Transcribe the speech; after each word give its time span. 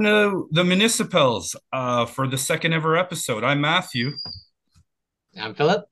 Welcome 0.00 0.48
to 0.48 0.48
the 0.52 0.64
Municipals 0.64 1.54
uh, 1.74 2.06
for 2.06 2.26
the 2.26 2.38
second 2.38 2.72
ever 2.72 2.96
episode. 2.96 3.44
I'm 3.44 3.60
Matthew. 3.60 4.12
I'm 5.38 5.54
Philip. 5.54 5.84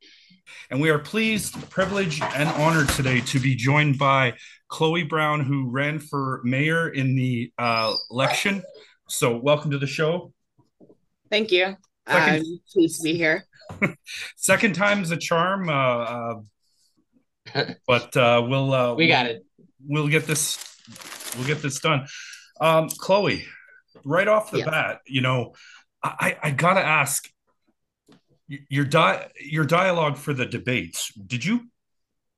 And 0.71 0.81
we 0.81 0.89
are 0.89 0.99
pleased, 0.99 1.69
privileged, 1.69 2.23
and 2.23 2.49
honored 2.49 2.89
today 2.89 3.21
to 3.21 3.39
be 3.39 3.55
joined 3.55 3.99
by 3.99 4.33
Chloe 4.69 5.03
Brown, 5.03 5.41
who 5.41 5.69
ran 5.69 5.99
for 5.99 6.41
mayor 6.43 6.89
in 6.89 7.17
the 7.17 7.53
uh, 7.59 7.95
election. 8.11 8.63
So, 9.11 9.37
welcome 9.37 9.73
to 9.73 9.79
the 9.79 9.87
show. 9.87 10.33
Thank 11.31 11.53
you. 11.53 11.77
I'm 12.07 12.43
pleased 12.73 13.03
to 13.03 13.03
be 13.03 13.15
here. 13.15 13.45
Second 14.37 14.75
time's 14.75 15.11
a 15.11 15.19
charm. 15.19 15.69
Uh, 15.69 16.37
uh, 17.55 17.75
but 17.87 18.17
uh, 18.17 18.43
we'll 18.49 18.73
uh, 18.73 18.95
we 18.95 19.07
got 19.07 19.27
it. 19.27 19.45
We'll 19.87 20.09
get 20.09 20.27
this. 20.27 20.65
We'll 21.37 21.47
get 21.47 21.61
this 21.61 21.79
done. 21.79 22.07
Um, 22.59 22.89
Chloe, 22.89 23.45
right 24.09 24.27
off 24.27 24.51
the 24.51 24.63
bat, 24.65 25.01
you 25.07 25.21
know, 25.21 25.55
I, 26.03 26.37
I 26.43 26.51
gotta 26.51 26.85
ask 26.85 27.29
your 28.47 28.85
di- 28.85 29.29
your 29.41 29.65
dialogue 29.65 30.17
for 30.17 30.33
the 30.33 30.47
debates. 30.47 31.13
Did 31.15 31.45
you 31.45 31.69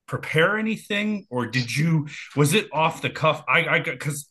prepare 0.07 0.59
anything, 0.59 1.27
or 1.31 1.47
did 1.47 1.75
you 1.75 2.09
was 2.37 2.55
it 2.55 2.69
off 2.73 3.03
the 3.03 3.11
cuff? 3.11 3.45
I 3.49 3.67
I 3.67 3.81
because 3.81 4.29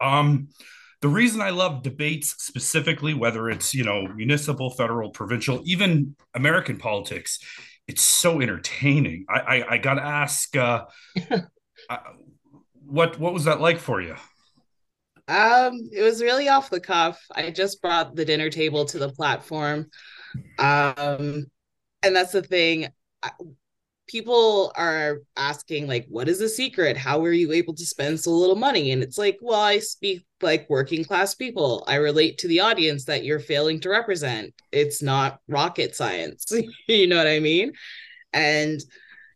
um 0.00 0.48
the 1.02 1.08
reason 1.08 1.40
I 1.40 1.50
love 1.50 1.82
debates 1.82 2.34
specifically, 2.38 3.14
whether 3.14 3.50
it's 3.50 3.74
you 3.74 3.84
know 3.84 4.06
municipal, 4.08 4.70
federal, 4.70 5.10
provincial, 5.10 5.60
even 5.64 6.16
American 6.34 6.78
politics, 6.78 7.38
it's 7.86 8.02
so 8.02 8.40
entertaining. 8.40 9.26
I 9.28 9.40
I, 9.40 9.72
I 9.72 9.78
gotta 9.78 10.02
ask, 10.02 10.56
uh, 10.56 10.84
uh, 11.30 11.96
what 12.86 13.18
what 13.18 13.34
was 13.34 13.44
that 13.44 13.60
like 13.60 13.78
for 13.78 14.00
you? 14.00 14.16
Um, 15.30 15.88
it 15.92 16.02
was 16.02 16.20
really 16.20 16.48
off 16.48 16.70
the 16.70 16.80
cuff. 16.80 17.24
I 17.32 17.50
just 17.50 17.80
brought 17.80 18.16
the 18.16 18.24
dinner 18.24 18.50
table 18.50 18.84
to 18.86 18.98
the 18.98 19.10
platform. 19.10 19.88
Um, 20.58 21.46
and 22.02 22.16
that's 22.16 22.32
the 22.32 22.42
thing. 22.42 22.88
People 24.08 24.72
are 24.74 25.18
asking, 25.36 25.86
like, 25.86 26.06
what 26.08 26.28
is 26.28 26.40
the 26.40 26.48
secret? 26.48 26.96
How 26.96 27.20
were 27.20 27.32
you 27.32 27.52
able 27.52 27.74
to 27.74 27.86
spend 27.86 28.18
so 28.18 28.32
little 28.32 28.56
money? 28.56 28.90
And 28.90 29.04
it's 29.04 29.18
like, 29.18 29.38
well, 29.40 29.60
I 29.60 29.78
speak 29.78 30.24
like 30.42 30.68
working 30.68 31.04
class 31.04 31.36
people. 31.36 31.84
I 31.86 31.94
relate 31.96 32.38
to 32.38 32.48
the 32.48 32.58
audience 32.58 33.04
that 33.04 33.22
you're 33.22 33.38
failing 33.38 33.78
to 33.80 33.90
represent. 33.90 34.52
It's 34.72 35.00
not 35.00 35.38
rocket 35.46 35.94
science. 35.94 36.52
you 36.88 37.06
know 37.06 37.18
what 37.18 37.28
I 37.28 37.38
mean? 37.38 37.72
And 38.32 38.80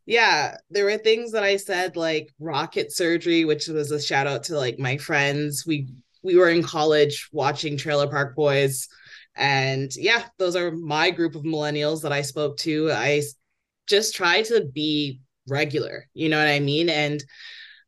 yeah, 0.06 0.56
there 0.70 0.84
were 0.84 0.98
things 0.98 1.32
that 1.32 1.44
I 1.44 1.56
said 1.56 1.96
like 1.96 2.30
rocket 2.38 2.92
surgery, 2.92 3.44
which 3.44 3.68
was 3.68 3.90
a 3.90 4.00
shout 4.00 4.26
out 4.26 4.44
to 4.44 4.56
like 4.56 4.78
my 4.78 4.98
friends. 4.98 5.64
We 5.66 5.88
we 6.22 6.36
were 6.36 6.48
in 6.48 6.62
college 6.62 7.28
watching 7.32 7.76
Trailer 7.76 8.08
Park 8.08 8.34
Boys. 8.34 8.88
And 9.36 9.94
yeah, 9.96 10.24
those 10.38 10.56
are 10.56 10.70
my 10.70 11.10
group 11.10 11.34
of 11.34 11.42
millennials 11.42 12.02
that 12.02 12.12
I 12.12 12.22
spoke 12.22 12.56
to. 12.58 12.90
I 12.92 13.22
just 13.86 14.14
try 14.14 14.42
to 14.42 14.64
be 14.72 15.20
regular, 15.48 16.06
you 16.14 16.28
know 16.28 16.38
what 16.38 16.48
I 16.48 16.60
mean? 16.60 16.88
And 16.88 17.22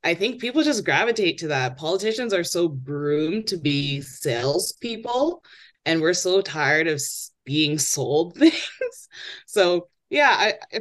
I 0.05 0.15
think 0.15 0.41
people 0.41 0.63
just 0.63 0.85
gravitate 0.85 1.39
to 1.39 1.49
that. 1.49 1.77
Politicians 1.77 2.33
are 2.33 2.45
so 2.45 2.69
groomed 2.69 3.49
to 3.49 3.57
be 3.57 4.01
salespeople, 4.01 5.43
and 5.85 6.01
we're 6.01 6.15
so 6.15 6.41
tired 6.41 6.87
of 6.87 7.03
being 7.45 7.79
sold 7.79 8.35
things. 8.39 9.09
So 9.47 9.89
yeah, 10.11 10.55
I 10.73 10.81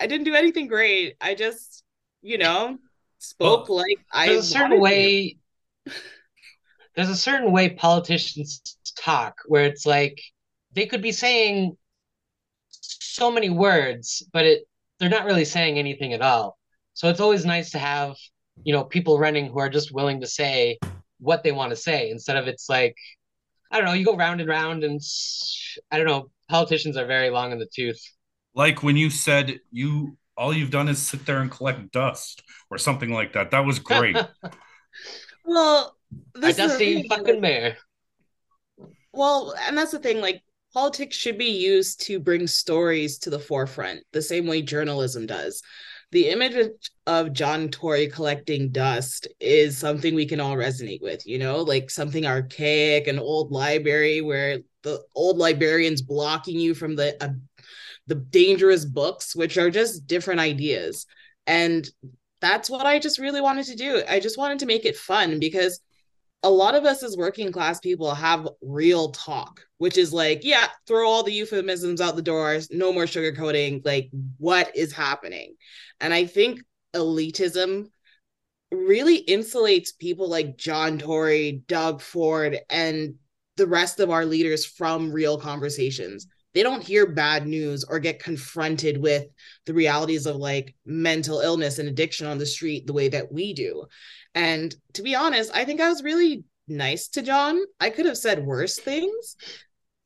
I 0.00 0.06
didn't 0.06 0.24
do 0.24 0.34
anything 0.34 0.66
great. 0.66 1.16
I 1.20 1.34
just, 1.34 1.84
you 2.22 2.38
know, 2.38 2.78
spoke 3.18 3.68
well, 3.68 3.78
like 3.78 3.98
I. 4.12 4.28
There's 4.28 4.46
a 4.46 4.58
certain 4.58 4.80
way. 4.80 5.36
there's 6.96 7.10
a 7.10 7.16
certain 7.16 7.52
way 7.52 7.70
politicians 7.70 8.62
talk 8.98 9.36
where 9.46 9.64
it's 9.64 9.86
like 9.86 10.20
they 10.72 10.86
could 10.86 11.02
be 11.02 11.12
saying 11.12 11.76
so 12.70 13.30
many 13.30 13.50
words, 13.50 14.26
but 14.32 14.46
it 14.46 14.66
they're 14.98 15.08
not 15.08 15.24
really 15.24 15.44
saying 15.44 15.78
anything 15.78 16.12
at 16.12 16.22
all. 16.22 16.58
So 16.94 17.08
it's 17.08 17.20
always 17.20 17.44
nice 17.44 17.70
to 17.70 17.78
have, 17.78 18.16
you 18.62 18.72
know, 18.72 18.84
people 18.84 19.18
running 19.18 19.46
who 19.50 19.58
are 19.58 19.70
just 19.70 19.92
willing 19.92 20.20
to 20.20 20.26
say 20.26 20.78
what 21.18 21.42
they 21.42 21.52
want 21.52 21.70
to 21.70 21.76
say 21.76 22.10
instead 22.10 22.36
of 22.36 22.46
it's 22.46 22.68
like, 22.68 22.96
I 23.70 23.76
don't 23.76 23.86
know, 23.86 23.92
you 23.92 24.04
go 24.04 24.16
round 24.16 24.40
and 24.40 24.48
round 24.48 24.84
and 24.84 25.00
I 25.90 25.96
don't 25.96 26.06
know, 26.06 26.30
politicians 26.48 26.96
are 26.96 27.06
very 27.06 27.30
long 27.30 27.52
in 27.52 27.58
the 27.58 27.68
tooth 27.74 28.02
like 28.54 28.82
when 28.82 28.96
you 28.96 29.10
said 29.10 29.60
you 29.70 30.16
all 30.36 30.54
you've 30.54 30.70
done 30.70 30.88
is 30.88 30.98
sit 30.98 31.26
there 31.26 31.40
and 31.40 31.50
collect 31.50 31.92
dust 31.92 32.42
or 32.70 32.78
something 32.78 33.12
like 33.12 33.34
that. 33.34 33.50
That 33.50 33.66
was 33.66 33.78
great. 33.78 34.16
well, 35.44 35.96
this 36.34 36.56
a 36.56 36.68
dusty 36.68 37.08
fucking 37.08 37.40
mayor. 37.40 37.76
Well, 39.12 39.54
and 39.66 39.76
that's 39.76 39.90
the 39.90 39.98
thing. 39.98 40.20
Like 40.20 40.42
politics 40.72 41.16
should 41.16 41.36
be 41.36 41.50
used 41.50 42.00
to 42.06 42.18
bring 42.18 42.46
stories 42.46 43.18
to 43.18 43.30
the 43.30 43.38
forefront, 43.38 44.00
the 44.12 44.22
same 44.22 44.46
way 44.46 44.62
journalism 44.62 45.26
does. 45.26 45.62
The 46.12 46.28
image 46.28 46.70
of 47.06 47.32
John 47.32 47.68
Tory 47.68 48.08
collecting 48.08 48.70
dust 48.70 49.28
is 49.38 49.78
something 49.78 50.14
we 50.14 50.26
can 50.26 50.40
all 50.40 50.56
resonate 50.56 51.00
with, 51.00 51.24
you 51.24 51.38
know, 51.38 51.58
like 51.58 51.88
something 51.88 52.26
archaic, 52.26 53.06
an 53.06 53.18
old 53.18 53.52
library 53.52 54.20
where 54.20 54.58
the 54.82 55.00
old 55.14 55.38
librarian's 55.38 56.02
blocking 56.02 56.58
you 56.58 56.74
from 56.74 56.96
the 56.96 57.22
uh, 57.22 57.28
the 58.10 58.16
dangerous 58.16 58.84
books, 58.84 59.36
which 59.36 59.56
are 59.56 59.70
just 59.70 60.08
different 60.08 60.40
ideas. 60.40 61.06
And 61.46 61.88
that's 62.40 62.68
what 62.68 62.84
I 62.84 62.98
just 62.98 63.20
really 63.20 63.40
wanted 63.40 63.66
to 63.66 63.76
do. 63.76 64.02
I 64.08 64.18
just 64.18 64.36
wanted 64.36 64.58
to 64.58 64.66
make 64.66 64.84
it 64.84 64.96
fun 64.96 65.38
because 65.38 65.80
a 66.42 66.50
lot 66.50 66.74
of 66.74 66.84
us 66.84 67.04
as 67.04 67.16
working 67.16 67.52
class 67.52 67.78
people 67.78 68.12
have 68.12 68.48
real 68.62 69.12
talk, 69.12 69.60
which 69.78 69.96
is 69.96 70.12
like, 70.12 70.40
yeah, 70.42 70.66
throw 70.88 71.08
all 71.08 71.22
the 71.22 71.32
euphemisms 71.32 72.00
out 72.00 72.16
the 72.16 72.22
doors, 72.22 72.68
no 72.72 72.92
more 72.92 73.04
sugarcoating, 73.04 73.86
like 73.86 74.10
what 74.38 74.74
is 74.74 74.92
happening. 74.92 75.54
And 76.00 76.12
I 76.12 76.26
think 76.26 76.60
elitism 76.94 77.90
really 78.72 79.24
insulates 79.24 79.96
people 79.96 80.28
like 80.28 80.56
John 80.56 80.98
Tory, 80.98 81.62
Doug 81.68 82.00
Ford, 82.00 82.58
and 82.68 83.14
the 83.56 83.68
rest 83.68 84.00
of 84.00 84.10
our 84.10 84.24
leaders 84.24 84.64
from 84.66 85.12
real 85.12 85.38
conversations 85.38 86.26
they 86.54 86.62
don't 86.62 86.82
hear 86.82 87.06
bad 87.06 87.46
news 87.46 87.84
or 87.84 87.98
get 87.98 88.22
confronted 88.22 89.00
with 89.00 89.26
the 89.66 89.74
realities 89.74 90.26
of 90.26 90.36
like 90.36 90.74
mental 90.84 91.40
illness 91.40 91.78
and 91.78 91.88
addiction 91.88 92.26
on 92.26 92.38
the 92.38 92.46
street 92.46 92.86
the 92.86 92.92
way 92.92 93.08
that 93.08 93.32
we 93.32 93.54
do. 93.54 93.86
And 94.34 94.74
to 94.94 95.02
be 95.02 95.14
honest, 95.14 95.50
I 95.54 95.64
think 95.64 95.80
I 95.80 95.88
was 95.88 96.02
really 96.02 96.44
nice 96.66 97.08
to 97.08 97.22
John. 97.22 97.60
I 97.78 97.90
could 97.90 98.06
have 98.06 98.18
said 98.18 98.44
worse 98.44 98.78
things. 98.78 99.36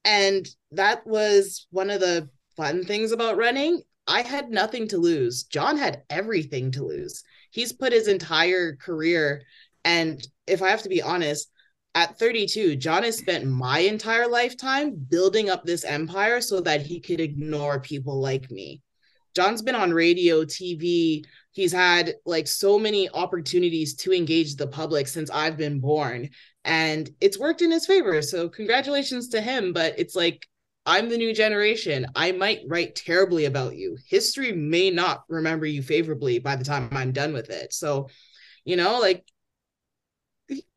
And 0.05 0.47
that 0.73 1.07
was 1.07 1.67
one 1.71 1.91
of 1.91 2.01
the 2.01 2.29
fun 2.57 2.85
things 2.85 3.13
about 3.13 3.37
running. 3.39 3.83
I 4.07 4.21
had 4.21 4.51
nothing 4.51 4.89
to 4.89 4.99
lose. 4.99 5.45
John 5.45 5.79
had 5.79 6.03
everything 6.11 6.73
to 6.73 6.85
lose. 6.85 7.25
He's 7.51 7.73
put 7.73 7.93
his 7.93 8.09
entire 8.09 8.77
career 8.77 9.43
and 9.85 10.27
if 10.47 10.63
I 10.63 10.71
have 10.71 10.83
to 10.83 10.89
be 10.89 11.03
honest, 11.03 11.51
at 11.95 12.19
32, 12.19 12.77
John 12.77 13.05
has 13.05 13.19
spent 13.19 13.47
my 13.47 13.81
entire 13.81 14.27
lifetime 14.27 14.95
building 14.95 15.49
up 15.49 15.65
this 15.65 15.85
empire 15.85 16.41
so 16.41 16.61
that 16.61 16.83
he 16.83 17.01
could 17.01 17.21
ignore 17.21 17.81
people 17.81 18.21
like 18.21 18.51
me. 18.51 18.83
John's 19.35 19.63
been 19.63 19.75
on 19.75 19.93
radio, 19.93 20.45
TV. 20.45 21.25
He's 21.53 21.73
had 21.73 22.15
like 22.25 22.47
so 22.47 22.79
many 22.79 23.09
opportunities 23.11 23.95
to 23.97 24.13
engage 24.13 24.57
the 24.57 24.67
public 24.67 25.07
since 25.09 25.31
I've 25.31 25.57
been 25.57 25.81
born, 25.81 26.31
and 26.65 27.09
it's 27.21 27.39
worked 27.39 27.63
in 27.63 27.71
his 27.71 27.87
favor. 27.87 28.23
So, 28.23 28.49
congratulations 28.49 29.29
to 29.29 29.41
him. 29.41 29.73
But 29.73 29.99
it's 29.99 30.15
like, 30.17 30.47
I'm 30.87 31.09
the 31.09 31.17
new 31.17 31.35
generation. 31.35 32.07
I 32.15 32.33
might 32.33 32.63
write 32.67 32.95
terribly 32.95 33.47
about 33.47 33.77
you. 33.77 33.97
History 34.09 34.53
may 34.53 34.91
not 34.91 35.23
remember 35.29 35.67
you 35.67 35.83
favorably 35.83 36.39
by 36.39 36.57
the 36.57 36.65
time 36.65 36.89
I'm 36.93 37.13
done 37.13 37.33
with 37.33 37.51
it. 37.51 37.73
So, 37.73 38.09
you 38.65 38.77
know, 38.77 39.01
like 39.01 39.25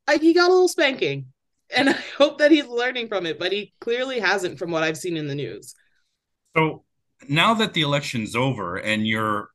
I, 0.08 0.18
he 0.18 0.34
got 0.34 0.50
a 0.50 0.54
little 0.54 0.68
spanking 0.68 1.28
and 1.76 1.90
I 1.90 2.04
hope 2.18 2.38
that 2.40 2.52
he's 2.52 2.68
learning 2.68 3.08
from 3.08 3.26
it, 3.26 3.40
but 3.40 3.52
he 3.52 3.74
clearly 3.80 4.20
hasn't 4.20 4.60
from 4.60 4.72
what 4.72 4.84
I've 4.84 4.98
seen 4.98 5.18
in 5.18 5.28
the 5.28 5.36
news. 5.36 5.76
So 6.56 6.84
now 7.28 7.54
that 7.56 7.74
the 7.74 7.82
election's 7.82 8.36
over 8.36 8.78
and 8.78 9.08
you're 9.08 9.50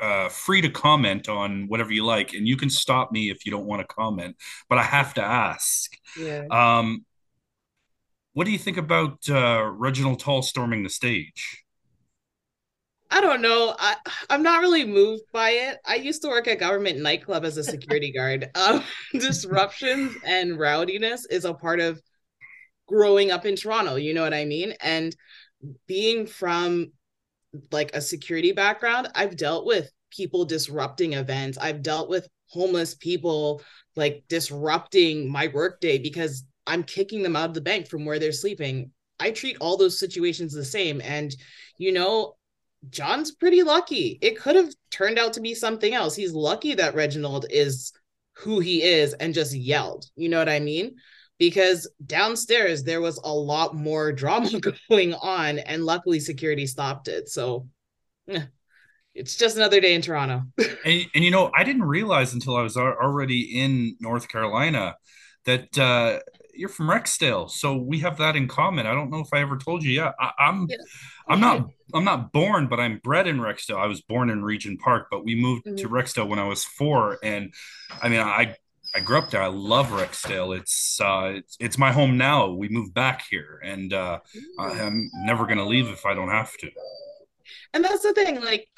uh, 0.00 0.28
free 0.28 0.60
to 0.60 0.68
comment 0.68 1.28
on 1.28 1.68
whatever 1.68 1.92
you 1.92 2.04
like, 2.04 2.34
and 2.34 2.48
you 2.48 2.56
can 2.56 2.70
stop 2.70 3.12
me 3.12 3.30
if 3.30 3.46
you 3.46 3.52
don't 3.52 3.66
want 3.66 3.80
to 3.80 3.94
comment, 3.94 4.36
but 4.68 4.78
I 4.78 4.82
have 4.82 5.14
to 5.14 5.22
ask. 5.22 5.96
Yeah. 6.18 6.44
Um, 6.50 7.04
what 8.32 8.44
do 8.44 8.50
you 8.50 8.58
think 8.58 8.76
about 8.76 9.28
uh, 9.28 9.64
Reginald 9.64 10.18
Tull 10.18 10.42
storming 10.42 10.82
the 10.82 10.90
stage? 10.90 11.63
I 13.14 13.20
don't 13.20 13.42
know. 13.42 13.76
I 13.78 13.94
I'm 14.28 14.42
not 14.42 14.60
really 14.60 14.84
moved 14.84 15.22
by 15.32 15.50
it. 15.50 15.78
I 15.86 15.94
used 15.94 16.22
to 16.22 16.28
work 16.28 16.48
at 16.48 16.58
Guvernment 16.58 16.98
nightclub 16.98 17.44
as 17.44 17.56
a 17.56 17.62
security 17.62 18.12
guard. 18.12 18.50
Um, 18.56 18.82
disruptions 19.12 20.16
and 20.24 20.58
rowdiness 20.58 21.26
is 21.30 21.44
a 21.44 21.54
part 21.54 21.78
of 21.78 22.00
growing 22.88 23.30
up 23.30 23.46
in 23.46 23.54
Toronto. 23.54 23.96
You 23.96 24.14
know 24.14 24.22
what 24.22 24.34
I 24.34 24.44
mean? 24.44 24.74
And 24.80 25.14
being 25.86 26.26
from 26.26 26.92
like 27.70 27.94
a 27.94 28.00
security 28.00 28.50
background, 28.50 29.08
I've 29.14 29.36
dealt 29.36 29.64
with 29.64 29.90
people 30.10 30.44
disrupting 30.44 31.12
events. 31.12 31.56
I've 31.58 31.82
dealt 31.82 32.08
with 32.08 32.26
homeless 32.48 32.94
people 32.94 33.62
like 33.94 34.24
disrupting 34.28 35.30
my 35.30 35.48
workday 35.48 35.98
because 35.98 36.44
I'm 36.66 36.82
kicking 36.82 37.22
them 37.22 37.36
out 37.36 37.50
of 37.50 37.54
the 37.54 37.60
bank 37.60 37.88
from 37.88 38.06
where 38.06 38.18
they're 38.18 38.32
sleeping. 38.32 38.90
I 39.20 39.30
treat 39.30 39.58
all 39.60 39.76
those 39.76 40.00
situations 40.00 40.52
the 40.52 40.64
same. 40.64 41.00
And, 41.00 41.34
you 41.78 41.92
know, 41.92 42.34
John's 42.90 43.32
pretty 43.32 43.62
lucky. 43.62 44.18
It 44.20 44.38
could 44.38 44.56
have 44.56 44.72
turned 44.90 45.18
out 45.18 45.34
to 45.34 45.40
be 45.40 45.54
something 45.54 45.94
else. 45.94 46.14
He's 46.14 46.32
lucky 46.32 46.74
that 46.74 46.94
Reginald 46.94 47.46
is 47.50 47.92
who 48.38 48.60
he 48.60 48.82
is 48.82 49.12
and 49.14 49.34
just 49.34 49.54
yelled. 49.54 50.06
You 50.16 50.28
know 50.28 50.38
what 50.38 50.48
I 50.48 50.60
mean? 50.60 50.96
Because 51.38 51.90
downstairs 52.04 52.84
there 52.84 53.00
was 53.00 53.18
a 53.18 53.32
lot 53.32 53.74
more 53.74 54.12
drama 54.12 54.50
going 54.88 55.14
on, 55.14 55.58
and 55.58 55.84
luckily 55.84 56.20
security 56.20 56.66
stopped 56.66 57.08
it. 57.08 57.28
So 57.28 57.68
eh, 58.28 58.42
it's 59.14 59.36
just 59.36 59.56
another 59.56 59.80
day 59.80 59.94
in 59.94 60.02
Toronto. 60.02 60.42
and, 60.84 61.06
and 61.14 61.24
you 61.24 61.30
know, 61.30 61.50
I 61.56 61.64
didn't 61.64 61.84
realize 61.84 62.34
until 62.34 62.56
I 62.56 62.62
was 62.62 62.76
already 62.76 63.60
in 63.60 63.96
North 64.00 64.28
Carolina 64.28 64.96
that 65.44 65.78
uh, 65.78 66.20
you're 66.56 66.68
from 66.68 66.88
Rexdale, 66.88 67.50
so 67.50 67.76
we 67.76 67.98
have 68.00 68.18
that 68.18 68.36
in 68.36 68.48
common. 68.48 68.86
I 68.86 68.94
don't 68.94 69.10
know 69.10 69.20
if 69.20 69.28
I 69.32 69.40
ever 69.40 69.56
told 69.56 69.82
you. 69.82 69.90
Yeah, 69.90 70.12
I, 70.18 70.32
am 70.38 70.66
I'm, 70.68 70.68
I'm 71.28 71.40
not 71.40 71.68
I'm 71.94 72.04
not 72.04 72.32
born, 72.32 72.68
but 72.68 72.80
I'm 72.80 72.98
bred 72.98 73.26
in 73.26 73.38
Rexdale. 73.38 73.76
I 73.76 73.86
was 73.86 74.00
born 74.00 74.30
in 74.30 74.42
Regent 74.42 74.80
Park, 74.80 75.08
but 75.10 75.24
we 75.24 75.34
moved 75.34 75.64
mm-hmm. 75.64 75.76
to 75.76 75.88
Rexdale 75.88 76.28
when 76.28 76.38
I 76.38 76.46
was 76.46 76.64
four, 76.64 77.18
and 77.22 77.52
I 78.02 78.08
mean, 78.08 78.20
I 78.20 78.56
I 78.94 79.00
grew 79.00 79.18
up 79.18 79.30
there. 79.30 79.42
I 79.42 79.48
love 79.48 79.88
Rexdale. 79.88 80.56
It's 80.58 81.00
uh, 81.00 81.32
it's, 81.34 81.56
it's 81.60 81.78
my 81.78 81.92
home 81.92 82.16
now. 82.16 82.50
We 82.50 82.68
moved 82.68 82.94
back 82.94 83.24
here, 83.28 83.60
and 83.64 83.92
uh, 83.92 84.20
I'm 84.58 85.10
never 85.24 85.46
gonna 85.46 85.66
leave 85.66 85.88
if 85.88 86.06
I 86.06 86.14
don't 86.14 86.30
have 86.30 86.56
to. 86.58 86.70
And 87.72 87.84
that's 87.84 88.02
the 88.02 88.12
thing, 88.12 88.40
like 88.42 88.68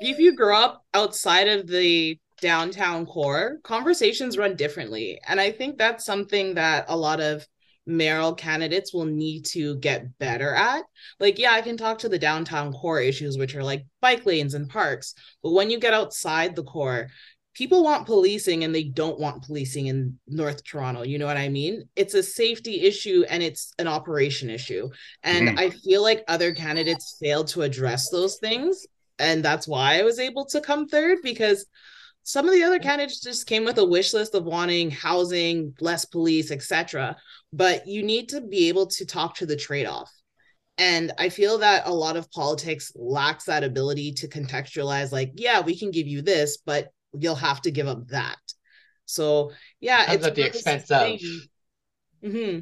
if 0.00 0.18
you 0.18 0.34
grow 0.34 0.56
up 0.56 0.84
outside 0.94 1.48
of 1.48 1.66
the 1.66 2.18
downtown 2.40 3.06
core, 3.06 3.58
conversations 3.62 4.38
run 4.38 4.56
differently. 4.56 5.20
And 5.26 5.40
I 5.40 5.50
think 5.50 5.78
that's 5.78 6.04
something 6.04 6.54
that 6.54 6.86
a 6.88 6.96
lot 6.96 7.20
of 7.20 7.46
mayoral 7.86 8.34
candidates 8.34 8.92
will 8.92 9.04
need 9.04 9.44
to 9.46 9.76
get 9.76 10.18
better 10.18 10.54
at. 10.54 10.84
Like, 11.18 11.38
yeah, 11.38 11.52
I 11.52 11.62
can 11.62 11.76
talk 11.76 11.98
to 11.98 12.08
the 12.08 12.18
downtown 12.18 12.72
core 12.72 13.00
issues, 13.00 13.38
which 13.38 13.54
are 13.54 13.64
like 13.64 13.84
bike 14.00 14.26
lanes 14.26 14.54
and 14.54 14.68
parks. 14.68 15.14
But 15.42 15.52
when 15.52 15.70
you 15.70 15.78
get 15.78 15.94
outside 15.94 16.54
the 16.54 16.64
core, 16.64 17.08
people 17.54 17.82
want 17.82 18.06
policing 18.06 18.64
and 18.64 18.74
they 18.74 18.84
don't 18.84 19.18
want 19.18 19.42
policing 19.42 19.88
in 19.88 20.18
North 20.28 20.64
Toronto. 20.64 21.02
You 21.02 21.18
know 21.18 21.26
what 21.26 21.36
I 21.36 21.48
mean? 21.48 21.88
It's 21.96 22.14
a 22.14 22.22
safety 22.22 22.82
issue 22.82 23.24
and 23.28 23.42
it's 23.42 23.72
an 23.78 23.88
operation 23.88 24.50
issue. 24.50 24.88
And 25.22 25.48
mm. 25.48 25.58
I 25.58 25.70
feel 25.70 26.02
like 26.02 26.24
other 26.28 26.52
candidates 26.52 27.16
failed 27.20 27.48
to 27.48 27.62
address 27.62 28.08
those 28.10 28.36
things. 28.36 28.86
And 29.18 29.44
that's 29.44 29.68
why 29.68 29.98
I 29.98 30.02
was 30.02 30.18
able 30.18 30.46
to 30.46 30.60
come 30.60 30.86
third 30.86 31.18
because 31.22 31.66
some 32.22 32.46
of 32.46 32.52
the 32.54 32.62
other 32.62 32.78
candidates 32.78 33.20
just 33.20 33.46
came 33.46 33.64
with 33.64 33.78
a 33.78 33.84
wish 33.84 34.12
list 34.12 34.34
of 34.34 34.44
wanting 34.44 34.90
housing, 34.90 35.74
less 35.80 36.04
police, 36.04 36.50
etc. 36.50 37.16
But 37.52 37.86
you 37.86 38.02
need 38.02 38.28
to 38.30 38.40
be 38.40 38.68
able 38.68 38.86
to 38.86 39.06
talk 39.06 39.36
to 39.36 39.46
the 39.46 39.56
trade 39.56 39.86
off. 39.86 40.12
And 40.78 41.12
I 41.18 41.28
feel 41.28 41.58
that 41.58 41.86
a 41.86 41.92
lot 41.92 42.16
of 42.16 42.30
politics 42.30 42.92
lacks 42.94 43.44
that 43.44 43.64
ability 43.64 44.12
to 44.12 44.28
contextualize, 44.28 45.12
like, 45.12 45.32
yeah, 45.34 45.60
we 45.60 45.78
can 45.78 45.90
give 45.90 46.06
you 46.06 46.22
this, 46.22 46.58
but 46.64 46.88
you'll 47.18 47.34
have 47.34 47.60
to 47.62 47.70
give 47.70 47.86
up 47.86 48.08
that. 48.08 48.38
So, 49.04 49.52
yeah, 49.80 50.12
it's 50.12 50.24
at 50.24 50.34
the 50.34 50.46
expense 50.46 50.90
of. 50.90 51.20
Mm-hmm. 52.24 52.60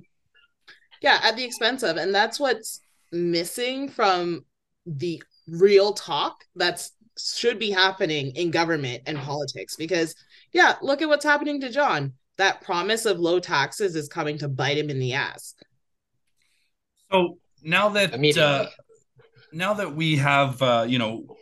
Yeah, 1.00 1.20
at 1.22 1.36
the 1.36 1.44
expense 1.44 1.82
of. 1.82 1.96
And 1.96 2.14
that's 2.14 2.40
what's 2.40 2.80
missing 3.12 3.88
from 3.88 4.44
the 4.86 5.22
real 5.46 5.92
talk 5.92 6.44
that's 6.56 6.90
should 7.18 7.58
be 7.58 7.70
happening 7.70 8.34
in 8.36 8.50
government 8.50 9.02
and 9.06 9.18
politics 9.18 9.76
because 9.76 10.14
yeah 10.52 10.76
look 10.82 11.02
at 11.02 11.08
what's 11.08 11.24
happening 11.24 11.60
to 11.60 11.70
john. 11.70 12.12
That 12.36 12.60
promise 12.60 13.04
of 13.04 13.18
low 13.18 13.40
taxes 13.40 13.96
is 13.96 14.08
coming 14.08 14.38
to 14.38 14.48
bite 14.48 14.78
him 14.78 14.90
in 14.90 15.00
the 15.00 15.14
ass. 15.14 15.54
So 17.10 17.38
now 17.62 17.88
that 17.90 18.38
uh, 18.38 18.66
now 19.52 19.74
that 19.74 19.94
we 19.94 20.16
have 20.16 20.60
uh, 20.62 20.86
you 20.88 20.98
know 20.98 21.36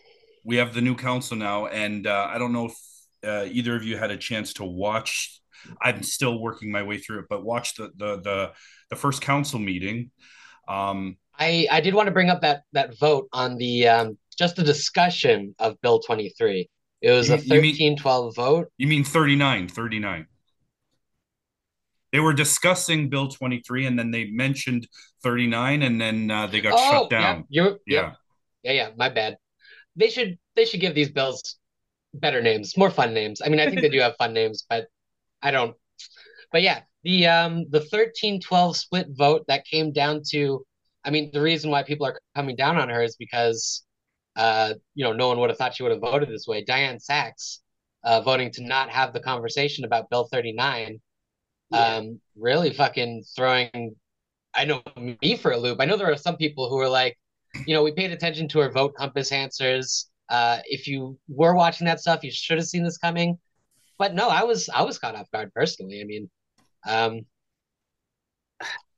we 0.44 0.56
have 0.56 0.75
the 0.75 0.81
new 0.81 0.94
council 0.94 1.37
now 1.37 1.67
and 1.67 2.06
uh, 2.06 2.29
i 2.31 2.38
don't 2.38 2.52
know 2.52 2.67
if 2.67 2.76
uh, 3.26 3.44
either 3.50 3.75
of 3.75 3.82
you 3.82 3.96
had 3.96 4.11
a 4.11 4.17
chance 4.17 4.52
to 4.55 4.64
watch 4.64 5.40
i'm 5.82 6.02
still 6.02 6.38
working 6.40 6.70
my 6.70 6.82
way 6.82 6.99
through 6.99 7.19
it 7.19 7.25
but 7.29 7.44
watch 7.44 7.75
the 7.75 7.90
the 7.96 8.20
the, 8.20 8.52
the 8.90 8.96
first 8.96 9.20
council 9.20 9.58
meeting. 9.58 10.11
Um 10.69 11.17
i 11.38 11.67
i 11.70 11.81
did 11.81 11.94
want 11.94 12.06
to 12.06 12.12
bring 12.12 12.31
up 12.31 12.40
that 12.43 12.62
that 12.72 12.99
vote 12.99 13.29
on 13.32 13.56
the 13.56 13.88
um 13.88 14.19
just 14.37 14.59
a 14.59 14.62
discussion 14.62 15.55
of 15.59 15.81
Bill 15.81 16.00
23. 16.00 16.69
It 17.03 17.11
was 17.11 17.29
you, 17.29 17.35
a 17.35 17.38
13 17.38 17.97
12 17.97 18.35
vote. 18.35 18.69
You 18.79 18.87
mean 18.87 19.05
39, 19.05 19.69
39. 19.69 20.27
They 22.12 22.21
were 22.21 22.33
discussing 22.33 23.09
Bill 23.09 23.29
23 23.29 23.87
and 23.87 23.99
then 23.99 24.11
they 24.11 24.27
mentioned 24.27 24.88
39 25.23 25.83
and 25.83 26.00
then 26.00 26.31
uh, 26.31 26.47
they 26.47 26.61
got 26.61 26.75
oh, 26.77 26.91
shut 26.91 27.11
down. 27.11 27.44
Yeah, 27.49 27.62
you're, 27.62 27.79
yeah. 27.87 28.12
yeah. 28.62 28.73
Yeah, 28.73 28.91
my 28.97 29.09
bad. 29.09 29.37
They 29.97 30.09
should 30.09 30.39
they 30.56 30.65
should 30.65 30.81
give 30.81 30.94
these 30.94 31.11
bills 31.11 31.56
better 32.12 32.43
names, 32.43 32.77
more 32.77 32.91
fun 32.91 33.15
names. 33.15 33.41
I 33.44 33.49
mean, 33.49 33.61
I 33.61 33.67
think 33.67 33.81
they 33.81 33.89
do 33.89 34.00
have 34.00 34.17
fun 34.17 34.32
names, 34.32 34.65
but 34.69 34.87
I 35.43 35.50
don't. 35.50 35.77
But 36.50 36.62
yeah, 36.62 36.81
the 37.05 37.27
um 37.29 37.67
the 37.71 37.81
13-12 37.81 38.77
split 38.77 39.06
vote 39.11 39.44
that 39.49 39.65
came 39.65 39.93
down 39.93 40.23
to 40.31 40.65
I 41.05 41.11
mean, 41.11 41.31
the 41.32 41.41
reason 41.41 41.71
why 41.71 41.85
people 41.85 42.05
are 42.06 42.21
coming 42.35 42.56
down 42.56 42.79
on 42.79 42.89
her 42.89 43.03
is 43.03 43.15
because 43.15 43.86
uh, 44.37 44.75
you 44.94 45.05
know, 45.05 45.12
no 45.12 45.29
one 45.29 45.41
would 45.41 45.50
have 45.50 45.59
thought 45.59 45.75
she 45.75 45.83
would 45.83 45.93
have 45.93 46.00
voted 46.00 46.29
this 46.29 46.47
way. 46.47 46.62
Diane 46.62 47.00
Saxe 47.00 47.62
uh, 48.05 48.21
voting 48.21 48.50
to 48.53 48.62
not 48.62 48.91
have 48.91 49.12
the 49.12 49.21
conversation 49.21 49.85
about 49.85 50.09
Bill 50.11 50.29
39, 50.31 51.00
yeah. 51.71 51.79
um, 51.79 52.21
really 52.37 52.73
fucking 52.73 53.25
throwing, 53.35 53.97
I 54.55 54.65
know 54.65 54.83
me 54.97 55.37
for 55.37 55.53
a 55.53 55.56
loop. 55.56 55.81
I 55.81 55.85
know 55.85 55.97
there 55.97 56.10
are 56.10 56.17
some 56.17 56.37
people 56.37 56.69
who 56.69 56.79
are 56.79 56.89
like, 56.89 57.19
you 57.67 57.75
know, 57.75 57.82
we 57.82 57.93
paid 57.93 58.13
attention 58.13 58.49
to 58.49 58.60
her 58.60 58.70
vote 58.70 58.94
compass 58.94 59.32
answers. 59.32 60.08
Uh, 60.29 60.58
if 60.67 60.87
you 60.87 61.19
were 61.29 61.55
watching 61.55 61.87
that 61.87 62.01
stuff, 62.01 62.22
you 62.22 62.31
should 62.31 62.58
have 62.58 62.67
seen 62.67 62.84
this 62.84 62.99
coming. 62.99 63.39
But 63.99 64.15
no, 64.15 64.29
I 64.29 64.44
was 64.44 64.69
I 64.69 64.82
was 64.82 64.99
caught 64.99 65.15
off 65.15 65.31
guard 65.31 65.53
personally. 65.55 66.01
I 66.01 66.05
mean, 66.05 66.31
um, 66.87 67.20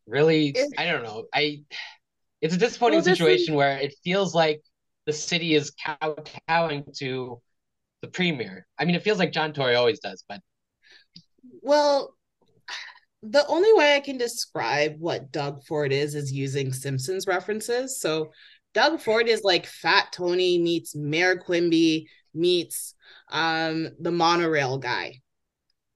really, 0.07 0.57
I 0.77 0.87
don't 0.87 1.05
know. 1.05 1.27
I 1.33 1.63
it's 2.41 2.55
a 2.55 2.59
disappointing 2.59 2.99
well, 2.99 3.05
situation 3.05 3.55
where 3.55 3.79
it 3.79 3.95
feels 4.03 4.35
like 4.35 4.63
the 5.09 5.13
city 5.15 5.55
is 5.55 5.73
kowtowing 5.87 6.85
to 6.99 7.41
the 8.03 8.09
premier. 8.09 8.67
I 8.79 8.85
mean, 8.85 8.95
it 8.95 9.03
feels 9.03 9.19
like 9.19 9.33
John 9.33 9.55
Tory 9.55 9.75
always 9.75 10.01
does, 10.01 10.23
but 10.29 10.43
well, 11.63 12.15
the 13.23 13.47
only 13.47 13.73
way 13.73 13.97
I 13.97 14.01
can 14.01 14.19
describe 14.19 14.97
what 14.99 15.33
Doug 15.33 15.65
Ford 15.65 15.93
is 15.93 16.15
is 16.15 16.31
using 16.31 16.75
Simpsons 16.75 17.27
references. 17.27 17.99
So 17.99 18.33
Doug 18.75 19.01
Ford 19.01 19.29
is 19.29 19.45
like 19.45 19.65
Fat 19.65 20.13
Tony 20.13 20.59
meets 20.59 20.95
Mayor 20.95 21.37
Quimby 21.37 22.07
meets 22.35 22.95
um 23.31 23.89
the 23.99 24.13
monorail 24.13 24.77
guy. 24.77 25.23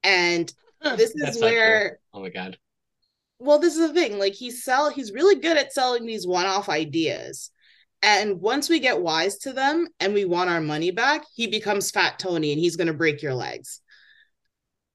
And 0.03 0.51
this 0.97 1.15
is 1.15 1.39
where 1.39 1.99
oh 2.15 2.23
my 2.23 2.31
god. 2.31 2.57
Well, 3.39 3.59
this 3.59 3.77
is 3.77 3.89
the 3.89 3.93
thing. 3.93 4.19
Like 4.19 4.33
he's 4.33 4.65
sell 4.65 4.91
he's 4.91 5.13
really 5.13 5.35
good 5.35 5.59
at 5.59 5.75
selling 5.75 6.07
these 6.07 6.27
one-off 6.27 6.71
ideas. 6.71 7.51
And 8.03 8.41
once 8.41 8.69
we 8.69 8.81
get 8.81 9.01
wise 9.01 9.39
to 9.39 9.53
them 9.53 9.87
and 10.01 10.13
we 10.13 10.25
want 10.25 10.51
our 10.51 10.61
money 10.61 10.91
back, 10.91 11.23
he 11.35 11.47
becomes 11.47 11.93
Fat 11.93 12.19
Tony 12.19 12.53
and 12.53 12.61
he's 12.61 12.77
going 12.77 12.89
to 12.89 12.93
break 12.93 13.23
your 13.23 13.35
legs. 13.35 13.81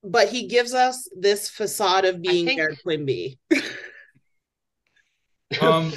But 0.03 0.27
he 0.27 0.47
gives 0.47 0.73
us 0.73 1.09
this 1.17 1.49
facade 1.49 2.03
of 2.03 2.21
being 2.21 2.45
think... 2.45 2.59
Mayor 2.59 2.75
Quimby. 2.83 3.39
um, 5.61 5.93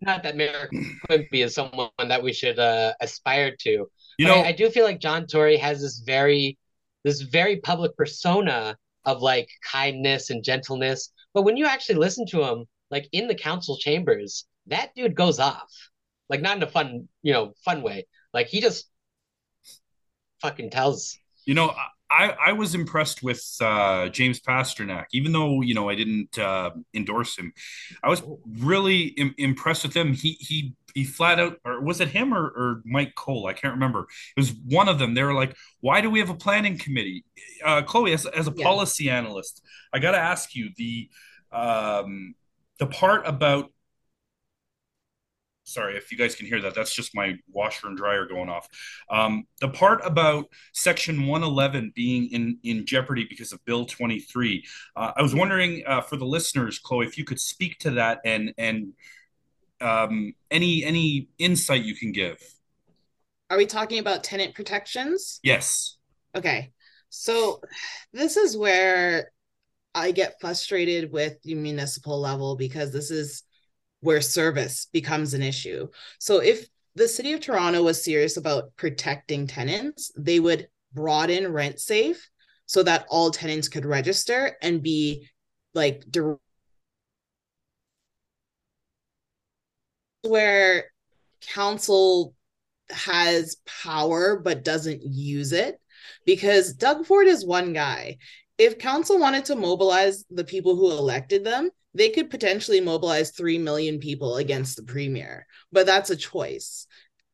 Not 0.00 0.22
that 0.22 0.36
Mayor 0.36 0.70
Quimby 1.06 1.42
is 1.42 1.54
someone 1.54 1.90
that 1.98 2.22
we 2.22 2.32
should 2.32 2.58
uh, 2.58 2.94
aspire 3.00 3.54
to. 3.60 3.86
You 4.18 4.26
know, 4.26 4.36
I, 4.36 4.48
I 4.48 4.52
do 4.52 4.70
feel 4.70 4.84
like 4.84 5.00
John 5.00 5.26
Tory 5.26 5.58
has 5.58 5.82
this 5.82 5.98
very, 5.98 6.58
this 7.04 7.20
very 7.20 7.58
public 7.58 7.94
persona 7.96 8.76
of 9.04 9.20
like 9.20 9.50
kindness 9.70 10.30
and 10.30 10.42
gentleness. 10.42 11.12
But 11.34 11.42
when 11.42 11.58
you 11.58 11.66
actually 11.66 11.96
listen 11.96 12.26
to 12.28 12.42
him, 12.42 12.64
like 12.90 13.06
in 13.12 13.28
the 13.28 13.34
council 13.34 13.76
chambers, 13.76 14.46
that 14.66 14.94
dude 14.94 15.14
goes 15.14 15.38
off 15.38 15.70
like 16.28 16.40
not 16.40 16.56
in 16.56 16.62
a 16.62 16.66
fun, 16.66 17.08
you 17.22 17.32
know, 17.32 17.52
fun 17.64 17.82
way. 17.82 18.06
Like 18.32 18.48
he 18.48 18.60
just 18.60 18.88
fucking 20.40 20.70
tells. 20.70 21.18
You 21.46 21.54
know, 21.54 21.74
I 22.10 22.34
I 22.46 22.52
was 22.52 22.74
impressed 22.74 23.22
with 23.22 23.44
uh, 23.60 24.08
James 24.08 24.40
Pasternak, 24.40 25.06
even 25.12 25.32
though 25.32 25.60
you 25.62 25.74
know 25.74 25.88
I 25.88 25.94
didn't 25.94 26.38
uh, 26.38 26.70
endorse 26.94 27.36
him. 27.36 27.52
I 28.02 28.08
was 28.08 28.22
really 28.58 29.06
Im- 29.18 29.34
impressed 29.38 29.84
with 29.84 29.94
him. 29.94 30.12
He 30.14 30.32
he 30.32 30.74
he 30.94 31.04
flat 31.04 31.40
out, 31.40 31.58
or 31.64 31.80
was 31.80 32.00
it 32.00 32.08
him 32.08 32.32
or, 32.32 32.44
or 32.44 32.82
Mike 32.84 33.14
Colle? 33.16 33.46
I 33.46 33.52
can't 33.52 33.74
remember. 33.74 34.06
It 34.36 34.40
was 34.40 34.52
one 34.52 34.88
of 34.88 34.98
them. 34.98 35.14
They 35.14 35.24
were 35.24 35.34
like, 35.34 35.56
"Why 35.80 36.00
do 36.00 36.08
we 36.08 36.20
have 36.20 36.30
a 36.30 36.36
planning 36.36 36.78
committee?" 36.78 37.24
Uh, 37.64 37.82
Chloe, 37.82 38.12
as, 38.12 38.26
as 38.26 38.46
a 38.46 38.54
yeah. 38.54 38.64
policy 38.64 39.10
analyst, 39.10 39.62
I 39.92 39.98
got 39.98 40.12
to 40.12 40.18
ask 40.18 40.54
you 40.54 40.70
the 40.76 41.08
um, 41.50 42.34
the 42.78 42.86
part 42.86 43.26
about 43.26 43.72
sorry 45.64 45.96
if 45.96 46.12
you 46.12 46.18
guys 46.18 46.34
can 46.34 46.46
hear 46.46 46.60
that 46.60 46.74
that's 46.74 46.94
just 46.94 47.14
my 47.14 47.34
washer 47.50 47.88
and 47.88 47.96
dryer 47.96 48.26
going 48.26 48.48
off. 48.48 48.68
Um, 49.10 49.46
the 49.60 49.68
part 49.68 50.00
about 50.04 50.46
section 50.72 51.26
111 51.26 51.92
being 51.94 52.30
in 52.30 52.58
in 52.62 52.86
jeopardy 52.86 53.26
because 53.28 53.52
of 53.52 53.64
bill 53.64 53.86
23 53.86 54.64
uh, 54.96 55.12
i 55.16 55.22
was 55.22 55.34
wondering 55.34 55.82
uh, 55.86 56.00
for 56.00 56.16
the 56.16 56.24
listeners 56.24 56.78
chloe 56.78 57.06
if 57.06 57.18
you 57.18 57.24
could 57.24 57.40
speak 57.40 57.78
to 57.78 57.90
that 57.92 58.20
and 58.24 58.52
and 58.58 58.92
um, 59.80 60.34
any 60.50 60.84
any 60.84 61.28
insight 61.38 61.84
you 61.84 61.94
can 61.94 62.12
give. 62.12 62.38
Are 63.50 63.58
we 63.58 63.66
talking 63.66 63.98
about 63.98 64.24
tenant 64.24 64.54
protections? 64.54 65.40
Yes. 65.42 65.96
Okay. 66.34 66.72
So 67.10 67.60
this 68.12 68.36
is 68.36 68.56
where 68.56 69.30
i 69.96 70.10
get 70.10 70.40
frustrated 70.40 71.12
with 71.12 71.40
the 71.42 71.54
municipal 71.54 72.20
level 72.20 72.56
because 72.56 72.92
this 72.92 73.12
is 73.12 73.44
where 74.04 74.20
service 74.20 74.86
becomes 74.92 75.32
an 75.32 75.42
issue. 75.42 75.88
So 76.18 76.40
if 76.40 76.66
the 76.94 77.08
city 77.08 77.32
of 77.32 77.40
Toronto 77.40 77.82
was 77.82 78.04
serious 78.04 78.36
about 78.36 78.76
protecting 78.76 79.46
tenants, 79.46 80.12
they 80.16 80.38
would 80.38 80.68
broaden 80.92 81.50
rent 81.50 81.80
safe 81.80 82.28
so 82.66 82.82
that 82.82 83.06
all 83.08 83.30
tenants 83.30 83.68
could 83.68 83.86
register 83.86 84.58
and 84.60 84.82
be 84.82 85.26
like 85.72 86.04
where 90.22 90.84
council 91.40 92.34
has 92.90 93.56
power 93.82 94.38
but 94.38 94.64
doesn't 94.64 95.02
use 95.02 95.52
it 95.52 95.80
because 96.26 96.74
Doug 96.74 97.06
Ford 97.06 97.26
is 97.26 97.44
one 97.44 97.72
guy. 97.72 98.18
If 98.58 98.78
council 98.78 99.18
wanted 99.18 99.46
to 99.46 99.56
mobilize 99.56 100.24
the 100.30 100.44
people 100.44 100.76
who 100.76 100.90
elected 100.90 101.44
them, 101.44 101.70
they 101.94 102.10
could 102.10 102.30
potentially 102.30 102.80
mobilize 102.80 103.30
3 103.30 103.58
million 103.58 103.98
people 103.98 104.36
against 104.36 104.76
the 104.76 104.82
premier, 104.82 105.46
but 105.72 105.86
that's 105.86 106.10
a 106.10 106.16
choice. 106.16 106.86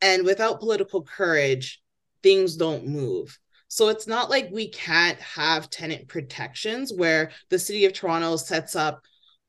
And 0.02 0.24
without 0.24 0.60
political 0.60 1.02
courage, 1.02 1.80
things 2.22 2.56
don't 2.56 2.86
move. 2.86 3.38
So 3.68 3.88
it's 3.88 4.06
not 4.06 4.30
like 4.30 4.50
we 4.50 4.68
can't 4.68 5.20
have 5.20 5.70
tenant 5.70 6.08
protections 6.08 6.92
where 6.92 7.30
the 7.50 7.58
city 7.58 7.84
of 7.84 7.92
Toronto 7.92 8.36
sets 8.36 8.74
up 8.74 9.02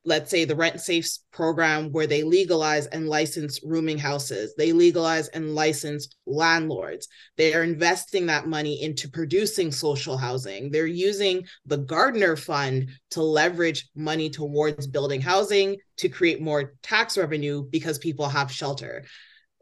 let's 0.03 0.31
say 0.31 0.45
the 0.45 0.55
rent 0.55 0.81
safe 0.81 1.07
program 1.31 1.91
where 1.91 2.07
they 2.07 2.23
legalize 2.23 2.87
and 2.87 3.07
license 3.07 3.59
rooming 3.63 3.99
houses. 3.99 4.53
They 4.57 4.71
legalize 4.71 5.27
and 5.29 5.53
license 5.53 6.15
landlords. 6.25 7.07
They 7.37 7.53
are 7.53 7.63
investing 7.63 8.25
that 8.25 8.47
money 8.47 8.81
into 8.81 9.09
producing 9.09 9.71
social 9.71 10.17
housing. 10.17 10.71
They're 10.71 10.87
using 10.87 11.43
the 11.65 11.77
gardner 11.77 12.35
fund 12.35 12.89
to 13.11 13.21
leverage 13.21 13.89
money 13.95 14.29
towards 14.31 14.87
building 14.87 15.21
housing 15.21 15.77
to 15.97 16.09
create 16.09 16.41
more 16.41 16.73
tax 16.81 17.17
revenue 17.17 17.63
because 17.69 17.99
people 17.99 18.27
have 18.27 18.51
shelter. 18.51 19.05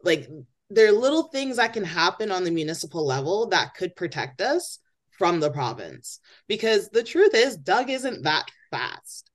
Like 0.02 0.26
there 0.70 0.88
are 0.88 0.92
little 0.92 1.24
things 1.24 1.56
that 1.56 1.74
can 1.74 1.84
happen 1.84 2.32
on 2.32 2.44
the 2.44 2.50
municipal 2.50 3.04
level 3.06 3.48
that 3.48 3.74
could 3.74 3.94
protect 3.94 4.40
us 4.40 4.78
from 5.18 5.40
the 5.40 5.50
province. 5.50 6.18
Because 6.48 6.88
the 6.88 7.02
truth 7.02 7.34
is 7.34 7.58
doug 7.58 7.90
isn't 7.90 8.22
that 8.22 8.46
fast 8.70 9.29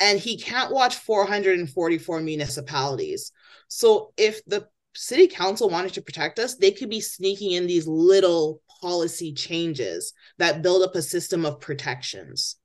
and 0.00 0.18
he 0.18 0.38
can't 0.38 0.72
watch 0.72 0.96
444 0.96 2.20
municipalities. 2.20 3.32
So 3.68 4.12
if 4.16 4.44
the 4.46 4.68
city 4.94 5.26
council 5.26 5.68
wanted 5.68 5.94
to 5.94 6.02
protect 6.02 6.38
us, 6.38 6.54
they 6.54 6.70
could 6.70 6.90
be 6.90 7.00
sneaking 7.00 7.52
in 7.52 7.66
these 7.66 7.86
little 7.86 8.60
policy 8.80 9.32
changes 9.32 10.12
that 10.38 10.62
build 10.62 10.82
up 10.82 10.94
a 10.94 11.02
system 11.02 11.44
of 11.44 11.60
protections. 11.60 12.56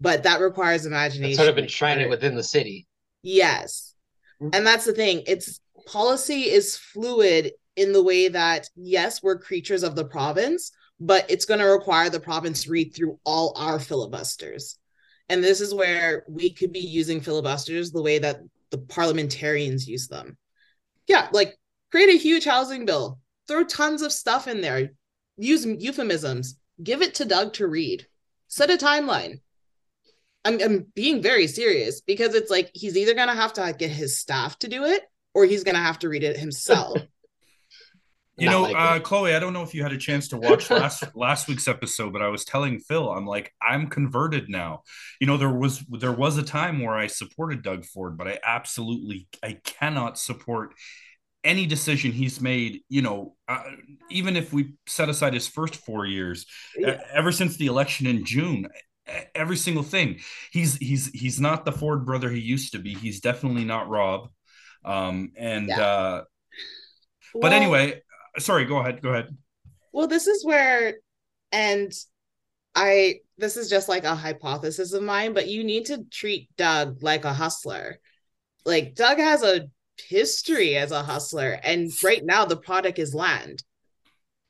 But 0.00 0.24
that 0.24 0.40
requires 0.40 0.86
imagination. 0.86 1.36
sort 1.36 1.48
of 1.48 1.58
enshrine 1.58 2.00
it 2.00 2.08
within 2.08 2.34
the 2.34 2.42
city. 2.42 2.86
Yes. 3.22 3.94
Mm-hmm. 4.42 4.50
And 4.52 4.66
that's 4.66 4.84
the 4.84 4.92
thing. 4.92 5.22
It's 5.26 5.60
policy 5.86 6.50
is 6.50 6.76
fluid 6.76 7.52
in 7.76 7.92
the 7.92 8.02
way 8.02 8.28
that 8.28 8.68
yes, 8.76 9.22
we're 9.22 9.38
creatures 9.38 9.82
of 9.82 9.96
the 9.96 10.04
province, 10.04 10.72
but 11.00 11.30
it's 11.30 11.44
going 11.44 11.60
to 11.60 11.66
require 11.66 12.10
the 12.10 12.20
province 12.20 12.68
read 12.68 12.94
through 12.94 13.18
all 13.24 13.54
our 13.56 13.78
filibusters. 13.78 14.78
And 15.28 15.42
this 15.42 15.60
is 15.60 15.74
where 15.74 16.24
we 16.28 16.50
could 16.50 16.72
be 16.72 16.80
using 16.80 17.20
filibusters 17.20 17.90
the 17.90 18.02
way 18.02 18.18
that 18.18 18.40
the 18.70 18.78
parliamentarians 18.78 19.88
use 19.88 20.08
them. 20.08 20.36
Yeah, 21.06 21.28
like 21.32 21.58
create 21.90 22.14
a 22.14 22.18
huge 22.18 22.44
housing 22.44 22.84
bill, 22.84 23.18
throw 23.48 23.64
tons 23.64 24.02
of 24.02 24.12
stuff 24.12 24.48
in 24.48 24.60
there, 24.60 24.90
use 25.36 25.64
euphemisms, 25.64 26.58
give 26.82 27.02
it 27.02 27.14
to 27.16 27.24
Doug 27.24 27.54
to 27.54 27.66
read, 27.66 28.06
set 28.48 28.70
a 28.70 28.76
timeline. 28.76 29.40
I'm, 30.44 30.60
I'm 30.60 30.86
being 30.94 31.22
very 31.22 31.46
serious 31.46 32.00
because 32.00 32.34
it's 32.34 32.50
like 32.50 32.70
he's 32.74 32.96
either 32.96 33.14
going 33.14 33.28
to 33.28 33.34
have 33.34 33.54
to 33.54 33.74
get 33.78 33.90
his 33.90 34.18
staff 34.18 34.58
to 34.58 34.68
do 34.68 34.84
it 34.84 35.02
or 35.32 35.46
he's 35.46 35.64
going 35.64 35.76
to 35.76 35.80
have 35.80 35.98
to 36.00 36.08
read 36.08 36.22
it 36.22 36.36
himself. 36.36 36.98
You 38.36 38.50
know, 38.50 38.66
uh, 38.66 38.98
Chloe, 38.98 39.34
I 39.34 39.38
don't 39.38 39.52
know 39.52 39.62
if 39.62 39.74
you 39.74 39.82
had 39.82 39.92
a 39.92 39.98
chance 39.98 40.28
to 40.28 40.36
watch 40.36 40.68
last 40.68 41.04
last 41.14 41.46
week's 41.46 41.68
episode, 41.68 42.12
but 42.12 42.22
I 42.22 42.28
was 42.28 42.44
telling 42.44 42.80
Phil, 42.80 43.08
I'm 43.08 43.26
like, 43.26 43.52
I'm 43.62 43.88
converted 43.88 44.48
now. 44.48 44.82
You 45.20 45.26
know, 45.28 45.36
there 45.36 45.50
was 45.50 45.84
there 45.88 46.12
was 46.12 46.36
a 46.36 46.42
time 46.42 46.82
where 46.82 46.94
I 46.94 47.06
supported 47.06 47.62
Doug 47.62 47.84
Ford, 47.84 48.18
but 48.18 48.26
I 48.26 48.40
absolutely 48.44 49.28
I 49.42 49.58
cannot 49.64 50.18
support 50.18 50.74
any 51.44 51.66
decision 51.66 52.10
he's 52.10 52.40
made. 52.40 52.80
You 52.88 53.02
know, 53.02 53.36
uh, 53.46 53.62
even 54.10 54.36
if 54.36 54.52
we 54.52 54.74
set 54.88 55.08
aside 55.08 55.34
his 55.34 55.46
first 55.46 55.76
four 55.76 56.04
years, 56.04 56.46
yeah. 56.76 56.98
ever 57.12 57.30
since 57.30 57.56
the 57.56 57.66
election 57.66 58.08
in 58.08 58.24
June, 58.24 58.68
every 59.34 59.56
single 59.56 59.82
thing. 59.82 60.20
He's 60.50 60.76
he's 60.76 61.08
he's 61.08 61.40
not 61.40 61.64
the 61.64 61.72
Ford 61.72 62.04
brother 62.04 62.30
he 62.30 62.40
used 62.40 62.72
to 62.72 62.78
be. 62.78 62.94
He's 62.94 63.20
definitely 63.20 63.64
not 63.64 63.88
Rob. 63.88 64.28
Um, 64.84 65.32
and 65.36 65.68
yeah. 65.68 65.80
uh, 65.80 66.24
but 67.34 67.42
well, 67.42 67.52
anyway, 67.52 68.02
sorry, 68.38 68.64
go 68.64 68.78
ahead. 68.78 69.02
Go 69.02 69.10
ahead. 69.10 69.36
Well, 69.92 70.06
this 70.06 70.26
is 70.26 70.44
where, 70.44 70.96
and 71.52 71.92
I, 72.74 73.20
this 73.38 73.56
is 73.56 73.68
just 73.70 73.88
like 73.88 74.04
a 74.04 74.14
hypothesis 74.14 74.92
of 74.92 75.02
mine, 75.02 75.32
but 75.32 75.48
you 75.48 75.64
need 75.64 75.86
to 75.86 76.04
treat 76.10 76.48
Doug 76.56 77.02
like 77.02 77.24
a 77.24 77.32
hustler. 77.32 77.98
Like, 78.64 78.94
Doug 78.94 79.18
has 79.18 79.42
a 79.42 79.68
history 80.08 80.76
as 80.76 80.90
a 80.90 81.02
hustler, 81.02 81.60
and 81.62 81.90
right 82.02 82.24
now 82.24 82.44
the 82.44 82.56
product 82.56 82.98
is 82.98 83.14
land. 83.14 83.62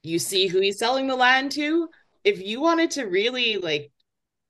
You 0.03 0.19
see 0.19 0.47
who 0.47 0.61
he's 0.61 0.79
selling 0.79 1.07
the 1.07 1.17
land 1.17 1.53
to. 1.53 1.88
If 2.25 2.41
you 2.41 2.61
wanted 2.61 2.93
to 2.93 3.05
really 3.05 3.57
like 3.57 3.91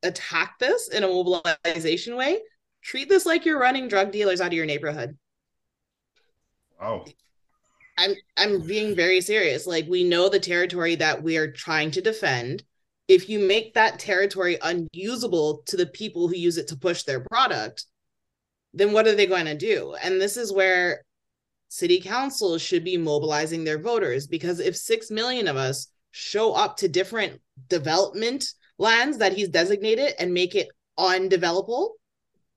attack 0.02 0.58
this 0.58 0.88
in 0.88 1.02
a 1.02 1.08
mobilization 1.08 2.16
way, 2.16 2.40
treat 2.82 3.08
this 3.08 3.26
like 3.26 3.44
you're 3.44 3.58
running 3.58 3.88
drug 3.88 4.12
dealers 4.12 4.40
out 4.40 4.48
of 4.48 4.52
your 4.52 4.66
neighborhood. 4.66 5.16
Wow. 6.80 7.04
I'm 7.96 8.14
I'm 8.36 8.60
being 8.66 8.94
very 8.94 9.20
serious. 9.20 9.66
Like 9.66 9.86
we 9.88 10.04
know 10.04 10.28
the 10.28 10.40
territory 10.40 10.96
that 10.96 11.22
we 11.22 11.36
are 11.36 11.50
trying 11.50 11.90
to 11.92 12.00
defend. 12.00 12.64
If 13.06 13.28
you 13.28 13.38
make 13.38 13.74
that 13.74 13.98
territory 13.98 14.58
unusable 14.62 15.62
to 15.66 15.76
the 15.76 15.86
people 15.86 16.26
who 16.28 16.36
use 16.36 16.56
it 16.56 16.68
to 16.68 16.76
push 16.76 17.02
their 17.02 17.20
product, 17.20 17.84
then 18.72 18.92
what 18.92 19.06
are 19.06 19.14
they 19.14 19.26
going 19.26 19.44
to 19.44 19.56
do? 19.56 19.94
And 20.02 20.20
this 20.20 20.36
is 20.36 20.52
where 20.52 21.04
city 21.68 22.00
councils 22.00 22.62
should 22.62 22.84
be 22.84 22.96
mobilizing 22.96 23.64
their 23.64 23.78
voters 23.78 24.26
because 24.26 24.58
if 24.58 24.76
6 24.76 25.10
million 25.10 25.48
of 25.48 25.56
us 25.56 25.88
show 26.12 26.54
up 26.54 26.76
to 26.78 26.88
different 26.88 27.40
development 27.68 28.46
lands 28.78 29.18
that 29.18 29.32
he's 29.32 29.48
designated 29.48 30.14
and 30.18 30.32
make 30.32 30.54
it 30.54 30.68
undevelopable, 30.98 31.90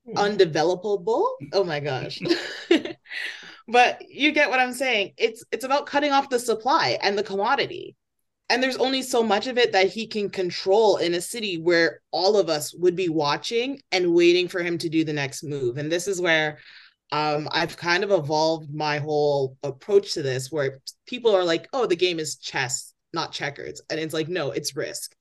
mm. 0.07 0.13
undevelopable, 0.15 1.27
oh 1.53 1.63
my 1.63 1.79
gosh. 1.79 2.21
but 3.67 4.01
you 4.09 4.31
get 4.31 4.49
what 4.49 4.59
i'm 4.59 4.73
saying. 4.73 5.13
It's 5.17 5.43
it's 5.51 5.65
about 5.65 5.85
cutting 5.85 6.11
off 6.11 6.29
the 6.29 6.39
supply 6.39 6.97
and 7.01 7.17
the 7.17 7.23
commodity. 7.23 7.95
And 8.49 8.63
there's 8.63 8.77
only 8.77 9.01
so 9.01 9.23
much 9.23 9.47
of 9.47 9.57
it 9.57 9.73
that 9.73 9.89
he 9.89 10.07
can 10.07 10.29
control 10.29 10.97
in 10.97 11.13
a 11.13 11.21
city 11.21 11.57
where 11.57 11.99
all 12.11 12.37
of 12.37 12.47
us 12.47 12.73
would 12.75 12.95
be 12.95 13.09
watching 13.09 13.81
and 13.91 14.13
waiting 14.13 14.47
for 14.47 14.63
him 14.63 14.77
to 14.77 14.87
do 14.87 15.03
the 15.03 15.11
next 15.11 15.43
move. 15.43 15.77
And 15.77 15.91
this 15.91 16.07
is 16.07 16.21
where 16.21 16.59
um, 17.13 17.47
i've 17.51 17.77
kind 17.77 18.03
of 18.03 18.11
evolved 18.11 18.73
my 18.73 18.97
whole 18.97 19.57
approach 19.63 20.13
to 20.13 20.21
this 20.21 20.51
where 20.51 20.79
people 21.05 21.33
are 21.33 21.45
like 21.45 21.69
oh 21.71 21.85
the 21.85 21.95
game 21.95 22.19
is 22.19 22.35
chess 22.35 22.93
not 23.13 23.31
checkers. 23.31 23.81
And 23.89 23.99
it's 23.99 24.13
like 24.13 24.27
no 24.27 24.51
it's 24.51 24.75
risk. 24.75 25.15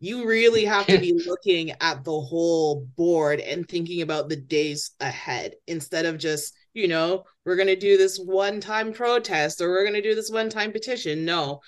You 0.00 0.26
really 0.26 0.64
have 0.64 0.86
to 0.86 0.98
be 0.98 1.12
looking 1.26 1.72
at 1.80 2.04
the 2.04 2.20
whole 2.20 2.86
board 2.96 3.40
and 3.40 3.68
thinking 3.68 4.02
about 4.02 4.28
the 4.28 4.36
days 4.36 4.92
ahead 5.00 5.54
instead 5.66 6.06
of 6.06 6.18
just 6.18 6.54
you 6.74 6.88
know, 6.88 7.24
we're 7.44 7.56
going 7.56 7.68
to 7.68 7.76
do 7.76 7.96
this 7.96 8.18
one 8.18 8.60
time 8.60 8.92
protest 8.92 9.60
or 9.60 9.68
we're 9.68 9.84
going 9.84 10.00
to 10.00 10.08
do 10.08 10.14
this 10.14 10.30
one 10.30 10.48
time 10.48 10.72
petition. 10.72 11.24
No, 11.24 11.60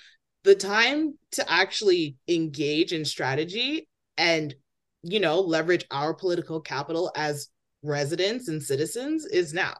the 0.43 0.55
time 0.55 1.17
to 1.31 1.51
actually 1.51 2.17
engage 2.27 2.93
in 2.93 3.05
strategy 3.05 3.87
and, 4.17 4.53
you 5.03 5.19
know, 5.19 5.39
leverage 5.39 5.85
our 5.91 6.13
political 6.13 6.61
capital 6.61 7.11
as 7.15 7.49
residents 7.83 8.47
and 8.47 8.61
citizens 8.61 9.25
is 9.25 9.53
now. 9.53 9.75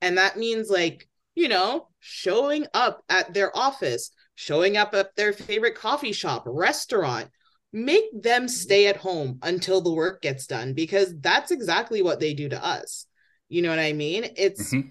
And 0.00 0.18
that 0.18 0.36
means, 0.36 0.68
like, 0.68 1.08
you 1.34 1.48
know, 1.48 1.88
showing 2.00 2.66
up 2.74 3.02
at 3.08 3.34
their 3.34 3.56
office, 3.56 4.10
showing 4.34 4.76
up 4.76 4.94
at 4.94 5.14
their 5.16 5.32
favorite 5.32 5.74
coffee 5.74 6.12
shop, 6.12 6.44
restaurant, 6.46 7.28
make 7.72 8.04
them 8.22 8.48
stay 8.48 8.86
at 8.86 8.96
home 8.96 9.38
until 9.42 9.80
the 9.80 9.92
work 9.92 10.22
gets 10.22 10.46
done 10.46 10.72
because 10.72 11.14
that's 11.20 11.50
exactly 11.50 12.02
what 12.02 12.20
they 12.20 12.32
do 12.34 12.48
to 12.48 12.64
us. 12.64 13.06
You 13.48 13.62
know 13.62 13.70
what 13.70 13.78
I 13.78 13.92
mean? 13.92 14.26
It's 14.36 14.74
mm-hmm. 14.74 14.88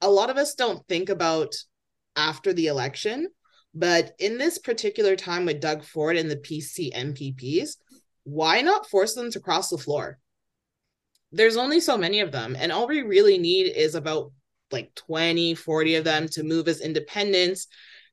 a 0.00 0.10
lot 0.10 0.30
of 0.30 0.36
us 0.36 0.54
don't 0.54 0.86
think 0.88 1.08
about 1.08 1.54
after 2.16 2.52
the 2.52 2.66
election, 2.66 3.28
but 3.74 4.12
in 4.18 4.38
this 4.38 4.58
particular 4.58 5.16
time 5.16 5.46
with 5.46 5.60
Doug 5.60 5.84
Ford 5.84 6.16
and 6.16 6.30
the 6.30 6.36
PC 6.36 6.94
MPPs, 6.94 7.76
why 8.24 8.60
not 8.62 8.88
force 8.88 9.14
them 9.14 9.30
to 9.32 9.40
cross 9.40 9.68
the 9.68 9.78
floor? 9.78 10.18
There's 11.32 11.56
only 11.56 11.80
so 11.80 11.98
many 11.98 12.20
of 12.20 12.32
them, 12.32 12.56
and 12.58 12.70
all 12.70 12.86
we 12.86 13.02
really 13.02 13.38
need 13.38 13.64
is 13.64 13.94
about 13.94 14.30
like 14.70 14.94
20, 14.94 15.54
40 15.54 15.96
of 15.96 16.04
them 16.04 16.28
to 16.28 16.42
move 16.42 16.68
as 16.68 16.80
independents. 16.80 17.66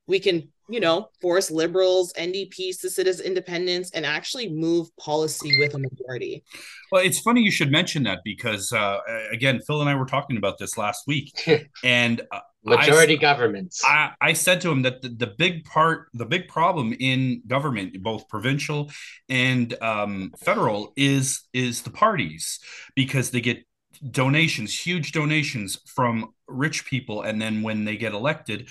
We 0.08 0.20
can, 0.20 0.50
you 0.72 0.80
know, 0.80 1.10
force 1.20 1.52
liberals, 1.52 2.14
NDPs 2.14 2.80
to 2.82 2.90
sit 2.90 3.06
as 3.06 3.20
independents 3.20 3.92
and 3.92 4.06
actually 4.06 4.50
move 4.50 4.88
policy 4.98 5.60
with 5.60 5.74
a 5.76 5.78
majority. 5.78 6.44
Well, 6.92 7.04
it's 7.04 7.20
funny 7.20 7.42
you 7.42 7.52
should 7.52 7.72
mention 7.72 8.04
that 8.04 8.20
because, 8.24 8.72
uh, 8.72 9.00
again, 9.32 9.60
Phil 9.68 9.82
and 9.82 9.90
I 9.90 9.96
were 9.96 10.06
talking 10.06 10.38
about 10.38 10.58
this 10.58 10.78
last 10.78 11.08
week, 11.08 11.34
and 11.84 12.22
uh, 12.32 12.40
majority 12.64 13.18
I, 13.18 13.22
governments. 13.22 13.84
I, 13.84 14.12
I 14.22 14.34
said 14.34 14.62
to 14.62 14.72
him 14.72 14.84
that 14.84 15.02
the, 15.02 15.10
the 15.10 15.28
big 15.28 15.66
part, 15.66 16.08
the 16.14 16.26
big 16.26 16.48
problem 16.48 16.96
in 16.98 17.42
government, 17.48 18.02
both 18.02 18.30
provincial 18.30 18.92
and 19.28 19.74
um, 19.82 20.32
federal, 20.40 20.94
is 20.96 21.42
is 21.54 21.82
the 21.82 21.92
parties 21.92 22.60
because 22.96 23.32
they 23.32 23.42
get 23.42 23.66
donations, 24.10 24.78
huge 24.78 25.12
donations 25.12 25.80
from 25.86 26.34
rich 26.48 26.86
people, 26.86 27.22
and 27.22 27.42
then 27.42 27.62
when 27.62 27.86
they 27.86 27.98
get 27.98 28.14
elected, 28.14 28.70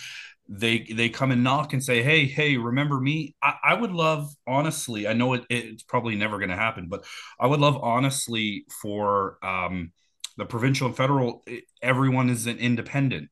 they 0.52 0.80
they 0.80 1.08
come 1.08 1.30
and 1.30 1.44
knock 1.44 1.72
and 1.72 1.82
say, 1.82 2.02
"Hey, 2.02 2.26
hey, 2.26 2.56
remember 2.56 3.00
me?" 3.00 3.36
I, 3.42 3.54
I 3.64 3.74
would 3.74 3.92
love, 3.92 4.34
honestly, 4.46 5.06
I 5.06 5.12
know 5.12 5.34
it, 5.34 5.44
it's 5.48 5.84
probably 5.84 6.16
never 6.16 6.38
going 6.38 6.50
to 6.50 6.56
happen, 6.56 6.88
but 6.88 7.04
I 7.38 7.46
would 7.46 7.60
love, 7.60 7.78
honestly, 7.80 8.64
for 8.82 9.38
um, 9.44 9.92
the 10.36 10.44
provincial 10.44 10.88
and 10.88 10.96
federal, 10.96 11.44
everyone 11.80 12.28
is 12.28 12.46
an 12.46 12.58
independent 12.58 13.30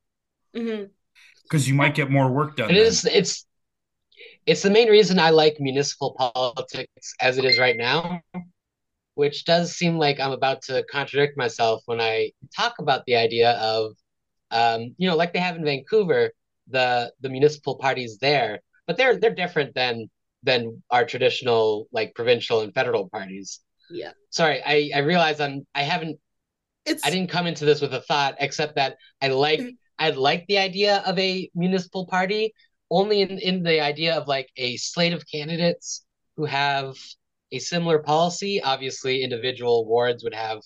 because 0.53 0.69
mm-hmm. 0.71 1.69
you 1.69 1.75
might 1.75 1.95
get 1.95 2.11
more 2.11 2.31
work 2.31 2.57
done. 2.57 2.71
It 2.71 2.77
is. 2.77 3.05
It's 3.05 3.45
it's 4.47 4.63
the 4.63 4.71
main 4.71 4.89
reason 4.89 5.19
I 5.19 5.31
like 5.31 5.57
municipal 5.59 6.15
politics 6.17 7.15
as 7.21 7.37
it 7.37 7.45
is 7.45 7.59
right 7.59 7.77
now 7.77 8.23
which 9.19 9.45
does 9.45 9.73
seem 9.73 9.99
like 9.99 10.21
I'm 10.21 10.31
about 10.31 10.63
to 10.67 10.85
contradict 10.85 11.37
myself 11.37 11.83
when 11.87 12.01
I 12.01 12.31
talk 12.57 12.75
about 12.79 13.05
the 13.05 13.17
idea 13.17 13.51
of, 13.55 13.97
um, 14.53 14.95
you 14.97 15.09
know, 15.09 15.17
like 15.17 15.33
they 15.33 15.41
have 15.41 15.57
in 15.57 15.65
Vancouver, 15.65 16.31
the 16.71 17.13
the 17.21 17.29
municipal 17.29 17.77
parties 17.77 18.19
there, 18.19 18.61
but 18.87 18.97
they're 18.97 19.17
they're 19.17 19.35
different 19.35 19.75
than 19.75 20.09
than 20.43 20.83
our 20.91 21.05
traditional 21.05 21.89
like 21.93 22.15
provincial 22.15 22.61
and 22.61 22.73
federal 22.75 23.09
parties. 23.09 23.61
Yeah. 23.91 24.13
Sorry, 24.31 24.63
I 24.65 24.91
I 24.95 24.99
realize 25.01 25.41
I'm 25.41 25.67
I 25.75 25.83
haven't. 25.83 26.19
It's 26.85 27.05
I 27.05 27.11
didn't 27.11 27.31
come 27.31 27.47
into 27.47 27.65
this 27.65 27.81
with 27.81 27.93
a 27.95 28.01
thought 28.03 28.37
except 28.39 28.77
that 28.77 28.97
I 29.21 29.29
like 29.29 29.61
mm-hmm. 29.61 29.71
I 29.99 30.11
like 30.11 30.47
the 30.47 30.59
idea 30.59 31.03
of 31.07 31.19
a 31.19 31.51
municipal 31.55 32.07
party 32.07 32.55
only 32.91 33.23
in 33.23 33.39
in 33.39 33.63
the 33.63 33.81
idea 33.81 34.15
of 34.15 34.29
like 34.29 34.49
a 34.57 34.77
slate 34.77 35.13
of 35.13 35.25
candidates 35.31 36.05
who 36.37 36.45
have 36.45 36.97
a 37.53 37.59
similar 37.59 37.99
policy. 37.99 38.63
Obviously, 38.63 39.23
individual 39.23 39.87
wards 39.87 40.23
would 40.23 40.35
have, 40.35 40.61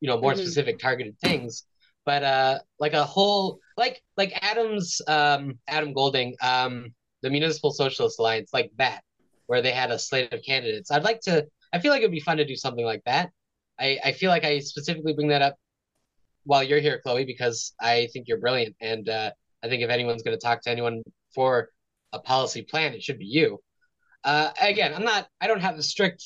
you 0.00 0.08
know, 0.08 0.20
more 0.20 0.32
mm-hmm. 0.32 0.42
specific 0.42 0.78
targeted 0.78 1.18
things. 1.20 1.64
But 2.06 2.22
uh, 2.22 2.58
like 2.78 2.94
a 2.94 3.04
whole, 3.04 3.58
like 3.76 4.02
like 4.16 4.32
Adams, 4.40 5.02
um, 5.08 5.58
Adam 5.68 5.92
Golding, 5.92 6.36
um, 6.40 6.94
the 7.22 7.30
Municipal 7.30 7.72
Socialist 7.72 8.18
Alliance, 8.20 8.50
like 8.52 8.70
that, 8.78 9.02
where 9.46 9.60
they 9.60 9.72
had 9.72 9.90
a 9.90 9.98
slate 9.98 10.32
of 10.32 10.40
candidates. 10.42 10.90
I'd 10.90 11.04
like 11.04 11.20
to. 11.22 11.46
I 11.72 11.80
feel 11.80 11.90
like 11.90 12.00
it'd 12.00 12.12
be 12.12 12.20
fun 12.20 12.36
to 12.38 12.46
do 12.46 12.56
something 12.56 12.84
like 12.84 13.02
that. 13.06 13.30
I 13.78 13.98
I 14.04 14.12
feel 14.12 14.30
like 14.30 14.44
I 14.44 14.60
specifically 14.60 15.14
bring 15.14 15.28
that 15.28 15.42
up 15.42 15.56
while 16.44 16.62
you're 16.62 16.80
here, 16.80 17.00
Chloe, 17.04 17.24
because 17.24 17.74
I 17.80 18.08
think 18.12 18.28
you're 18.28 18.38
brilliant, 18.38 18.76
and 18.80 19.08
uh, 19.08 19.32
I 19.64 19.68
think 19.68 19.82
if 19.82 19.90
anyone's 19.90 20.22
going 20.22 20.36
to 20.36 20.40
talk 20.40 20.62
to 20.62 20.70
anyone 20.70 21.02
for 21.34 21.70
a 22.12 22.20
policy 22.20 22.62
plan, 22.62 22.94
it 22.94 23.02
should 23.02 23.18
be 23.18 23.26
you. 23.26 23.58
Uh, 24.22 24.50
again, 24.60 24.94
I'm 24.94 25.04
not. 25.04 25.26
I 25.40 25.48
don't 25.48 25.60
have 25.60 25.76
a 25.76 25.82
strict 25.82 26.24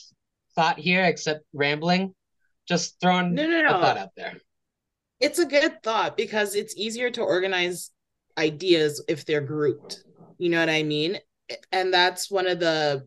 thought 0.55 0.79
here, 0.79 1.05
except 1.05 1.45
rambling. 1.55 2.15
Just 2.69 3.01
throwing 3.01 3.35
no, 3.35 3.47
no, 3.47 3.63
no. 3.63 3.69
a 3.69 3.81
thought 3.81 3.99
out 3.99 4.11
there. 4.17 4.35
It's 5.21 5.39
a 5.39 5.47
good 5.47 5.83
thought 5.83 6.17
because 6.17 6.55
it's 6.55 6.77
easier 6.77 7.11
to 7.11 7.23
organize 7.23 7.91
ideas 8.39 9.05
if 9.09 9.25
they're 9.25 9.41
grouped. 9.41 10.03
You 10.39 10.49
know 10.49 10.61
what 10.61 10.71
I 10.71 10.83
mean? 10.83 11.19
And 11.73 11.93
that's 11.93 12.31
one 12.31 12.47
of 12.47 12.61
the 12.61 13.07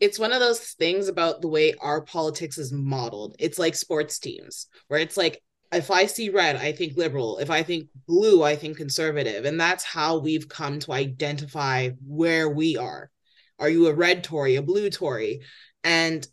it's 0.00 0.18
one 0.18 0.32
of 0.32 0.38
those 0.38 0.60
things 0.60 1.08
about 1.08 1.42
the 1.42 1.48
way 1.48 1.74
our 1.80 2.02
politics 2.02 2.56
is 2.56 2.72
modeled. 2.72 3.34
It's 3.40 3.58
like 3.58 3.74
sports 3.74 4.20
teams, 4.20 4.68
where 4.86 5.00
it's 5.00 5.16
like 5.16 5.42
if 5.72 5.90
I 5.90 6.06
see 6.06 6.30
red, 6.30 6.56
I 6.56 6.72
think 6.72 6.96
liberal. 6.96 7.38
If 7.38 7.50
I 7.50 7.62
think 7.62 7.88
blue, 8.06 8.42
I 8.42 8.56
think 8.56 8.76
conservative. 8.76 9.44
And 9.44 9.60
that's 9.60 9.84
how 9.84 10.18
we've 10.18 10.48
come 10.48 10.78
to 10.80 10.92
identify 10.92 11.90
where 12.06 12.48
we 12.48 12.76
are. 12.76 13.10
Are 13.58 13.68
you 13.68 13.88
a 13.88 13.94
red 13.94 14.24
Tory, 14.24 14.54
a 14.54 14.62
blue 14.62 14.88
Tory? 14.88 15.40
And 15.84 16.26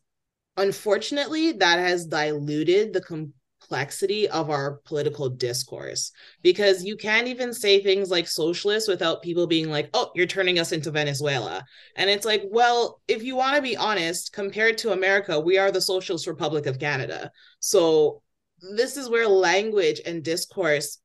unfortunately, 0.58 1.54
that 1.54 1.80
has 1.80 2.06
diluted 2.06 2.94
the 2.94 3.02
complexity 3.66 4.28
of 4.30 4.50
our 4.50 4.80
political 4.86 5.30
discourse 5.30 6.12
because 6.44 6.84
you 6.84 6.96
can't 6.96 7.28
even 7.28 7.54
say 7.54 7.82
things 7.82 8.10
like 8.10 8.28
socialist 8.28 8.88
without 8.88 9.22
people 9.22 9.48
being 9.48 9.70
like, 9.70 9.90
oh, 9.94 10.12
you're 10.16 10.28
turning 10.28 10.60
us 10.60 10.72
into 10.72 10.92
Venezuela. 10.92 11.64
And 11.96 12.10
it's 12.10 12.26
like, 12.26 12.44
well, 12.52 13.02
if 13.08 13.24
you 13.24 13.36
want 13.36 13.56
to 13.56 13.62
be 13.62 13.76
honest, 13.76 14.34
compared 14.34 14.78
to 14.80 14.92
America, 14.92 15.40
we 15.40 15.58
are 15.58 15.72
the 15.72 15.82
Socialist 15.82 16.28
Republic 16.28 16.66
of 16.68 16.80
Canada. 16.80 17.32
So 17.60 18.22
this 18.76 18.98
is 18.98 19.10
where 19.10 19.28
language 19.28 20.02
and 20.06 20.24
discourse 20.24 21.00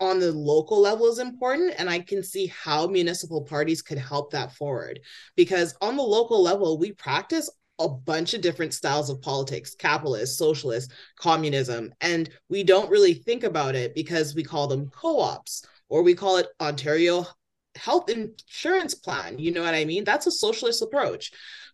on 0.00 0.18
the 0.18 0.32
local 0.32 0.80
level 0.80 1.06
is 1.06 1.20
important 1.20 1.72
and 1.78 1.88
i 1.88 2.00
can 2.00 2.24
see 2.24 2.46
how 2.48 2.88
municipal 2.88 3.44
parties 3.44 3.82
could 3.82 3.98
help 3.98 4.32
that 4.32 4.50
forward 4.50 4.98
because 5.36 5.76
on 5.80 5.96
the 5.96 6.02
local 6.02 6.42
level 6.42 6.76
we 6.76 6.90
practice 6.90 7.48
a 7.78 7.88
bunch 7.88 8.34
of 8.34 8.40
different 8.40 8.74
styles 8.74 9.10
of 9.10 9.20
politics 9.22 9.74
capitalist 9.74 10.38
socialist 10.38 10.92
communism 11.18 11.92
and 12.00 12.30
we 12.48 12.62
don't 12.62 12.90
really 12.90 13.14
think 13.14 13.44
about 13.44 13.74
it 13.74 13.94
because 13.94 14.34
we 14.34 14.44
call 14.44 14.66
them 14.66 14.90
co-ops 14.90 15.64
or 15.88 16.02
we 16.02 16.14
call 16.14 16.36
it 16.36 16.46
ontario 16.60 17.26
health 17.74 18.10
insurance 18.10 18.94
plan 18.94 19.38
you 19.38 19.50
know 19.50 19.62
what 19.62 19.74
i 19.74 19.84
mean? 19.84 20.04
That's 20.04 20.26
a 20.26 20.30
socialist 20.30 20.82
approach. 20.82 21.32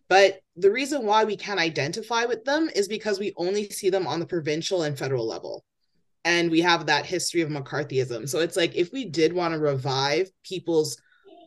But 0.09 0.39
the 0.55 0.71
reason 0.71 1.05
why 1.05 1.23
we 1.23 1.37
can't 1.37 1.59
identify 1.59 2.25
with 2.25 2.43
them 2.43 2.69
is 2.75 2.87
because 2.87 3.19
we 3.19 3.31
only 3.37 3.69
see 3.69 3.91
them 3.91 4.07
on 4.07 4.19
the 4.19 4.25
provincial 4.25 4.81
and 4.81 4.97
federal 4.97 5.25
level. 5.27 5.63
And 6.25 6.49
we 6.49 6.61
have 6.61 6.87
that 6.87 7.05
history 7.05 7.41
of 7.41 7.49
McCarthyism. 7.49 8.27
So 8.27 8.39
it's 8.39 8.57
like 8.57 8.75
if 8.75 8.91
we 8.91 9.05
did 9.05 9.31
want 9.31 9.53
to 9.53 9.59
revive 9.59 10.29
people's 10.43 10.99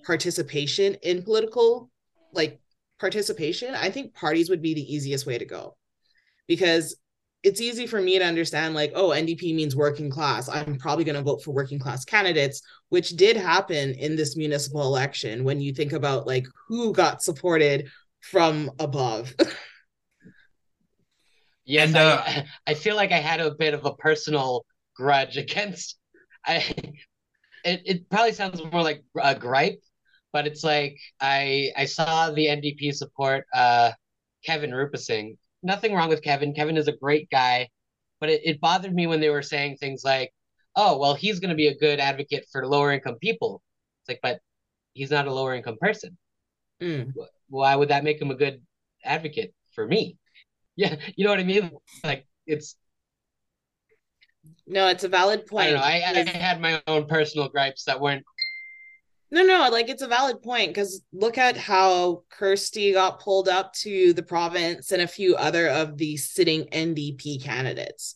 participation 0.07 0.95
in 1.03 1.23
political 1.23 1.91
like 2.33 2.61
participation, 3.03 3.75
I 3.75 3.91
think 3.91 4.15
parties 4.15 4.49
would 4.49 4.63
be 4.63 4.75
the 4.75 4.95
easiest 4.95 5.27
way 5.27 5.37
to 5.37 5.45
go. 5.45 5.77
Because 6.47 6.97
it's 7.43 7.61
easy 7.61 7.89
for 7.89 8.01
me 8.01 8.19
to 8.21 8.25
understand 8.25 8.73
like 8.73 8.93
oh 8.95 9.09
NDP 9.09 9.55
means 9.55 9.75
working 9.75 10.09
class. 10.09 10.49
I'm 10.49 10.79
probably 10.79 11.05
going 11.05 11.17
to 11.17 11.23
vote 11.23 11.43
for 11.43 11.51
working 11.51 11.81
class 11.81 12.05
candidates, 12.05 12.63
which 12.89 13.11
did 13.11 13.37
happen 13.37 13.95
in 13.95 14.15
this 14.15 14.37
municipal 14.37 14.83
election 14.83 15.43
when 15.43 15.61
you 15.61 15.75
think 15.75 15.93
about 15.93 16.27
like 16.27 16.47
who 16.69 16.93
got 16.93 17.23
supported 17.23 17.91
from 18.21 18.71
above. 18.79 19.35
Yes, 21.65 21.89
and, 21.89 21.97
uh, 21.97 22.23
I, 22.27 22.45
I 22.73 22.75
feel 22.75 22.97
like 22.97 23.13
I 23.13 23.19
had 23.19 23.41
a 23.41 23.55
bit 23.55 23.73
of 23.75 23.85
a 23.85 23.95
personal 23.95 24.65
grudge 24.97 25.37
against. 25.45 25.97
I 26.45 26.57
it, 27.65 27.83
it 27.85 28.11
probably 28.11 28.33
sounds 28.33 28.61
more 28.61 28.83
like 28.83 29.05
a 29.21 29.35
gripe, 29.35 29.81
but 30.33 30.47
it's 30.47 30.65
like 30.65 30.99
I 31.21 31.71
I 31.77 31.85
saw 31.85 32.31
the 32.31 32.49
NDP 32.49 32.93
support 32.93 33.47
uh 33.55 33.93
Kevin 34.45 34.71
Rupasinghe. 34.71 35.37
Nothing 35.63 35.95
wrong 35.95 36.09
with 36.09 36.23
Kevin. 36.23 36.55
Kevin 36.55 36.77
is 36.77 36.89
a 36.89 36.97
great 36.97 37.31
guy, 37.31 37.69
but 38.21 38.29
it, 38.31 38.41
it 38.45 38.61
bothered 38.61 38.95
me 38.95 39.07
when 39.07 39.21
they 39.21 39.31
were 39.31 39.43
saying 39.43 39.77
things 39.77 40.03
like, 40.05 40.33
"Oh, 40.77 40.99
well, 40.99 41.15
he's 41.15 41.41
going 41.41 41.51
to 41.51 41.57
be 41.57 41.69
a 41.69 41.77
good 41.79 42.01
advocate 42.01 42.47
for 42.51 42.67
lower 42.67 42.93
income 42.93 43.17
people." 43.21 43.63
It's 44.03 44.09
like, 44.11 44.21
but 44.23 44.41
he's 44.95 45.11
not 45.11 45.29
a 45.29 45.33
lower 45.33 45.55
income 45.55 45.79
person. 45.81 46.19
Mm. 46.83 47.13
Why 47.49 47.77
would 47.77 47.91
that 47.91 48.05
make 48.05 48.21
him 48.21 48.31
a 48.31 48.35
good 48.35 48.63
advocate 49.05 49.55
for 49.75 49.87
me? 49.87 50.17
Yeah, 50.75 50.97
you 51.17 51.25
know 51.27 51.31
what 51.31 51.39
I 51.39 51.45
mean? 51.45 51.71
Like 52.03 52.27
it's 52.47 52.77
no, 54.67 54.89
it's 54.89 55.05
a 55.05 55.09
valid 55.09 55.47
point. 55.47 55.69
I 55.69 55.71
know. 55.73 55.83
I, 55.83 56.21
I 56.21 56.25
had 56.25 56.61
my 56.63 56.83
own 56.87 57.07
personal 57.07 57.49
gripes 57.49 57.85
that 57.85 58.01
weren't. 58.01 58.25
No, 59.33 59.43
no, 59.43 59.71
like 59.71 59.89
it's 59.89 60.03
a 60.03 60.09
valid 60.09 60.43
point 60.43 60.69
because 60.69 61.03
look 61.11 61.39
at 61.39 61.57
how 61.57 62.23
Kirsty 62.29 62.93
got 62.93 63.19
pulled 63.19 63.49
up 63.49 63.73
to 63.77 64.13
the 64.13 64.23
province 64.23 64.93
and 64.93 65.01
a 65.01 65.07
few 65.07 65.37
other 65.37 65.69
of 65.69 65.97
the 65.97 66.19
sitting 66.19 66.67
NDP 66.67 67.43
candidates. 67.43 68.15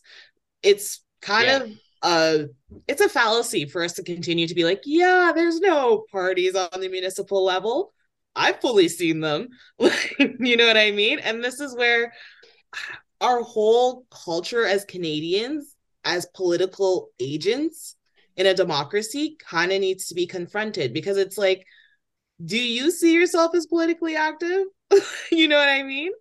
It's 0.61 1.03
kind 1.21 1.47
yeah. 1.47 1.57
of 1.57 1.71
a 2.03 2.45
it's 2.87 3.01
a 3.01 3.09
fallacy 3.09 3.65
for 3.65 3.83
us 3.83 3.93
to 3.93 4.03
continue 4.03 4.47
to 4.47 4.53
be 4.53 4.63
like, 4.63 4.83
yeah, 4.85 5.31
there's 5.33 5.59
no 5.59 6.05
parties 6.11 6.55
on 6.55 6.79
the 6.79 6.87
municipal 6.87 7.43
level. 7.43 7.93
I've 8.35 8.61
fully 8.61 8.87
seen 8.87 9.19
them. 9.19 9.47
you 10.19 10.55
know 10.55 10.67
what 10.67 10.77
I 10.77 10.91
mean? 10.91 11.17
And 11.17 11.43
this 11.43 11.59
is 11.59 11.75
where 11.75 12.13
our 13.21 13.41
whole 13.41 14.05
culture 14.11 14.67
as 14.67 14.85
Canadians, 14.85 15.75
as 16.05 16.27
political 16.35 17.09
agents, 17.19 17.96
in 18.37 18.45
a 18.45 18.53
democracy 18.53 19.35
kind 19.39 19.71
of 19.71 19.81
needs 19.81 20.07
to 20.07 20.15
be 20.15 20.27
confronted 20.27 20.93
because 20.93 21.17
it's 21.17 21.37
like, 21.37 21.65
do 22.43 22.57
you 22.57 22.91
see 22.91 23.13
yourself 23.13 23.55
as 23.55 23.65
politically 23.65 24.15
active? 24.15 24.67
you 25.31 25.47
know 25.47 25.57
what 25.57 25.69
I 25.69 25.83
mean? 25.83 26.11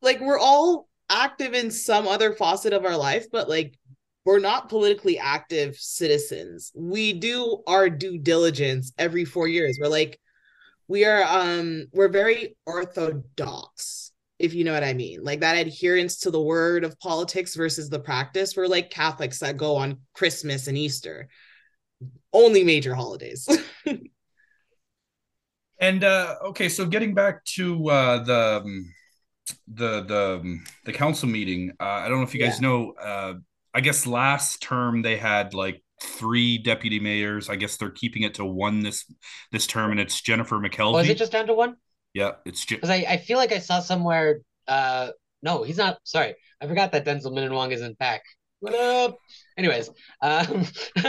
Like, 0.00 0.20
we're 0.20 0.38
all 0.38 0.88
active 1.10 1.54
in 1.54 1.70
some 1.70 2.08
other 2.08 2.32
facet 2.32 2.72
of 2.72 2.84
our 2.84 2.96
life, 2.96 3.26
but 3.30 3.48
like, 3.48 3.78
we're 4.24 4.40
not 4.40 4.68
politically 4.68 5.18
active 5.18 5.76
citizens. 5.76 6.72
We 6.74 7.12
do 7.12 7.62
our 7.66 7.88
due 7.88 8.18
diligence 8.18 8.92
every 8.98 9.24
four 9.24 9.46
years. 9.46 9.78
We're 9.80 9.88
like, 9.88 10.18
we 10.88 11.04
are 11.04 11.22
um 11.22 11.86
we're 11.92 12.08
very 12.08 12.56
orthodox 12.64 14.05
if 14.38 14.54
you 14.54 14.64
know 14.64 14.72
what 14.72 14.84
i 14.84 14.92
mean 14.92 15.22
like 15.22 15.40
that 15.40 15.56
adherence 15.56 16.18
to 16.18 16.30
the 16.30 16.40
word 16.40 16.84
of 16.84 16.98
politics 16.98 17.54
versus 17.54 17.88
the 17.88 17.98
practice 17.98 18.56
we're 18.56 18.66
like 18.66 18.90
catholics 18.90 19.38
that 19.38 19.56
go 19.56 19.76
on 19.76 19.98
christmas 20.14 20.66
and 20.66 20.76
easter 20.76 21.28
only 22.32 22.62
major 22.62 22.94
holidays 22.94 23.48
and 25.80 26.04
uh 26.04 26.34
okay 26.44 26.68
so 26.68 26.86
getting 26.86 27.14
back 27.14 27.44
to 27.44 27.88
uh 27.88 28.22
the 28.24 28.62
um, 28.62 28.92
the 29.68 30.02
the 30.04 30.40
um, 30.40 30.64
the 30.84 30.92
council 30.92 31.28
meeting 31.28 31.72
uh 31.80 31.84
i 31.84 32.08
don't 32.08 32.18
know 32.18 32.24
if 32.24 32.34
you 32.34 32.40
guys 32.40 32.60
yeah. 32.60 32.68
know 32.68 32.92
uh 32.92 33.34
i 33.72 33.80
guess 33.80 34.06
last 34.06 34.60
term 34.60 35.02
they 35.02 35.16
had 35.16 35.54
like 35.54 35.82
three 36.02 36.58
deputy 36.58 37.00
mayors. 37.00 37.48
I 37.48 37.56
guess 37.56 37.76
they're 37.76 37.90
keeping 37.90 38.22
it 38.22 38.34
to 38.34 38.44
one 38.44 38.82
this 38.82 39.10
this 39.52 39.66
term, 39.66 39.90
and 39.90 40.00
it's 40.00 40.20
Jennifer 40.20 40.56
McKelvey. 40.56 40.92
Was 40.92 41.08
oh, 41.08 41.12
it 41.12 41.18
just 41.18 41.32
down 41.32 41.46
to 41.46 41.54
one? 41.54 41.76
Yeah, 42.16 42.32
it's 42.46 42.64
because 42.64 42.88
I, 42.88 43.04
I 43.06 43.16
feel 43.18 43.36
like 43.36 43.52
I 43.52 43.58
saw 43.58 43.80
somewhere. 43.80 44.40
Uh, 44.66 45.10
no, 45.42 45.64
he's 45.64 45.76
not. 45.76 45.98
Sorry, 46.04 46.34
I 46.62 46.66
forgot 46.66 46.92
that 46.92 47.04
Denzil 47.04 47.30
Minnan-Wong 47.30 47.72
is 47.72 47.82
in 47.82 47.94
PAC. 47.94 48.22
What 48.60 48.74
up? 48.74 49.18
Anyways, 49.58 49.90
um, 50.22 50.64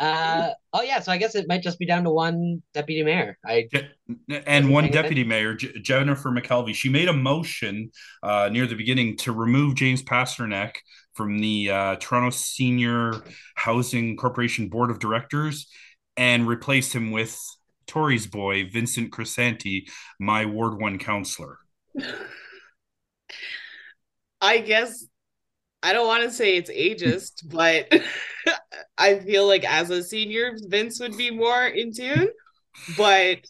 uh, 0.00 0.50
oh 0.72 0.82
yeah, 0.82 0.98
so 0.98 1.12
I 1.12 1.16
guess 1.16 1.36
it 1.36 1.46
might 1.46 1.62
just 1.62 1.78
be 1.78 1.86
down 1.86 2.02
to 2.02 2.10
one 2.10 2.60
deputy 2.72 3.04
mayor. 3.04 3.38
I 3.46 3.68
and 4.28 4.72
one 4.72 4.90
deputy 4.90 5.22
mayor, 5.22 5.54
J- 5.54 5.78
Jennifer 5.80 6.30
McKelvey. 6.30 6.74
She 6.74 6.88
made 6.88 7.06
a 7.06 7.12
motion 7.12 7.92
uh, 8.24 8.48
near 8.50 8.66
the 8.66 8.74
beginning 8.74 9.16
to 9.18 9.30
remove 9.32 9.76
James 9.76 10.02
Pasternak 10.02 10.72
from 11.12 11.38
the 11.38 11.70
uh, 11.70 11.96
Toronto 12.00 12.30
Senior 12.30 13.12
Housing 13.54 14.16
Corporation 14.16 14.68
Board 14.68 14.90
of 14.90 14.98
Directors 14.98 15.68
and 16.16 16.48
replace 16.48 16.92
him 16.92 17.12
with 17.12 17.40
Tory's 17.86 18.26
boy, 18.26 18.68
Vincent 18.70 19.10
Crisanti, 19.10 19.88
my 20.18 20.46
Ward 20.46 20.80
1 20.80 20.98
councillor. 20.98 21.58
I 24.40 24.58
guess 24.58 25.06
I 25.82 25.92
don't 25.92 26.06
want 26.06 26.24
to 26.24 26.30
say 26.30 26.56
it's 26.56 26.70
ageist, 26.70 27.48
but 27.50 27.92
I 28.98 29.18
feel 29.18 29.46
like 29.46 29.64
as 29.64 29.90
a 29.90 30.02
senior, 30.02 30.56
Vince 30.66 31.00
would 31.00 31.16
be 31.16 31.30
more 31.30 31.66
in 31.66 31.92
tune. 31.92 32.28
But 32.96 33.46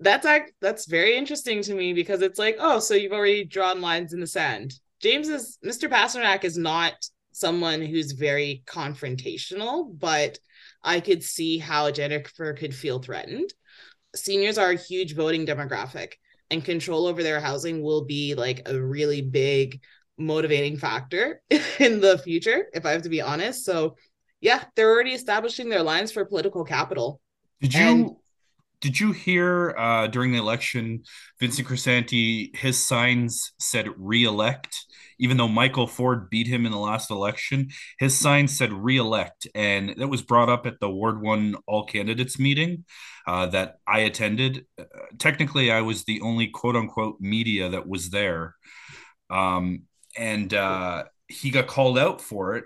that's 0.00 0.26
that's 0.60 0.86
very 0.86 1.16
interesting 1.16 1.62
to 1.62 1.74
me 1.74 1.92
because 1.92 2.22
it's 2.22 2.38
like, 2.38 2.56
oh, 2.58 2.78
so 2.78 2.94
you've 2.94 3.12
already 3.12 3.44
drawn 3.44 3.80
lines 3.80 4.12
in 4.12 4.20
the 4.20 4.26
sand. 4.26 4.74
James 5.00 5.28
is 5.28 5.58
Mr. 5.64 5.88
Pasternak 5.88 6.44
is 6.44 6.56
not 6.56 6.94
someone 7.32 7.82
who's 7.82 8.12
very 8.12 8.62
confrontational, 8.66 9.98
but 9.98 10.38
I 10.82 11.00
could 11.00 11.22
see 11.22 11.58
how 11.58 11.90
Jennifer 11.90 12.52
could 12.54 12.74
feel 12.74 13.00
threatened. 13.00 13.52
Seniors 14.14 14.58
are 14.58 14.70
a 14.70 14.76
huge 14.76 15.14
voting 15.14 15.46
demographic, 15.46 16.14
and 16.50 16.64
control 16.64 17.06
over 17.06 17.22
their 17.22 17.40
housing 17.40 17.82
will 17.82 18.04
be 18.04 18.34
like 18.34 18.62
a 18.66 18.78
really 18.78 19.22
big 19.22 19.80
motivating 20.18 20.76
factor 20.76 21.40
in 21.78 22.00
the 22.00 22.18
future, 22.18 22.66
if 22.74 22.84
I 22.84 22.92
have 22.92 23.02
to 23.02 23.08
be 23.08 23.22
honest. 23.22 23.64
So, 23.64 23.96
yeah, 24.40 24.64
they're 24.76 24.90
already 24.90 25.12
establishing 25.12 25.68
their 25.68 25.82
lines 25.82 26.12
for 26.12 26.24
political 26.24 26.64
capital. 26.64 27.20
Did 27.60 27.74
you 27.74 27.80
and 27.80 28.16
did 28.82 28.98
you 28.98 29.12
hear 29.12 29.74
uh, 29.78 30.08
during 30.08 30.32
the 30.32 30.38
election, 30.38 31.04
Vincent 31.40 31.66
Crisanti, 31.68 32.54
his 32.54 32.84
signs 32.84 33.52
said 33.60 33.88
re-elect, 33.96 34.76
even 35.20 35.36
though 35.36 35.48
Michael 35.48 35.86
Ford 35.86 36.28
beat 36.28 36.48
him 36.48 36.66
in 36.66 36.72
the 36.72 36.78
last 36.78 37.08
election, 37.08 37.70
his 38.00 38.18
sign 38.18 38.48
said 38.48 38.72
re-elect, 38.72 39.46
and 39.54 39.94
that 39.98 40.08
was 40.08 40.22
brought 40.22 40.48
up 40.48 40.66
at 40.66 40.80
the 40.80 40.90
Ward 40.90 41.22
One 41.22 41.54
All 41.68 41.86
Candidates 41.86 42.40
meeting 42.40 42.84
uh, 43.24 43.46
that 43.46 43.76
I 43.86 44.00
attended. 44.00 44.66
Uh, 44.76 44.84
technically, 45.16 45.70
I 45.70 45.82
was 45.82 46.02
the 46.04 46.20
only 46.20 46.48
quote 46.48 46.74
unquote 46.74 47.20
media 47.20 47.68
that 47.68 47.86
was 47.88 48.10
there, 48.10 48.56
um, 49.30 49.84
and 50.18 50.52
uh, 50.52 51.04
he 51.28 51.50
got 51.50 51.68
called 51.68 51.98
out 51.98 52.20
for 52.20 52.56
it. 52.56 52.64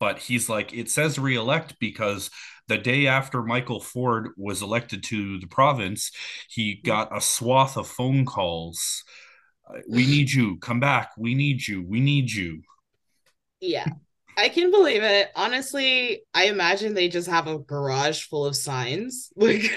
But 0.00 0.20
he's 0.20 0.48
like, 0.48 0.72
it 0.72 0.88
says 0.88 1.18
re-elect 1.18 1.76
because 1.80 2.30
the 2.68 2.78
day 2.78 3.06
after 3.06 3.42
Michael 3.42 3.80
Ford 3.80 4.28
was 4.36 4.62
elected 4.62 5.02
to 5.04 5.38
the 5.40 5.46
province, 5.46 6.12
he 6.48 6.80
got 6.84 7.16
a 7.16 7.20
swath 7.20 7.76
of 7.76 7.88
phone 7.88 8.24
calls. 8.24 9.04
Uh, 9.68 9.78
we 9.88 10.06
need 10.06 10.30
you. 10.30 10.58
Come 10.58 10.80
back. 10.80 11.10
We 11.18 11.34
need 11.34 11.66
you. 11.66 11.82
We 11.82 12.00
need 12.00 12.30
you. 12.30 12.62
Yeah. 13.60 13.86
I 14.36 14.48
can 14.48 14.70
believe 14.70 15.02
it. 15.02 15.30
Honestly, 15.34 16.22
I 16.32 16.44
imagine 16.44 16.94
they 16.94 17.08
just 17.08 17.28
have 17.28 17.48
a 17.48 17.58
garage 17.58 18.22
full 18.24 18.46
of 18.46 18.54
signs. 18.54 19.32
Like 19.36 19.72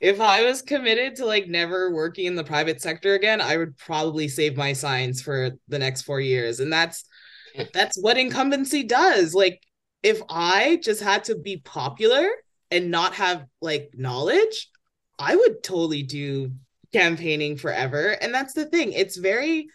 if 0.00 0.20
I 0.20 0.44
was 0.44 0.62
committed 0.62 1.16
to 1.16 1.26
like 1.26 1.48
never 1.48 1.92
working 1.92 2.26
in 2.26 2.36
the 2.36 2.44
private 2.44 2.80
sector 2.80 3.14
again, 3.14 3.40
I 3.40 3.56
would 3.56 3.76
probably 3.76 4.28
save 4.28 4.56
my 4.56 4.72
signs 4.72 5.20
for 5.20 5.50
the 5.68 5.78
next 5.78 6.02
4 6.02 6.20
years. 6.20 6.60
And 6.60 6.72
that's 6.72 7.04
that's 7.72 7.98
what 8.00 8.18
incumbency 8.18 8.84
does. 8.84 9.34
Like 9.34 9.62
if 10.02 10.20
I 10.28 10.80
just 10.82 11.02
had 11.02 11.24
to 11.24 11.36
be 11.36 11.58
popular 11.58 12.28
and 12.70 12.90
not 12.90 13.14
have 13.14 13.46
like 13.60 13.90
knowledge, 13.94 14.68
I 15.18 15.34
would 15.34 15.62
totally 15.62 16.02
do 16.02 16.52
campaigning 16.92 17.56
forever. 17.56 18.10
And 18.20 18.32
that's 18.32 18.54
the 18.54 18.66
thing. 18.66 18.92
It's 18.92 19.16
very 19.16 19.68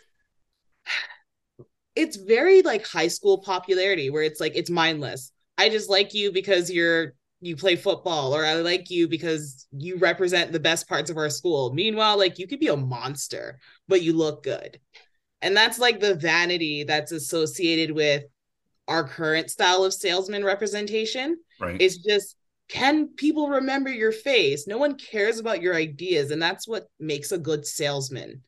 it's 1.96 2.18
very 2.18 2.62
like 2.64 2.88
high 2.88 3.08
school 3.08 3.40
popularity 3.40 4.10
where 4.10 4.24
it's 4.24 4.40
like 4.40 4.56
it's 4.56 4.70
mindless. 4.70 5.32
I 5.58 5.70
just 5.70 5.90
like 5.90 6.14
you 6.14 6.32
because 6.32 6.72
you're 6.72 7.14
you 7.42 7.56
play 7.58 7.76
football 7.76 8.34
or 8.34 8.46
I 8.46 8.56
like 8.56 8.90
you 8.90 9.08
because 9.08 9.68
you 9.72 9.98
represent 9.98 10.52
the 10.52 10.60
best 10.60 10.88
parts 10.88 11.10
of 11.10 11.18
our 11.18 11.30
school. 11.30 11.74
Meanwhile, 11.74 12.18
like 12.18 12.40
you 12.40 12.48
could 12.48 12.60
be 12.60 12.70
a 12.70 12.78
monster, 12.78 13.60
but 13.88 14.02
you 14.02 14.14
look 14.14 14.44
good. 14.44 14.80
And 15.42 15.56
that's 15.56 15.78
like 15.78 16.00
the 16.00 16.16
vanity 16.16 16.86
that's 16.86 17.12
associated 17.12 17.94
with 17.94 18.24
our 18.88 19.08
current 19.08 19.50
style 19.50 19.84
of 19.84 19.94
salesman 19.94 20.44
representation. 20.44 21.38
Right. 21.60 21.82
It's 21.82 21.98
just 21.98 22.36
can 22.70 23.10
people 23.10 23.50
remember 23.50 23.92
your 23.92 24.12
face? 24.12 24.68
No 24.68 24.78
one 24.78 24.96
cares 24.96 25.38
about 25.38 25.62
your 25.62 25.76
ideas, 25.76 26.32
and 26.32 26.42
that's 26.42 26.68
what 26.68 26.88
makes 27.00 27.32
a 27.32 27.38
good 27.38 27.66
salesman. 27.68 28.42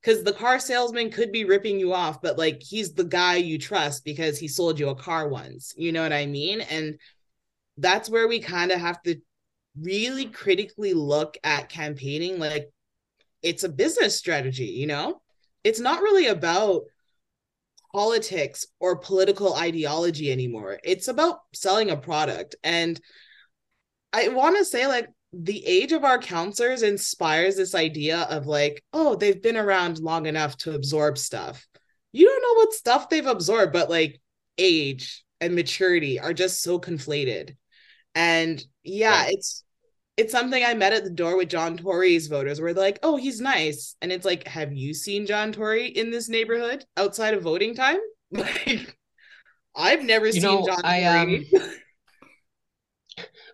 Because 0.00 0.22
the 0.22 0.32
car 0.32 0.58
salesman 0.58 1.10
could 1.10 1.32
be 1.32 1.44
ripping 1.44 1.78
you 1.78 1.92
off, 1.92 2.22
but 2.22 2.38
like 2.38 2.62
he's 2.62 2.92
the 2.94 3.04
guy 3.04 3.36
you 3.36 3.58
trust 3.58 4.04
because 4.04 4.38
he 4.38 4.48
sold 4.48 4.78
you 4.78 4.88
a 4.88 4.94
car 4.94 5.28
once. 5.28 5.74
You 5.76 5.92
know 5.92 6.02
what 6.02 6.12
I 6.12 6.26
mean? 6.26 6.60
And 6.60 6.98
that's 7.76 8.08
where 8.08 8.28
we 8.28 8.40
kind 8.40 8.70
of 8.70 8.80
have 8.80 9.02
to 9.02 9.16
really 9.80 10.26
critically 10.26 10.94
look 10.94 11.36
at 11.44 11.68
campaigning 11.68 12.38
like 12.38 12.70
it's 13.42 13.64
a 13.64 13.68
business 13.68 14.16
strategy, 14.16 14.66
you 14.66 14.86
know? 14.86 15.20
It's 15.64 15.80
not 15.80 16.02
really 16.02 16.26
about 16.26 16.82
politics 17.92 18.66
or 18.80 18.98
political 18.98 19.54
ideology 19.54 20.30
anymore. 20.30 20.78
It's 20.84 21.08
about 21.08 21.40
selling 21.54 21.90
a 21.90 21.96
product. 21.96 22.56
And 22.62 23.00
I 24.12 24.28
want 24.28 24.56
to 24.58 24.64
say, 24.64 24.86
like, 24.86 25.08
the 25.32 25.64
age 25.66 25.92
of 25.92 26.04
our 26.04 26.18
councillors 26.18 26.82
inspires 26.82 27.56
this 27.56 27.74
idea 27.74 28.20
of 28.30 28.46
like, 28.46 28.82
oh, 28.92 29.14
they've 29.14 29.42
been 29.42 29.56
around 29.56 29.98
long 29.98 30.26
enough 30.26 30.56
to 30.58 30.74
absorb 30.74 31.18
stuff. 31.18 31.66
You 32.12 32.26
don't 32.26 32.42
know 32.42 32.62
what 32.62 32.72
stuff 32.72 33.08
they've 33.08 33.26
absorbed, 33.26 33.72
but 33.72 33.90
like 33.90 34.20
age 34.56 35.24
and 35.40 35.54
maturity 35.54 36.18
are 36.18 36.32
just 36.32 36.62
so 36.62 36.80
conflated. 36.80 37.56
And 38.14 38.64
yeah, 38.82 39.24
right. 39.24 39.34
it's 39.34 39.64
it's 40.18 40.32
something 40.32 40.64
I 40.64 40.74
met 40.74 40.92
at 40.92 41.04
the 41.04 41.10
door 41.10 41.36
with 41.36 41.48
John 41.48 41.76
Tory's 41.76 42.26
voters 42.26 42.60
where 42.60 42.74
they're 42.74 42.82
like, 42.82 42.98
oh, 43.04 43.16
he's 43.16 43.40
nice. 43.40 43.94
And 44.02 44.10
it's 44.10 44.26
like, 44.26 44.48
have 44.48 44.72
you 44.72 44.92
seen 44.92 45.26
John 45.26 45.52
Tory 45.52 45.86
in 45.86 46.10
this 46.10 46.28
neighborhood 46.28 46.84
outside 46.96 47.34
of 47.34 47.42
voting 47.42 47.74
time? 47.74 47.98
Like, 48.30 48.94
I've 49.74 50.04
never 50.04 50.26
you 50.26 50.32
seen 50.32 50.42
know, 50.42 50.66
John 50.66 50.82
I, 50.84 51.24
Tory. 51.24 51.50
Um, 51.56 51.70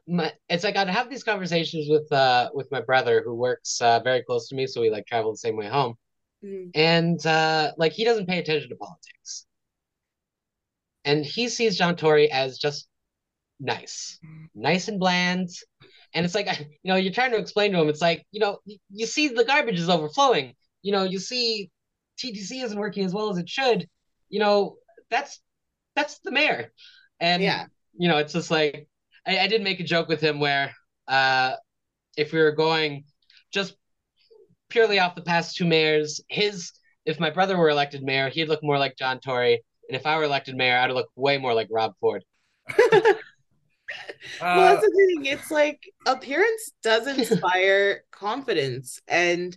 my, 0.17 0.33
it's 0.49 0.65
like 0.65 0.75
I'd 0.75 0.89
have 0.89 1.09
these 1.09 1.23
conversations 1.23 1.87
with 1.89 2.11
uh 2.11 2.51
with 2.53 2.73
my 2.73 2.81
brother 2.81 3.23
who 3.25 3.37
works 3.37 3.81
uh, 3.81 4.01
very 4.01 4.25
close 4.25 4.49
to 4.49 4.57
me, 4.57 4.67
so 4.67 4.81
we 4.81 4.91
like 4.91 5.07
travel 5.07 5.31
the 5.31 5.37
same 5.37 5.57
way 5.57 5.69
home. 5.69 5.95
Mm-hmm. 6.45 6.71
And 6.75 7.25
uh 7.25 7.71
like 7.77 7.93
he 7.93 8.05
doesn't 8.05 8.27
pay 8.27 8.41
attention 8.41 8.69
to 8.71 8.75
politics. 8.75 9.47
And 11.05 11.25
he 11.25 11.49
sees 11.49 11.79
John 11.79 11.95
Tory 11.95 12.33
as 12.33 12.59
just 12.59 12.89
nice. 13.61 14.19
Nice 14.57 14.89
and 14.89 14.99
bland 14.99 15.51
and 16.15 16.25
it's 16.25 16.35
like, 16.35 16.47
you 16.83 16.91
know, 16.93 16.97
you're 16.97 17.13
trying 17.13 17.33
to 17.33 17.39
explain 17.39 17.73
to 17.73 17.81
him, 17.81 17.89
it's 17.89 18.01
like, 18.01 18.25
you 18.31 18.41
know, 18.41 18.59
you 18.91 19.07
see 19.07 19.29
the 19.29 19.45
garbage 19.45 19.79
is 19.79 19.89
overflowing. 19.89 20.55
You 20.83 20.93
know, 20.93 21.05
you 21.05 21.19
see 21.19 21.71
TTC 22.19 22.63
isn't 22.65 22.79
working 22.79 23.05
as 23.05 23.13
well 23.13 23.31
as 23.31 23.39
it 23.39 23.49
should. 23.49 23.89
You 24.29 24.41
know, 24.41 24.77
that's 25.11 25.41
that's 25.97 26.19
the 26.21 26.31
mayor. 26.31 26.73
And 27.21 27.43
yeah, 27.43 27.67
you 27.97 28.09
know, 28.09 28.19
it's 28.19 28.33
just 28.33 28.51
like 28.51 28.89
I, 29.27 29.39
I 29.39 29.47
did 29.47 29.63
make 29.63 29.81
a 29.81 29.85
joke 29.85 30.09
with 30.09 30.21
him 30.21 30.41
where 30.41 30.75
uh, 31.09 31.55
if 32.17 32.33
we 32.33 32.41
were 32.41 32.53
going 32.53 33.05
just 33.53 33.75
purely 34.69 34.99
off 34.99 35.15
the 35.15 35.23
past 35.23 35.57
two 35.57 35.65
mayors, 35.65 36.21
his 36.29 36.73
if 37.05 37.21
my 37.21 37.31
brother 37.31 37.57
were 37.57 37.69
elected 37.69 38.03
mayor, 38.03 38.29
he'd 38.29 38.49
look 38.49 38.63
more 38.63 38.79
like 38.79 38.97
John 38.97 39.21
Tory, 39.21 39.63
and 39.89 39.97
if 39.97 40.07
I 40.07 40.17
were 40.17 40.25
elected 40.25 40.57
mayor, 40.57 40.77
I'd 40.77 40.91
look 40.91 41.09
way 41.17 41.39
more 41.39 41.55
like 41.55 41.69
Rob 41.71 41.95
Ford. 42.01 42.25
well, 44.41 44.75
that's 44.75 44.87
the 44.87 44.93
thing. 44.93 45.27
It's 45.27 45.51
like 45.51 45.83
appearance 46.07 46.73
does 46.83 47.07
inspire 47.19 48.03
confidence, 48.11 49.01
and 49.09 49.57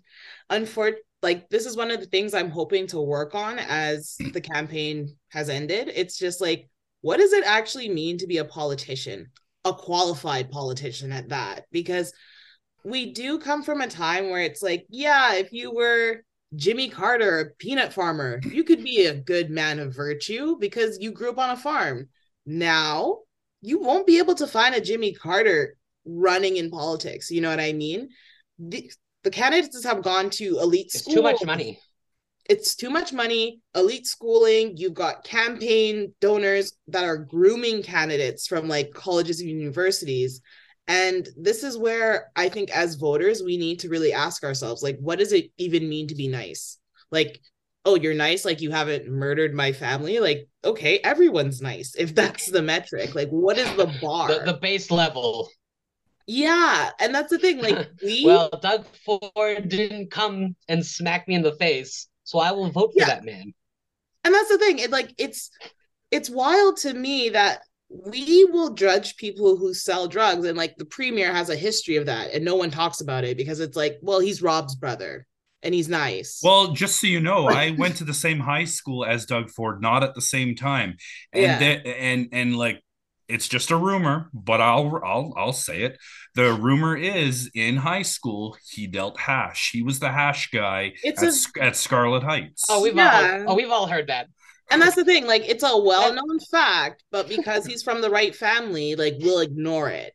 unfortunately, 0.49 1.03
like 1.23 1.49
this 1.49 1.65
is 1.65 1.75
one 1.75 1.91
of 1.91 1.99
the 1.99 2.05
things 2.05 2.33
I'm 2.33 2.51
hoping 2.51 2.87
to 2.87 3.01
work 3.01 3.35
on 3.35 3.59
as 3.59 4.15
the 4.33 4.41
campaign 4.41 5.15
has 5.29 5.49
ended. 5.49 5.91
It's 5.95 6.17
just 6.17 6.41
like, 6.41 6.69
what 7.01 7.17
does 7.17 7.33
it 7.33 7.43
actually 7.45 7.89
mean 7.89 8.17
to 8.19 8.27
be 8.27 8.37
a 8.37 8.45
politician, 8.45 9.31
a 9.65 9.73
qualified 9.73 10.51
politician 10.51 11.11
at 11.11 11.29
that? 11.29 11.65
Because 11.71 12.13
we 12.83 13.13
do 13.13 13.39
come 13.39 13.63
from 13.63 13.81
a 13.81 13.87
time 13.87 14.29
where 14.29 14.41
it's 14.41 14.61
like, 14.61 14.85
yeah, 14.89 15.33
if 15.33 15.51
you 15.51 15.73
were 15.73 16.21
Jimmy 16.55 16.89
Carter, 16.89 17.39
a 17.39 17.49
peanut 17.55 17.91
farmer, 17.91 18.39
you 18.43 18.63
could 18.63 18.83
be 18.83 19.05
a 19.05 19.13
good 19.13 19.49
man 19.49 19.79
of 19.79 19.95
virtue 19.95 20.55
because 20.59 20.97
you 21.01 21.11
grew 21.11 21.31
up 21.31 21.37
on 21.39 21.49
a 21.49 21.57
farm. 21.57 22.07
Now, 22.45 23.19
you 23.61 23.79
won't 23.79 24.07
be 24.07 24.19
able 24.19 24.35
to 24.35 24.47
find 24.47 24.75
a 24.75 24.81
Jimmy 24.81 25.13
Carter 25.13 25.77
running 26.05 26.57
in 26.57 26.69
politics. 26.69 27.31
You 27.31 27.41
know 27.41 27.49
what 27.49 27.59
I 27.59 27.73
mean? 27.73 28.09
The, 28.59 28.89
the 29.23 29.29
candidates 29.29 29.83
have 29.83 30.03
gone 30.03 30.29
to 30.31 30.59
elite 30.59 30.91
it's 30.93 31.05
too 31.05 31.21
much 31.21 31.43
money. 31.45 31.79
It's 32.49 32.75
too 32.75 32.89
much 32.89 33.11
money, 33.11 33.59
elite 33.75 34.07
schooling. 34.07 34.77
You've 34.77 34.93
got 34.93 35.25
campaign 35.25 36.13
donors 36.21 36.77
that 36.87 37.03
are 37.03 37.17
grooming 37.17 37.83
candidates 37.83 38.47
from 38.47 38.69
like 38.69 38.93
colleges 38.93 39.41
and 39.41 39.49
universities. 39.49 40.41
And 40.87 41.27
this 41.35 41.63
is 41.63 41.77
where 41.77 42.31
I 42.37 42.47
think 42.47 42.69
as 42.71 42.95
voters, 42.95 43.43
we 43.43 43.57
need 43.57 43.81
to 43.81 43.89
really 43.89 44.13
ask 44.13 44.45
ourselves, 44.45 44.81
like, 44.81 44.97
what 44.99 45.19
does 45.19 45.33
it 45.33 45.51
even 45.57 45.89
mean 45.89 46.07
to 46.07 46.15
be 46.15 46.29
nice? 46.29 46.77
Like, 47.11 47.41
oh, 47.87 47.95
you're 47.95 48.13
nice, 48.13 48.43
like 48.43 48.61
you 48.61 48.69
haven't 48.69 49.07
murdered 49.07 49.53
my 49.53 49.71
family. 49.71 50.19
Like, 50.19 50.47
okay, 50.63 50.99
everyone's 50.99 51.61
nice 51.61 51.95
if 51.97 52.13
that's 52.13 52.51
the 52.51 52.61
metric. 52.61 53.15
Like, 53.15 53.29
what 53.29 53.57
is 53.57 53.73
the 53.75 53.87
bar? 54.01 54.27
The, 54.27 54.51
the 54.51 54.59
base 54.59 54.91
level. 54.91 55.49
Yeah, 56.27 56.89
and 56.99 57.15
that's 57.15 57.29
the 57.29 57.39
thing. 57.39 57.59
Like, 57.59 57.87
we 58.03 58.25
well, 58.25 58.49
Doug 58.61 58.85
Ford 59.05 59.69
didn't 59.69 60.11
come 60.11 60.55
and 60.67 60.85
smack 60.85 61.27
me 61.27 61.35
in 61.35 61.41
the 61.41 61.55
face, 61.55 62.07
so 62.25 62.39
I 62.39 62.51
will 62.51 62.69
vote 62.69 62.91
for 62.97 63.05
that 63.05 63.23
man. 63.23 63.53
And 64.25 64.33
that's 64.33 64.49
the 64.49 64.57
thing. 64.57 64.79
It 64.79 64.91
like 64.91 65.13
it's 65.17 65.49
it's 66.11 66.29
wild 66.29 66.77
to 66.77 66.93
me 66.93 67.29
that 67.29 67.61
we 67.89 68.43
will 68.45 68.73
judge 68.73 69.15
people 69.15 69.55
who 69.55 69.73
sell 69.73 70.07
drugs 70.07 70.45
and 70.45 70.57
like 70.57 70.75
the 70.75 70.85
premier 70.85 71.31
has 71.31 71.49
a 71.49 71.55
history 71.55 71.95
of 71.95 72.05
that 72.05 72.33
and 72.33 72.43
no 72.43 72.55
one 72.55 72.69
talks 72.69 72.99
about 72.99 73.23
it 73.23 73.37
because 73.37 73.61
it's 73.61 73.77
like 73.77 73.97
well 74.01 74.19
he's 74.19 74.41
rob's 74.41 74.75
brother 74.75 75.25
and 75.63 75.73
he's 75.73 75.89
nice. 75.89 76.39
Well 76.43 76.73
just 76.73 77.01
so 77.01 77.07
you 77.07 77.19
know 77.19 77.47
i 77.47 77.71
went 77.71 77.97
to 77.97 78.03
the 78.03 78.13
same 78.13 78.39
high 78.39 78.65
school 78.65 79.05
as 79.05 79.25
doug 79.25 79.49
ford 79.49 79.81
not 79.81 80.03
at 80.03 80.15
the 80.15 80.21
same 80.21 80.55
time. 80.55 80.97
And 81.33 81.43
yeah. 81.43 81.59
Th- 81.59 81.81
and 81.85 82.29
and 82.31 82.55
like 82.55 82.83
it's 83.27 83.47
just 83.49 83.71
a 83.71 83.75
rumor 83.75 84.29
but 84.33 84.61
i'll 84.61 85.01
i'll 85.03 85.33
i'll 85.35 85.53
say 85.53 85.81
it. 85.83 85.97
The 86.35 86.53
rumor 86.53 86.95
is 86.95 87.49
in 87.53 87.77
high 87.77 88.03
school 88.03 88.57
he 88.69 88.87
dealt 88.87 89.19
hash. 89.19 89.71
He 89.71 89.81
was 89.81 89.99
the 89.99 90.11
hash 90.11 90.49
guy 90.51 90.93
it's 91.03 91.23
at, 91.23 91.61
a... 91.61 91.65
at 91.65 91.75
scarlett 91.75 92.23
heights. 92.23 92.65
Oh 92.69 92.81
we've 92.81 92.95
yeah. 92.95 93.43
all 93.47 93.53
oh 93.53 93.55
we've 93.55 93.71
all 93.71 93.87
heard 93.87 94.07
that. 94.07 94.27
And 94.69 94.81
that's 94.81 94.95
the 94.95 95.05
thing 95.05 95.25
like 95.27 95.47
it's 95.47 95.63
a 95.63 95.77
well-known 95.77 96.39
fact 96.51 97.03
but 97.11 97.29
because 97.29 97.65
he's 97.65 97.83
from 97.83 98.01
the 98.01 98.09
right 98.09 98.35
family 98.35 98.95
like 98.95 99.15
we'll 99.19 99.39
ignore 99.39 99.89
it. 99.89 100.13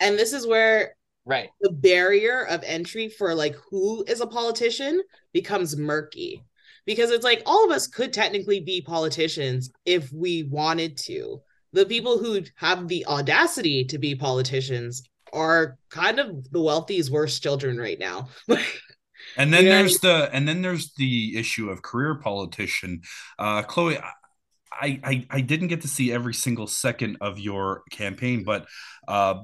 And 0.00 0.18
this 0.18 0.32
is 0.32 0.46
where 0.46 0.94
right 1.28 1.50
the 1.60 1.70
barrier 1.70 2.44
of 2.46 2.62
entry 2.64 3.08
for 3.08 3.34
like 3.34 3.54
who 3.70 4.04
is 4.08 4.20
a 4.20 4.26
politician 4.26 5.00
becomes 5.32 5.76
murky 5.76 6.42
because 6.86 7.10
it's 7.10 7.24
like 7.24 7.42
all 7.46 7.64
of 7.64 7.70
us 7.70 7.86
could 7.86 8.12
technically 8.12 8.60
be 8.60 8.80
politicians 8.80 9.70
if 9.84 10.10
we 10.12 10.42
wanted 10.44 10.96
to 10.96 11.40
the 11.72 11.86
people 11.86 12.18
who 12.18 12.40
have 12.56 12.88
the 12.88 13.06
audacity 13.06 13.84
to 13.84 13.98
be 13.98 14.14
politicians 14.14 15.02
are 15.32 15.76
kind 15.90 16.18
of 16.18 16.50
the 16.50 16.60
wealthy's 16.60 17.10
worst 17.10 17.42
children 17.42 17.78
right 17.78 17.98
now 17.98 18.28
And 19.36 19.52
then 19.52 19.64
yeah. 19.64 19.78
there's 19.78 19.98
the 19.98 20.30
and 20.32 20.48
then 20.48 20.62
there's 20.62 20.92
the 20.94 21.36
issue 21.36 21.70
of 21.70 21.82
career 21.82 22.14
politician. 22.16 23.02
Uh, 23.38 23.62
Chloe, 23.62 23.98
I, 24.72 25.00
I 25.02 25.26
I 25.30 25.40
didn't 25.40 25.68
get 25.68 25.82
to 25.82 25.88
see 25.88 26.12
every 26.12 26.34
single 26.34 26.66
second 26.66 27.18
of 27.20 27.38
your 27.38 27.82
campaign, 27.90 28.44
but 28.44 28.66
uh, 29.06 29.42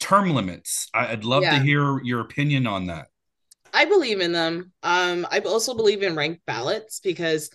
term 0.00 0.34
limits. 0.34 0.88
I'd 0.94 1.24
love 1.24 1.42
yeah. 1.42 1.58
to 1.58 1.64
hear 1.64 2.00
your 2.02 2.20
opinion 2.20 2.66
on 2.66 2.86
that. 2.86 3.08
I 3.72 3.84
believe 3.84 4.20
in 4.20 4.32
them. 4.32 4.72
Um, 4.82 5.26
I 5.30 5.40
also 5.40 5.74
believe 5.74 6.02
in 6.02 6.16
ranked 6.16 6.46
ballots 6.46 7.00
because, 7.00 7.50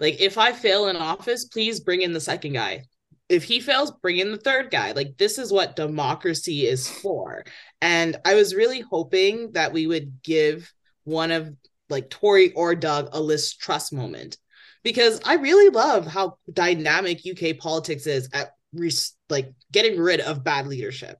like, 0.00 0.20
if 0.20 0.38
I 0.38 0.52
fail 0.52 0.88
in 0.88 0.96
office, 0.96 1.44
please 1.44 1.80
bring 1.80 2.02
in 2.02 2.12
the 2.12 2.20
second 2.20 2.54
guy. 2.54 2.84
If 3.28 3.44
he 3.44 3.60
fails, 3.60 3.92
bring 4.02 4.18
in 4.18 4.32
the 4.32 4.38
third 4.38 4.70
guy. 4.70 4.92
Like, 4.92 5.18
this 5.18 5.38
is 5.38 5.52
what 5.52 5.76
democracy 5.76 6.66
is 6.66 6.88
for. 6.88 7.44
And 7.82 8.16
I 8.24 8.34
was 8.34 8.54
really 8.54 8.80
hoping 8.80 9.52
that 9.52 9.72
we 9.72 9.86
would 9.86 10.22
give 10.22 10.72
one 11.04 11.30
of 11.30 11.54
like 11.90 12.10
Tory 12.10 12.52
or 12.52 12.74
Doug 12.74 13.10
a 13.12 13.20
Liz 13.20 13.54
Truss 13.54 13.92
moment 13.92 14.36
because 14.82 15.20
I 15.24 15.34
really 15.34 15.70
love 15.70 16.06
how 16.06 16.38
dynamic 16.52 17.20
UK 17.28 17.58
politics 17.58 18.06
is 18.06 18.28
at 18.32 18.52
re- 18.72 18.90
like 19.28 19.52
getting 19.72 19.98
rid 19.98 20.20
of 20.20 20.44
bad 20.44 20.66
leadership. 20.66 21.18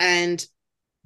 And 0.00 0.44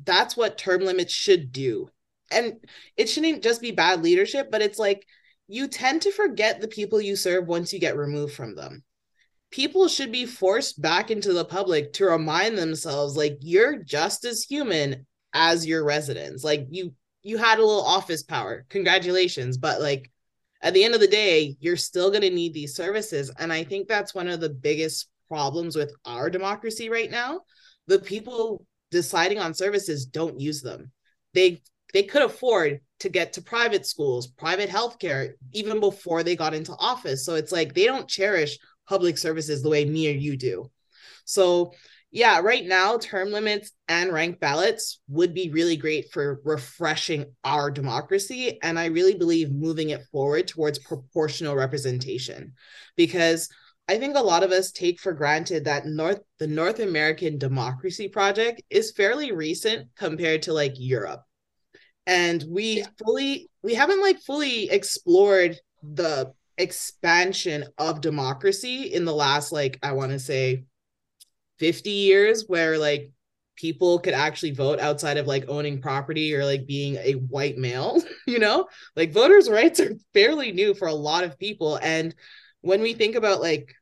that's 0.02 0.36
what 0.36 0.56
term 0.56 0.82
limits 0.82 1.12
should 1.12 1.52
do. 1.52 1.90
And 2.30 2.54
it 2.96 3.08
shouldn't 3.08 3.42
just 3.42 3.60
be 3.60 3.72
bad 3.72 4.02
leadership, 4.02 4.50
but 4.50 4.62
it's 4.62 4.78
like 4.78 5.06
you 5.46 5.68
tend 5.68 6.02
to 6.02 6.12
forget 6.12 6.60
the 6.60 6.68
people 6.68 7.00
you 7.00 7.16
serve 7.16 7.46
once 7.46 7.72
you 7.72 7.78
get 7.78 7.96
removed 7.96 8.34
from 8.34 8.54
them. 8.54 8.82
People 9.50 9.88
should 9.88 10.10
be 10.10 10.26
forced 10.26 10.80
back 10.80 11.10
into 11.10 11.32
the 11.32 11.44
public 11.44 11.92
to 11.94 12.06
remind 12.06 12.56
themselves 12.56 13.16
like 13.16 13.36
you're 13.40 13.82
just 13.82 14.24
as 14.24 14.42
human 14.42 15.06
as 15.32 15.66
your 15.66 15.84
residents. 15.84 16.42
Like 16.42 16.66
you 16.70 16.94
you 17.22 17.38
had 17.38 17.58
a 17.58 17.64
little 17.64 17.84
office 17.84 18.22
power. 18.22 18.64
Congratulations. 18.68 19.58
But 19.58 19.80
like 19.80 20.10
at 20.62 20.74
the 20.74 20.84
end 20.84 20.94
of 20.94 21.00
the 21.00 21.06
day, 21.06 21.56
you're 21.60 21.76
still 21.76 22.10
going 22.10 22.22
to 22.22 22.30
need 22.30 22.54
these 22.54 22.74
services. 22.74 23.30
And 23.38 23.52
I 23.52 23.64
think 23.64 23.86
that's 23.86 24.14
one 24.14 24.28
of 24.28 24.40
the 24.40 24.50
biggest 24.50 25.08
problems 25.28 25.76
with 25.76 25.92
our 26.04 26.30
democracy 26.30 26.88
right 26.88 27.10
now. 27.10 27.42
The 27.86 27.98
people 27.98 28.66
deciding 28.94 29.40
on 29.40 29.52
services 29.52 30.06
don't 30.06 30.40
use 30.40 30.62
them. 30.62 30.92
They 31.34 31.62
they 31.92 32.04
could 32.04 32.22
afford 32.22 32.80
to 33.00 33.08
get 33.08 33.34
to 33.34 33.42
private 33.42 33.86
schools, 33.86 34.28
private 34.28 34.70
healthcare, 34.70 35.32
even 35.52 35.80
before 35.80 36.22
they 36.22 36.36
got 36.36 36.54
into 36.54 36.72
office. 36.78 37.24
So 37.24 37.34
it's 37.34 37.52
like 37.52 37.74
they 37.74 37.84
don't 37.84 38.08
cherish 38.08 38.58
public 38.88 39.18
services 39.18 39.62
the 39.62 39.68
way 39.68 39.84
me 39.84 40.08
or 40.08 40.16
you 40.16 40.36
do. 40.36 40.70
So 41.24 41.72
yeah, 42.12 42.38
right 42.38 42.64
now, 42.64 42.98
term 42.98 43.32
limits 43.32 43.72
and 43.88 44.12
ranked 44.12 44.38
ballots 44.40 45.00
would 45.08 45.34
be 45.34 45.50
really 45.50 45.76
great 45.76 46.12
for 46.12 46.40
refreshing 46.44 47.24
our 47.42 47.72
democracy. 47.72 48.60
And 48.62 48.78
I 48.78 48.86
really 48.86 49.16
believe 49.16 49.50
moving 49.50 49.90
it 49.90 50.04
forward 50.12 50.46
towards 50.46 50.78
proportional 50.78 51.56
representation 51.56 52.52
because 52.96 53.48
I 53.88 53.98
think 53.98 54.16
a 54.16 54.22
lot 54.22 54.42
of 54.42 54.50
us 54.50 54.72
take 54.72 54.98
for 54.98 55.12
granted 55.12 55.64
that 55.64 55.86
North 55.86 56.20
the 56.38 56.46
North 56.46 56.80
American 56.80 57.38
democracy 57.38 58.08
project 58.08 58.62
is 58.70 58.92
fairly 58.92 59.32
recent 59.32 59.88
compared 59.96 60.42
to 60.42 60.52
like 60.52 60.74
Europe. 60.76 61.22
And 62.06 62.44
we 62.48 62.78
yeah. 62.78 62.86
fully 63.04 63.50
we 63.62 63.74
haven't 63.74 64.00
like 64.00 64.20
fully 64.20 64.70
explored 64.70 65.58
the 65.82 66.32
expansion 66.56 67.64
of 67.78 68.00
democracy 68.00 68.92
in 68.94 69.04
the 69.04 69.14
last 69.14 69.52
like 69.52 69.78
I 69.82 69.92
want 69.92 70.12
to 70.12 70.18
say 70.18 70.64
50 71.58 71.90
years 71.90 72.44
where 72.46 72.78
like 72.78 73.10
people 73.56 73.98
could 73.98 74.14
actually 74.14 74.52
vote 74.52 74.80
outside 74.80 75.16
of 75.16 75.26
like 75.26 75.48
owning 75.48 75.80
property 75.80 76.34
or 76.34 76.44
like 76.44 76.66
being 76.66 76.96
a 76.96 77.12
white 77.12 77.56
male, 77.56 78.02
you 78.26 78.38
know? 78.38 78.66
Like 78.96 79.12
voters' 79.12 79.48
rights 79.48 79.80
are 79.80 79.94
fairly 80.12 80.52
new 80.52 80.74
for 80.74 80.88
a 80.88 80.94
lot 80.94 81.24
of 81.24 81.38
people. 81.38 81.76
And 81.76 82.14
when 82.64 82.80
we 82.82 82.94
think 82.94 83.14
about 83.14 83.40
like, 83.40 83.74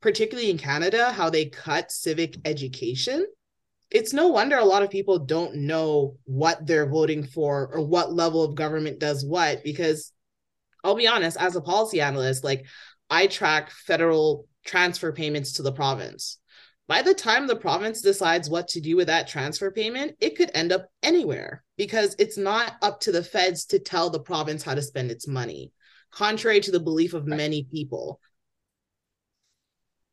particularly 0.00 0.50
in 0.50 0.58
Canada, 0.58 1.12
how 1.12 1.30
they 1.30 1.46
cut 1.46 1.92
civic 1.92 2.36
education, 2.44 3.26
it's 3.90 4.12
no 4.12 4.28
wonder 4.28 4.56
a 4.56 4.64
lot 4.64 4.82
of 4.82 4.90
people 4.90 5.20
don't 5.20 5.54
know 5.54 6.16
what 6.24 6.66
they're 6.66 6.88
voting 6.88 7.24
for 7.24 7.70
or 7.72 7.80
what 7.80 8.12
level 8.12 8.42
of 8.42 8.54
government 8.54 8.98
does 8.98 9.24
what. 9.24 9.64
Because 9.64 10.12
I'll 10.84 10.94
be 10.94 11.08
honest, 11.08 11.36
as 11.40 11.56
a 11.56 11.60
policy 11.60 12.00
analyst, 12.00 12.44
like 12.44 12.66
I 13.08 13.26
track 13.26 13.70
federal 13.70 14.46
transfer 14.64 15.12
payments 15.12 15.52
to 15.54 15.62
the 15.62 15.72
province 15.72 16.38
by 16.88 17.02
the 17.02 17.14
time 17.14 17.46
the 17.46 17.54
province 17.54 18.00
decides 18.00 18.48
what 18.48 18.68
to 18.68 18.80
do 18.80 18.96
with 18.96 19.08
that 19.08 19.28
transfer 19.28 19.70
payment, 19.70 20.16
it 20.20 20.36
could 20.36 20.50
end 20.54 20.72
up 20.72 20.90
anywhere 21.02 21.62
because 21.76 22.16
it's 22.18 22.38
not 22.38 22.76
up 22.80 23.00
to 23.00 23.12
the 23.12 23.22
feds 23.22 23.66
to 23.66 23.78
tell 23.78 24.08
the 24.08 24.18
province 24.18 24.62
how 24.62 24.74
to 24.74 24.80
spend 24.80 25.10
its 25.10 25.28
money, 25.28 25.70
contrary 26.10 26.60
to 26.60 26.70
the 26.70 26.80
belief 26.80 27.14
of 27.14 27.26
many 27.26 27.64
people. 27.64 28.20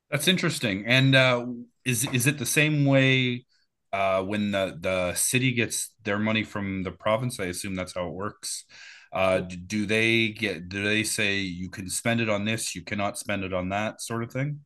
That's 0.10 0.28
interesting. 0.28 0.86
And 0.86 1.16
uh, 1.16 1.46
is 1.84 2.08
is 2.14 2.28
it 2.28 2.38
the 2.38 2.46
same 2.46 2.86
way 2.86 3.46
uh, 3.92 4.24
when 4.24 4.52
the 4.52 4.78
the 4.80 5.14
city 5.16 5.52
gets 5.54 5.92
their 6.04 6.20
money 6.20 6.44
from 6.44 6.84
the 6.84 6.92
province? 6.92 7.40
I 7.40 7.46
assume 7.46 7.76
that's 7.76 7.96
how 7.96 8.08
it 8.08 8.14
works. 8.14 8.66
Uh, 9.12 9.40
do 9.40 9.86
they 9.86 10.30
get? 10.30 10.70
Do 10.70 10.84
they 10.84 11.04
say 11.04 11.38
you 11.40 11.70
can 11.70 11.90
spend 11.90 12.22
it 12.22 12.30
on 12.30 12.46
this, 12.46 12.76
you 12.76 12.84
cannot 12.84 13.18
spend 13.18 13.44
it 13.44 13.54
on 13.54 13.70
that, 13.70 14.02
sort 14.02 14.24
of 14.24 14.32
thing? 14.32 14.62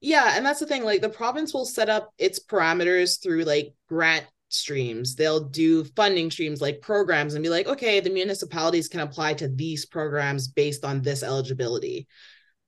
Yeah, 0.00 0.36
and 0.36 0.44
that's 0.44 0.60
the 0.60 0.66
thing. 0.66 0.84
Like 0.84 1.00
the 1.00 1.08
province 1.08 1.52
will 1.52 1.64
set 1.66 1.88
up 1.88 2.10
its 2.18 2.38
parameters 2.38 3.22
through 3.22 3.44
like 3.44 3.74
grant 3.88 4.26
streams. 4.48 5.14
They'll 5.14 5.44
do 5.44 5.84
funding 5.84 6.30
streams 6.30 6.60
like 6.60 6.80
programs 6.80 7.34
and 7.34 7.42
be 7.42 7.48
like, 7.48 7.66
okay, 7.66 8.00
the 8.00 8.10
municipalities 8.10 8.88
can 8.88 9.00
apply 9.00 9.34
to 9.34 9.48
these 9.48 9.86
programs 9.86 10.48
based 10.48 10.84
on 10.84 11.02
this 11.02 11.22
eligibility. 11.22 12.06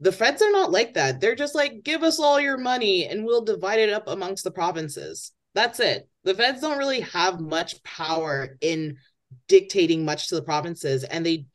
The 0.00 0.12
feds 0.12 0.42
are 0.42 0.50
not 0.52 0.70
like 0.70 0.94
that. 0.94 1.20
They're 1.20 1.34
just 1.34 1.54
like, 1.54 1.82
give 1.82 2.02
us 2.02 2.20
all 2.20 2.40
your 2.40 2.58
money 2.58 3.06
and 3.06 3.24
we'll 3.24 3.44
divide 3.44 3.80
it 3.80 3.92
up 3.92 4.08
amongst 4.08 4.44
the 4.44 4.50
provinces. 4.50 5.32
That's 5.54 5.80
it. 5.80 6.08
The 6.24 6.34
feds 6.34 6.60
don't 6.60 6.78
really 6.78 7.00
have 7.00 7.40
much 7.40 7.82
power 7.82 8.56
in 8.60 8.98
dictating 9.48 10.04
much 10.04 10.28
to 10.28 10.34
the 10.34 10.42
provinces. 10.42 11.04
And 11.04 11.24
they, 11.24 11.46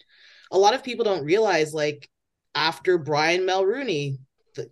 a 0.52 0.58
lot 0.58 0.74
of 0.74 0.84
people 0.84 1.06
don't 1.06 1.24
realize, 1.24 1.74
like, 1.74 2.10
after 2.56 2.98
Brian 2.98 3.42
Mulroney, 3.42 4.18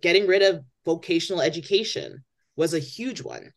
getting 0.00 0.26
rid 0.26 0.42
of 0.42 0.64
vocational 0.84 1.40
education 1.40 2.24
was 2.56 2.74
a 2.74 2.78
huge 2.78 3.22
one 3.22 3.52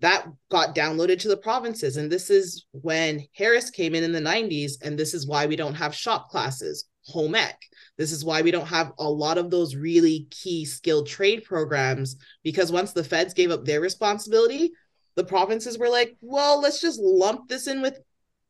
that 0.00 0.26
got 0.50 0.74
downloaded 0.74 1.18
to 1.20 1.28
the 1.28 1.36
provinces. 1.36 1.96
And 1.96 2.10
this 2.10 2.28
is 2.28 2.66
when 2.72 3.24
Harris 3.34 3.70
came 3.70 3.94
in 3.94 4.04
in 4.04 4.12
the 4.12 4.20
90s. 4.20 4.72
And 4.82 4.98
this 4.98 5.14
is 5.14 5.26
why 5.26 5.46
we 5.46 5.56
don't 5.56 5.74
have 5.74 5.94
shop 5.94 6.28
classes, 6.28 6.84
home 7.06 7.34
ec. 7.34 7.58
This 7.96 8.12
is 8.12 8.24
why 8.24 8.42
we 8.42 8.50
don't 8.50 8.66
have 8.66 8.92
a 8.98 9.08
lot 9.08 9.38
of 9.38 9.50
those 9.50 9.74
really 9.74 10.26
key 10.30 10.66
skilled 10.66 11.06
trade 11.06 11.44
programs 11.44 12.16
because 12.44 12.70
once 12.70 12.92
the 12.92 13.04
feds 13.04 13.32
gave 13.32 13.50
up 13.50 13.64
their 13.64 13.80
responsibility, 13.80 14.72
the 15.14 15.24
provinces 15.24 15.78
were 15.78 15.88
like, 15.88 16.16
well, 16.20 16.60
let's 16.60 16.80
just 16.80 17.00
lump 17.00 17.48
this 17.48 17.66
in 17.66 17.80
with 17.80 17.98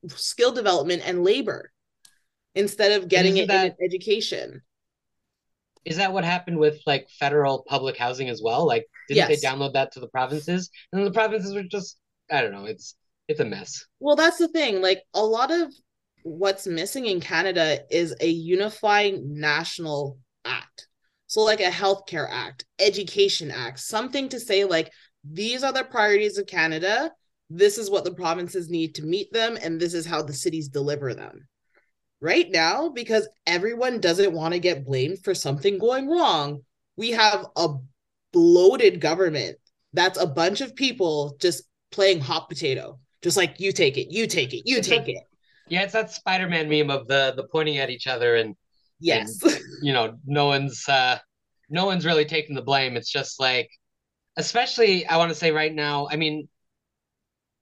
skill 0.09 0.53
development 0.53 1.03
and 1.07 1.23
labor 1.23 1.71
instead 2.57 3.01
of 3.01 3.09
getting 3.09 3.37
it 3.37 3.49
that, 3.49 3.77
in 3.79 3.85
education. 3.85 4.63
Is 5.87 5.97
that 5.97 6.13
what 6.13 6.25
happened 6.25 6.59
with 6.59 6.81
like 6.85 7.09
federal 7.19 7.65
public 7.67 7.97
housing 7.97 8.29
as 8.29 8.43
well? 8.43 8.67
Like, 8.67 8.87
didn't 9.09 9.29
yes. 9.29 9.41
they 9.41 9.49
download 9.49 9.75
that 9.75 9.93
to 9.93 10.01
the 10.01 10.09
provinces? 10.09 10.69
And 10.93 11.07
the 11.07 11.13
provinces 11.13 11.55
were 11.55 11.63
just, 11.63 11.97
I 12.31 12.43
don't 12.43 12.53
know, 12.53 12.67
it's 12.67 12.97
it's 13.29 13.41
a 13.41 13.45
mess. 13.45 13.87
Well, 14.01 14.17
that's 14.17 14.39
the 14.39 14.49
thing. 14.49 14.83
Like 14.83 15.03
a 15.15 15.25
lot 15.25 15.51
of 15.51 15.73
what's 16.23 16.67
missing 16.67 17.07
in 17.07 17.21
Canada 17.21 17.81
is 17.89 18.15
a 18.21 18.29
unifying 18.29 19.39
national 19.39 20.19
act. 20.45 20.89
So, 21.29 21.43
like 21.43 21.61
a 21.61 21.71
healthcare 21.71 22.29
act, 22.31 22.65
education 22.79 23.51
act, 23.51 23.81
something 23.81 24.29
to 24.29 24.41
say, 24.41 24.65
like, 24.65 24.93
these 25.25 25.65
are 25.65 25.73
the 25.73 25.85
priorities 25.85 26.39
of 26.39 26.47
Canada. 26.47 27.13
This 27.51 27.79
is 27.79 27.91
what 27.91 28.05
the 28.05 28.15
provinces 28.15 28.69
need 28.69 28.95
to 28.97 29.05
meet 29.05 29.33
them, 29.33 29.59
and 29.61 29.81
this 29.81 29.95
is 29.95 30.07
how 30.07 30.23
the 30.23 30.33
cities 30.33 30.69
deliver 30.69 31.15
them. 31.15 31.49
Right 32.21 32.51
now, 32.51 32.89
because 32.89 33.29
everyone 33.47 34.01
doesn't 34.01 34.33
want 34.33 34.55
to 34.55 34.61
get 34.61 34.87
blamed 34.87 35.23
for 35.23 35.35
something 35.35 35.79
going 35.79 36.09
wrong, 36.09 36.63
we 36.97 37.11
have 37.11 37.47
a 37.57 37.75
bloated 38.33 39.01
government 39.01 39.59
that's 39.93 40.19
a 40.19 40.27
bunch 40.27 40.61
of 40.61 40.75
people 40.75 41.37
just 41.41 41.65
playing 41.91 42.21
hot 42.21 42.49
potato. 42.49 42.99
Just 43.23 43.37
like 43.37 43.61
you 43.61 43.73
take 43.73 43.99
it, 43.99 44.11
you 44.11 44.27
take 44.27 44.55
it, 44.55 44.63
you 44.67 44.81
take 44.81 45.09
it. 45.09 45.23
Yeah, 45.69 45.83
it's 45.83 45.95
that 45.95 46.11
Spider-Man 46.11 46.69
meme 46.69 46.91
of 46.91 47.09
the 47.09 47.35
the 47.37 47.49
pointing 47.49 47.79
at 47.79 47.91
each 47.91 48.07
other 48.07 48.37
and 48.37 48.55
yes, 49.01 49.43
and, 49.43 49.59
you 49.83 49.93
know, 49.93 50.17
no 50.25 50.47
one's 50.47 50.89
uh 50.89 51.19
no 51.69 51.87
one's 51.87 52.07
really 52.07 52.25
taking 52.25 52.55
the 52.55 52.63
blame. 52.63 52.97
It's 52.97 53.11
just 53.11 53.41
like, 53.41 53.69
especially 54.37 55.07
I 55.07 55.17
want 55.17 55.31
to 55.31 55.35
say 55.35 55.51
right 55.51 55.75
now. 55.75 56.09
I 56.11 56.17
mean, 56.17 56.49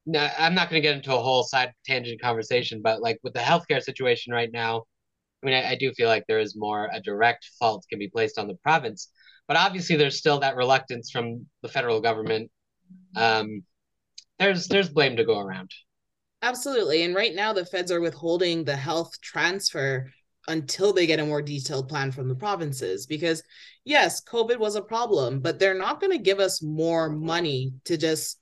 no, 0.06 0.28
I'm 0.38 0.54
not 0.54 0.70
going 0.70 0.80
to 0.82 0.86
get 0.86 0.96
into 0.96 1.14
a 1.14 1.20
whole 1.22 1.42
side 1.42 1.72
tangent 1.84 2.20
conversation, 2.20 2.80
but 2.82 3.00
like 3.00 3.18
with 3.22 3.32
the 3.32 3.40
healthcare 3.40 3.82
situation 3.82 4.32
right 4.32 4.50
now, 4.52 4.84
I 5.42 5.46
mean, 5.46 5.54
I, 5.54 5.70
I 5.72 5.74
do 5.76 5.92
feel 5.92 6.08
like 6.08 6.24
there 6.26 6.40
is 6.40 6.56
more 6.56 6.90
a 6.92 7.00
direct 7.00 7.50
fault 7.58 7.84
can 7.88 7.98
be 7.98 8.08
placed 8.08 8.38
on 8.38 8.46
the 8.46 8.56
province, 8.56 9.10
but 9.48 9.56
obviously 9.56 9.96
there's 9.96 10.18
still 10.18 10.40
that 10.40 10.56
reluctance 10.56 11.10
from 11.10 11.46
the 11.62 11.68
federal 11.68 12.00
government. 12.00 12.50
Um, 13.16 13.62
there's 14.38 14.68
there's 14.68 14.88
blame 14.88 15.16
to 15.16 15.24
go 15.24 15.38
around. 15.38 15.70
Absolutely. 16.42 17.02
And 17.04 17.14
right 17.14 17.34
now, 17.34 17.54
the 17.54 17.64
feds 17.64 17.90
are 17.90 18.02
withholding 18.02 18.64
the 18.64 18.76
health 18.76 19.18
transfer 19.22 20.12
until 20.46 20.92
they 20.92 21.06
get 21.06 21.18
a 21.18 21.24
more 21.24 21.40
detailed 21.40 21.88
plan 21.88 22.12
from 22.12 22.28
the 22.28 22.34
provinces. 22.34 23.06
Because, 23.06 23.42
yes, 23.84 24.22
COVID 24.22 24.58
was 24.58 24.76
a 24.76 24.82
problem, 24.82 25.40
but 25.40 25.58
they're 25.58 25.72
not 25.78 26.00
going 26.00 26.12
to 26.12 26.22
give 26.22 26.40
us 26.40 26.62
more 26.62 27.08
money 27.08 27.72
to 27.84 27.96
just 27.96 28.38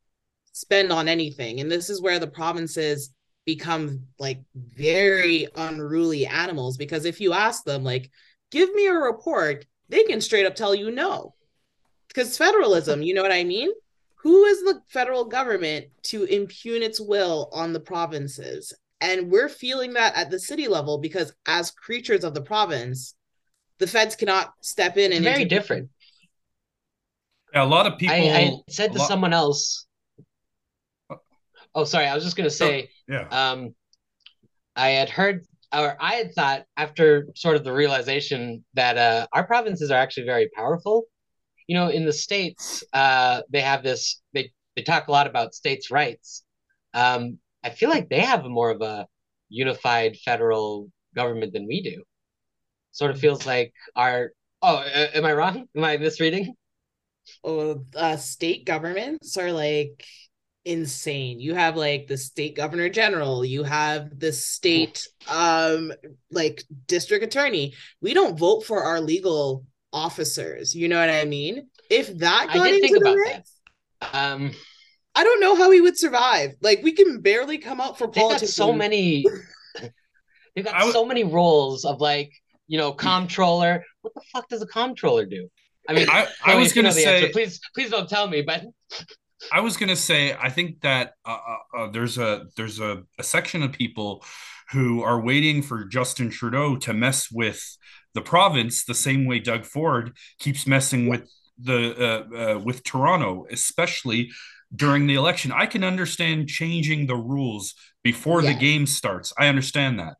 spend 0.53 0.93
on 0.93 1.09
anything. 1.09 1.61
And 1.61 1.71
this 1.71 1.91
is 1.91 2.01
where 2.01 2.19
the 2.19 2.27
provinces 2.27 3.13
become 3.45 4.07
like 4.19 4.41
very 4.55 5.49
unruly 5.57 6.27
animals. 6.27 6.77
Because 6.77 7.05
if 7.05 7.21
you 7.21 7.33
ask 7.33 7.65
them, 7.65 7.83
like, 7.85 8.11
give 8.51 8.73
me 8.75 8.87
a 8.87 8.95
report, 8.95 9.67
they 9.89 10.05
can 10.05 10.21
straight 10.21 10.47
up 10.47 10.55
tell 10.55 10.75
you 10.75 10.91
no. 10.91 11.35
Because 12.09 12.37
federalism, 12.37 13.03
you 13.03 13.15
know 13.15 13.23
what 13.23 13.33
I 13.33 13.45
mean? 13.45 13.71
who 14.23 14.45
is 14.45 14.61
the 14.61 14.81
federal 14.87 15.25
government 15.25 15.87
to 16.05 16.23
impugn 16.25 16.83
its 16.83 17.01
will 17.01 17.49
on 17.53 17.73
the 17.73 17.81
provinces? 17.81 18.73
And 19.01 19.33
we're 19.33 19.49
feeling 19.49 19.95
that 19.95 20.15
at 20.17 20.31
the 20.31 20.39
city 20.39 20.69
level 20.69 20.99
because, 20.99 21.35
as 21.45 21.73
creatures 21.73 22.23
of 22.23 22.33
the 22.33 22.41
province, 22.41 23.15
the 23.79 23.89
feds 23.89 24.15
cannot 24.15 24.53
step 24.61 24.97
in 24.97 25.13
and 25.13 25.25
very 25.25 25.45
different. 25.45 25.91
Yeah, 27.53 27.65
a 27.65 27.67
lot 27.67 27.89
of 27.89 27.99
people. 27.99 28.15
I, 28.15 28.21
I 28.21 28.53
said 28.69 28.93
to 28.93 28.99
lot... 29.01 29.09
someone 29.09 29.33
else. 29.33 29.87
Oh, 31.75 31.85
sorry. 31.85 32.07
I 32.07 32.15
was 32.15 32.25
just 32.25 32.37
going 32.37 32.49
to 32.49 32.55
say. 32.55 32.89
Oh, 33.11 33.13
yeah. 33.13 33.51
Um, 33.51 33.75
I 34.75 34.91
had 34.91 35.11
heard, 35.11 35.47
or 35.75 35.97
I 36.01 36.15
had 36.15 36.35
thought, 36.35 36.65
after 36.77 37.29
sort 37.35 37.57
of 37.57 37.65
the 37.65 37.73
realization 37.73 38.65
that 38.75 38.97
uh, 38.97 39.27
our 39.33 39.47
provinces 39.47 39.91
are 39.91 39.99
actually 39.99 40.27
very 40.27 40.49
powerful, 40.55 41.05
you 41.67 41.77
know, 41.77 41.89
in 41.89 42.05
the 42.05 42.13
states, 42.13 42.83
uh, 42.93 43.43
they 43.51 43.61
have 43.61 43.83
this. 43.83 44.21
They 44.33 44.53
they 44.77 44.83
talk 44.83 45.09
a 45.09 45.13
lot 45.13 45.27
about 45.27 45.55
states' 45.55 45.91
rights. 45.91 46.45
Um, 46.95 47.39
I 47.63 47.71
feel 47.71 47.91
like 47.91 48.09
they 48.09 48.21
have 48.21 48.45
more 48.45 48.71
of 48.71 48.81
a 48.81 49.07
unified 49.49 50.17
federal 50.25 50.91
government 51.15 51.53
than 51.53 51.67
we 51.67 51.83
do. 51.83 52.03
Sort 52.93 53.11
of 53.11 53.21
feels 53.21 53.47
like 53.47 53.73
our. 53.95 54.33
Oh, 54.63 54.77
uh, 54.77 55.09
am 55.15 55.25
I 55.25 55.33
wrong? 55.33 55.67
Am 55.77 55.85
I 55.85 55.97
misreading? 55.97 56.55
Oh, 57.45 57.85
uh, 57.95 58.17
state 58.17 58.65
governments 58.65 59.37
are 59.37 59.53
like 59.53 60.05
insane. 60.65 61.41
You 61.41 61.55
have 61.55 61.77
like 61.77 62.07
the 62.07 62.17
state 62.17 62.57
governor 62.57 62.89
general, 62.89 63.45
you 63.45 63.63
have 63.63 64.19
the 64.19 64.33
state 64.33 65.07
um 65.29 65.93
like 66.31 66.63
district 66.87 67.25
attorney. 67.25 67.75
We 68.01 68.15
don't 68.15 68.39
vote 68.39 68.65
for 68.65 68.83
our 68.83 69.01
legal 69.01 69.65
officers. 69.93 70.75
You 70.75 70.89
know 70.89 70.99
what 70.99 71.11
I 71.11 71.25
mean? 71.25 71.69
If 71.91 72.17
that 72.19 72.51
got 72.53 72.69
into 72.69 72.99
the 72.99 73.17
mix, 73.27 73.53
um, 74.13 74.53
I 75.15 75.25
don't 75.25 75.41
know 75.41 75.57
how 75.57 75.69
we 75.69 75.81
would 75.81 75.99
survive. 75.99 76.55
Like 76.61 76.83
we 76.83 76.93
can 76.93 77.21
barely 77.21 77.59
come 77.59 77.81
out 77.81 77.99
for 77.99 78.09
politics. 78.09 78.55
so 78.55 78.73
many. 78.73 79.25
they've 80.55 80.65
got 80.65 80.75
w- 80.75 80.93
so 80.93 81.05
many 81.05 81.25
roles 81.25 81.85
of 81.85 82.01
like 82.01 82.33
you 82.67 82.79
know 82.79 82.93
comptroller. 82.93 83.85
What 84.03 84.15
the 84.15 84.23
fuck 84.33 84.49
does 84.49 84.63
a 84.63 84.67
comptroller 84.67 85.27
do? 85.27 85.49
I 85.89 85.95
mean, 85.95 86.09
I, 86.09 86.29
I 86.45 86.55
was 86.55 86.73
gonna 86.73 86.93
say, 86.93 87.23
answer. 87.23 87.33
please, 87.33 87.61
please 87.75 87.91
don't 87.91 88.09
tell 88.09 88.29
me, 88.29 88.43
but. 88.43 88.65
I 89.51 89.61
was 89.61 89.77
gonna 89.77 89.97
say, 89.97 90.37
I 90.41 90.51
think 90.51 90.81
that 90.83 91.15
uh, 91.25 91.39
uh, 91.47 91.79
uh, 91.79 91.91
there's 91.91 92.19
a 92.19 92.47
there's 92.57 92.81
a, 92.81 93.03
a 93.19 93.23
section 93.23 93.63
of 93.63 93.73
people 93.73 94.25
who 94.71 95.03
are 95.03 95.21
waiting 95.21 95.63
for 95.63 95.85
Justin 95.85 96.31
Trudeau 96.31 96.77
to 96.77 96.93
mess 96.93 97.31
with 97.31 97.77
the 98.15 98.23
province 98.23 98.85
the 98.85 98.95
same 98.95 99.27
way 99.27 99.39
Doug 99.39 99.65
Ford 99.65 100.17
keeps 100.39 100.67
messing 100.67 101.09
with 101.09 101.31
the 101.59 101.95
uh, 101.99 102.37
uh, 102.37 102.59
with 102.59 102.85
Toronto, 102.85 103.47
especially 103.51 104.31
during 104.75 105.07
the 105.07 105.15
election. 105.15 105.53
I 105.53 105.67
can 105.67 105.85
understand 105.85 106.49
changing 106.49 107.07
the 107.07 107.17
rules 107.17 107.75
before 108.03 108.43
the 108.43 108.55
game 108.55 108.87
starts. 108.87 109.33
I 109.39 109.49
understand 109.49 109.99
that. 109.99 110.17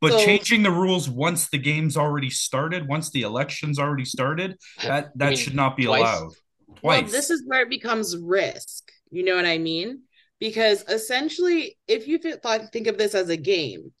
But 0.00 0.12
so, 0.12 0.24
changing 0.24 0.62
the 0.62 0.70
rules 0.70 1.10
once 1.10 1.48
the 1.50 1.58
game's 1.58 1.96
already 1.96 2.30
started, 2.30 2.88
once 2.88 3.10
the 3.10 3.22
election's 3.22 3.78
already 3.78 4.06
started, 4.06 4.56
that 4.82 5.10
that 5.16 5.36
should 5.36 5.54
not 5.54 5.76
be 5.76 5.84
twice? 5.84 6.00
allowed. 6.00 6.32
Well, 6.82 7.02
this 7.02 7.30
is 7.30 7.42
where 7.46 7.62
it 7.62 7.70
becomes 7.70 8.16
risk. 8.16 8.90
You 9.10 9.24
know 9.24 9.36
what 9.36 9.46
I 9.46 9.58
mean? 9.58 10.02
Because 10.38 10.82
essentially, 10.88 11.78
if 11.86 12.08
you 12.08 12.18
th- 12.18 12.40
think 12.72 12.86
of 12.86 12.96
this 12.96 13.14
as 13.14 13.28
a 13.28 13.36
game, 13.36 13.92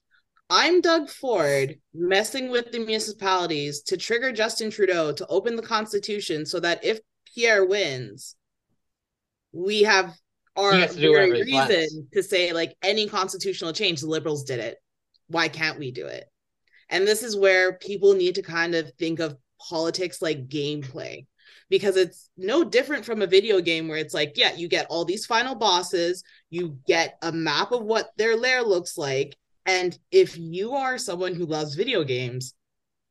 I'm 0.48 0.80
Doug 0.80 1.08
Ford 1.08 1.76
messing 1.94 2.50
with 2.50 2.72
the 2.72 2.78
municipalities 2.78 3.82
to 3.82 3.96
trigger 3.96 4.32
Justin 4.32 4.70
Trudeau 4.70 5.12
to 5.12 5.26
open 5.28 5.54
the 5.54 5.62
Constitution 5.62 6.44
so 6.44 6.58
that 6.60 6.84
if 6.84 6.98
Pierre 7.34 7.64
wins, 7.64 8.34
we 9.52 9.82
have 9.84 10.12
our 10.56 10.88
very 10.88 11.30
reason 11.30 11.52
wants. 11.52 11.94
to 12.12 12.22
say 12.22 12.52
like 12.52 12.74
any 12.82 13.08
constitutional 13.08 13.72
change, 13.72 14.00
the 14.00 14.08
liberals 14.08 14.44
did 14.44 14.58
it. 14.58 14.78
Why 15.28 15.48
can't 15.48 15.78
we 15.78 15.92
do 15.92 16.06
it? 16.06 16.24
And 16.88 17.06
this 17.06 17.22
is 17.22 17.36
where 17.36 17.78
people 17.78 18.14
need 18.14 18.34
to 18.34 18.42
kind 18.42 18.74
of 18.74 18.90
think 18.98 19.20
of 19.20 19.36
politics 19.68 20.20
like 20.20 20.48
gameplay 20.48 21.26
because 21.70 21.96
it's 21.96 22.28
no 22.36 22.64
different 22.64 23.04
from 23.04 23.22
a 23.22 23.26
video 23.26 23.60
game 23.60 23.88
where 23.88 23.96
it's 23.98 24.12
like, 24.12 24.32
yeah, 24.36 24.52
you 24.54 24.68
get 24.68 24.88
all 24.90 25.04
these 25.04 25.24
final 25.24 25.54
bosses, 25.54 26.24
you 26.50 26.76
get 26.86 27.16
a 27.22 27.32
map 27.32 27.70
of 27.70 27.84
what 27.84 28.10
their 28.18 28.36
lair 28.36 28.62
looks 28.62 28.98
like. 28.98 29.36
And 29.64 29.96
if 30.10 30.36
you 30.36 30.74
are 30.74 30.98
someone 30.98 31.34
who 31.34 31.46
loves 31.46 31.76
video 31.76 32.02
games, 32.02 32.54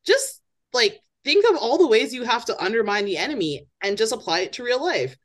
just 0.06 0.42
like 0.74 1.00
think 1.24 1.50
of 1.50 1.56
all 1.56 1.78
the 1.78 1.88
ways 1.88 2.14
you 2.14 2.24
have 2.24 2.46
to 2.46 2.62
undermine 2.62 3.06
the 3.06 3.18
enemy 3.18 3.66
and 3.82 3.98
just 3.98 4.12
apply 4.12 4.42
it 4.42 4.54
to 4.54 4.64
real 4.64 4.84
life. 4.84 5.18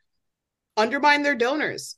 Undermine 0.77 1.23
their 1.23 1.35
donors, 1.35 1.97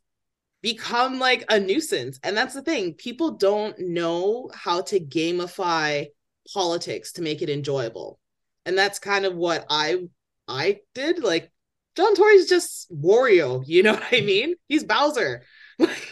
become 0.63 1.19
like 1.19 1.45
a 1.51 1.61
nuisance. 1.61 2.19
And 2.23 2.37
that's 2.37 2.55
the 2.55 2.63
thing, 2.63 2.95
people 2.95 3.33
don't 3.33 3.79
know 3.79 4.51
how 4.55 4.83
to 4.83 5.01
gamify 5.01 6.07
politics 6.53 7.13
to 7.13 7.23
make 7.23 7.43
it 7.43 7.51
enjoyable. 7.51 8.19
And 8.65 8.77
that's 8.77 8.99
kind 8.99 9.27
of 9.27 9.35
what 9.35 9.67
I 9.69 10.09
I 10.49 10.81
did. 10.95 11.23
Like 11.23 11.51
John 11.97 12.15
Tory's 12.15 12.49
just 12.49 12.91
Wario, 12.93 13.63
you 13.67 13.83
know 13.83 13.95
what 13.95 14.05
I 14.13 14.21
mean? 14.23 14.55
He's 14.69 14.85
Bowser. 14.85 15.43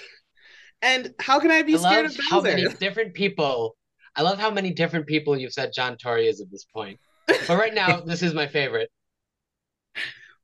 and 0.83 1.15
how 1.19 1.41
can 1.41 1.51
I 1.51 1.63
be 1.63 1.75
I 1.75 1.79
scared 1.79 2.07
of 2.07 2.13
Bowser? 2.13 2.23
How 2.31 2.41
many 2.41 2.69
different 2.75 3.15
people 3.15 3.77
I 4.17 4.23
love 4.23 4.39
how 4.39 4.51
many 4.51 4.71
different 4.71 5.07
people 5.07 5.37
you've 5.37 5.53
said 5.53 5.73
John 5.75 5.97
Tory 5.97 6.29
is 6.29 6.41
at 6.41 6.51
this 6.51 6.65
point. 6.65 7.01
But 7.27 7.49
right 7.49 7.75
now, 7.75 8.01
this 8.07 8.23
is 8.23 8.35
my 8.35 8.47
favorite. 8.47 8.91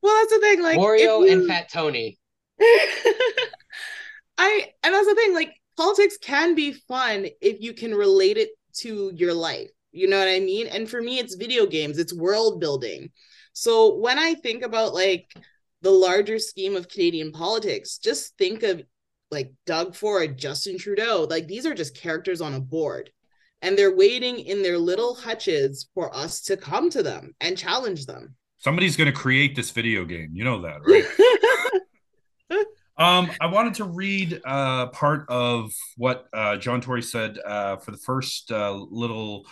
Well, 0.03 0.17
that's 0.17 0.33
the 0.33 0.41
thing. 0.41 0.63
Like 0.63 0.79
Wario 0.79 1.27
you... 1.27 1.31
and 1.31 1.47
Fat 1.47 1.71
Tony. 1.73 2.19
I 4.39 4.67
and 4.83 4.95
that's 4.95 5.07
the 5.07 5.15
thing. 5.15 5.35
Like 5.35 5.55
politics 5.77 6.17
can 6.21 6.55
be 6.55 6.73
fun 6.73 7.27
if 7.41 7.61
you 7.61 7.73
can 7.75 7.95
relate 7.95 8.39
it 8.39 8.51
to 8.79 9.13
your 9.15 9.35
life. 9.35 9.71
You 9.93 10.09
know 10.09 10.19
what 10.19 10.29
I 10.29 10.41
mean? 10.41 10.67
And 10.67 10.89
for 10.89 11.01
me, 11.01 11.19
it's 11.19 11.35
video 11.35 11.67
games. 11.67 11.99
It's 11.99 12.15
world 12.15 12.61
building. 12.61 13.11
So 13.53 13.97
when 13.97 14.19
I 14.19 14.35
think 14.35 14.63
about 14.63 14.95
like 14.95 15.33
the 15.83 15.91
larger 15.91 16.39
scheme 16.39 16.77
of 16.77 16.89
Canadian 16.89 17.33
politics, 17.33 17.99
just 17.99 18.37
think 18.37 18.63
of 18.63 18.83
like 19.31 19.53
Doug 19.67 19.95
Ford, 19.95 20.39
Justin 20.39 20.79
Trudeau. 20.79 21.27
Like 21.29 21.47
these 21.47 21.67
are 21.67 21.75
just 21.75 21.97
characters 21.97 22.41
on 22.41 22.55
a 22.55 22.61
board. 22.61 23.11
And 23.63 23.77
they're 23.77 23.95
waiting 23.95 24.39
in 24.39 24.63
their 24.63 24.79
little 24.79 25.15
hutches 25.15 25.89
for 25.95 26.15
us 26.17 26.41
to 26.43 26.57
come 26.57 26.89
to 26.91 27.03
them 27.03 27.35
and 27.41 27.59
challenge 27.59 28.07
them. 28.07 28.35
Somebody's 28.57 28.97
going 28.97 29.13
to 29.13 29.19
create 29.19 29.55
this 29.55 29.71
video 29.71 30.05
game. 30.05 30.31
You 30.33 30.45
know 30.45 30.63
that, 30.63 30.81
right? 30.87 32.65
um, 32.97 33.31
I 33.41 33.47
wanted 33.47 33.75
to 33.75 33.85
read 33.85 34.41
uh, 34.47 34.87
part 34.89 35.27
of 35.29 35.73
what 35.97 36.27
uh, 36.33 36.57
John 36.57 36.81
Tory 36.81 37.03
said 37.03 37.39
uh, 37.45 37.77
for 37.77 37.91
the 37.91 37.99
first 37.99 38.51
uh, 38.51 38.73
little 38.73 39.47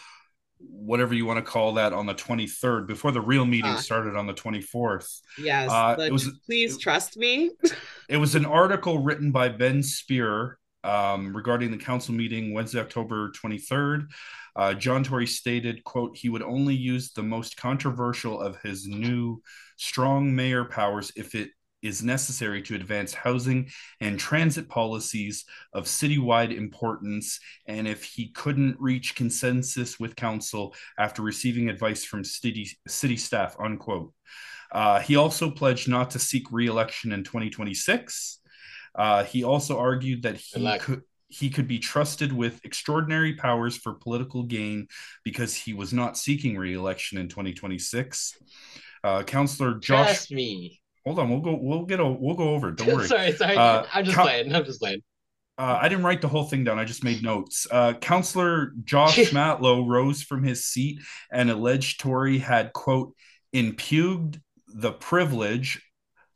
whatever 0.60 1.14
you 1.14 1.24
want 1.24 1.44
to 1.44 1.50
call 1.50 1.74
that 1.74 1.92
on 1.92 2.06
the 2.06 2.14
23rd 2.14 2.86
before 2.86 3.12
the 3.12 3.20
real 3.20 3.44
meeting 3.44 3.72
uh, 3.72 3.76
started 3.76 4.16
on 4.16 4.26
the 4.26 4.34
24th 4.34 5.20
yes 5.38 5.70
uh, 5.70 5.96
it 5.98 6.12
was 6.12 6.30
please 6.46 6.76
it, 6.76 6.80
trust 6.80 7.16
me. 7.16 7.50
it 8.08 8.16
was 8.16 8.34
an 8.34 8.44
article 8.44 8.98
written 8.98 9.30
by 9.30 9.48
ben 9.48 9.82
spurr 9.82 10.54
um, 10.84 11.34
regarding 11.36 11.70
the 11.70 11.76
council 11.76 12.14
meeting 12.14 12.52
wednesday 12.52 12.80
october 12.80 13.30
23rd 13.32 14.08
uh, 14.56 14.74
john 14.74 15.04
tory 15.04 15.26
stated 15.26 15.84
quote 15.84 16.16
he 16.16 16.28
would 16.28 16.42
only 16.42 16.74
use 16.74 17.12
the 17.12 17.22
most 17.22 17.56
controversial 17.56 18.40
of 18.40 18.60
his 18.62 18.86
new 18.86 19.40
strong 19.76 20.34
mayor 20.34 20.64
powers 20.64 21.12
if 21.16 21.34
it 21.34 21.50
is 21.82 22.02
necessary 22.02 22.62
to 22.62 22.74
advance 22.74 23.14
housing 23.14 23.70
and 24.00 24.18
transit 24.18 24.68
policies 24.68 25.44
of 25.72 25.84
citywide 25.84 26.56
importance, 26.56 27.40
and 27.66 27.86
if 27.86 28.04
he 28.04 28.28
couldn't 28.28 28.76
reach 28.80 29.14
consensus 29.14 29.98
with 29.98 30.16
council 30.16 30.74
after 30.98 31.22
receiving 31.22 31.68
advice 31.68 32.04
from 32.04 32.24
city, 32.24 32.70
city 32.86 33.16
staff, 33.16 33.56
unquote. 33.60 34.12
Uh, 34.70 35.00
he 35.00 35.16
also 35.16 35.50
pledged 35.50 35.88
not 35.88 36.10
to 36.10 36.18
seek 36.18 36.50
re-election 36.50 37.12
in 37.12 37.24
2026. 37.24 38.40
Uh, 38.94 39.24
he 39.24 39.44
also 39.44 39.78
argued 39.78 40.22
that 40.22 40.36
he 40.36 40.78
could 40.78 41.02
he 41.28 41.50
could 41.50 41.68
be 41.68 41.78
trusted 41.78 42.32
with 42.32 42.64
extraordinary 42.64 43.34
powers 43.34 43.76
for 43.76 43.92
political 43.92 44.42
gain 44.42 44.88
because 45.24 45.54
he 45.54 45.74
was 45.74 45.92
not 45.92 46.16
seeking 46.16 46.56
re-election 46.56 47.18
in 47.18 47.28
2026. 47.28 48.38
Uh, 49.04 49.22
Councillor 49.22 49.74
Josh. 49.74 50.06
Trust 50.06 50.32
me. 50.32 50.80
Hold 51.08 51.20
on, 51.20 51.30
we'll 51.30 51.40
go. 51.40 51.58
We'll 51.58 51.86
get. 51.86 52.00
A, 52.00 52.06
we'll 52.06 52.36
go 52.36 52.50
over 52.50 52.68
it. 52.68 52.76
Don't 52.76 52.88
worry. 52.94 53.08
sorry, 53.08 53.32
sorry. 53.32 53.56
Uh, 53.56 53.86
I'm 53.94 54.04
just 54.04 54.18
playing. 54.18 54.54
I'm 54.54 54.62
just 54.62 54.78
playing. 54.78 55.00
Uh, 55.56 55.78
I 55.80 55.88
didn't 55.88 56.04
write 56.04 56.20
the 56.20 56.28
whole 56.28 56.44
thing 56.44 56.64
down. 56.64 56.78
I 56.78 56.84
just 56.84 57.02
made 57.02 57.22
notes. 57.22 57.66
Uh, 57.70 57.94
Councillor 57.94 58.72
Josh 58.84 59.16
Matlow 59.32 59.88
rose 59.88 60.22
from 60.22 60.42
his 60.42 60.66
seat 60.66 61.00
and 61.32 61.50
alleged 61.50 61.98
Tory 61.98 62.36
had 62.36 62.74
quote 62.74 63.14
impugned 63.54 64.38
the 64.66 64.92
privilege 64.92 65.82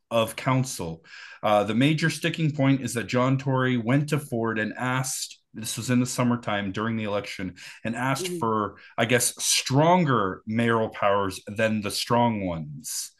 of 0.09 0.35
council. 0.35 1.05
Uh, 1.43 1.63
the 1.63 1.75
major 1.75 2.09
sticking 2.09 2.49
point 2.49 2.81
is 2.81 2.95
that 2.95 3.05
John 3.05 3.37
Tory 3.37 3.77
went 3.77 4.09
to 4.09 4.17
Ford 4.17 4.57
and 4.57 4.73
asked. 4.75 5.39
This 5.53 5.77
was 5.77 5.91
in 5.91 5.99
the 5.99 6.07
summertime 6.07 6.71
during 6.71 6.97
the 6.97 7.03
election, 7.03 7.53
and 7.83 7.95
asked 7.95 8.25
mm-hmm. 8.25 8.39
for, 8.39 8.77
I 8.97 9.05
guess, 9.05 9.35
stronger 9.37 10.41
mayoral 10.47 10.89
powers 10.89 11.39
than 11.45 11.81
the 11.81 11.91
strong 11.91 12.47
ones. 12.47 13.11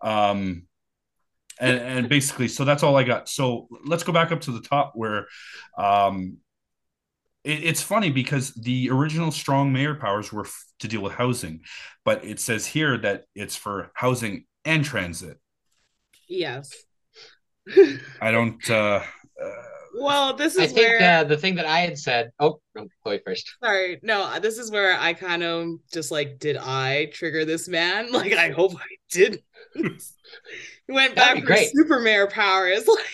Um, 0.00 0.68
and, 1.62 1.78
and 1.78 2.08
basically, 2.08 2.48
so 2.48 2.64
that's 2.64 2.82
all 2.82 2.96
I 2.96 3.04
got. 3.04 3.28
So 3.28 3.68
let's 3.84 4.02
go 4.02 4.12
back 4.12 4.32
up 4.32 4.40
to 4.42 4.50
the 4.52 4.60
top 4.60 4.92
where 4.94 5.26
um, 5.78 6.38
it, 7.44 7.64
it's 7.64 7.82
funny 7.82 8.10
because 8.10 8.52
the 8.54 8.90
original 8.90 9.30
strong 9.30 9.72
mayor 9.72 9.94
powers 9.94 10.32
were 10.32 10.44
f- 10.44 10.64
to 10.80 10.88
deal 10.88 11.00
with 11.00 11.12
housing, 11.12 11.60
but 12.04 12.24
it 12.24 12.40
says 12.40 12.66
here 12.66 12.98
that 12.98 13.24
it's 13.34 13.56
for 13.56 13.92
housing 13.94 14.44
and 14.64 14.84
transit. 14.84 15.38
Yes. 16.28 16.72
I 18.20 18.32
don't. 18.32 18.68
Uh, 18.68 19.02
uh, 19.42 19.62
well, 19.94 20.34
this 20.34 20.54
is 20.54 20.60
I 20.60 20.66
think 20.66 20.76
where 20.78 21.20
uh, 21.20 21.24
the 21.24 21.36
thing 21.36 21.56
that 21.56 21.66
I 21.66 21.80
had 21.80 21.98
said. 21.98 22.30
Oh, 22.38 22.60
no, 22.74 22.86
Chloe 23.02 23.20
first. 23.24 23.56
Sorry, 23.62 23.98
no. 24.02 24.38
This 24.40 24.58
is 24.58 24.70
where 24.70 24.98
I 24.98 25.12
kind 25.12 25.42
of 25.42 25.68
just 25.92 26.10
like, 26.10 26.38
did 26.38 26.56
I 26.56 27.10
trigger 27.12 27.44
this 27.44 27.68
man? 27.68 28.10
Like, 28.22 28.32
I 28.34 28.50
hope 28.50 28.74
I 28.76 28.96
didn't. 29.10 29.42
he 29.74 30.92
went 30.92 31.16
back 31.16 31.38
for 31.38 31.44
great. 31.44 31.70
super 31.72 32.00
mayor 32.00 32.26
powers. 32.26 32.86
Like, 32.88 33.06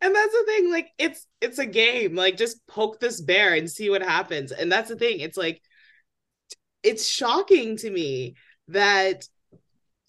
and 0.00 0.14
that's 0.14 0.32
the 0.32 0.44
thing. 0.46 0.70
Like, 0.70 0.88
it's 0.98 1.26
it's 1.40 1.58
a 1.60 1.66
game. 1.66 2.16
Like, 2.16 2.36
just 2.36 2.66
poke 2.66 2.98
this 2.98 3.20
bear 3.20 3.54
and 3.54 3.70
see 3.70 3.88
what 3.88 4.02
happens. 4.02 4.50
And 4.50 4.70
that's 4.70 4.88
the 4.88 4.96
thing. 4.96 5.20
It's 5.20 5.36
like, 5.36 5.62
it's 6.82 7.06
shocking 7.06 7.76
to 7.78 7.90
me 7.90 8.34
that 8.68 9.28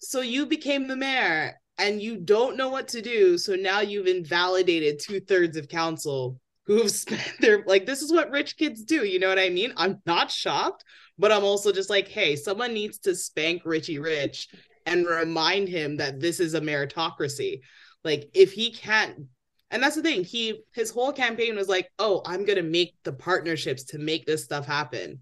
so 0.00 0.20
you 0.20 0.46
became 0.46 0.88
the 0.88 0.96
mayor 0.96 1.60
and 1.78 2.00
you 2.00 2.16
don't 2.16 2.56
know 2.56 2.68
what 2.68 2.88
to 2.88 3.02
do. 3.02 3.36
So 3.38 3.54
now 3.54 3.80
you've 3.80 4.06
invalidated 4.06 4.98
two 4.98 5.20
thirds 5.20 5.56
of 5.56 5.68
council 5.68 6.38
who 6.66 6.78
have 6.78 6.90
spent 6.92 7.34
their 7.40 7.64
like 7.66 7.86
this 7.86 8.02
is 8.02 8.12
what 8.12 8.30
rich 8.30 8.56
kids 8.56 8.84
do. 8.84 9.04
You 9.04 9.18
know 9.18 9.28
what 9.28 9.38
I 9.38 9.50
mean? 9.50 9.72
I'm 9.76 10.00
not 10.06 10.30
shocked, 10.30 10.84
but 11.18 11.32
I'm 11.32 11.44
also 11.44 11.72
just 11.72 11.90
like, 11.90 12.08
hey, 12.08 12.36
someone 12.36 12.74
needs 12.74 12.98
to 13.00 13.14
spank 13.14 13.62
Richie 13.64 13.98
Rich 13.98 14.48
and 14.86 15.06
remind 15.06 15.68
him 15.68 15.96
that 15.96 16.20
this 16.20 16.40
is 16.40 16.54
a 16.54 16.60
meritocracy. 16.60 17.60
Like 18.04 18.28
if 18.34 18.52
he 18.52 18.72
can't 18.72 19.26
and 19.70 19.82
that's 19.82 19.96
the 19.96 20.02
thing, 20.02 20.22
he 20.22 20.62
his 20.72 20.90
whole 20.90 21.12
campaign 21.12 21.56
was 21.56 21.68
like, 21.68 21.90
oh, 21.98 22.22
I'm 22.24 22.44
gonna 22.44 22.62
make 22.62 22.94
the 23.02 23.12
partnerships 23.12 23.84
to 23.84 23.98
make 23.98 24.24
this 24.24 24.44
stuff 24.44 24.66
happen. 24.66 25.20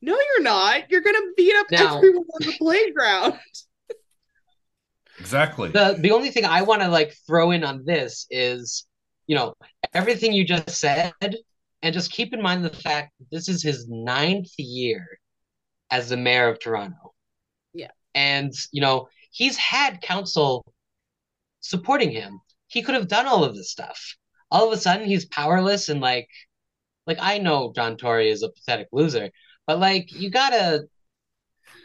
No, 0.00 0.14
you're 0.14 0.42
not. 0.42 0.90
You're 0.90 1.02
gonna 1.02 1.18
beat 1.36 1.54
up 1.54 1.66
everyone 1.70 2.24
on 2.24 2.46
the 2.46 2.54
playground. 2.58 3.34
Exactly. 5.20 5.70
The 5.70 5.96
the 6.00 6.10
only 6.10 6.30
thing 6.30 6.44
I 6.44 6.62
want 6.62 6.82
to 6.82 6.88
like 6.88 7.14
throw 7.26 7.50
in 7.50 7.62
on 7.62 7.84
this 7.84 8.26
is, 8.30 8.86
you 9.26 9.36
know, 9.36 9.54
everything 9.94 10.32
you 10.32 10.44
just 10.44 10.70
said, 10.70 11.12
and 11.82 11.94
just 11.94 12.10
keep 12.10 12.32
in 12.32 12.42
mind 12.42 12.64
the 12.64 12.70
fact 12.70 13.12
this 13.30 13.48
is 13.48 13.62
his 13.62 13.86
ninth 13.88 14.50
year 14.58 15.06
as 15.90 16.08
the 16.08 16.16
mayor 16.16 16.48
of 16.48 16.58
Toronto. 16.58 17.14
Yeah. 17.74 17.90
And 18.14 18.52
you 18.72 18.80
know, 18.80 19.08
he's 19.30 19.56
had 19.56 20.00
council 20.00 20.64
supporting 21.60 22.10
him. 22.10 22.40
He 22.68 22.82
could 22.82 22.94
have 22.94 23.08
done 23.08 23.26
all 23.26 23.44
of 23.44 23.54
this 23.54 23.70
stuff. 23.70 24.16
All 24.50 24.66
of 24.66 24.72
a 24.72 24.80
sudden 24.80 25.06
he's 25.06 25.26
powerless 25.26 25.88
and 25.88 26.00
like 26.00 26.28
like 27.06 27.18
I 27.20 27.38
know 27.38 27.72
John 27.74 27.96
Tory 27.96 28.30
is 28.30 28.42
a 28.42 28.50
pathetic 28.50 28.88
loser, 28.90 29.30
but 29.66 29.78
like 29.78 30.12
you 30.12 30.30
gotta 30.30 30.88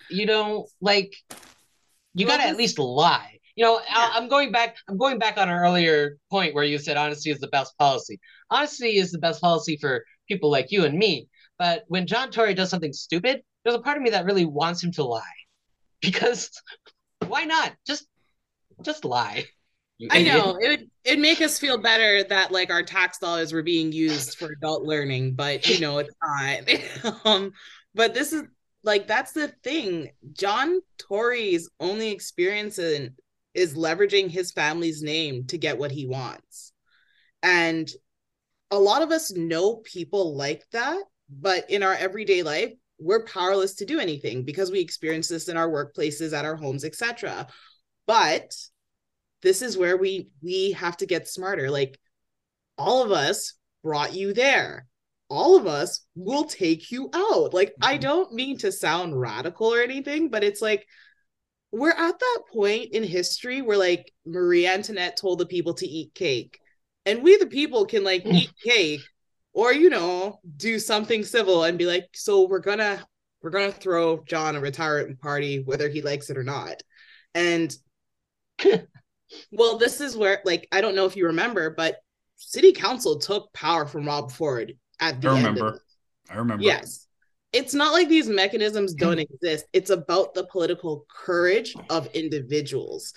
you 0.09 0.25
know, 0.25 0.67
like 0.81 1.15
you 2.15 2.25
got 2.25 2.37
to 2.37 2.47
at 2.47 2.57
least 2.57 2.79
lie. 2.79 3.39
You 3.55 3.63
know, 3.63 3.79
yeah. 3.87 4.11
I'm 4.13 4.27
going 4.27 4.51
back. 4.51 4.75
I'm 4.89 4.97
going 4.97 5.19
back 5.19 5.37
on 5.37 5.49
an 5.49 5.55
earlier 5.55 6.17
point 6.29 6.53
where 6.53 6.63
you 6.63 6.77
said 6.77 6.97
honesty 6.97 7.31
is 7.31 7.39
the 7.39 7.47
best 7.47 7.77
policy. 7.77 8.19
Honesty 8.49 8.97
is 8.97 9.11
the 9.11 9.19
best 9.19 9.41
policy 9.41 9.77
for 9.79 10.03
people 10.27 10.49
like 10.51 10.71
you 10.71 10.83
and 10.85 10.97
me. 10.97 11.27
But 11.57 11.85
when 11.87 12.07
John 12.07 12.31
Tory 12.31 12.53
does 12.53 12.69
something 12.69 12.91
stupid, 12.91 13.43
there's 13.63 13.75
a 13.75 13.81
part 13.81 13.97
of 13.97 14.03
me 14.03 14.09
that 14.09 14.25
really 14.25 14.45
wants 14.45 14.83
him 14.83 14.91
to 14.93 15.03
lie, 15.03 15.21
because 16.01 16.51
why 17.27 17.45
not? 17.45 17.73
Just, 17.87 18.07
just 18.81 19.05
lie. 19.05 19.45
I 20.11 20.23
know 20.23 20.57
it 20.61 20.67
would 20.67 20.89
it 21.05 21.19
make 21.19 21.41
us 21.41 21.57
feel 21.57 21.77
better 21.77 22.23
that 22.25 22.51
like 22.51 22.69
our 22.69 22.83
tax 22.83 23.17
dollars 23.19 23.53
were 23.53 23.63
being 23.63 23.93
used 23.93 24.37
for 24.37 24.51
adult 24.51 24.83
learning, 24.83 25.35
but 25.35 25.69
you 25.69 25.79
know 25.79 25.99
it's 25.99 26.13
not. 26.21 27.25
um, 27.25 27.53
but 27.93 28.13
this 28.13 28.33
is 28.33 28.43
like 28.85 29.07
that's 29.07 29.33
the 29.33 29.49
thing. 29.63 30.09
John 30.33 30.79
Tory's 30.97 31.69
only 31.79 32.11
experience 32.11 32.79
in, 32.79 33.15
is 33.53 33.75
leveraging 33.75 34.29
his 34.29 34.51
family's 34.51 35.01
name 35.01 35.45
to 35.47 35.57
get 35.57 35.77
what 35.77 35.91
he 35.91 36.05
wants. 36.05 36.71
And 37.41 37.89
a 38.71 38.79
lot 38.79 39.01
of 39.01 39.11
us 39.11 39.31
know 39.31 39.77
people 39.77 40.35
like 40.35 40.63
that, 40.71 41.01
but 41.29 41.69
in 41.69 41.83
our 41.83 41.93
everyday 41.93 42.43
life, 42.43 42.73
we're 42.99 43.25
powerless 43.25 43.75
to 43.75 43.85
do 43.85 43.99
anything 43.99 44.43
because 44.43 44.71
we 44.71 44.79
experience 44.79 45.27
this 45.27 45.49
in 45.49 45.57
our 45.57 45.69
workplaces, 45.69 46.33
at 46.33 46.45
our 46.45 46.55
homes, 46.55 46.85
etc. 46.85 47.47
But 48.07 48.55
this 49.41 49.61
is 49.61 49.77
where 49.77 49.97
we 49.97 50.29
we 50.41 50.71
have 50.71 50.97
to 50.97 51.05
get 51.05 51.27
smarter. 51.27 51.69
Like 51.69 51.99
all 52.77 53.03
of 53.03 53.11
us 53.11 53.53
brought 53.83 54.15
you 54.15 54.33
there. 54.33 54.87
All 55.29 55.57
of 55.57 55.67
us 55.67 56.01
will 56.15 56.43
take 56.43 56.91
you 56.91 57.09
out. 57.13 57.53
Like 57.53 57.69
mm-hmm. 57.69 57.89
I 57.89 57.97
don't 57.97 58.33
mean 58.33 58.57
to 58.59 58.71
sound 58.71 59.19
radical 59.19 59.73
or 59.73 59.81
anything, 59.81 60.29
but 60.29 60.43
it's 60.43 60.61
like 60.61 60.85
we're 61.71 61.91
at 61.91 62.19
that 62.19 62.39
point 62.53 62.93
in 62.93 63.03
history 63.03 63.61
where 63.61 63.77
like 63.77 64.11
Marie 64.25 64.67
Antoinette 64.67 65.17
told 65.17 65.39
the 65.39 65.45
people 65.45 65.73
to 65.75 65.87
eat 65.87 66.13
cake. 66.13 66.59
And 67.05 67.21
we 67.21 67.37
the 67.37 67.47
people 67.47 67.85
can 67.85 68.03
like 68.03 68.25
eat 68.25 68.51
cake 68.63 69.01
or 69.53 69.73
you 69.73 69.89
know, 69.89 70.39
do 70.57 70.79
something 70.79 71.23
civil 71.23 71.63
and 71.63 71.77
be 71.77 71.85
like, 71.85 72.05
so 72.13 72.47
we're 72.47 72.59
gonna 72.59 73.05
we're 73.41 73.49
gonna 73.49 73.71
throw 73.71 74.23
John 74.23 74.55
a 74.55 74.59
retirement 74.59 75.19
party 75.19 75.63
whether 75.63 75.89
he 75.89 76.01
likes 76.01 76.29
it 76.29 76.37
or 76.37 76.43
not. 76.43 76.81
And 77.33 77.75
well, 79.51 79.77
this 79.77 80.01
is 80.01 80.15
where 80.15 80.41
like 80.45 80.67
I 80.71 80.81
don't 80.81 80.95
know 80.95 81.05
if 81.05 81.15
you 81.15 81.27
remember, 81.27 81.69
but 81.71 81.97
city 82.37 82.71
council 82.71 83.19
took 83.19 83.51
power 83.53 83.85
from 83.85 84.05
Rob 84.05 84.31
Ford 84.31 84.73
at 84.99 85.21
the 85.21 85.29
I 85.29 85.35
remember. 85.35 85.81
I 86.29 86.35
remember. 86.35 86.63
Yes. 86.63 87.07
It's 87.53 87.73
not 87.73 87.93
like 87.93 88.09
these 88.09 88.27
mechanisms 88.27 88.93
mm-hmm. 88.93 89.05
don't 89.05 89.19
exist. 89.19 89.65
It's 89.73 89.89
about 89.89 90.33
the 90.33 90.45
political 90.45 91.05
courage 91.09 91.73
of 91.89 92.07
individuals. 92.07 93.13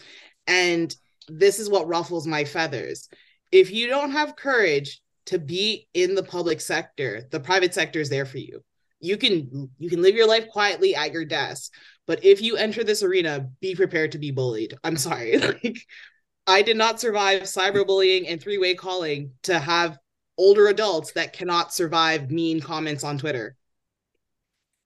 And 0.47 0.95
this 1.29 1.59
is 1.59 1.68
what 1.68 1.89
ruffles 1.89 2.26
my 2.26 2.45
feathers. 2.45 3.09
If 3.51 3.70
you 3.72 3.89
don't 3.89 4.12
have 4.12 4.37
courage 4.37 5.01
to 5.26 5.39
be 5.39 5.89
in 5.93 6.14
the 6.14 6.22
public 6.22 6.61
sector, 6.61 7.26
the 7.31 7.41
private 7.41 7.74
sector 7.74 8.01
is 8.01 8.09
there 8.09 8.26
for 8.26 8.39
you. 8.39 8.62
You 9.01 9.16
can 9.16 9.70
you 9.79 9.91
can 9.91 10.03
live 10.03 10.16
your 10.16 10.26
life 10.26 10.49
quietly 10.49 10.95
at 10.95 11.12
your 11.12 11.24
desk, 11.24 11.72
but 12.07 12.24
if 12.24 12.41
you 12.41 12.57
enter 12.57 12.83
this 12.83 13.03
arena, 13.03 13.49
be 13.61 13.74
prepared 13.74 14.12
to 14.12 14.18
be 14.18 14.31
bullied. 14.33 14.76
I'm 14.83 14.97
sorry. 14.97 15.39
Like 15.39 15.79
I 16.47 16.62
did 16.62 16.79
not 16.79 16.99
survive 16.99 17.43
cyberbullying 17.43 18.24
and 18.26 18.41
three-way 18.41 18.74
calling 18.74 19.33
to 19.43 19.59
have 19.59 19.99
older 20.39 20.68
adults 20.68 21.12
that 21.12 21.32
cannot 21.32 21.74
survive 21.74 22.30
mean 22.30 22.61
comments 22.61 23.05
on 23.05 23.18
Twitter. 23.18 23.57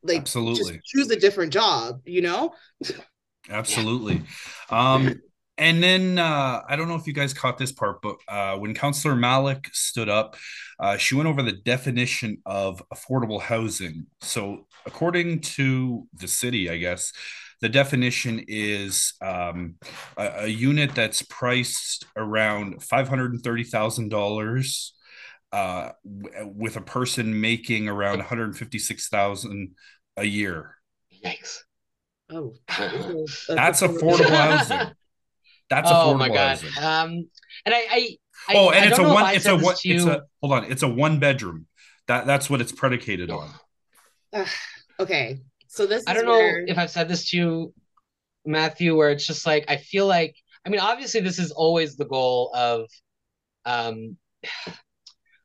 Like, 0.03 0.19
absolutely, 0.19 0.81
choose 0.85 1.11
a 1.11 1.21
different 1.21 1.53
job. 1.53 2.01
You 2.05 2.23
know. 2.23 2.55
absolutely. 3.51 4.23
Um, 4.71 5.21
and 5.59 5.83
then 5.83 6.19
uh, 6.19 6.63
I 6.67 6.77
don't 6.77 6.89
know 6.89 6.97
if 6.97 7.07
you 7.07 7.13
guys 7.13 7.35
caught 7.35 7.59
this 7.59 7.73
part, 7.73 8.01
but 8.03 8.17
uh, 8.27 8.57
when 8.57 8.75
Councillor 8.75 9.15
Malik 9.15 9.69
stood 9.73 10.09
up, 10.09 10.37
uh, 10.81 10.97
she 10.97 11.15
went 11.15 11.29
over 11.29 11.43
the 11.43 11.53
definition 11.53 12.39
of 12.47 12.83
affordable 12.93 13.41
housing. 13.41 14.07
So, 14.23 14.67
according 14.87 15.41
to 15.41 16.09
the 16.15 16.27
city, 16.27 16.71
I 16.71 16.79
guess, 16.79 17.13
the 17.61 17.69
definition 17.69 18.45
is 18.49 19.13
um, 19.21 19.77
a, 20.17 20.45
a, 20.45 20.49
unit 20.49 20.97
that's 20.97 21.23
priced 21.23 22.07
around 22.17 22.81
$530,000 22.81 24.91
uh, 25.53 25.91
w- 26.05 26.53
with 26.55 26.77
a 26.77 26.81
person 26.81 27.41
making 27.41 27.89
around 27.89 28.19
156,000 28.19 29.75
a 30.17 30.25
year. 30.25 30.77
Yikes. 31.25 31.59
Oh, 32.31 32.55
that's 33.49 33.83
affordable 33.83 34.29
housing. 34.31 34.79
Oh 35.71 35.75
that's 35.77 35.91
oh 35.91 35.95
affordable 35.95 36.19
my 36.19 36.29
god. 36.29 36.59
Housing. 36.59 36.85
Um, 36.85 37.29
and 37.65 37.75
I, 37.75 37.87
I, 37.91 38.17
oh, 38.55 38.71
and 38.71 38.85
I 38.85 38.89
it's, 38.89 38.99
a 38.99 39.03
one, 39.03 39.35
it's, 39.35 39.47
a 39.47 39.57
one, 39.57 39.75
it's 39.85 39.87
a 39.87 39.87
one, 39.87 39.97
it's 39.97 40.05
a 40.05 40.23
hold 40.43 40.53
on, 40.53 40.71
it's 40.71 40.83
a 40.83 40.89
one 40.89 41.19
bedroom. 41.19 41.67
That 42.09 42.27
that's 42.27 42.51
what 42.51 42.61
it's 42.61 42.73
predicated 42.73 43.31
on. 43.31 43.49
Okay, 45.01 45.41
so 45.69 45.87
this. 45.87 46.05
I 46.07 46.13
don't 46.13 46.27
where... 46.27 46.59
know 46.59 46.65
if 46.71 46.77
I've 46.77 46.91
said 46.91 47.09
this 47.09 47.31
to 47.31 47.37
you, 47.39 47.75
Matthew, 48.45 48.95
where 48.95 49.11
it's 49.11 49.27
just 49.27 49.47
like 49.47 49.65
I 49.69 49.79
feel 49.79 50.07
like. 50.07 50.35
I 50.65 50.69
mean, 50.69 50.81
obviously, 50.81 51.21
this 51.21 51.39
is 51.41 51.51
always 51.51 51.97
the 51.97 52.05
goal 52.05 52.53
of, 52.55 52.89
um, 53.65 54.17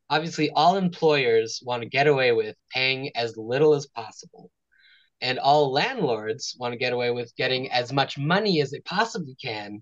obviously 0.10 0.50
all 0.52 0.78
employers 0.78 1.62
want 1.64 1.84
to 1.84 1.90
get 1.90 2.08
away 2.08 2.32
with 2.32 2.56
paying 2.70 3.16
as 3.16 3.38
little 3.38 3.74
as 3.74 3.88
possible. 3.88 4.52
And 5.22 5.40
all 5.40 5.72
landlords 5.72 6.56
want 6.60 6.74
to 6.74 6.78
get 6.78 6.94
away 6.94 7.12
with 7.12 7.36
getting 7.36 7.72
as 7.72 7.92
much 7.92 8.18
money 8.18 8.62
as 8.62 8.72
they 8.72 8.82
possibly 8.82 9.36
can, 9.42 9.82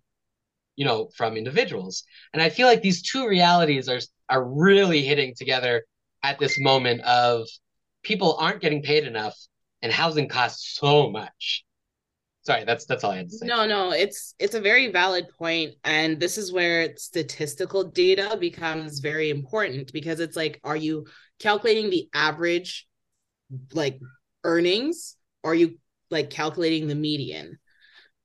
you 0.75 0.85
know, 0.85 1.09
from 1.15 1.35
individuals. 1.35 2.03
And 2.33 2.41
I 2.41 2.49
feel 2.49 2.67
like 2.67 2.81
these 2.81 3.01
two 3.01 3.27
realities 3.27 3.89
are 3.89 3.99
are 4.29 4.43
really 4.43 5.03
hitting 5.03 5.33
together 5.37 5.85
at 6.23 6.39
this 6.39 6.59
moment 6.59 7.01
of 7.01 7.47
people 8.01 8.37
aren't 8.39 8.61
getting 8.61 8.81
paid 8.81 9.03
enough 9.03 9.37
and 9.81 9.91
housing 9.91 10.27
costs 10.27 10.77
so 10.79 11.09
much 11.09 11.65
sorry 12.45 12.63
that's 12.63 12.85
that's 12.85 13.03
all 13.03 13.11
i 13.11 13.17
had 13.17 13.29
to 13.29 13.37
say. 13.37 13.45
No 13.45 13.65
no 13.65 13.91
it's 13.91 14.35
it's 14.39 14.55
a 14.55 14.61
very 14.61 14.91
valid 14.91 15.25
point 15.37 15.75
and 15.83 16.19
this 16.19 16.37
is 16.37 16.53
where 16.53 16.95
statistical 16.97 17.85
data 17.85 18.37
becomes 18.39 18.99
very 18.99 19.29
important 19.29 19.91
because 19.93 20.19
it's 20.19 20.35
like 20.35 20.59
are 20.63 20.77
you 20.77 21.05
calculating 21.39 21.89
the 21.89 22.09
average 22.13 22.87
like 23.73 23.99
earnings? 24.43 25.17
Or 25.43 25.51
are 25.51 25.55
you 25.55 25.77
like 26.09 26.29
calculating 26.29 26.87
the 26.87 26.95
median? 26.95 27.59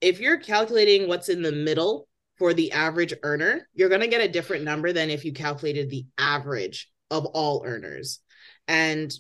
If 0.01 0.21
you're 0.21 0.39
calculating 0.39 1.09
what's 1.09 1.29
in 1.29 1.43
the 1.43 1.53
middle 1.53 2.09
for 2.39 2.55
the 2.55 2.73
average 2.73 3.12
earner 3.23 3.68
you're 3.75 3.91
going 3.91 4.01
to 4.01 4.07
get 4.07 4.23
a 4.23 4.29
different 4.29 4.64
number 4.64 4.93
than 4.93 5.11
if 5.11 5.27
you 5.27 5.33
calculated 5.33 5.91
the 5.91 6.07
average 6.16 6.91
of 7.11 7.27
all 7.27 7.62
earners. 7.66 8.21
And 8.66 9.12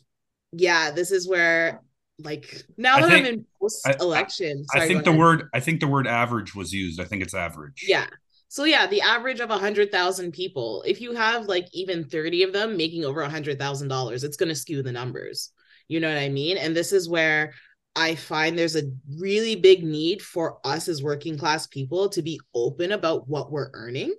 yeah 0.52 0.90
this 0.90 1.10
is 1.10 1.28
where 1.28 1.82
like 2.22 2.64
now 2.76 2.96
I 2.96 3.00
that 3.02 3.10
think, 3.10 3.26
I'm 3.26 3.34
in 3.34 3.46
post 3.60 3.86
election. 4.00 4.64
I, 4.74 4.80
I, 4.80 4.88
think 4.88 5.04
the 5.04 5.10
ahead. 5.10 5.20
word 5.20 5.48
I 5.54 5.60
think 5.60 5.80
the 5.80 5.88
word 5.88 6.06
average 6.06 6.54
was 6.54 6.72
used. 6.72 7.00
I 7.00 7.04
think 7.04 7.22
it's 7.22 7.34
average. 7.34 7.84
Yeah. 7.86 8.06
So 8.48 8.64
yeah, 8.64 8.86
the 8.86 9.00
average 9.00 9.40
of 9.40 9.50
a 9.50 9.58
hundred 9.58 9.92
thousand 9.92 10.32
people. 10.32 10.82
If 10.86 11.00
you 11.00 11.14
have 11.14 11.46
like 11.46 11.66
even 11.72 12.04
thirty 12.04 12.42
of 12.42 12.52
them 12.52 12.76
making 12.76 13.04
over 13.04 13.22
a 13.22 13.30
hundred 13.30 13.58
thousand 13.58 13.88
dollars, 13.88 14.24
it's 14.24 14.36
going 14.36 14.48
to 14.48 14.54
skew 14.54 14.82
the 14.82 14.92
numbers. 14.92 15.52
You 15.88 16.00
know 16.00 16.08
what 16.08 16.22
I 16.22 16.28
mean? 16.28 16.56
And 16.56 16.74
this 16.74 16.92
is 16.92 17.08
where 17.08 17.52
I 17.96 18.14
find 18.14 18.58
there's 18.58 18.76
a 18.76 18.90
really 19.18 19.56
big 19.56 19.82
need 19.82 20.22
for 20.22 20.58
us 20.64 20.88
as 20.88 21.02
working 21.02 21.36
class 21.36 21.66
people 21.66 22.08
to 22.10 22.22
be 22.22 22.40
open 22.54 22.92
about 22.92 23.28
what 23.28 23.50
we're 23.50 23.70
earning 23.72 24.14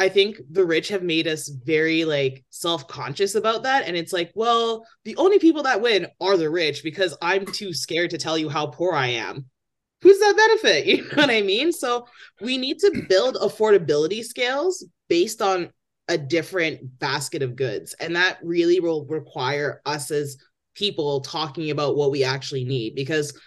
I 0.00 0.08
think 0.08 0.40
the 0.50 0.64
rich 0.64 0.88
have 0.88 1.02
made 1.02 1.28
us 1.28 1.46
very 1.46 2.06
like 2.06 2.42
self-conscious 2.48 3.34
about 3.34 3.64
that 3.64 3.86
and 3.86 3.94
it's 3.98 4.14
like, 4.14 4.32
well, 4.34 4.86
the 5.04 5.14
only 5.16 5.38
people 5.38 5.64
that 5.64 5.82
win 5.82 6.06
are 6.22 6.38
the 6.38 6.48
rich 6.48 6.82
because 6.82 7.14
I'm 7.20 7.44
too 7.44 7.74
scared 7.74 8.08
to 8.10 8.18
tell 8.18 8.38
you 8.38 8.48
how 8.48 8.68
poor 8.68 8.94
I 8.94 9.08
am. 9.08 9.44
Who's 10.00 10.18
that 10.18 10.38
benefit? 10.38 10.86
You 10.86 11.02
know 11.02 11.16
what 11.16 11.28
I 11.28 11.42
mean? 11.42 11.70
So 11.70 12.06
we 12.40 12.56
need 12.56 12.78
to 12.78 13.04
build 13.10 13.34
affordability 13.34 14.24
scales 14.24 14.86
based 15.10 15.42
on 15.42 15.70
a 16.08 16.16
different 16.16 16.98
basket 16.98 17.42
of 17.42 17.54
goods 17.54 17.94
and 18.00 18.16
that 18.16 18.38
really 18.42 18.80
will 18.80 19.04
require 19.04 19.82
us 19.84 20.10
as 20.10 20.38
people 20.74 21.20
talking 21.20 21.70
about 21.70 21.94
what 21.94 22.10
we 22.10 22.24
actually 22.24 22.64
need 22.64 22.94
because 22.94 23.38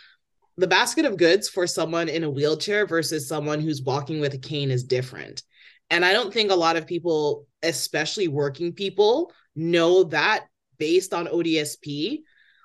the 0.58 0.68
basket 0.68 1.06
of 1.06 1.18
goods 1.18 1.50
for 1.50 1.66
someone 1.66 2.10
in 2.10 2.24
a 2.24 2.30
wheelchair 2.30 2.86
versus 2.86 3.28
someone 3.28 3.60
who's 3.60 3.82
walking 3.82 4.20
with 4.20 4.36
a 4.36 4.38
cane 4.38 4.70
is 4.70 4.84
different 4.84 5.42
and 5.90 6.04
I 6.04 6.14
don't 6.14 6.34
think 6.34 6.52
a 6.52 6.56
lot 6.56 6.76
of 6.76 6.88
people, 6.88 7.48
especially 7.62 8.28
working 8.28 8.74
people, 8.74 9.32
know 9.56 10.04
that 10.06 10.46
based 10.78 11.14
on 11.14 11.28
ODSP, 11.28 12.22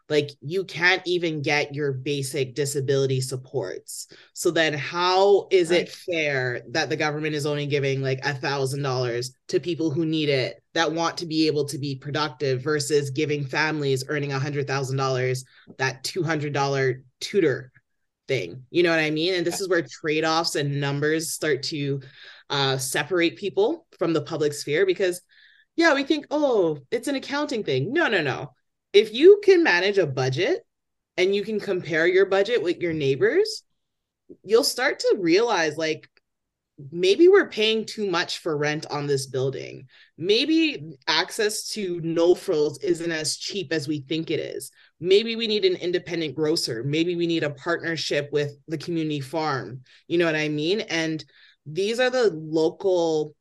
like 0.09 0.31
you 0.41 0.65
can't 0.65 1.03
even 1.07 1.43
get 1.43 1.75
your 1.75 1.93
basic 1.93 2.55
disability 2.55 3.21
supports. 3.21 4.07
So 4.33 4.51
then 4.51 4.73
how 4.73 5.49
is 5.51 5.71
it 5.71 5.91
fair 5.91 6.63
that 6.71 6.89
the 6.89 6.97
government 6.97 7.35
is 7.35 7.45
only 7.45 7.67
giving 7.67 8.01
like 8.01 8.21
a 8.25 8.33
thousand 8.33 8.83
dollars 8.83 9.33
to 9.49 9.61
people 9.61 9.91
who 9.91 10.07
need 10.07 10.31
it 10.31 10.63
that 10.73 10.91
want 10.91 11.19
to 11.19 11.27
be 11.27 11.47
able 11.47 11.67
to 11.67 11.79
be 11.79 11.97
productive 11.97 12.63
versus 12.63 13.11
giving 13.11 13.45
families 13.45 14.05
earning 14.09 14.33
a 14.33 14.39
hundred 14.39 14.67
thousand 14.67 14.97
dollars 14.97 15.45
that 15.77 16.03
two 16.05 16.23
hundred 16.23 16.55
dollar 16.55 17.03
tutor 17.21 17.71
thing? 18.29 18.63
You 18.71 18.83
know 18.83 18.91
what 18.91 19.01
I 19.01 19.11
mean? 19.11 19.35
And 19.35 19.47
this 19.47 19.61
is 19.61 19.69
where 19.69 19.83
trade-offs 19.83 20.55
and 20.55 20.81
numbers 20.81 21.33
start 21.33 21.63
to 21.65 22.01
uh, 22.51 22.79
separate 22.79 23.37
people 23.37 23.87
from 23.99 24.13
the 24.13 24.23
public 24.23 24.53
sphere 24.53 24.87
because, 24.87 25.21
yeah, 25.77 25.95
we 25.95 26.05
think, 26.05 26.27
oh, 26.31 26.79
it's 26.91 27.09
an 27.09 27.15
accounting 27.15 27.65
thing. 27.65 27.93
No, 27.93 28.09
no, 28.09 28.23
no. 28.23 28.53
If 28.93 29.13
you 29.13 29.41
can 29.45 29.63
manage 29.63 29.99
a 29.99 30.07
budget 30.07 30.65
and 31.17 31.35
you 31.35 31.43
can 31.43 31.61
compare 31.61 32.07
your 32.07 32.27
budget 32.27 32.63
with 32.63 32.79
your 32.79 32.93
neighbors, 32.93 33.63
you'll 34.43 34.65
start 34.65 35.01
to 35.01 35.17
realize 35.19 35.77
like 35.77 36.09
maybe 36.93 37.27
we're 37.29 37.49
paying 37.49 37.85
too 37.85 38.09
much 38.09 38.39
for 38.39 38.57
rent 38.57 38.87
on 38.91 39.07
this 39.07 39.27
building. 39.27 39.87
Maybe 40.17 40.97
access 41.07 41.69
to 41.71 42.01
no 42.03 42.35
frills 42.35 42.79
isn't 42.79 43.11
as 43.11 43.37
cheap 43.37 43.73
as 43.73 43.89
we 43.89 44.01
think 44.01 44.31
it 44.31 44.39
is. 44.39 44.71
Maybe 45.01 45.35
we 45.35 45.47
need 45.47 45.65
an 45.65 45.77
independent 45.77 46.37
grocer. 46.37 46.83
Maybe 46.85 47.17
we 47.17 47.27
need 47.27 47.43
a 47.43 47.51
partnership 47.51 48.31
with 48.33 48.57
the 48.69 48.79
community 48.79 49.21
farm. 49.21 49.83
You 50.07 50.19
know 50.19 50.27
what 50.27 50.37
I 50.37 50.49
mean? 50.49 50.81
And 50.83 51.25
these 51.73 52.01
are 52.01 52.11
the 52.11 52.31
local 52.33 53.35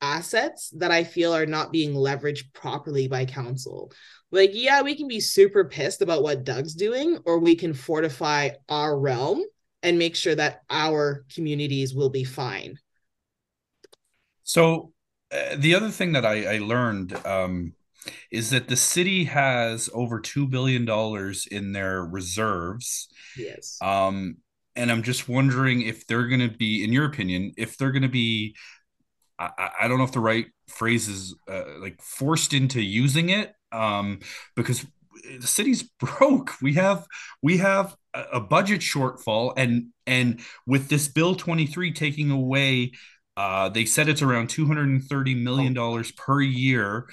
assets 0.00 0.70
that 0.76 0.90
I 0.90 1.04
feel 1.04 1.34
are 1.34 1.46
not 1.46 1.72
being 1.72 1.94
leveraged 1.94 2.52
properly 2.52 3.08
by 3.08 3.24
council. 3.24 3.92
Like, 4.30 4.50
yeah, 4.52 4.82
we 4.82 4.94
can 4.94 5.08
be 5.08 5.20
super 5.20 5.64
pissed 5.64 6.02
about 6.02 6.22
what 6.22 6.44
Doug's 6.44 6.74
doing, 6.74 7.18
or 7.24 7.38
we 7.38 7.56
can 7.56 7.72
fortify 7.72 8.50
our 8.68 8.98
realm 8.98 9.42
and 9.82 9.98
make 9.98 10.16
sure 10.16 10.34
that 10.34 10.62
our 10.70 11.24
communities 11.34 11.94
will 11.94 12.10
be 12.10 12.24
fine. 12.24 12.78
So, 14.42 14.92
uh, 15.30 15.56
the 15.56 15.74
other 15.74 15.90
thing 15.90 16.12
that 16.12 16.24
I, 16.24 16.56
I 16.56 16.58
learned 16.58 17.14
um, 17.26 17.74
is 18.30 18.50
that 18.50 18.68
the 18.68 18.76
city 18.76 19.24
has 19.24 19.90
over 19.92 20.20
$2 20.20 20.48
billion 20.48 20.88
in 21.50 21.72
their 21.72 22.04
reserves. 22.04 23.08
Yes. 23.36 23.78
Um, 23.82 24.38
and 24.78 24.92
I'm 24.92 25.02
just 25.02 25.28
wondering 25.28 25.82
if 25.82 26.06
they're 26.06 26.28
going 26.28 26.48
to 26.48 26.56
be, 26.56 26.84
in 26.84 26.92
your 26.92 27.04
opinion, 27.04 27.52
if 27.56 27.76
they're 27.76 27.90
going 27.90 28.02
to 28.02 28.08
be, 28.08 28.54
I, 29.38 29.70
I, 29.82 29.88
don't 29.88 29.98
know 29.98 30.04
if 30.04 30.12
the 30.12 30.20
right 30.20 30.46
phrase 30.68 31.08
is 31.08 31.34
uh, 31.50 31.64
like 31.80 32.00
forced 32.00 32.54
into 32.54 32.80
using 32.80 33.30
it 33.30 33.52
um, 33.72 34.20
because 34.54 34.86
the 35.40 35.46
city's 35.46 35.82
broke. 36.00 36.52
We 36.62 36.74
have 36.74 37.06
we 37.42 37.58
have 37.58 37.96
a 38.14 38.40
budget 38.40 38.80
shortfall, 38.80 39.52
and 39.56 39.88
and 40.06 40.40
with 40.66 40.88
this 40.88 41.08
bill 41.08 41.34
twenty 41.34 41.66
three 41.66 41.92
taking 41.92 42.30
away, 42.30 42.92
uh, 43.36 43.68
they 43.68 43.84
said 43.84 44.08
it's 44.08 44.22
around 44.22 44.48
two 44.48 44.66
hundred 44.66 44.88
and 44.88 45.04
thirty 45.04 45.34
million 45.34 45.74
dollars 45.74 46.12
per 46.12 46.40
year 46.40 47.08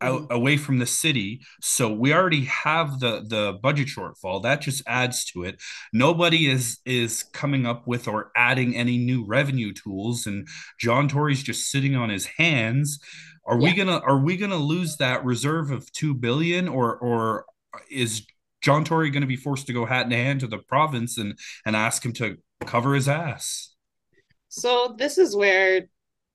out 0.00 0.22
mm-hmm. 0.22 0.32
away 0.32 0.56
from 0.56 0.78
the 0.78 0.86
city. 0.86 1.40
So 1.60 1.92
we 1.92 2.12
already 2.12 2.44
have 2.44 3.00
the 3.00 3.24
the 3.26 3.58
budget 3.60 3.88
shortfall. 3.88 4.42
That 4.42 4.60
just 4.60 4.82
adds 4.86 5.24
to 5.26 5.44
it. 5.44 5.60
Nobody 5.92 6.48
is 6.48 6.78
is 6.84 7.24
coming 7.32 7.66
up 7.66 7.86
with 7.86 8.08
or 8.08 8.30
adding 8.36 8.76
any 8.76 8.98
new 8.98 9.24
revenue 9.24 9.72
tools 9.72 10.26
and 10.26 10.46
john 10.78 11.08
tory's 11.08 11.42
just 11.42 11.70
sitting 11.70 11.96
on 11.96 12.10
his 12.10 12.26
hands. 12.26 12.98
Are 13.44 13.58
yeah. 13.58 13.70
we 13.70 13.74
gonna 13.74 13.98
are 13.98 14.18
we 14.18 14.36
gonna 14.36 14.56
lose 14.56 14.96
that 14.96 15.24
reserve 15.24 15.70
of 15.70 15.90
two 15.92 16.14
billion 16.14 16.68
or 16.68 16.96
or 16.98 17.44
is 17.90 18.26
john 18.60 18.84
tory 18.84 19.10
gonna 19.10 19.26
be 19.26 19.36
forced 19.36 19.66
to 19.66 19.72
go 19.72 19.84
hat 19.86 20.06
in 20.06 20.12
hand 20.12 20.40
to 20.40 20.46
the 20.46 20.58
province 20.58 21.18
and 21.18 21.38
and 21.64 21.74
ask 21.74 22.04
him 22.04 22.12
to 22.14 22.36
cover 22.60 22.94
his 22.94 23.08
ass? 23.08 23.74
So 24.48 24.94
this 24.96 25.18
is 25.18 25.34
where 25.34 25.88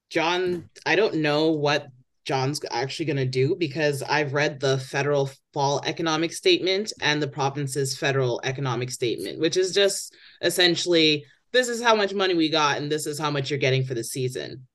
john 0.10 0.70
i 0.86 0.96
don't 0.96 1.16
know 1.16 1.50
what 1.50 1.88
John's 2.26 2.62
actually 2.72 3.06
going 3.06 3.18
to 3.18 3.26
do 3.26 3.56
because 3.56 4.02
I've 4.02 4.34
read 4.34 4.60
the 4.60 4.78
federal 4.78 5.30
fall 5.54 5.82
economic 5.86 6.32
statement 6.32 6.94
and 7.02 7.22
the 7.22 7.28
province's 7.28 7.98
federal 7.98 8.40
economic 8.44 8.92
statement, 8.92 9.40
which 9.40 9.58
is 9.58 9.74
just 9.74 10.16
essentially 10.42 11.26
this 11.52 11.68
is 11.68 11.82
how 11.82 11.96
much 11.96 12.14
money 12.14 12.34
we 12.34 12.50
got 12.50 12.78
and 12.78 12.92
this 12.92 13.06
is 13.06 13.20
how 13.20 13.30
much 13.30 13.50
you're 13.50 13.60
getting 13.60 13.84
for 13.84 13.94
the 13.94 14.04
season. 14.04 14.68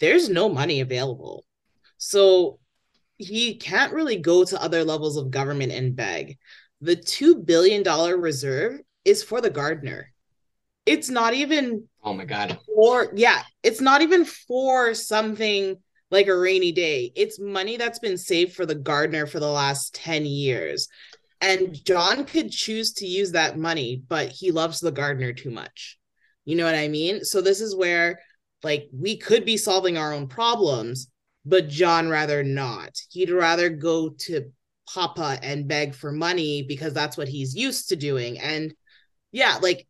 There's 0.00 0.28
no 0.28 0.48
money 0.48 0.80
available. 0.80 1.44
So 1.98 2.58
he 3.16 3.56
can't 3.56 3.92
really 3.92 4.16
go 4.16 4.44
to 4.44 4.62
other 4.62 4.82
levels 4.82 5.16
of 5.16 5.30
government 5.30 5.72
and 5.72 5.94
beg. 5.94 6.38
The 6.80 6.96
$2 6.96 7.44
billion 7.44 7.82
reserve 8.20 8.80
is 9.04 9.22
for 9.22 9.40
the 9.40 9.50
Gardiner. 9.50 10.12
It's 10.86 11.08
not 11.08 11.34
even. 11.34 11.88
Oh 12.02 12.12
my 12.12 12.24
God. 12.24 12.58
Or, 12.68 13.12
yeah, 13.14 13.42
it's 13.62 13.80
not 13.80 14.02
even 14.02 14.24
for 14.24 14.92
something 14.94 15.76
like 16.14 16.28
a 16.28 16.38
rainy 16.38 16.70
day. 16.70 17.12
It's 17.16 17.40
money 17.40 17.76
that's 17.76 17.98
been 17.98 18.16
saved 18.16 18.54
for 18.54 18.64
the 18.64 18.76
Gardiner 18.76 19.26
for 19.26 19.40
the 19.40 19.50
last 19.50 19.94
10 19.96 20.24
years. 20.24 20.86
And 21.40 21.76
John 21.84 22.24
could 22.24 22.52
choose 22.52 22.92
to 22.94 23.06
use 23.06 23.32
that 23.32 23.58
money, 23.58 24.00
but 24.08 24.28
he 24.28 24.52
loves 24.52 24.78
the 24.78 24.92
Gardiner 24.92 25.32
too 25.32 25.50
much. 25.50 25.98
You 26.44 26.54
know 26.54 26.64
what 26.64 26.76
I 26.76 26.86
mean? 26.86 27.24
So 27.24 27.40
this 27.40 27.60
is 27.60 27.74
where 27.74 28.20
like 28.62 28.88
we 28.92 29.16
could 29.16 29.44
be 29.44 29.56
solving 29.56 29.98
our 29.98 30.12
own 30.12 30.28
problems, 30.28 31.08
but 31.44 31.68
John 31.68 32.08
rather 32.08 32.44
not. 32.44 32.96
He'd 33.10 33.30
rather 33.30 33.68
go 33.68 34.10
to 34.10 34.52
Papa 34.88 35.38
and 35.42 35.66
beg 35.66 35.96
for 35.96 36.12
money 36.12 36.62
because 36.62 36.94
that's 36.94 37.16
what 37.16 37.28
he's 37.28 37.56
used 37.56 37.88
to 37.88 37.96
doing. 37.96 38.38
And 38.38 38.72
yeah, 39.32 39.58
like 39.60 39.86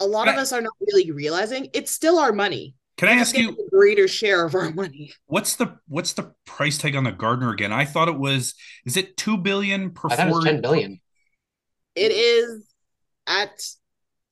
a 0.00 0.06
lot 0.06 0.28
of 0.28 0.36
us 0.36 0.52
are 0.52 0.62
not 0.62 0.72
really 0.80 1.10
realizing 1.10 1.68
it's 1.74 1.92
still 1.92 2.18
our 2.18 2.32
money. 2.32 2.74
Can 2.96 3.08
I 3.08 3.12
ask 3.12 3.36
you 3.36 3.50
a 3.50 3.70
greater 3.70 4.08
share 4.08 4.44
of 4.46 4.54
our 4.54 4.70
money? 4.72 5.12
What's 5.26 5.56
the 5.56 5.78
what's 5.86 6.14
the 6.14 6.32
price 6.46 6.78
tag 6.78 6.96
on 6.96 7.04
the 7.04 7.12
Gardiner 7.12 7.50
again? 7.50 7.72
I 7.72 7.84
thought 7.84 8.08
it 8.08 8.18
was 8.18 8.54
is 8.86 8.96
it 8.96 9.16
two 9.16 9.36
billion 9.36 9.90
per 9.90 10.08
I 10.10 10.30
four? 10.30 10.40
ten 10.40 10.62
billion. 10.62 11.00
It 11.94 12.12
is 12.12 12.66
at 13.26 13.62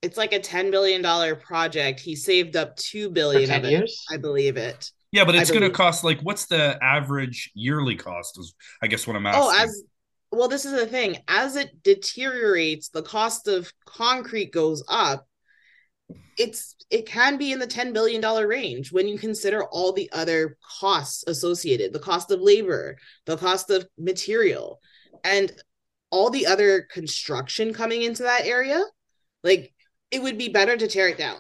it's 0.00 0.16
like 0.16 0.32
a 0.32 0.38
ten 0.38 0.70
billion 0.70 1.02
dollar 1.02 1.34
project. 1.36 2.00
He 2.00 2.16
saved 2.16 2.56
up 2.56 2.76
two 2.76 3.10
billion 3.10 3.50
of 3.50 3.64
it. 3.64 3.70
Years? 3.70 4.04
I 4.10 4.16
believe 4.16 4.56
it. 4.56 4.90
Yeah, 5.12 5.24
but 5.24 5.34
it's 5.34 5.50
going 5.50 5.62
to 5.62 5.70
cost 5.70 6.02
like 6.02 6.20
what's 6.22 6.46
the 6.46 6.78
average 6.82 7.50
yearly 7.54 7.96
cost? 7.96 8.38
Is 8.38 8.54
I 8.82 8.86
guess 8.86 9.06
what 9.06 9.14
I'm 9.14 9.26
oh, 9.26 9.28
asking. 9.28 9.42
Oh, 9.42 9.62
as 9.62 9.82
well, 10.32 10.48
this 10.48 10.64
is 10.64 10.72
the 10.72 10.86
thing. 10.86 11.18
As 11.28 11.56
it 11.56 11.82
deteriorates, 11.82 12.88
the 12.88 13.02
cost 13.02 13.46
of 13.46 13.70
concrete 13.84 14.52
goes 14.52 14.82
up 14.88 15.26
it's 16.36 16.76
it 16.90 17.06
can 17.06 17.36
be 17.38 17.52
in 17.52 17.58
the 17.58 17.66
10 17.66 17.92
billion 17.92 18.20
dollar 18.20 18.46
range 18.46 18.92
when 18.92 19.08
you 19.08 19.18
consider 19.18 19.64
all 19.64 19.92
the 19.92 20.10
other 20.12 20.56
costs 20.80 21.24
associated 21.26 21.92
the 21.92 21.98
cost 21.98 22.30
of 22.30 22.40
labor 22.40 22.96
the 23.24 23.36
cost 23.36 23.70
of 23.70 23.86
material 23.96 24.80
and 25.22 25.52
all 26.14 26.30
the 26.30 26.46
other 26.46 26.82
construction 26.82 27.74
coming 27.74 28.02
into 28.02 28.22
that 28.22 28.44
area. 28.44 28.80
Like 29.42 29.74
it 30.12 30.22
would 30.22 30.38
be 30.38 30.48
better 30.48 30.76
to 30.76 30.86
tear 30.86 31.08
it 31.08 31.18
down. 31.18 31.38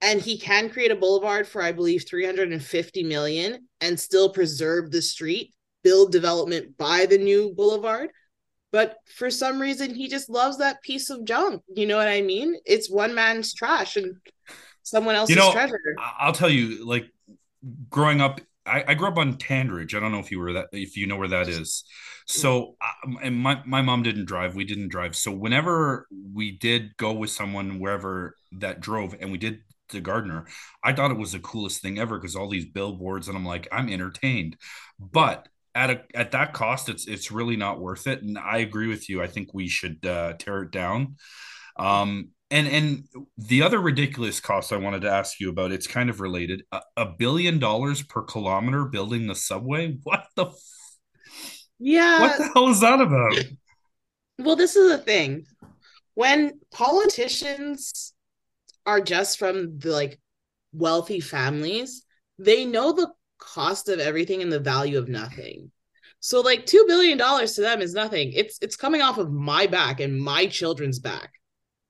And 0.00 0.20
he 0.20 0.36
can 0.36 0.68
create 0.68 0.90
a 0.90 0.96
boulevard 0.96 1.46
for 1.46 1.62
i 1.62 1.70
believe 1.70 2.04
350 2.08 3.04
million 3.04 3.68
and 3.80 4.00
still 4.00 4.30
preserve 4.30 4.90
the 4.90 5.02
street 5.02 5.54
build 5.84 6.10
development 6.10 6.76
by 6.76 7.06
the 7.06 7.18
new 7.18 7.54
boulevard 7.54 8.10
but 8.72 8.96
for 9.16 9.30
some 9.30 9.60
reason 9.60 9.94
he 9.94 10.08
just 10.08 10.30
loves 10.30 10.58
that 10.58 10.82
piece 10.82 11.10
of 11.10 11.24
junk 11.24 11.62
you 11.74 11.86
know 11.86 11.96
what 11.96 12.08
i 12.08 12.20
mean 12.20 12.56
it's 12.64 12.90
one 12.90 13.14
man's 13.14 13.54
trash 13.54 13.96
and 13.96 14.16
someone 14.82 15.14
else's 15.14 15.36
you 15.36 15.40
know, 15.40 15.52
treasure 15.52 15.78
i'll 16.18 16.32
tell 16.32 16.50
you 16.50 16.84
like 16.86 17.06
growing 17.90 18.20
up 18.20 18.40
I, 18.66 18.84
I, 18.88 18.94
grew 18.94 19.08
up 19.08 19.18
on 19.18 19.36
Tandridge. 19.36 19.94
I 19.94 20.00
don't 20.00 20.12
know 20.12 20.18
if 20.18 20.30
you 20.30 20.38
were 20.38 20.52
that 20.52 20.66
if 20.72 20.96
you 20.96 21.06
know 21.06 21.16
where 21.16 21.28
that 21.28 21.48
is. 21.48 21.84
So 22.26 22.76
and 23.22 23.36
my, 23.36 23.60
my 23.66 23.82
mom 23.82 24.02
didn't 24.02 24.26
drive. 24.26 24.54
We 24.54 24.64
didn't 24.64 24.88
drive. 24.88 25.16
So 25.16 25.32
whenever 25.32 26.06
we 26.32 26.52
did 26.52 26.96
go 26.96 27.12
with 27.12 27.30
someone 27.30 27.80
wherever 27.80 28.36
that 28.52 28.80
drove 28.80 29.16
and 29.18 29.32
we 29.32 29.38
did 29.38 29.60
the 29.88 30.00
Gardiner, 30.00 30.46
I 30.84 30.92
thought 30.92 31.10
it 31.10 31.16
was 31.16 31.32
the 31.32 31.40
coolest 31.40 31.82
thing 31.82 31.98
ever 31.98 32.18
because 32.18 32.36
all 32.36 32.48
these 32.48 32.66
billboards 32.66 33.28
and 33.28 33.36
I'm 33.36 33.44
like, 33.44 33.66
I'm 33.72 33.88
entertained. 33.88 34.56
But 34.98 35.48
at 35.74 35.90
a 35.90 36.02
at 36.14 36.32
that 36.32 36.52
cost, 36.52 36.88
it's 36.88 37.06
it's 37.06 37.30
really 37.30 37.56
not 37.56 37.80
worth 37.80 38.06
it. 38.06 38.22
And 38.22 38.38
I 38.38 38.58
agree 38.58 38.88
with 38.88 39.08
you. 39.08 39.22
I 39.22 39.26
think 39.26 39.54
we 39.54 39.68
should 39.68 40.04
uh, 40.04 40.34
tear 40.38 40.62
it 40.62 40.70
down. 40.70 41.16
Um, 41.76 42.30
and 42.50 42.66
and 42.66 43.04
the 43.38 43.62
other 43.62 43.78
ridiculous 43.78 44.40
cost 44.40 44.72
I 44.72 44.76
wanted 44.76 45.02
to 45.02 45.10
ask 45.10 45.40
you 45.40 45.50
about, 45.50 45.72
it's 45.72 45.86
kind 45.86 46.10
of 46.10 46.20
related. 46.20 46.64
A, 46.72 46.80
a 46.96 47.06
billion 47.06 47.58
dollars 47.58 48.02
per 48.02 48.22
kilometer 48.22 48.84
building 48.84 49.26
the 49.26 49.34
subway. 49.34 49.96
What 50.02 50.26
the? 50.36 50.46
F- 50.46 50.54
yeah. 51.78 52.20
What 52.20 52.38
the 52.38 52.50
hell 52.52 52.68
is 52.68 52.80
that 52.80 53.00
about? 53.00 53.36
Well, 54.38 54.56
this 54.56 54.76
is 54.76 54.90
the 54.90 54.98
thing. 54.98 55.46
When 56.14 56.60
politicians 56.72 58.12
are 58.84 59.00
just 59.00 59.38
from 59.38 59.78
the 59.78 59.90
like 59.90 60.20
wealthy 60.72 61.20
families, 61.20 62.04
they 62.38 62.64
know 62.64 62.92
the 62.92 63.10
cost 63.40 63.88
of 63.88 63.98
everything 63.98 64.42
and 64.42 64.52
the 64.52 64.60
value 64.60 64.98
of 64.98 65.08
nothing. 65.08 65.70
So 66.20 66.40
like 66.40 66.66
2 66.66 66.84
billion 66.86 67.18
dollars 67.18 67.54
to 67.54 67.62
them 67.62 67.80
is 67.80 67.94
nothing. 67.94 68.32
It's 68.34 68.58
it's 68.60 68.76
coming 68.76 69.00
off 69.00 69.18
of 69.18 69.32
my 69.32 69.66
back 69.66 70.00
and 70.00 70.20
my 70.20 70.46
children's 70.46 70.98
back. 70.98 71.32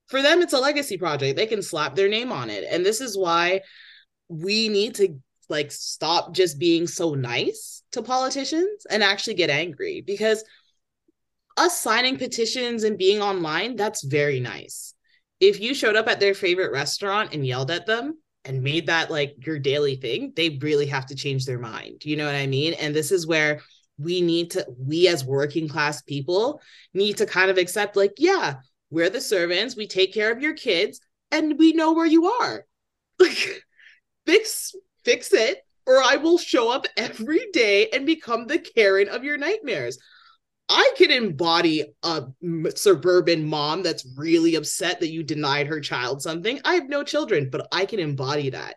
For 0.07 0.23
them 0.23 0.41
it's 0.41 0.53
a 0.53 0.59
legacy 0.59 0.97
project. 0.97 1.37
They 1.37 1.47
can 1.47 1.63
slap 1.63 1.95
their 1.95 2.09
name 2.09 2.33
on 2.33 2.49
it. 2.49 2.65
And 2.71 2.87
this 2.87 3.01
is 3.01 3.19
why 3.19 3.61
we 4.29 4.69
need 4.69 4.95
to 4.97 5.19
like 5.49 5.73
stop 5.73 6.33
just 6.33 6.59
being 6.59 6.87
so 6.87 7.15
nice 7.15 7.83
to 7.93 8.03
politicians 8.03 8.87
and 8.89 9.03
actually 9.03 9.35
get 9.35 9.51
angry 9.51 10.03
because 10.07 10.45
us 11.57 11.81
signing 11.81 12.17
petitions 12.17 12.85
and 12.85 12.97
being 12.97 13.21
online 13.21 13.75
that's 13.75 14.05
very 14.05 14.39
nice. 14.39 14.95
If 15.41 15.61
you 15.61 15.75
showed 15.75 15.97
up 15.97 16.07
at 16.07 16.21
their 16.21 16.35
favorite 16.35 16.71
restaurant 16.71 17.35
and 17.35 17.45
yelled 17.45 17.71
at 17.71 17.87
them, 17.87 18.19
and 18.45 18.63
made 18.63 18.87
that 18.87 19.11
like 19.11 19.47
your 19.47 19.59
daily 19.59 19.97
thing, 19.97 20.33
they 20.35 20.59
really 20.61 20.87
have 20.87 21.07
to 21.07 21.15
change 21.15 21.45
their 21.45 21.59
mind. 21.59 22.05
You 22.05 22.17
know 22.17 22.27
what 22.27 22.35
I 22.35 22.47
mean? 22.47 22.75
And 22.75 22.95
this 22.95 23.13
is 23.13 23.27
where 23.27 23.61
we 23.99 24.21
need 24.21 24.53
to, 24.53 24.67
we 24.79 25.09
as 25.09 25.25
working 25.25 25.69
class 25.69 26.03
people 26.03 26.61
need 26.95 27.19
to 27.19 27.27
kind 27.27 27.51
of 27.51 27.59
accept, 27.59 27.97
like, 27.97 28.15
yeah, 28.19 28.55
we're 28.91 29.11
the 29.11 29.21
servants, 29.21 29.77
we 29.77 29.87
take 29.87 30.15
care 30.15 30.33
of 30.33 30.41
your 30.41 30.55
kids, 30.55 31.01
and 31.31 31.59
we 31.59 31.73
know 31.73 31.93
where 31.93 32.07
you 32.07 32.27
are. 32.27 32.65
Like, 33.19 33.65
fix 34.27 34.75
fix 35.05 35.33
it 35.33 35.63
or 35.87 36.03
I 36.03 36.17
will 36.17 36.39
show 36.39 36.71
up 36.71 36.87
every 36.97 37.47
day 37.53 37.89
and 37.93 38.07
become 38.07 38.47
the 38.47 38.59
Karen 38.59 39.09
of 39.09 39.25
your 39.25 39.37
nightmares. 39.37 39.99
I 40.71 40.93
can 40.97 41.11
embody 41.11 41.85
a 42.05 42.27
suburban 42.77 43.45
mom 43.45 43.83
that's 43.83 44.07
really 44.17 44.55
upset 44.55 45.01
that 45.01 45.11
you 45.11 45.25
denied 45.25 45.67
her 45.67 45.81
child 45.81 46.23
something. 46.23 46.61
I 46.65 46.75
have 46.75 46.89
no 46.89 47.03
children, 47.03 47.51
but 47.51 47.67
I 47.73 47.85
can 47.85 47.99
embody 47.99 48.51
that. 48.51 48.77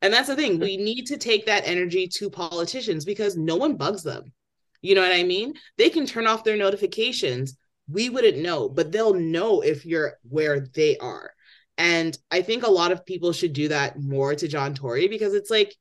And 0.00 0.12
that's 0.12 0.28
the 0.28 0.36
thing. 0.36 0.58
We 0.58 0.78
need 0.78 1.06
to 1.08 1.18
take 1.18 1.46
that 1.46 1.66
energy 1.66 2.08
to 2.14 2.30
politicians 2.30 3.04
because 3.04 3.36
no 3.36 3.56
one 3.56 3.76
bugs 3.76 4.02
them. 4.02 4.32
You 4.80 4.94
know 4.94 5.02
what 5.02 5.14
I 5.14 5.22
mean? 5.22 5.54
They 5.76 5.90
can 5.90 6.06
turn 6.06 6.26
off 6.26 6.44
their 6.44 6.56
notifications. 6.56 7.56
We 7.88 8.08
wouldn't 8.08 8.38
know, 8.38 8.68
but 8.68 8.90
they'll 8.90 9.14
know 9.14 9.60
if 9.60 9.84
you're 9.84 10.14
where 10.28 10.60
they 10.74 10.96
are. 10.96 11.30
And 11.76 12.16
I 12.30 12.40
think 12.42 12.64
a 12.64 12.70
lot 12.70 12.92
of 12.92 13.04
people 13.04 13.32
should 13.32 13.52
do 13.52 13.68
that 13.68 14.00
more 14.00 14.34
to 14.34 14.48
John 14.48 14.74
Tory 14.74 15.08
because 15.08 15.34
it's 15.34 15.50
like, 15.50 15.74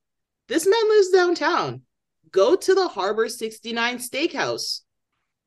this 0.49 0.67
man 0.67 0.89
lives 0.89 1.09
downtown. 1.09 1.81
Go 2.31 2.55
to 2.55 2.75
the 2.75 2.87
Harbor 2.87 3.29
69 3.29 3.97
Steakhouse 3.97 4.81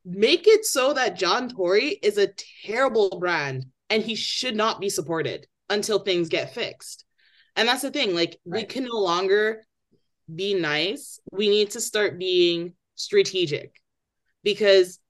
make 0.07 0.47
it 0.47 0.65
so 0.65 0.95
that 0.95 1.19
John 1.19 1.49
Tory 1.49 1.99
is 2.03 2.17
a 2.17 2.31
terrible 2.65 3.19
brand 3.19 3.67
and 3.91 4.03
he 4.03 4.15
should 4.15 4.55
not 4.55 4.81
be 4.81 4.89
supported 4.89 5.47
until 5.69 5.99
things 5.99 6.29
get 6.29 6.55
fixed. 6.55 7.05
And 7.57 7.69
that's 7.69 7.83
the 7.83 7.91
thing, 7.91 8.15
like 8.15 8.39
right. 8.47 8.63
we 8.63 8.65
can 8.65 8.85
no 8.85 8.99
longer 8.99 9.65
be 10.33 10.55
nice. 10.55 11.19
We 11.33 11.49
need 11.49 11.71
to 11.73 11.81
start 11.81 12.19
being 12.19 12.75
strategic 12.95 13.81
because 14.45 15.01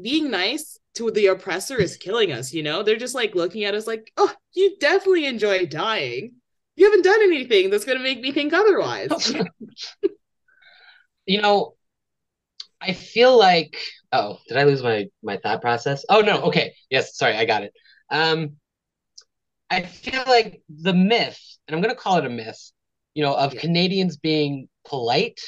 being 0.00 0.30
nice 0.30 0.78
to 0.94 1.10
the 1.10 1.28
oppressor 1.28 1.80
is 1.80 1.96
killing 1.96 2.32
us, 2.32 2.52
you 2.52 2.62
know? 2.62 2.82
They're 2.82 2.96
just 2.96 3.14
like 3.14 3.34
looking 3.34 3.64
at 3.64 3.74
us 3.74 3.86
like, 3.86 4.12
"Oh, 4.16 4.32
you 4.52 4.76
definitely 4.80 5.26
enjoy 5.26 5.66
dying. 5.66 6.34
You 6.74 6.86
haven't 6.86 7.04
done 7.04 7.22
anything 7.22 7.70
that's 7.70 7.84
going 7.84 7.98
to 7.98 8.04
make 8.04 8.20
me 8.20 8.32
think 8.32 8.52
otherwise." 8.52 9.34
you 11.26 11.40
know, 11.40 11.75
I 12.86 12.92
feel 12.92 13.36
like 13.36 13.76
oh, 14.12 14.38
did 14.48 14.56
I 14.56 14.64
lose 14.64 14.82
my 14.82 15.06
my 15.22 15.36
thought 15.38 15.60
process? 15.60 16.04
Oh 16.08 16.20
no, 16.20 16.42
okay. 16.42 16.74
Yes, 16.90 17.16
sorry, 17.16 17.34
I 17.34 17.44
got 17.44 17.62
it. 17.64 17.72
Um 18.10 18.56
I 19.68 19.82
feel 19.82 20.22
like 20.26 20.62
the 20.68 20.94
myth, 20.94 21.40
and 21.66 21.74
I'm 21.74 21.82
gonna 21.82 21.96
call 21.96 22.18
it 22.18 22.24
a 22.24 22.30
myth, 22.30 22.72
you 23.14 23.22
know, 23.22 23.34
of 23.34 23.54
yeah. 23.54 23.60
Canadians 23.60 24.16
being 24.16 24.68
polite. 24.86 25.40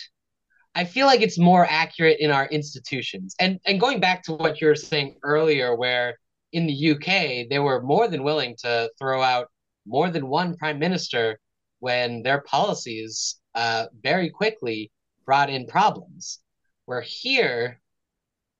I 0.74 0.84
feel 0.84 1.06
like 1.06 1.22
it's 1.22 1.38
more 1.38 1.66
accurate 1.68 2.18
in 2.20 2.30
our 2.30 2.46
institutions. 2.46 3.34
And 3.38 3.60
and 3.66 3.80
going 3.80 4.00
back 4.00 4.24
to 4.24 4.32
what 4.32 4.60
you 4.60 4.66
were 4.66 4.74
saying 4.74 5.16
earlier, 5.22 5.76
where 5.76 6.18
in 6.52 6.66
the 6.66 6.90
UK 6.92 7.48
they 7.48 7.58
were 7.58 7.82
more 7.82 8.08
than 8.08 8.22
willing 8.24 8.56
to 8.60 8.90
throw 8.98 9.22
out 9.22 9.48
more 9.86 10.10
than 10.10 10.28
one 10.28 10.56
prime 10.56 10.78
minister 10.78 11.38
when 11.80 12.22
their 12.22 12.42
policies 12.42 13.36
uh, 13.54 13.86
very 14.02 14.30
quickly 14.30 14.90
brought 15.24 15.50
in 15.50 15.66
problems. 15.66 16.40
Where 16.88 17.02
here, 17.02 17.82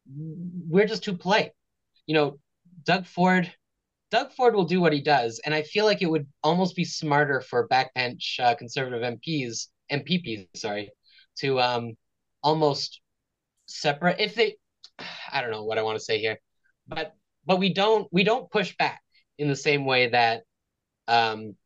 we're 0.07 0.85
just 0.85 1.03
too 1.03 1.17
polite. 1.17 1.53
You 2.07 2.13
know, 2.13 2.39
Doug 2.85 3.07
Ford, 3.07 3.51
Doug 4.11 4.33
Ford 4.33 4.55
will 4.55 4.67
do 4.67 4.83
what 4.83 4.93
he 4.93 5.01
does, 5.01 5.41
and 5.47 5.55
I 5.55 5.63
feel 5.63 5.87
like 5.87 6.03
it 6.03 6.11
would 6.11 6.27
almost 6.45 6.77
be 6.77 6.85
smarter 6.85 7.41
for 7.41 7.67
backbench 7.69 8.39
uh, 8.39 8.55
conservative 8.55 9.01
MPs, 9.01 9.69
MPPs, 9.91 10.47
sorry, 10.57 10.91
to 11.39 11.59
um 11.59 11.95
almost 12.43 13.01
separate 13.65 14.21
if 14.21 14.35
they. 14.35 14.57
I 15.33 15.41
don't 15.41 15.51
know 15.51 15.65
what 15.65 15.79
I 15.79 15.83
want 15.83 15.99
to 15.99 16.05
say 16.05 16.19
here, 16.19 16.39
but 16.87 17.15
but 17.47 17.59
we 17.59 17.73
don't 17.73 18.09
we 18.13 18.25
don't 18.25 18.51
push 18.51 18.77
back 18.77 19.01
in 19.39 19.49
the 19.49 19.57
same 19.57 19.87
way 19.87 20.09
that 20.11 20.43
um 21.07 21.57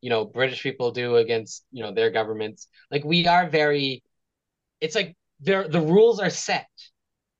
you 0.00 0.10
know 0.10 0.24
British 0.24 0.60
people 0.60 0.90
do 0.90 1.14
against 1.18 1.64
you 1.70 1.84
know 1.84 1.94
their 1.94 2.10
governments. 2.10 2.66
Like 2.90 3.04
we 3.04 3.28
are 3.28 3.48
very, 3.48 4.02
it's 4.80 4.96
like 4.96 5.16
there 5.40 5.68
the 5.68 5.80
rules 5.80 6.20
are 6.20 6.30
set. 6.30 6.68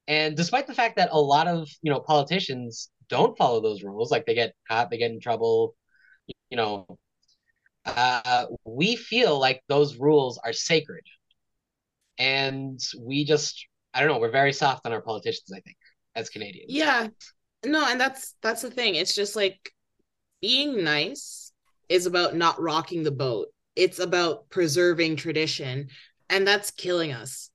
And 0.08 0.36
despite 0.36 0.66
the 0.66 0.74
fact 0.74 0.96
that 0.96 1.10
a 1.12 1.20
lot 1.20 1.46
of 1.46 1.68
you 1.82 1.92
know 1.92 2.00
politicians 2.00 2.90
don't 3.08 3.36
follow 3.36 3.60
those 3.60 3.82
rules 3.82 4.10
like 4.10 4.26
they 4.26 4.34
get 4.34 4.54
caught 4.68 4.88
they 4.88 4.98
get 4.98 5.10
in 5.10 5.20
trouble 5.20 5.74
you 6.48 6.56
know 6.56 6.86
uh, 7.84 8.46
we 8.64 8.94
feel 8.94 9.38
like 9.38 9.62
those 9.68 9.96
rules 9.96 10.38
are 10.44 10.52
sacred. 10.52 11.04
And 12.18 12.78
we 12.98 13.24
just 13.24 13.66
i 13.92 14.00
don't 14.00 14.08
know 14.08 14.18
we're 14.18 14.30
very 14.30 14.52
soft 14.52 14.86
on 14.86 14.92
our 14.92 15.00
politicians 15.02 15.50
i 15.54 15.60
think 15.60 15.76
as 16.14 16.28
canadians. 16.28 16.66
Yeah. 16.68 17.08
No 17.64 17.86
and 17.86 18.00
that's 18.00 18.34
that's 18.42 18.62
the 18.62 18.70
thing. 18.70 18.94
It's 18.94 19.14
just 19.14 19.36
like 19.36 19.72
being 20.40 20.82
nice 20.82 21.52
is 21.88 22.06
about 22.06 22.34
not 22.34 22.60
rocking 22.60 23.02
the 23.02 23.10
boat. 23.10 23.48
It's 23.76 23.98
about 23.98 24.48
preserving 24.50 25.16
tradition 25.16 25.88
and 26.28 26.46
that's 26.46 26.70
killing 26.70 27.12
us 27.12 27.49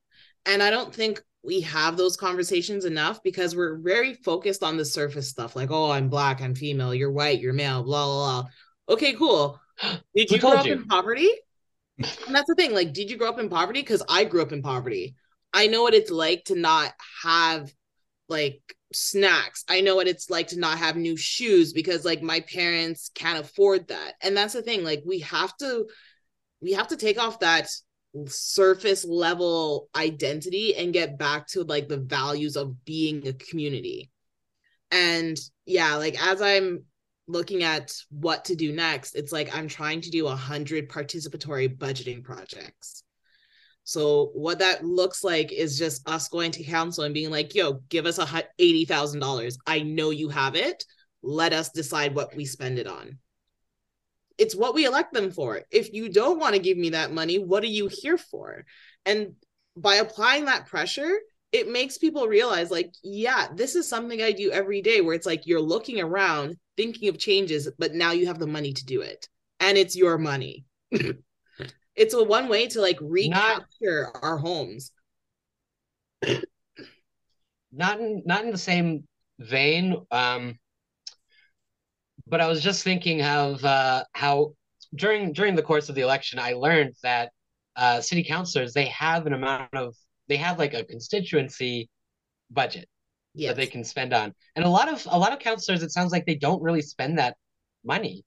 and 0.46 0.62
I 0.62 0.70
don't 0.70 0.94
think 0.94 1.22
we 1.44 1.62
have 1.62 1.96
those 1.96 2.18
conversations 2.18 2.86
enough 2.86 3.22
because 3.24 3.56
we're 3.56 3.78
very 3.78 4.16
focused 4.16 4.64
on 4.64 4.78
the 4.78 4.86
surface 4.86 5.30
stuff 5.30 5.56
like, 5.56 5.72
oh, 5.72 5.92
I'm 5.92 6.10
black, 6.10 6.42
I'm 6.42 6.56
female, 6.56 6.94
you're 6.94 7.12
white, 7.12 7.40
you're 7.40 7.54
male, 7.54 7.84
blah, 7.84 8.06
blah, 8.06 8.42
blah. 8.42 8.50
Okay, 8.96 9.14
cool. 9.14 9.60
Did 10.16 10.32
you 10.32 10.40
grow 10.40 10.52
up 10.52 10.66
you? 10.66 10.74
in 10.74 10.86
poverty? 10.86 11.30
and 11.98 12.36
that's 12.36 12.48
the 12.48 12.56
thing. 12.56 12.74
Like, 12.74 12.94
did 12.94 13.10
you 13.10 13.18
grow 13.18 13.30
up 13.30 13.40
in 13.40 13.50
poverty? 13.50 13.82
Because 13.82 14.04
I 14.10 14.26
grew 14.26 14.42
up 14.42 14.52
in 14.52 14.62
poverty. 14.62 15.16
I 15.54 15.68
know 15.68 15.82
what 15.82 15.94
it's 15.94 16.12
like 16.12 16.44
to 16.46 16.56
not 16.56 16.94
have 17.24 17.72
like 18.28 18.62
snacks. 18.92 19.64
I 19.70 19.82
know 19.82 19.96
what 19.96 20.08
it's 20.08 20.30
like 20.30 20.48
to 20.48 20.60
not 20.60 20.78
have 20.78 20.98
new 20.98 21.16
shoes 21.16 21.72
because 21.72 22.04
like 22.04 22.22
my 22.22 22.42
parents 22.42 23.12
can't 23.16 23.40
afford 23.40 23.88
that. 23.88 24.14
And 24.22 24.36
that's 24.36 24.54
the 24.54 24.62
thing. 24.62 24.84
Like, 24.84 25.04
we 25.06 25.20
have 25.20 25.56
to 25.58 25.88
we 26.62 26.74
have 26.74 26.90
to 26.90 26.98
take 26.98 27.18
off 27.18 27.40
that 27.40 27.70
surface 28.28 29.06
level 29.06 29.90
identity 29.96 30.76
and 30.76 30.94
get 30.94 31.18
back 31.18 31.48
to 31.48 31.64
like 31.64 31.88
the 31.88 31.98
values 31.98 32.56
of 32.56 32.86
being 32.86 33.28
a 33.28 33.34
community. 33.34 34.10
And 34.92 35.38
yeah, 35.66 35.96
like 35.96 36.22
as 36.24 36.42
I'm 36.42 36.84
looking 37.28 37.64
at 37.64 37.94
what 38.10 38.46
to 38.46 38.56
do 38.56 38.72
next, 38.72 39.16
it's 39.16 39.32
like 39.32 39.56
I'm 39.56 39.68
trying 39.68 40.02
to 40.02 40.10
do 40.10 40.28
a 40.28 40.36
hundred 40.36 40.90
participatory 40.90 41.76
budgeting 41.76 42.24
projects. 42.24 43.04
So 43.84 44.32
what 44.34 44.60
that 44.60 44.84
looks 44.84 45.24
like 45.24 45.52
is 45.52 45.78
just 45.78 46.08
us 46.10 46.28
going 46.28 46.52
to 46.52 46.64
council 46.64 47.04
and 47.04 47.14
being 47.14 47.30
like, 47.30 47.54
"Yo, 47.54 47.74
give 47.90 48.06
us 48.06 48.18
a 48.18 48.44
eighty 48.58 48.86
thousand 48.86 49.20
dollars. 49.20 49.58
I 49.68 49.82
know 49.82 50.10
you 50.10 50.30
have 50.30 50.56
it. 50.56 50.84
Let 51.22 51.54
us 51.54 51.70
decide 51.70 52.16
what 52.16 52.36
we 52.36 52.46
spend 52.46 52.80
it 52.80 52.88
on." 52.88 53.20
It's 54.38 54.56
what 54.56 54.74
we 54.74 54.86
elect 54.86 55.14
them 55.14 55.32
for. 55.32 55.62
If 55.72 55.94
you 55.94 56.10
don't 56.10 56.40
want 56.40 56.56
to 56.56 56.62
give 56.62 56.78
me 56.78 56.90
that 56.90 57.12
money, 57.12 57.40
what 57.40 57.64
are 57.64 57.68
you 57.68 57.90
here 57.92 58.18
for? 58.18 58.66
And 59.06 59.34
by 59.78 59.96
applying 59.96 60.46
that 60.46 60.68
pressure, 60.68 61.20
it 61.52 61.70
makes 61.70 61.98
people 61.98 62.28
realize, 62.28 62.70
like, 62.70 62.92
yeah, 63.04 63.48
this 63.54 63.76
is 63.76 63.88
something 63.88 64.22
I 64.22 64.32
do 64.32 64.52
every 64.52 64.82
day 64.82 65.02
where 65.02 65.16
it's 65.16 65.26
like 65.26 65.46
you're 65.46 65.62
looking 65.62 66.02
around, 66.02 66.58
thinking 66.76 67.08
of 67.08 67.18
changes, 67.18 67.70
but 67.78 67.94
now 67.94 68.12
you 68.12 68.28
have 68.28 68.40
the 68.40 68.48
money 68.48 68.74
to 68.74 68.86
do 68.86 69.02
it. 69.02 69.28
And 69.60 69.78
it's 69.78 69.96
your 69.96 70.18
money. 70.18 70.66
it's 71.96 72.14
a 72.14 72.24
one 72.24 72.50
way 72.50 72.68
to 72.68 72.82
like 72.82 72.98
recapture 73.02 74.12
not, 74.14 74.24
our 74.24 74.38
homes. 74.38 74.92
Not 77.72 78.00
in 78.00 78.24
not 78.26 78.44
in 78.44 78.52
the 78.52 78.58
same 78.58 79.08
vein. 79.40 80.06
Um 80.12 80.60
but 82.28 82.42
I 82.42 82.48
was 82.48 82.62
just 82.62 82.84
thinking 82.84 83.22
of 83.22 83.64
uh, 83.64 84.04
how 84.14 84.54
during 84.96 85.34
during 85.34 85.56
the 85.56 85.62
course 85.62 85.90
of 85.90 85.96
the 85.96 86.02
election, 86.02 86.40
I 86.40 86.54
learned 86.54 86.96
that 87.04 87.32
uh, 87.76 88.02
city 88.02 88.24
councilors 88.24 88.74
they 88.74 88.86
have 88.86 89.26
an 89.28 89.34
amount 89.34 89.74
of 89.74 89.96
they 90.28 90.38
have 90.38 90.58
like 90.58 90.74
a 90.74 90.84
constituency 90.84 91.90
budget 92.50 92.88
yes. 93.34 93.50
that 93.50 93.58
they 93.58 93.68
can 93.68 93.84
spend 93.84 94.14
on, 94.14 94.34
and 94.56 94.66
a 94.66 94.70
lot 94.70 94.92
of 94.92 95.06
a 95.10 95.18
lot 95.18 95.34
of 95.34 95.40
councilors 95.40 95.84
it 95.84 95.92
sounds 95.92 96.12
like 96.12 96.26
they 96.26 96.36
don't 96.36 96.62
really 96.62 96.82
spend 96.82 97.20
that 97.20 97.36
money, 97.84 98.24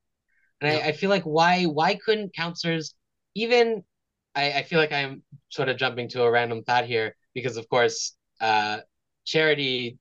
and 0.61 0.72
no. 0.72 0.78
I, 0.78 0.88
I 0.88 0.92
feel 0.92 1.11
like 1.11 1.24
why 1.24 1.64
why 1.64 1.94
couldn't 1.94 2.34
councilors 2.34 2.94
even 3.34 3.82
I, 4.34 4.53
I 4.53 4.62
feel 4.62 4.78
like 4.78 4.92
I'm 4.92 5.22
sort 5.49 5.68
of 5.68 5.76
jumping 5.76 6.09
to 6.11 6.22
a 6.22 6.30
random 6.30 6.62
thought 6.62 6.84
here 6.84 7.16
because 7.34 7.57
of 7.57 7.68
course 7.68 8.14
uh, 8.40 8.78
charity 9.24 9.99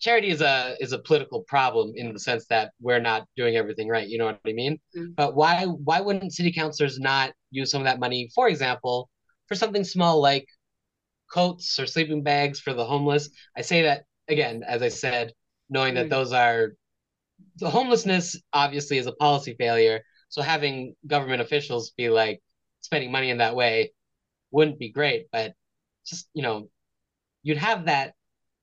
charity 0.00 0.28
is 0.28 0.40
a 0.40 0.76
is 0.80 0.92
a 0.92 0.98
political 0.98 1.42
problem 1.42 1.92
in 1.96 2.12
the 2.12 2.20
sense 2.20 2.46
that 2.46 2.72
we're 2.80 3.00
not 3.00 3.26
doing 3.36 3.56
everything 3.56 3.88
right. 3.88 4.08
You 4.08 4.18
know 4.18 4.26
what 4.26 4.40
I 4.46 4.52
mean? 4.52 4.78
Mm-hmm. 4.96 5.12
But 5.16 5.34
why 5.34 5.64
why 5.64 6.00
wouldn't 6.00 6.32
city 6.32 6.52
councilors 6.52 6.98
not 6.98 7.32
use 7.50 7.70
some 7.70 7.82
of 7.82 7.86
that 7.86 8.00
money, 8.00 8.30
for 8.34 8.48
example, 8.48 9.08
for 9.46 9.54
something 9.54 9.84
small 9.84 10.20
like 10.20 10.46
coats 11.32 11.78
or 11.78 11.86
sleeping 11.86 12.22
bags 12.22 12.60
for 12.60 12.74
the 12.74 12.84
homeless? 12.84 13.30
I 13.56 13.62
say 13.62 13.82
that 13.82 14.04
again, 14.28 14.62
as 14.66 14.82
I 14.82 14.88
said, 14.88 15.32
knowing 15.68 15.94
that 15.94 16.02
mm-hmm. 16.02 16.10
those 16.10 16.32
are 16.32 16.72
the 17.56 17.70
homelessness 17.70 18.40
obviously 18.52 18.98
is 18.98 19.06
a 19.06 19.12
policy 19.12 19.54
failure. 19.58 20.02
So 20.28 20.42
having 20.42 20.94
government 21.06 21.42
officials 21.42 21.90
be 21.90 22.08
like 22.08 22.40
spending 22.82 23.10
money 23.10 23.30
in 23.30 23.38
that 23.38 23.56
way 23.56 23.92
wouldn't 24.50 24.78
be 24.78 24.90
great, 24.90 25.26
but 25.32 25.54
just 26.06 26.28
you 26.34 26.42
know, 26.42 26.68
you'd 27.42 27.58
have 27.58 27.86
that 27.86 28.14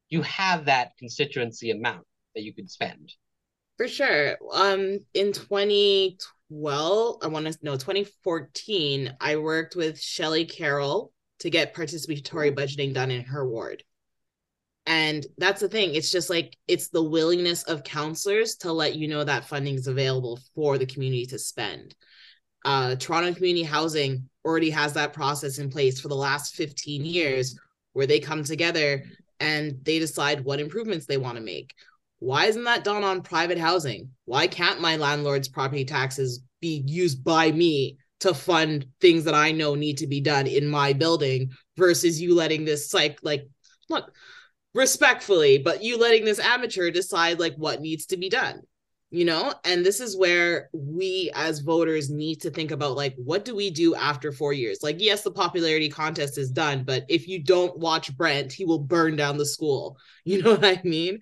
you 0.10 0.22
have 0.22 0.66
that 0.66 0.92
constituency 0.98 1.72
amount 1.72 2.06
that 2.36 2.44
you 2.44 2.54
could 2.54 2.70
spend. 2.70 3.14
For 3.78 3.88
sure. 3.88 4.38
Um, 4.54 5.00
in 5.14 5.34
2012, 5.34 7.18
I 7.22 7.28
want 7.28 7.48
to 7.48 7.58
know 7.62 7.74
2014, 7.74 9.16
I 9.20 9.36
worked 9.36 9.76
with 9.76 10.00
Shelley 10.00 10.46
Carroll 10.46 11.12
to 11.40 11.50
get 11.50 11.76
participatory 11.76 12.56
budgeting 12.56 12.94
done 12.94 13.12
in 13.12 13.26
her 13.26 13.48
ward. 13.48 13.84
And 14.86 15.26
that's 15.38 15.62
the 15.62 15.68
thing. 15.68 15.96
It's 15.96 16.12
just 16.12 16.30
like 16.30 16.56
it's 16.68 16.90
the 16.90 17.04
willingness 17.04 17.64
of 17.64 17.84
councillors 17.84 18.56
to 18.58 18.72
let 18.72 18.96
you 18.96 19.08
know 19.08 19.24
that 19.24 19.46
funding 19.46 19.76
is 19.76 19.88
available 19.88 20.40
for 20.54 20.78
the 20.78 20.86
community 20.86 21.26
to 21.28 21.40
spend. 21.40 21.96
Uh, 22.64 22.96
Toronto 22.96 23.34
Community 23.34 23.64
Housing 23.64 24.30
already 24.46 24.70
has 24.70 24.94
that 24.94 25.14
process 25.14 25.58
in 25.58 25.70
place 25.70 26.00
for 26.00 26.08
the 26.08 26.16
last 26.16 26.56
15 26.56 27.04
years 27.04 27.60
where 27.94 28.08
they 28.08 28.20
come 28.20 28.44
together 28.44 29.04
and 29.40 29.78
they 29.84 30.00
decide 30.00 30.44
what 30.44 30.60
improvements 30.60 31.06
they 31.06 31.18
want 31.18 31.38
to 31.38 31.44
make. 31.44 31.74
Why 32.20 32.46
isn't 32.46 32.64
that 32.64 32.84
done 32.84 33.04
on 33.04 33.22
private 33.22 33.58
housing? 33.58 34.10
Why 34.26 34.48
can't 34.48 34.82
my 34.82 34.96
landlord's 34.98 35.48
property 35.48 35.86
taxes 35.86 36.42
be 36.62 36.84
used 36.86 37.24
by 37.24 37.52
me 37.52 37.98
to 38.22 38.34
fund 38.34 38.88
things 39.02 39.26
that 39.26 39.34
I 39.34 39.52
know 39.52 39.76
need 39.76 39.98
to 40.00 40.08
be 40.08 40.22
done 40.22 40.48
in 40.48 40.68
my 40.68 40.94
building 40.94 41.52
versus 41.78 42.22
you 42.22 42.34
letting 42.34 42.66
this 42.66 42.94
like 42.94 43.20
like 43.22 43.48
look 43.90 44.12
respectfully, 44.74 45.58
but 45.58 45.84
you 45.84 45.98
letting 45.98 46.26
this 46.26 46.40
amateur 46.40 46.90
decide 46.90 47.40
like 47.40 47.56
what 47.56 47.82
needs 47.82 48.08
to 48.08 48.18
be 48.18 48.30
done 48.30 48.62
you 49.16 49.26
know 49.26 49.54
and 49.64 49.86
this 49.86 50.00
is 50.00 50.18
where 50.18 50.70
we 50.74 51.32
as 51.36 51.60
voters 51.60 52.10
need 52.10 52.42
to 52.42 52.50
think 52.50 52.72
about 52.72 52.96
like 52.96 53.16
what 53.18 53.46
do 53.46 53.56
we 53.56 53.70
do 53.70 53.96
after 53.96 54.32
4 54.32 54.54
years? 54.54 54.80
Like 54.84 54.98
yes 55.00 55.24
the 55.24 55.32
popularity 55.32 55.90
contest 55.90 56.38
is 56.38 56.52
done 56.52 56.84
but 56.84 57.06
if 57.10 57.28
you 57.28 57.44
don't 57.44 57.78
watch 57.78 58.16
Brent 58.18 58.52
he 58.52 58.66
will 58.66 58.80
burn 58.80 59.16
down 59.16 59.38
the 59.38 59.46
school. 59.46 59.98
You 60.28 60.42
know 60.42 60.56
what 60.56 60.66
i 60.66 60.82
mean? 60.84 61.20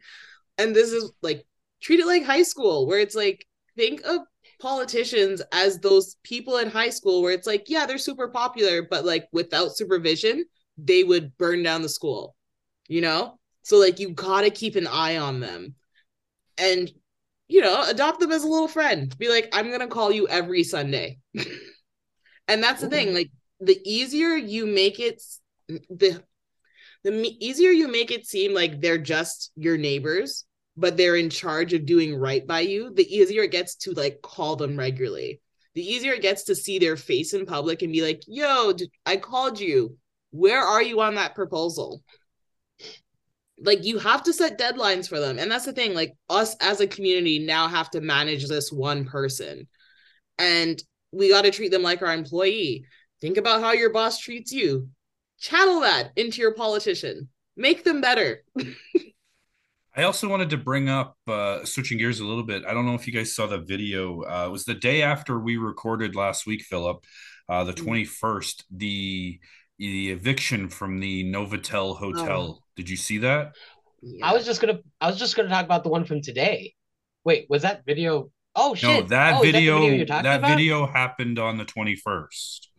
And 0.58 0.74
this 0.76 0.92
is 0.92 1.12
like 1.22 1.46
treat 1.82 2.00
it 2.00 2.08
like 2.08 2.24
high 2.24 2.44
school 2.44 2.88
where 2.88 3.00
it's 3.00 3.16
like 3.16 3.46
think 3.76 4.02
of 4.06 4.22
politicians 4.62 5.42
as 5.52 5.80
those 5.80 6.16
people 6.24 6.58
in 6.58 6.70
high 6.70 6.90
school 6.90 7.22
where 7.22 7.34
it's 7.34 7.48
like 7.48 7.66
yeah 7.68 7.86
they're 7.86 7.98
super 7.98 8.30
popular 8.30 8.82
but 8.90 9.04
like 9.04 9.28
without 9.34 9.76
supervision 9.76 10.46
they 10.78 11.04
would 11.04 11.38
burn 11.38 11.62
down 11.64 11.82
the 11.82 11.90
school 11.90 12.36
you 12.88 13.02
know? 13.02 13.40
So 13.64 13.78
like 13.78 14.00
you 14.00 14.10
got 14.12 14.42
to 14.42 14.50
keep 14.50 14.76
an 14.76 14.88
eye 14.88 15.18
on 15.18 15.40
them. 15.40 15.76
And 16.58 16.92
you 17.48 17.62
know, 17.62 17.84
adopt 17.88 18.20
them 18.20 18.32
as 18.32 18.44
a 18.44 18.48
little 18.48 18.68
friend. 18.68 19.16
Be 19.18 19.30
like, 19.30 19.50
I'm 19.54 19.72
gonna 19.72 19.88
call 19.88 20.12
you 20.12 20.28
every 20.28 20.64
Sunday. 20.64 21.20
and 22.48 22.64
that's 22.64 22.82
the 22.82 22.90
thing. 22.90 23.14
Like 23.14 23.32
the 23.60 23.80
easier 23.86 24.36
you 24.36 24.66
make 24.66 25.00
it, 25.00 25.22
the 25.68 26.24
the 27.04 27.46
easier 27.46 27.72
you 27.72 27.88
make 27.88 28.12
it 28.12 28.26
seem 28.26 28.54
like 28.54 28.80
they're 28.80 28.98
just 28.98 29.52
your 29.56 29.78
neighbors, 29.78 30.46
but 30.78 30.96
they're 30.96 31.18
in 31.18 31.30
charge 31.30 31.74
of 31.74 31.86
doing 31.86 32.16
right 32.16 32.46
by 32.46 32.62
you, 32.62 32.94
the 32.94 33.16
easier 33.16 33.44
it 33.44 33.52
gets 33.52 33.76
to 33.76 33.92
like 33.92 34.22
call 34.22 34.56
them 34.56 34.78
regularly. 34.78 35.42
The 35.76 35.86
easier 35.86 36.14
it 36.14 36.22
gets 36.22 36.44
to 36.46 36.56
see 36.56 36.80
their 36.80 36.96
face 36.96 37.34
in 37.34 37.46
public 37.46 37.82
and 37.82 37.92
be 37.92 38.02
like, 38.02 38.22
yo, 38.28 38.74
I 39.06 39.18
called 39.18 39.60
you. 39.60 39.98
Where 40.32 40.62
are 40.62 40.82
you 40.82 41.02
on 41.02 41.16
that 41.16 41.36
proposal? 41.36 42.04
Like 43.64 43.84
you 43.84 43.98
have 43.98 44.24
to 44.24 44.34
set 44.34 44.60
deadlines 44.60 45.08
for 45.08 45.20
them 45.20 45.40
and 45.40 45.52
that's 45.52 45.66
the 45.66 45.74
thing 45.74 45.94
like 45.94 46.14
us 46.30 46.56
as 46.60 46.82
a 46.82 46.88
community 46.88 47.40
now 47.40 47.68
have 47.68 47.90
to 47.90 48.02
manage 48.02 48.48
this 48.48 48.72
one 48.72 49.06
person 49.06 49.68
and 50.38 50.84
we 51.12 51.30
got 51.30 51.44
to 51.44 51.52
treat 51.52 51.72
them 51.72 51.84
like 51.84 52.02
our 52.02 52.14
employee 52.14 52.86
think 53.22 53.38
about 53.38 53.62
how 53.62 53.72
your 53.72 53.92
boss 53.92 54.20
treats 54.20 54.52
you 54.52 54.88
channel 55.40 55.82
that 55.82 56.12
into 56.16 56.42
your 56.42 56.54
politician 56.54 57.30
make 57.56 57.84
them 57.84 58.02
better 58.02 58.44
I 59.96 60.04
also 60.04 60.28
wanted 60.28 60.50
to 60.50 60.58
bring 60.58 60.90
up, 60.90 61.16
uh, 61.28 61.64
switching 61.66 62.00
gears 62.00 62.20
a 62.20 62.26
little 62.26 62.42
bit. 62.42 62.66
I 62.66 62.74
don't 62.74 62.88
know 62.88 62.96
if 62.96 63.06
you 63.06 63.14
guys 63.14 63.36
saw 63.36 63.46
the 63.46 63.60
video. 63.60 64.24
Uh, 64.24 64.48
it 64.48 64.52
was 64.52 64.66
the 64.66 64.74
day 64.74 65.04
after 65.04 65.38
we 65.38 65.58
recorded 65.58 66.16
last 66.16 66.48
week, 66.48 66.64
Philip, 66.64 67.06
uh, 67.48 67.64
the 67.64 67.74
21st, 67.74 68.10
mm. 68.20 68.64
the 68.72 69.40
the 69.78 70.12
eviction 70.12 70.70
from 70.70 71.00
the 71.00 71.32
Novotel 71.32 71.98
hotel. 71.98 72.63
Did 72.76 72.90
you 72.90 72.98
see 72.98 73.20
that? 73.20 73.56
Yeah. 74.02 74.28
I 74.28 74.34
was 74.34 74.46
just 74.46 74.62
gonna 74.62 74.80
I 75.00 75.08
was 75.08 75.18
just 75.18 75.36
gonna 75.36 75.50
talk 75.50 75.66
about 75.66 75.84
the 75.84 75.90
one 75.90 76.06
from 76.06 76.22
today. 76.22 76.74
Wait, 77.24 77.46
was 77.50 77.62
that 77.62 77.86
video? 77.86 78.30
Oh 78.56 78.76
shit! 78.76 78.90
No, 78.90 79.02
that 79.08 79.40
oh, 79.40 79.42
video 79.42 79.82
that, 79.82 79.90
video, 79.90 80.22
that 80.22 80.42
video, 80.42 80.86
happened 80.86 81.40
on 81.40 81.58
the 81.58 81.66
twenty 81.66 81.96
first. 81.96 82.70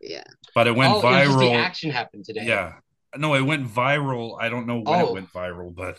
Yeah, 0.00 0.24
but 0.54 0.66
it 0.66 0.76
went 0.76 0.92
oh, 0.92 1.00
viral. 1.00 1.36
It 1.36 1.50
the 1.50 1.54
action 1.54 1.90
happened 1.90 2.24
today. 2.24 2.44
Yeah, 2.44 2.74
no, 3.16 3.34
it 3.34 3.42
went 3.42 3.66
viral. 3.66 4.36
I 4.38 4.48
don't 4.48 4.66
know 4.66 4.80
when 4.80 5.00
oh. 5.00 5.08
it 5.08 5.12
went 5.12 5.32
viral, 5.32 5.74
but 5.74 5.98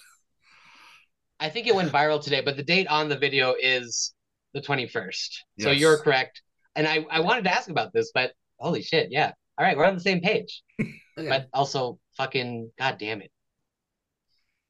I 1.40 1.50
think 1.50 1.68
it 1.68 1.76
went 1.76 1.92
viral 1.92 2.24
today. 2.24 2.42
But 2.42 2.56
the 2.56 2.64
date 2.64 2.88
on 2.88 3.10
the 3.10 3.18
video 3.18 3.56
is 3.60 4.14
the 4.54 4.62
twenty 4.62 4.88
first. 4.88 5.44
Yes. 5.58 5.66
So 5.66 5.72
you're 5.72 5.98
correct. 5.98 6.42
And 6.76 6.88
I 6.88 7.06
I 7.10 7.22
wanted 7.22 7.46
to 7.46 7.54
ask 7.54 7.70
about 7.70 7.92
this, 7.92 8.12
but 8.14 8.34
holy 8.60 8.84
shit, 8.84 9.12
yeah. 9.12 9.32
All 9.58 9.66
right, 9.66 9.78
we're 9.78 9.86
on 9.86 9.96
the 9.96 10.02
same 10.02 10.22
page. 10.22 10.62
okay. 10.80 10.92
But 11.30 11.48
also, 11.54 11.98
fucking, 12.18 12.72
god 12.78 12.98
damn 13.00 13.22
it. 13.22 13.32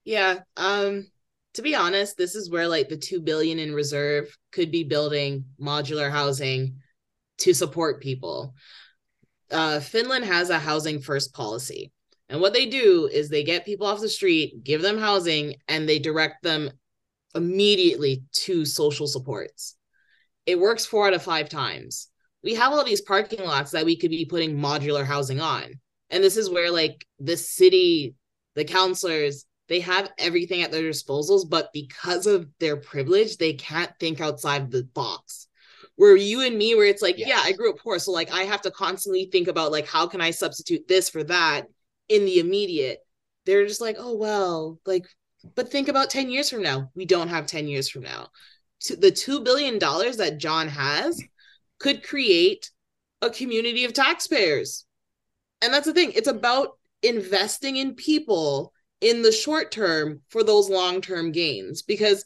Yeah. 0.06 0.40
Um, 0.56 1.08
to 1.56 1.62
be 1.62 1.76
honest, 1.76 2.18
this 2.18 2.36
is 2.36 2.50
where 2.50 2.68
like 2.68 2.90
the 2.90 2.98
two 2.98 3.20
billion 3.20 3.60
in 3.60 3.74
reserve 3.74 4.36
could 4.52 4.72
be 4.72 4.84
building 4.84 5.46
modular 5.60 6.12
housing 6.12 6.78
to 7.40 7.54
support 7.54 8.02
people. 8.02 8.54
Uh, 9.52 9.80
Finland 9.80 10.26
has 10.26 10.50
a 10.50 10.60
housing 10.60 11.02
first 11.02 11.34
policy. 11.34 11.92
And 12.30 12.42
what 12.42 12.54
they 12.54 12.66
do 12.66 13.08
is 13.12 13.30
they 13.30 13.44
get 13.44 13.66
people 13.66 13.86
off 13.86 14.02
the 14.02 14.10
street, 14.10 14.64
give 14.64 14.82
them 14.82 14.98
housing, 14.98 15.56
and 15.68 15.88
they 15.88 16.00
direct 16.00 16.42
them 16.44 16.72
immediately 17.36 18.24
to 18.32 18.66
social 18.66 19.08
supports. 19.08 19.76
It 20.46 20.60
works 20.60 20.86
four 20.86 21.08
out 21.08 21.14
of 21.14 21.22
five 21.22 21.50
times. 21.50 22.10
We 22.44 22.56
have 22.56 22.74
all 22.74 22.84
these 22.84 23.02
parking 23.02 23.44
lots 23.44 23.72
that 23.72 23.86
we 23.86 23.98
could 23.98 24.12
be 24.12 24.26
putting 24.26 24.58
modular 24.58 25.06
housing 25.06 25.40
on. 25.40 25.80
And 26.10 26.24
this 26.24 26.38
is 26.38 26.50
where 26.50 26.72
like 26.72 27.06
the 27.20 27.38
city, 27.38 28.16
the 28.56 28.66
councillors, 28.66 29.46
they 29.68 29.80
have 29.80 30.12
everything 30.18 30.62
at 30.62 30.72
their 30.72 30.84
disposals, 30.84 31.50
but 31.50 31.72
because 31.74 32.28
of 32.28 32.48
their 32.60 32.78
privilege, 32.78 33.38
they 33.38 33.54
can't 33.54 33.92
think 34.00 34.22
outside 34.22 34.70
the 34.70 34.84
box. 34.84 35.48
Where 35.96 36.16
you 36.16 36.42
and 36.42 36.58
me, 36.58 36.76
where 36.76 36.88
it's 36.88 37.02
like, 37.02 37.18
yes. 37.18 37.30
yeah, 37.30 37.42
I 37.42 37.54
grew 37.54 37.72
up 37.72 37.80
poor. 37.80 38.00
So 38.00 38.12
like 38.12 38.32
I 38.32 38.44
have 38.44 38.62
to 38.64 38.72
constantly 38.72 39.30
think 39.32 39.48
about 39.48 39.72
like 39.72 39.88
how 39.88 40.08
can 40.08 40.22
I 40.22 40.32
substitute 40.32 40.88
this 40.88 41.10
for 41.10 41.24
that 41.24 41.68
in 42.10 42.26
the 42.26 42.40
immediate. 42.40 43.00
They're 43.46 43.66
just 43.66 43.82
like, 43.82 43.96
oh 43.98 44.16
well, 44.16 44.80
like, 44.86 45.08
but 45.56 45.72
think 45.72 45.88
about 45.88 46.10
10 46.10 46.30
years 46.30 46.50
from 46.50 46.64
now. 46.64 46.92
We 46.96 47.06
don't 47.06 47.30
have 47.30 47.48
10 47.48 47.68
years 47.68 47.90
from 47.90 48.04
now. 48.04 48.30
The 48.98 49.12
two 49.12 49.40
billion 49.42 49.80
dollars 49.80 50.18
that 50.18 50.38
John 50.38 50.68
has 50.68 51.22
could 51.80 52.04
create 52.04 52.70
a 53.22 53.30
community 53.30 53.86
of 53.86 53.94
taxpayers. 53.94 54.86
And 55.62 55.74
that's 55.74 55.86
the 55.86 55.94
thing. 55.94 56.12
It's 56.14 56.28
about 56.28 56.78
investing 57.02 57.78
in 57.78 57.96
people 57.96 58.74
in 59.02 59.22
the 59.22 59.32
short 59.32 59.72
term 59.72 60.22
for 60.30 60.44
those 60.44 60.70
long 60.70 61.02
term 61.02 61.32
gains 61.32 61.82
because 61.82 62.26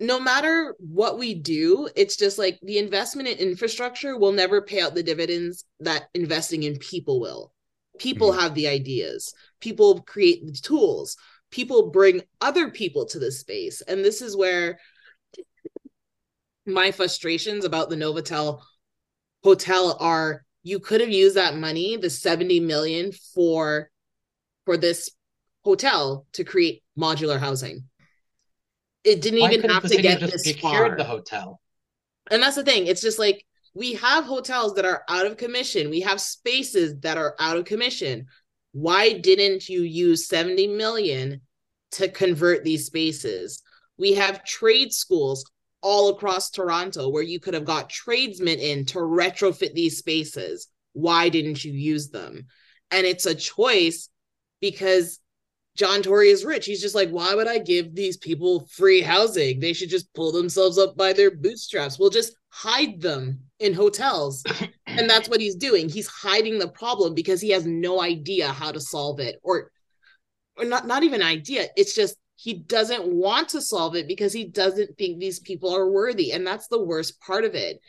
no 0.00 0.20
matter 0.20 0.76
what 0.78 1.18
we 1.18 1.34
do, 1.34 1.88
it's 1.96 2.16
just 2.16 2.38
like 2.38 2.58
the 2.62 2.78
investment 2.78 3.28
in 3.28 3.38
infrastructure 3.38 4.16
will 4.16 4.32
never 4.32 4.62
pay 4.62 4.80
out 4.80 4.94
the 4.94 5.02
dividends 5.02 5.64
that 5.80 6.04
investing 6.14 6.62
in 6.62 6.76
people 6.78 7.20
will. 7.20 7.52
People 7.98 8.30
mm-hmm. 8.30 8.40
have 8.40 8.54
the 8.54 8.68
ideas, 8.68 9.34
people 9.60 10.02
create 10.02 10.46
the 10.46 10.52
tools, 10.52 11.16
people 11.50 11.90
bring 11.90 12.22
other 12.40 12.70
people 12.70 13.06
to 13.06 13.18
the 13.18 13.32
space. 13.32 13.80
And 13.80 14.04
this 14.04 14.22
is 14.22 14.36
where 14.36 14.78
my 16.64 16.92
frustrations 16.92 17.64
about 17.64 17.90
the 17.90 17.96
Novotel 17.96 18.60
hotel 19.42 19.96
are 19.98 20.44
you 20.62 20.78
could 20.78 21.00
have 21.00 21.10
used 21.10 21.36
that 21.36 21.56
money, 21.56 21.96
the 21.96 22.10
70 22.10 22.60
million 22.60 23.10
for 23.34 23.90
for 24.64 24.76
this 24.76 25.10
hotel 25.68 26.26
to 26.32 26.44
create 26.44 26.82
modular 26.98 27.38
housing. 27.38 27.84
It 29.04 29.20
didn't 29.20 29.40
Why 29.40 29.52
even 29.52 29.68
have 29.68 29.82
to 29.82 30.00
get 30.00 30.20
this 30.20 30.50
far. 30.56 30.96
The 30.96 31.04
hotel, 31.04 31.60
and 32.30 32.42
that's 32.42 32.56
the 32.56 32.64
thing. 32.64 32.86
It's 32.86 33.02
just 33.02 33.18
like 33.18 33.44
we 33.74 33.92
have 33.94 34.24
hotels 34.24 34.74
that 34.74 34.86
are 34.86 35.02
out 35.10 35.26
of 35.26 35.36
commission. 35.36 35.90
We 35.90 36.00
have 36.00 36.20
spaces 36.22 36.98
that 37.00 37.18
are 37.18 37.34
out 37.38 37.58
of 37.58 37.66
commission. 37.66 38.26
Why 38.72 39.12
didn't 39.12 39.68
you 39.68 39.82
use 39.82 40.26
70 40.28 40.68
million 40.68 41.42
to 41.92 42.08
convert 42.08 42.64
these 42.64 42.86
spaces? 42.86 43.62
We 43.98 44.14
have 44.14 44.44
trade 44.44 44.92
schools 44.92 45.44
all 45.82 46.08
across 46.08 46.50
Toronto 46.50 47.10
where 47.10 47.22
you 47.22 47.40
could 47.40 47.54
have 47.54 47.64
got 47.64 47.90
tradesmen 47.90 48.58
in 48.58 48.86
to 48.86 48.98
retrofit 48.98 49.74
these 49.74 49.98
spaces. 49.98 50.68
Why 50.94 51.28
didn't 51.28 51.62
you 51.62 51.72
use 51.72 52.08
them? 52.08 52.46
And 52.90 53.06
it's 53.06 53.26
a 53.26 53.34
choice 53.34 54.08
because 54.60 55.20
John 55.78 56.02
Tory 56.02 56.30
is 56.30 56.44
rich. 56.44 56.66
He's 56.66 56.82
just 56.82 56.96
like, 56.96 57.08
why 57.10 57.36
would 57.36 57.46
I 57.46 57.58
give 57.58 57.94
these 57.94 58.16
people 58.16 58.66
free 58.72 59.00
housing? 59.00 59.60
They 59.60 59.72
should 59.72 59.88
just 59.88 60.12
pull 60.12 60.32
themselves 60.32 60.76
up 60.76 60.96
by 60.96 61.12
their 61.12 61.30
bootstraps. 61.30 62.00
We'll 62.00 62.10
just 62.10 62.34
hide 62.48 63.00
them 63.00 63.38
in 63.60 63.72
hotels. 63.72 64.42
and 64.86 65.08
that's 65.08 65.28
what 65.28 65.40
he's 65.40 65.54
doing. 65.54 65.88
He's 65.88 66.08
hiding 66.08 66.58
the 66.58 66.66
problem 66.66 67.14
because 67.14 67.40
he 67.40 67.50
has 67.50 67.64
no 67.64 68.02
idea 68.02 68.48
how 68.48 68.72
to 68.72 68.80
solve 68.80 69.20
it 69.20 69.38
or 69.44 69.70
or 70.56 70.64
not 70.64 70.84
not 70.88 71.04
even 71.04 71.22
idea. 71.22 71.66
It's 71.76 71.94
just 71.94 72.16
he 72.34 72.54
doesn't 72.54 73.06
want 73.06 73.50
to 73.50 73.62
solve 73.62 73.94
it 73.94 74.08
because 74.08 74.32
he 74.32 74.46
doesn't 74.46 74.98
think 74.98 75.20
these 75.20 75.38
people 75.38 75.72
are 75.74 75.88
worthy 75.88 76.32
and 76.32 76.44
that's 76.44 76.66
the 76.66 76.82
worst 76.82 77.20
part 77.20 77.44
of 77.44 77.54
it. 77.54 77.80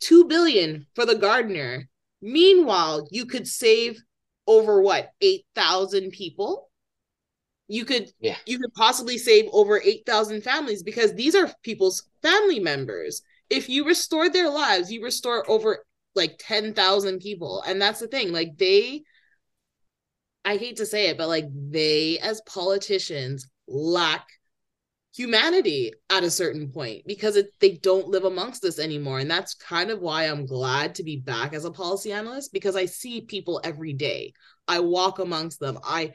2 0.00 0.26
billion 0.26 0.86
for 0.94 1.04
the 1.04 1.16
Gardiner. 1.16 1.88
Meanwhile, 2.22 3.08
you 3.10 3.26
could 3.26 3.48
save 3.48 4.00
over 4.46 4.80
what, 4.80 5.10
8,000 5.20 6.10
people? 6.10 6.69
You 7.70 7.84
could 7.84 8.10
yeah. 8.18 8.36
you 8.46 8.58
could 8.58 8.74
possibly 8.74 9.16
save 9.16 9.48
over 9.52 9.80
8,000 9.80 10.42
families 10.42 10.82
because 10.82 11.14
these 11.14 11.36
are 11.36 11.54
people's 11.62 12.02
family 12.20 12.58
members. 12.58 13.22
If 13.48 13.68
you 13.68 13.86
restore 13.86 14.28
their 14.28 14.50
lives, 14.50 14.90
you 14.90 15.04
restore 15.04 15.48
over 15.48 15.84
like 16.16 16.34
10,000 16.40 17.20
people. 17.20 17.62
And 17.64 17.80
that's 17.80 18.00
the 18.00 18.08
thing, 18.08 18.32
like 18.32 18.58
they 18.58 19.02
I 20.44 20.56
hate 20.56 20.78
to 20.78 20.86
say 20.86 21.08
it, 21.10 21.18
but 21.18 21.28
like 21.28 21.46
they 21.52 22.18
as 22.18 22.40
politicians 22.42 23.46
lack 23.68 24.26
humanity 25.14 25.92
at 26.08 26.22
a 26.22 26.30
certain 26.30 26.70
point 26.70 27.02
because 27.06 27.36
it, 27.36 27.50
they 27.60 27.72
don't 27.72 28.08
live 28.08 28.24
amongst 28.24 28.64
us 28.64 28.78
anymore 28.78 29.18
and 29.18 29.28
that's 29.28 29.54
kind 29.54 29.90
of 29.90 29.98
why 29.98 30.24
i'm 30.24 30.46
glad 30.46 30.94
to 30.94 31.02
be 31.02 31.16
back 31.16 31.52
as 31.52 31.64
a 31.64 31.70
policy 31.70 32.12
analyst 32.12 32.52
because 32.52 32.76
i 32.76 32.84
see 32.84 33.20
people 33.20 33.60
every 33.64 33.92
day 33.92 34.32
i 34.68 34.78
walk 34.78 35.18
amongst 35.18 35.58
them 35.58 35.76
i 35.82 36.12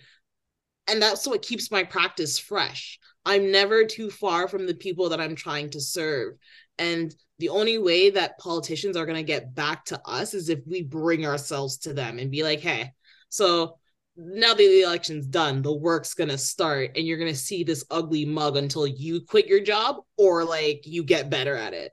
and 0.88 1.02
that's 1.02 1.28
what 1.28 1.42
keeps 1.42 1.72
my 1.72 1.84
practice 1.84 2.38
fresh 2.38 3.00
i'm 3.26 3.52
never 3.52 3.86
too 3.86 4.10
far 4.10 4.48
from 4.48 4.66
the 4.66 4.76
people 4.76 5.10
that 5.10 5.22
i'm 5.22 5.36
trying 5.36 5.70
to 5.70 5.82
serve 5.82 6.34
and 6.78 7.16
the 7.40 7.50
only 7.50 7.78
way 7.78 8.10
that 8.10 8.38
politicians 8.38 8.96
are 8.96 9.06
going 9.06 9.18
to 9.18 9.24
get 9.24 9.54
back 9.54 9.84
to 9.84 10.00
us 10.06 10.34
is 10.34 10.48
if 10.48 10.60
we 10.66 10.82
bring 10.82 11.26
ourselves 11.26 11.78
to 11.78 11.94
them 11.94 12.20
and 12.20 12.32
be 12.32 12.44
like 12.44 12.60
hey 12.60 12.92
so 13.30 13.78
now 14.18 14.54
that 14.54 14.58
the 14.58 14.82
election's 14.82 15.28
done, 15.28 15.62
the 15.62 15.74
work's 15.74 16.14
gonna 16.14 16.38
start, 16.38 16.92
and 16.96 17.06
you're 17.06 17.18
gonna 17.18 17.36
see 17.36 17.64
this 17.64 17.84
ugly 17.92 18.26
mug 18.26 18.56
until 18.56 18.88
you 18.88 19.22
quit 19.22 19.48
your 19.48 19.62
job 19.62 19.98
or 20.18 20.44
like 20.44 20.82
you 20.86 21.04
get 21.04 21.30
better 21.30 21.56
at 21.56 21.74
it. 21.74 21.92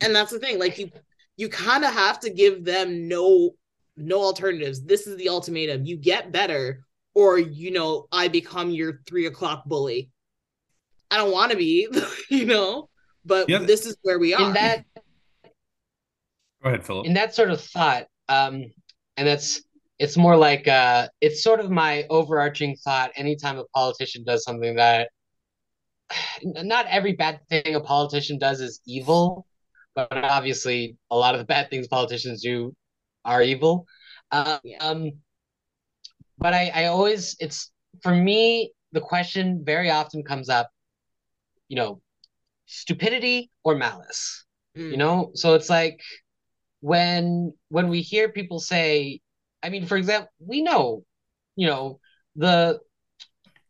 And 0.00 0.14
that's 0.14 0.32
the 0.32 0.38
thing, 0.38 0.58
like 0.58 0.78
you 0.78 0.90
you 1.36 1.48
kind 1.48 1.84
of 1.84 1.92
have 1.92 2.18
to 2.20 2.30
give 2.30 2.64
them 2.64 3.08
no 3.08 3.52
no 3.96 4.20
alternatives. 4.22 4.84
This 4.84 5.06
is 5.06 5.16
the 5.16 5.28
ultimatum. 5.28 5.84
You 5.84 5.96
get 5.96 6.32
better, 6.32 6.84
or 7.18 7.36
you 7.36 7.72
know, 7.72 8.06
I 8.12 8.28
become 8.28 8.70
your 8.70 9.00
three 9.04 9.26
o'clock 9.26 9.64
bully. 9.66 10.08
I 11.10 11.16
don't 11.16 11.32
want 11.32 11.50
to 11.50 11.58
be, 11.58 11.88
you 12.30 12.46
know, 12.46 12.88
but 13.24 13.48
yeah. 13.48 13.58
this 13.58 13.86
is 13.86 13.96
where 14.02 14.20
we 14.20 14.34
are. 14.34 14.46
In 14.46 14.52
that, 14.52 14.84
go 16.62 16.68
ahead, 16.68 16.86
Philip. 16.86 17.06
In 17.06 17.14
that 17.14 17.34
sort 17.34 17.50
of 17.50 17.60
thought, 17.60 18.06
um, 18.28 18.66
and 19.16 19.26
that's 19.26 19.62
it's 19.98 20.16
more 20.16 20.36
like 20.36 20.68
uh, 20.68 21.08
it's 21.20 21.42
sort 21.42 21.58
of 21.58 21.72
my 21.72 22.06
overarching 22.08 22.76
thought 22.76 23.10
anytime 23.16 23.58
a 23.58 23.64
politician 23.74 24.22
does 24.22 24.44
something 24.44 24.76
that 24.76 25.10
not 26.44 26.86
every 26.86 27.14
bad 27.14 27.40
thing 27.48 27.74
a 27.74 27.80
politician 27.80 28.38
does 28.38 28.60
is 28.60 28.80
evil 28.86 29.44
but 29.96 30.12
obviously 30.12 30.96
a 31.10 31.16
lot 31.16 31.34
of 31.34 31.40
the 31.40 31.44
bad 31.44 31.68
things 31.68 31.88
politicians 31.88 32.42
do 32.42 32.72
are 33.24 33.42
evil 33.42 33.86
uh, 34.30 34.58
yeah. 34.62 34.78
um 34.78 35.10
but 36.38 36.54
I, 36.54 36.70
I 36.74 36.84
always 36.86 37.36
it's 37.40 37.70
for 38.02 38.14
me 38.14 38.72
the 38.92 39.00
question 39.00 39.62
very 39.64 39.90
often 39.90 40.22
comes 40.22 40.48
up 40.48 40.70
you 41.68 41.76
know 41.76 42.00
stupidity 42.66 43.50
or 43.64 43.74
malice 43.74 44.44
mm. 44.76 44.90
you 44.90 44.96
know 44.96 45.30
so 45.34 45.54
it's 45.54 45.70
like 45.70 46.00
when 46.80 47.52
when 47.68 47.88
we 47.88 48.00
hear 48.00 48.28
people 48.28 48.60
say 48.60 49.20
I 49.62 49.70
mean, 49.70 49.86
for 49.86 49.96
example, 49.96 50.30
we 50.38 50.62
know, 50.62 51.04
you 51.56 51.66
know, 51.66 52.00
the 52.36 52.80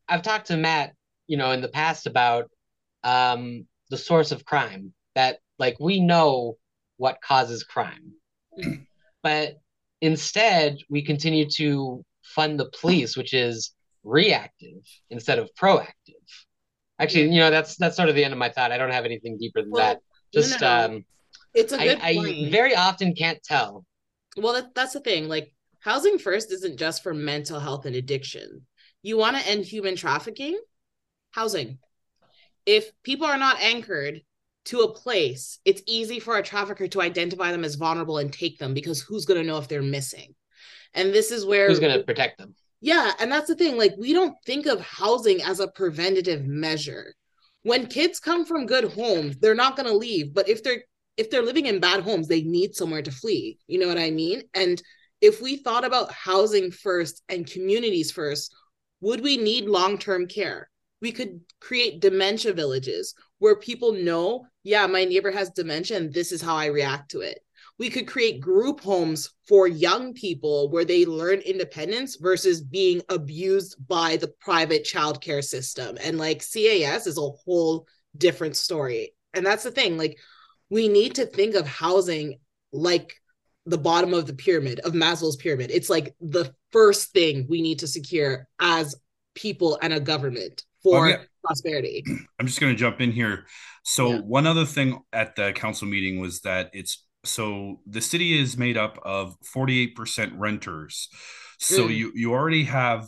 I've 0.08 0.22
talked 0.22 0.48
to 0.48 0.56
Matt, 0.56 0.94
you 1.26 1.36
know, 1.36 1.52
in 1.52 1.60
the 1.60 1.68
past 1.68 2.06
about 2.06 2.50
um 3.04 3.66
the 3.90 3.96
source 3.96 4.32
of 4.32 4.44
crime 4.44 4.92
that 5.14 5.38
like 5.58 5.76
we 5.80 6.00
know 6.00 6.56
what 6.96 7.20
causes 7.22 7.64
crime. 7.64 8.12
but 9.22 9.56
instead, 10.00 10.78
we 10.90 11.02
continue 11.02 11.48
to 11.56 12.04
fund 12.34 12.58
the 12.58 12.70
police, 12.80 13.16
which 13.16 13.34
is 13.34 13.72
reactive 14.04 14.82
instead 15.10 15.38
of 15.38 15.50
proactive. 15.60 15.94
Actually, 16.98 17.30
you 17.30 17.40
know, 17.40 17.50
that's 17.50 17.76
that's 17.76 17.96
sort 17.96 18.08
of 18.08 18.14
the 18.14 18.24
end 18.24 18.32
of 18.32 18.38
my 18.38 18.48
thought. 18.48 18.72
I 18.72 18.78
don't 18.78 18.90
have 18.90 19.04
anything 19.04 19.38
deeper 19.38 19.62
than 19.62 19.70
well, 19.70 19.94
that. 19.94 20.00
Just 20.32 20.60
no, 20.60 20.66
no, 20.66 20.84
um 20.84 21.04
it's 21.54 21.72
a 21.72 21.78
good 21.78 21.98
I, 22.00 22.10
I 22.10 22.50
very 22.50 22.74
often 22.74 23.14
can't 23.14 23.42
tell. 23.42 23.84
Well, 24.36 24.54
that, 24.54 24.74
that's 24.74 24.92
the 24.92 25.00
thing. 25.00 25.28
Like 25.28 25.52
Housing 25.80 26.18
First 26.18 26.52
isn't 26.52 26.78
just 26.78 27.02
for 27.02 27.14
mental 27.14 27.60
health 27.60 27.86
and 27.86 27.96
addiction. 27.96 28.66
You 29.02 29.16
want 29.16 29.36
to 29.36 29.48
end 29.48 29.64
human 29.64 29.96
trafficking? 29.96 30.60
Housing. 31.30 31.78
If 32.66 32.90
people 33.02 33.26
are 33.26 33.38
not 33.38 33.60
anchored 33.60 34.22
to 34.66 34.80
a 34.80 34.92
place, 34.92 35.58
it's 35.64 35.82
easy 35.86 36.20
for 36.20 36.36
a 36.36 36.42
trafficker 36.42 36.88
to 36.88 37.00
identify 37.00 37.52
them 37.52 37.64
as 37.64 37.76
vulnerable 37.76 38.18
and 38.18 38.32
take 38.32 38.58
them 38.58 38.74
because 38.74 39.00
who's 39.00 39.24
going 39.24 39.40
to 39.40 39.46
know 39.46 39.58
if 39.58 39.68
they're 39.68 39.82
missing? 39.82 40.34
And 40.94 41.12
this 41.12 41.30
is 41.30 41.44
where 41.44 41.68
who's 41.68 41.80
going 41.80 41.96
to 41.96 42.04
protect 42.04 42.38
them? 42.38 42.54
Yeah, 42.80 43.12
and 43.18 43.30
that's 43.30 43.48
the 43.48 43.54
thing. 43.54 43.76
Like 43.76 43.94
we 43.98 44.12
don't 44.12 44.34
think 44.46 44.66
of 44.66 44.80
housing 44.80 45.42
as 45.42 45.60
a 45.60 45.68
preventative 45.68 46.46
measure. 46.46 47.14
When 47.62 47.86
kids 47.86 48.20
come 48.20 48.44
from 48.44 48.66
good 48.66 48.92
homes, 48.92 49.36
they're 49.38 49.54
not 49.54 49.76
going 49.76 49.88
to 49.88 49.96
leave, 49.96 50.32
but 50.32 50.48
if 50.48 50.62
they're 50.62 50.82
if 51.16 51.30
they're 51.30 51.42
living 51.42 51.66
in 51.66 51.80
bad 51.80 52.02
homes, 52.02 52.28
they 52.28 52.42
need 52.42 52.76
somewhere 52.76 53.02
to 53.02 53.10
flee. 53.10 53.58
You 53.66 53.80
know 53.80 53.88
what 53.88 53.98
I 53.98 54.10
mean? 54.10 54.44
And 54.54 54.80
if 55.20 55.42
we 55.42 55.56
thought 55.56 55.84
about 55.84 56.12
housing 56.12 56.70
first 56.70 57.22
and 57.28 57.50
communities 57.50 58.12
first, 58.12 58.54
would 59.00 59.20
we 59.22 59.36
need 59.36 59.64
long 59.64 59.98
term 59.98 60.26
care? 60.26 60.70
We 61.00 61.12
could 61.12 61.40
create 61.60 62.00
dementia 62.00 62.52
villages 62.52 63.14
where 63.38 63.56
people 63.56 63.92
know, 63.92 64.46
yeah, 64.62 64.86
my 64.86 65.04
neighbor 65.04 65.30
has 65.30 65.50
dementia 65.50 65.96
and 65.96 66.12
this 66.12 66.32
is 66.32 66.42
how 66.42 66.56
I 66.56 66.66
react 66.66 67.10
to 67.12 67.20
it. 67.20 67.40
We 67.78 67.90
could 67.90 68.06
create 68.06 68.40
group 68.40 68.80
homes 68.80 69.30
for 69.46 69.68
young 69.68 70.12
people 70.12 70.70
where 70.70 70.84
they 70.84 71.04
learn 71.04 71.40
independence 71.40 72.16
versus 72.16 72.60
being 72.60 73.02
abused 73.08 73.76
by 73.86 74.16
the 74.16 74.32
private 74.40 74.84
childcare 74.84 75.44
system. 75.44 75.96
And 76.02 76.18
like 76.18 76.38
CAS 76.40 77.06
is 77.06 77.18
a 77.18 77.30
whole 77.44 77.86
different 78.16 78.56
story. 78.56 79.12
And 79.34 79.46
that's 79.46 79.62
the 79.62 79.70
thing, 79.70 79.96
like, 79.96 80.18
we 80.70 80.88
need 80.88 81.14
to 81.16 81.26
think 81.26 81.54
of 81.54 81.66
housing 81.66 82.40
like 82.72 83.14
the 83.66 83.78
bottom 83.78 84.14
of 84.14 84.26
the 84.26 84.34
pyramid 84.34 84.80
of 84.80 84.92
Maslow's 84.92 85.36
pyramid. 85.36 85.70
It's 85.70 85.90
like 85.90 86.14
the 86.20 86.52
first 86.72 87.12
thing 87.12 87.46
we 87.48 87.62
need 87.62 87.80
to 87.80 87.86
secure 87.86 88.48
as 88.58 88.94
people 89.34 89.78
and 89.82 89.92
a 89.92 90.00
government 90.00 90.64
for 90.82 91.08
okay. 91.08 91.22
prosperity. 91.44 92.04
I'm 92.38 92.46
just 92.46 92.60
going 92.60 92.72
to 92.72 92.78
jump 92.78 93.00
in 93.00 93.12
here. 93.12 93.46
So 93.84 94.12
yeah. 94.12 94.20
one 94.20 94.46
other 94.46 94.64
thing 94.64 95.00
at 95.12 95.36
the 95.36 95.52
council 95.52 95.86
meeting 95.86 96.18
was 96.18 96.40
that 96.40 96.70
it's 96.72 97.04
so 97.28 97.80
the 97.86 98.00
city 98.00 98.38
is 98.38 98.56
made 98.56 98.76
up 98.76 98.98
of 99.04 99.36
48% 99.54 100.32
renters. 100.36 101.08
So 101.58 101.88
mm. 101.88 101.96
you 101.96 102.12
you 102.14 102.32
already 102.32 102.64
have 102.64 103.06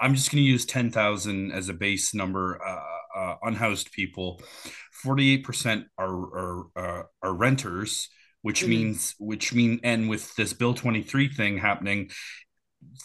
I'm 0.00 0.14
just 0.14 0.30
going 0.30 0.44
to 0.44 0.48
use 0.48 0.64
10,000 0.64 1.50
as 1.50 1.68
a 1.68 1.74
base 1.74 2.14
number 2.14 2.60
uh, 2.64 3.18
uh, 3.18 3.34
unhoused 3.42 3.90
people. 3.92 4.40
48% 5.04 5.84
are 5.98 6.08
are, 6.08 6.64
are, 6.76 7.06
are 7.22 7.34
renters 7.34 8.08
which 8.42 8.60
mm-hmm. 8.60 8.70
means 8.70 9.14
which 9.18 9.52
mean 9.52 9.80
and 9.82 10.08
with 10.08 10.34
this 10.36 10.52
bill 10.52 10.74
23 10.74 11.28
thing 11.28 11.58
happening 11.58 12.10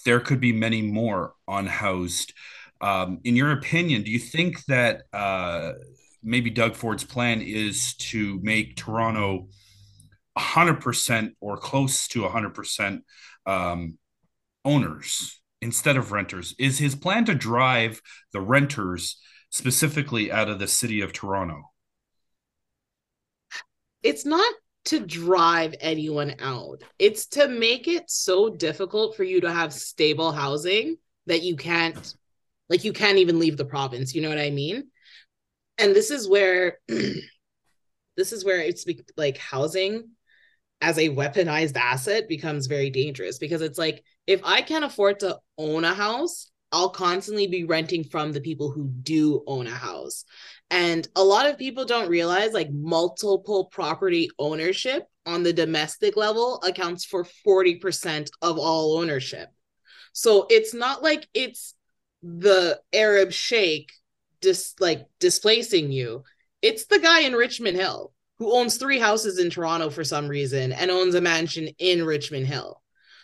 there 0.05 0.19
could 0.19 0.39
be 0.39 0.51
many 0.53 0.81
more 0.81 1.33
unhoused 1.47 2.33
um, 2.81 3.19
in 3.23 3.35
your 3.35 3.51
opinion 3.51 4.03
do 4.03 4.11
you 4.11 4.19
think 4.19 4.63
that 4.65 5.03
uh, 5.13 5.73
maybe 6.21 6.49
doug 6.49 6.75
ford's 6.75 7.03
plan 7.03 7.41
is 7.41 7.95
to 7.95 8.39
make 8.43 8.75
toronto 8.75 9.47
100% 10.37 11.31
or 11.39 11.57
close 11.57 12.07
to 12.09 12.21
100% 12.21 13.01
um, 13.45 13.97
owners 14.65 15.41
instead 15.61 15.97
of 15.97 16.11
renters 16.11 16.55
is 16.59 16.79
his 16.79 16.95
plan 16.95 17.25
to 17.25 17.35
drive 17.35 18.01
the 18.31 18.41
renters 18.41 19.19
specifically 19.49 20.31
out 20.31 20.49
of 20.49 20.59
the 20.59 20.67
city 20.67 21.01
of 21.01 21.13
toronto 21.13 21.63
it's 24.03 24.25
not 24.25 24.53
to 24.85 24.99
drive 24.99 25.73
anyone 25.79 26.35
out. 26.39 26.83
It's 26.99 27.25
to 27.27 27.47
make 27.47 27.87
it 27.87 28.09
so 28.09 28.49
difficult 28.49 29.15
for 29.15 29.23
you 29.23 29.41
to 29.41 29.51
have 29.51 29.73
stable 29.73 30.31
housing 30.31 30.97
that 31.25 31.41
you 31.41 31.55
can't 31.55 32.15
like 32.69 32.83
you 32.83 32.93
can't 32.93 33.17
even 33.17 33.39
leave 33.39 33.57
the 33.57 33.65
province, 33.65 34.13
you 34.13 34.21
know 34.21 34.29
what 34.29 34.39
I 34.39 34.49
mean? 34.49 34.85
And 35.77 35.95
this 35.95 36.11
is 36.11 36.27
where 36.27 36.79
this 36.87 38.31
is 38.31 38.43
where 38.43 38.59
it's 38.59 38.85
like 39.15 39.37
housing 39.37 40.09
as 40.83 40.97
a 40.97 41.07
weaponized 41.07 41.77
asset 41.77 42.27
becomes 42.27 42.67
very 42.67 42.89
dangerous 42.89 43.37
because 43.37 43.61
it's 43.61 43.77
like 43.77 44.03
if 44.27 44.41
I 44.43 44.61
can't 44.61 44.83
afford 44.83 45.21
to 45.21 45.39
own 45.57 45.85
a 45.85 45.93
house, 45.93 46.51
I'll 46.73 46.89
constantly 46.89 47.47
be 47.47 47.63
renting 47.63 48.03
from 48.03 48.33
the 48.33 48.41
people 48.41 48.69
who 48.69 48.89
do 48.89 49.43
own 49.47 49.67
a 49.67 49.71
house. 49.71 50.25
And 50.69 51.07
a 51.15 51.23
lot 51.23 51.45
of 51.45 51.57
people 51.57 51.85
don't 51.85 52.09
realize 52.09 52.51
like 52.51 52.69
multiple 52.69 53.69
property 53.71 54.29
ownership 54.37 55.07
on 55.25 55.43
the 55.43 55.53
domestic 55.53 56.17
level 56.17 56.61
accounts 56.67 57.05
for 57.05 57.25
40% 57.47 58.29
of 58.41 58.59
all 58.59 58.97
ownership. 58.97 59.47
So 60.11 60.47
it's 60.49 60.73
not 60.73 61.01
like 61.01 61.29
it's 61.33 61.75
the 62.23 62.81
Arab 62.91 63.31
sheikh 63.31 63.89
just 64.41 64.81
like 64.81 65.05
displacing 65.21 65.93
you. 65.93 66.23
It's 66.61 66.87
the 66.87 66.99
guy 66.99 67.21
in 67.21 67.33
Richmond 67.33 67.77
Hill 67.77 68.11
who 68.43 68.53
owns 68.57 68.75
three 68.75 68.99
houses 68.99 69.39
in 69.39 69.49
Toronto 69.49 69.89
for 69.89 70.03
some 70.03 70.27
reason 70.27 70.73
and 70.73 70.91
owns 70.91 71.15
a 71.15 71.21
mansion 71.21 71.69
in 71.79 72.03
Richmond 72.03 72.45
Hill. 72.45 72.81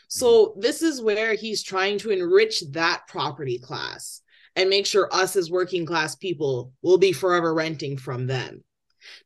So 0.08 0.48
mm-hmm. 0.48 0.62
this 0.62 0.82
is 0.82 1.02
where 1.02 1.34
he's 1.34 1.62
trying 1.62 1.98
to 2.00 2.12
enrich 2.12 2.64
that 2.72 3.02
property 3.10 3.60
class 3.60 4.22
and 4.56 4.70
make 4.70 4.86
sure 4.86 5.14
us 5.14 5.36
as 5.36 5.52
working 5.52 5.86
class 5.86 6.16
people 6.16 6.72
will 6.82 6.98
be 6.98 7.12
forever 7.12 7.54
renting 7.54 7.98
from 7.98 8.28
them. 8.28 8.64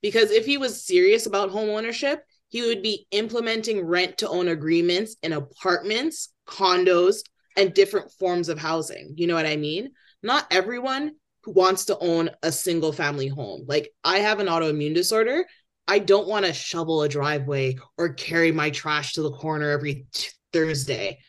Because 0.02 0.32
if 0.32 0.48
he 0.48 0.58
was 0.58 0.84
serious 0.84 1.28
about 1.28 1.52
home 1.52 1.70
ownership, 1.70 2.24
he 2.48 2.64
would 2.64 2.82
be 2.82 3.06
implementing 3.12 3.86
rent 3.86 4.18
to 4.20 4.30
own 4.30 4.48
agreements 4.48 5.16
in 5.22 5.32
apartments, 5.32 6.30
condos, 6.48 7.18
and 7.56 7.72
different 7.72 8.12
forms 8.14 8.50
of 8.50 8.58
housing. 8.58 9.14
You 9.16 9.28
know 9.28 9.36
what 9.36 9.46
I 9.46 9.58
mean? 9.58 9.92
Not 10.24 10.48
everyone 10.50 11.12
who 11.44 11.52
wants 11.52 11.86
to 11.86 12.00
own 12.00 12.32
a 12.42 12.52
single 12.52 12.94
family 12.94 13.28
home. 13.28 13.66
Like 13.68 13.92
I 14.04 14.20
have 14.20 14.40
an 14.40 14.48
autoimmune 14.48 14.96
disorder. 14.96 15.46
I 15.88 16.00
don't 16.00 16.28
want 16.28 16.46
to 16.46 16.54
shovel 16.54 17.02
a 17.02 17.10
driveway 17.10 17.78
or 17.98 18.14
carry 18.14 18.52
my 18.52 18.70
trash 18.70 19.14
to 19.14 19.22
the 19.22 19.32
corner 19.32 19.70
every 19.70 20.06
t- 20.14 20.30
Thursday. 20.52 21.20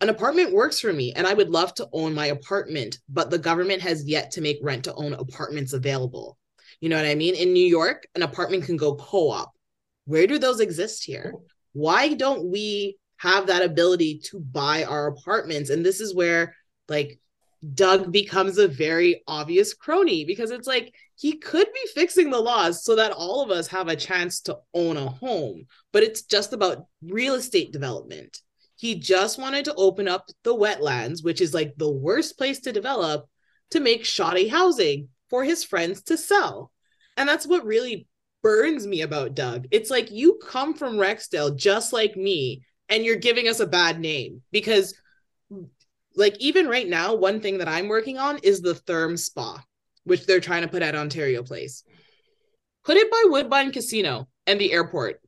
An 0.00 0.08
apartment 0.08 0.54
works 0.54 0.80
for 0.80 0.92
me 0.92 1.12
and 1.14 1.26
I 1.26 1.34
would 1.34 1.50
love 1.50 1.74
to 1.74 1.88
own 1.92 2.14
my 2.14 2.26
apartment, 2.26 2.98
but 3.08 3.30
the 3.30 3.38
government 3.38 3.82
has 3.82 4.08
yet 4.08 4.30
to 4.32 4.40
make 4.40 4.58
rent 4.62 4.84
to 4.84 4.94
own 4.94 5.12
apartments 5.12 5.74
available. 5.74 6.38
You 6.80 6.88
know 6.88 6.96
what 6.96 7.04
I 7.04 7.14
mean? 7.14 7.34
In 7.34 7.52
New 7.52 7.66
York, 7.66 8.06
an 8.14 8.22
apartment 8.22 8.64
can 8.64 8.76
go 8.76 8.94
co 8.94 9.30
op. 9.30 9.52
Where 10.06 10.26
do 10.26 10.38
those 10.38 10.60
exist 10.60 11.04
here? 11.04 11.34
Why 11.72 12.14
don't 12.14 12.50
we 12.50 12.96
have 13.18 13.48
that 13.48 13.62
ability 13.62 14.20
to 14.30 14.40
buy 14.40 14.84
our 14.84 15.08
apartments? 15.08 15.68
And 15.68 15.84
this 15.84 16.00
is 16.00 16.14
where, 16.14 16.56
like, 16.88 17.20
Doug 17.74 18.10
becomes 18.10 18.56
a 18.56 18.68
very 18.68 19.22
obvious 19.26 19.74
crony 19.74 20.24
because 20.24 20.50
it's 20.50 20.66
like 20.66 20.94
he 21.16 21.36
could 21.36 21.66
be 21.72 21.88
fixing 21.94 22.30
the 22.30 22.40
laws 22.40 22.84
so 22.84 22.96
that 22.96 23.12
all 23.12 23.42
of 23.42 23.50
us 23.50 23.66
have 23.68 23.88
a 23.88 23.96
chance 23.96 24.40
to 24.42 24.58
own 24.72 24.96
a 24.96 25.08
home, 25.08 25.66
but 25.92 26.02
it's 26.02 26.22
just 26.22 26.52
about 26.52 26.86
real 27.02 27.34
estate 27.34 27.72
development. 27.72 28.38
He 28.76 28.94
just 28.94 29.38
wanted 29.38 29.66
to 29.66 29.74
open 29.74 30.08
up 30.08 30.30
the 30.42 30.54
wetlands, 30.54 31.22
which 31.22 31.42
is 31.42 31.52
like 31.52 31.74
the 31.76 31.90
worst 31.90 32.38
place 32.38 32.60
to 32.60 32.72
develop, 32.72 33.26
to 33.72 33.80
make 33.80 34.06
shoddy 34.06 34.48
housing 34.48 35.08
for 35.28 35.44
his 35.44 35.62
friends 35.62 36.02
to 36.04 36.16
sell. 36.16 36.72
And 37.18 37.28
that's 37.28 37.46
what 37.46 37.66
really 37.66 38.06
burns 38.42 38.86
me 38.86 39.02
about 39.02 39.34
Doug. 39.34 39.66
It's 39.70 39.90
like 39.90 40.10
you 40.10 40.40
come 40.42 40.72
from 40.72 40.94
Rexdale 40.94 41.54
just 41.54 41.92
like 41.92 42.16
me, 42.16 42.64
and 42.88 43.04
you're 43.04 43.16
giving 43.16 43.46
us 43.48 43.60
a 43.60 43.66
bad 43.66 44.00
name 44.00 44.42
because 44.50 44.94
like 46.16 46.36
even 46.40 46.66
right 46.66 46.88
now, 46.88 47.14
one 47.14 47.40
thing 47.40 47.58
that 47.58 47.68
I'm 47.68 47.88
working 47.88 48.18
on 48.18 48.38
is 48.38 48.60
the 48.60 48.74
Therme 48.74 49.18
Spa, 49.18 49.62
which 50.04 50.26
they're 50.26 50.40
trying 50.40 50.62
to 50.62 50.68
put 50.68 50.82
at 50.82 50.94
Ontario 50.94 51.42
Place. 51.42 51.84
Put 52.84 52.96
it 52.96 53.10
by 53.10 53.22
Woodbine 53.26 53.72
Casino 53.72 54.28
and 54.46 54.60
the 54.60 54.72
airport. 54.72 55.20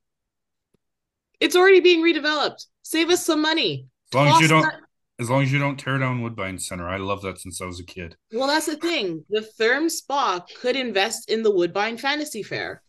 It's 1.41 1.57
already 1.57 1.81
being 1.81 2.03
redeveloped. 2.03 2.67
Save 2.83 3.11
us 3.11 3.25
some 3.25 3.43
money. 3.43 3.87
As 4.13 4.15
long 4.15 4.29
as 4.29 4.41
you 4.41 4.49
don't, 4.49 4.63
that- 4.63 4.81
as 5.19 5.31
long 5.31 5.43
as 5.43 5.53
you 5.53 5.59
don't 5.59 5.79
tear 5.79 5.99
down 5.99 6.23
Woodbine 6.23 6.59
Center, 6.59 6.89
I 6.89 6.97
love 6.97 7.23
that 7.23 7.39
since 7.39 7.61
I 7.61 7.67
was 7.67 7.79
a 7.79 7.85
kid. 7.85 8.17
Well, 8.33 8.49
that's 8.49 8.67
the 8.67 8.77
thing. 8.77 9.25
The 9.31 9.43
Therme 9.59 9.89
Spa 9.91 10.45
could 10.61 10.75
invest 10.75 11.31
in 11.31 11.43
the 11.43 11.51
Woodbine 11.51 11.97
Fantasy 11.99 12.43
Fair. 12.43 12.83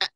Uh, 0.00 0.06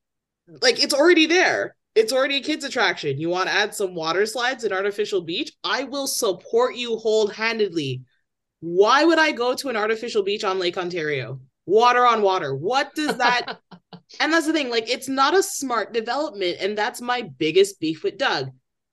like 0.62 0.82
it's 0.82 0.94
already 0.94 1.26
there. 1.26 1.76
It's 1.96 2.12
already 2.12 2.36
a 2.36 2.42
kids 2.42 2.62
attraction. 2.62 3.18
You 3.18 3.30
want 3.30 3.48
to 3.48 3.54
add 3.54 3.74
some 3.74 3.94
water 3.94 4.26
slides 4.26 4.64
and 4.64 4.72
artificial 4.72 5.22
beach? 5.22 5.50
I 5.64 5.84
will 5.84 6.06
support 6.06 6.76
you 6.76 6.98
wholeheartedly. 6.98 8.02
Why 8.60 9.02
would 9.02 9.18
I 9.18 9.32
go 9.32 9.54
to 9.54 9.70
an 9.70 9.76
artificial 9.76 10.22
beach 10.22 10.44
on 10.44 10.58
Lake 10.58 10.76
Ontario? 10.76 11.40
Water 11.64 12.06
on 12.06 12.20
water. 12.20 12.54
What 12.54 12.94
does 12.94 13.16
that? 13.16 13.60
and 14.20 14.30
that's 14.30 14.46
the 14.46 14.52
thing. 14.52 14.68
Like, 14.68 14.90
it's 14.90 15.08
not 15.08 15.34
a 15.34 15.42
smart 15.42 15.94
development, 15.94 16.58
and 16.60 16.76
that's 16.76 17.00
my 17.00 17.22
biggest 17.22 17.80
beef 17.80 18.04
with 18.04 18.18
Doug. 18.18 18.50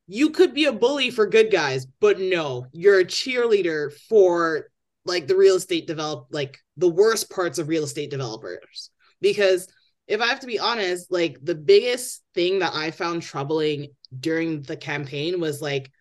You 0.07 0.29
could 0.29 0.53
be 0.53 0.65
a 0.65 0.73
bully 0.73 1.11
for 1.11 1.27
good 1.27 1.51
guys, 1.51 1.85
but 1.99 2.21
no, 2.21 2.67
you're 2.71 3.01
a 3.01 3.05
cheerleader 3.05 3.91
for 4.07 4.69
like 5.05 5.27
the 5.27 5.35
real 5.35 5.55
estate 5.55 5.87
develop, 5.87 6.27
like 6.31 6.57
the 6.77 6.89
worst 6.89 7.29
parts 7.29 7.59
of 7.59 7.67
real 7.67 7.83
estate 7.83 8.09
developers. 8.09 8.91
Because 9.19 9.67
if 10.07 10.21
I 10.21 10.27
have 10.27 10.39
to 10.39 10.47
be 10.47 10.59
honest, 10.59 11.11
like 11.11 11.37
the 11.43 11.55
biggest 11.55 12.22
thing 12.33 12.59
that 12.59 12.73
I 12.73 12.91
found 12.91 13.21
troubling 13.21 13.89
during 14.17 14.61
the 14.61 14.77
campaign 14.77 15.39
was 15.39 15.61
like 15.61 15.91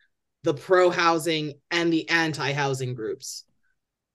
the 0.43 0.55
pro 0.55 0.91
housing 0.91 1.55
and 1.71 1.93
the 1.93 2.09
anti 2.09 2.53
housing 2.53 2.95
groups. 2.95 3.45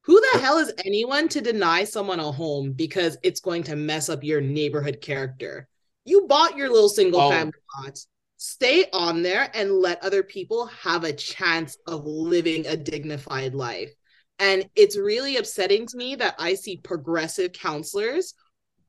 Who 0.03 0.21
the 0.31 0.39
hell 0.39 0.57
is 0.57 0.71
anyone 0.85 1.27
to 1.29 1.41
deny 1.41 1.83
someone 1.83 2.19
a 2.19 2.31
home 2.31 2.71
because 2.71 3.17
it's 3.23 3.41
going 3.41 3.63
to 3.63 3.75
mess 3.75 4.07
up 4.07 4.23
your 4.23 4.39
neighborhood 4.39 5.01
character? 5.01 5.67
You 6.05 6.27
bought 6.27 6.55
your 6.55 6.69
little 6.69 6.89
single 6.89 7.19
oh. 7.19 7.29
family 7.29 7.53
lots. 7.83 8.07
Stay 8.37 8.85
on 8.93 9.23
there 9.23 9.49
and 9.53 9.71
let 9.71 10.03
other 10.03 10.23
people 10.23 10.67
have 10.67 11.03
a 11.03 11.11
chance 11.11 11.75
of 11.87 12.05
living 12.05 12.65
a 12.67 12.77
dignified 12.77 13.53
life. 13.53 13.91
And 14.39 14.69
it's 14.75 14.97
really 14.97 15.37
upsetting 15.37 15.87
to 15.87 15.97
me 15.97 16.15
that 16.15 16.35
I 16.37 16.53
see 16.53 16.77
progressive 16.77 17.51
counselors 17.51 18.35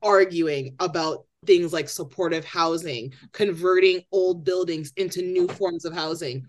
arguing 0.01 0.75
about 0.79 1.25
things 1.45 1.73
like 1.73 1.89
supportive 1.89 2.45
housing, 2.45 3.13
converting 3.31 4.01
old 4.11 4.43
buildings 4.43 4.91
into 4.97 5.21
new 5.21 5.47
forms 5.47 5.85
of 5.85 5.93
housing. 5.93 6.45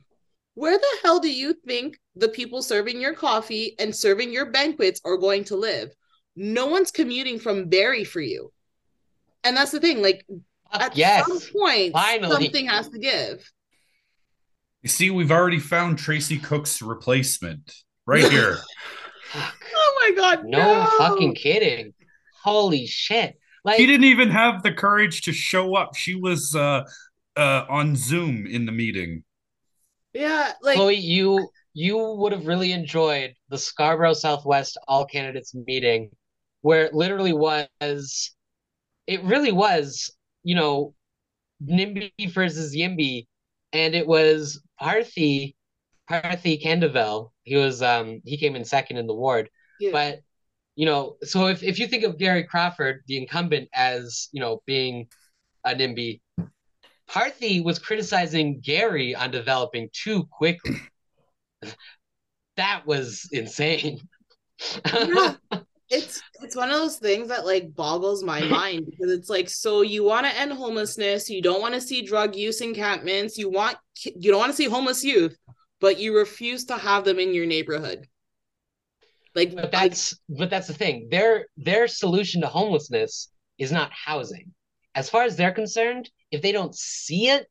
Where 0.54 0.76
the 0.76 0.98
hell 1.02 1.20
do 1.20 1.32
you 1.32 1.54
think 1.66 1.98
the 2.16 2.28
people 2.28 2.62
serving 2.62 3.00
your 3.00 3.14
coffee 3.14 3.74
and 3.78 3.94
serving 3.94 4.32
your 4.32 4.50
banquets 4.50 5.00
are 5.04 5.16
going 5.16 5.44
to 5.44 5.56
live? 5.56 5.90
No 6.36 6.66
one's 6.66 6.90
commuting 6.90 7.38
from 7.38 7.68
Barrie 7.68 8.04
for 8.04 8.20
you. 8.20 8.52
And 9.44 9.56
that's 9.56 9.70
the 9.70 9.80
thing, 9.80 10.02
like 10.02 10.26
at 10.72 10.96
yes, 10.96 11.26
some 11.26 11.40
point, 11.52 11.92
finally. 11.92 12.44
something 12.44 12.66
has 12.66 12.88
to 12.88 12.98
give. 12.98 13.50
You 14.82 14.88
see, 14.88 15.10
we've 15.10 15.30
already 15.30 15.58
found 15.58 15.98
Tracy 15.98 16.38
Cook's 16.38 16.82
replacement 16.82 17.72
right 18.06 18.24
here. 18.30 18.58
oh 19.34 20.00
my 20.00 20.14
god. 20.16 20.44
No, 20.44 20.58
no 20.58 20.90
fucking 20.98 21.34
kidding. 21.34 21.94
Holy 22.42 22.86
shit. 22.86 23.39
Like 23.64 23.78
she 23.78 23.86
didn't 23.86 24.04
even 24.04 24.30
have 24.30 24.62
the 24.62 24.72
courage 24.72 25.22
to 25.22 25.32
show 25.32 25.74
up. 25.76 25.94
She 25.94 26.14
was 26.14 26.54
uh 26.54 26.84
uh 27.36 27.64
on 27.68 27.96
Zoom 27.96 28.46
in 28.46 28.66
the 28.66 28.72
meeting. 28.72 29.24
Yeah, 30.12 30.52
like 30.62 30.76
Chloe, 30.76 30.96
you 30.96 31.48
you 31.72 31.98
would 31.98 32.32
have 32.32 32.46
really 32.46 32.72
enjoyed 32.72 33.34
the 33.48 33.58
Scarborough 33.58 34.12
Southwest 34.14 34.78
all 34.88 35.04
candidates 35.04 35.54
meeting 35.54 36.10
where 36.62 36.84
it 36.84 36.94
literally 36.94 37.32
was 37.32 38.32
it 39.06 39.22
really 39.24 39.52
was, 39.52 40.10
you 40.44 40.54
know, 40.54 40.94
NIMBY 41.64 42.12
versus 42.32 42.74
YIMBY, 42.74 43.26
and 43.72 43.94
it 43.94 44.06
was 44.06 44.62
Parthi 44.80 45.54
Parthi 46.08 46.62
Kandavel. 46.62 47.32
He 47.44 47.56
was 47.56 47.82
um 47.82 48.20
he 48.24 48.36
came 48.36 48.56
in 48.56 48.64
second 48.64 48.96
in 48.96 49.06
the 49.06 49.14
ward. 49.14 49.48
Yeah. 49.78 49.90
But 49.92 50.20
you 50.80 50.86
know, 50.86 51.16
so 51.22 51.48
if, 51.48 51.62
if 51.62 51.78
you 51.78 51.86
think 51.86 52.04
of 52.04 52.16
Gary 52.16 52.42
Crawford, 52.42 53.02
the 53.06 53.18
incumbent, 53.18 53.68
as 53.74 54.30
you 54.32 54.40
know, 54.40 54.62
being 54.64 55.08
a 55.62 55.74
NIMBY, 55.74 56.22
Parthi 57.06 57.62
was 57.62 57.78
criticizing 57.78 58.60
Gary 58.60 59.14
on 59.14 59.30
developing 59.30 59.90
too 59.92 60.24
quickly. 60.30 60.78
that 62.56 62.86
was 62.86 63.28
insane. 63.30 64.00
yeah, 64.86 65.34
it's 65.90 66.22
it's 66.40 66.56
one 66.56 66.70
of 66.70 66.78
those 66.78 66.96
things 66.96 67.28
that 67.28 67.44
like 67.44 67.74
boggles 67.74 68.24
my 68.24 68.40
mind 68.40 68.86
because 68.86 69.12
it's 69.12 69.28
like 69.28 69.50
so 69.50 69.82
you 69.82 70.02
want 70.02 70.24
to 70.24 70.34
end 70.34 70.50
homelessness, 70.50 71.28
you 71.28 71.42
don't 71.42 71.60
want 71.60 71.74
to 71.74 71.80
see 71.82 72.00
drug 72.00 72.34
use 72.34 72.62
encampments, 72.62 73.36
you 73.36 73.50
want 73.50 73.76
you 74.02 74.30
don't 74.30 74.40
want 74.40 74.50
to 74.50 74.56
see 74.56 74.64
homeless 74.64 75.04
youth, 75.04 75.36
but 75.78 75.98
you 75.98 76.16
refuse 76.16 76.64
to 76.64 76.78
have 76.78 77.04
them 77.04 77.18
in 77.18 77.34
your 77.34 77.44
neighborhood. 77.44 78.08
Like, 79.34 79.54
but 79.54 79.70
that's 79.70 80.14
I, 80.14 80.34
but 80.38 80.50
that's 80.50 80.66
the 80.66 80.74
thing. 80.74 81.08
Their 81.10 81.46
their 81.56 81.86
solution 81.88 82.40
to 82.40 82.46
homelessness 82.46 83.30
is 83.58 83.70
not 83.70 83.90
housing. 83.92 84.52
As 84.94 85.08
far 85.08 85.22
as 85.22 85.36
they're 85.36 85.52
concerned, 85.52 86.10
if 86.30 86.42
they 86.42 86.52
don't 86.52 86.74
see 86.74 87.28
it, 87.28 87.46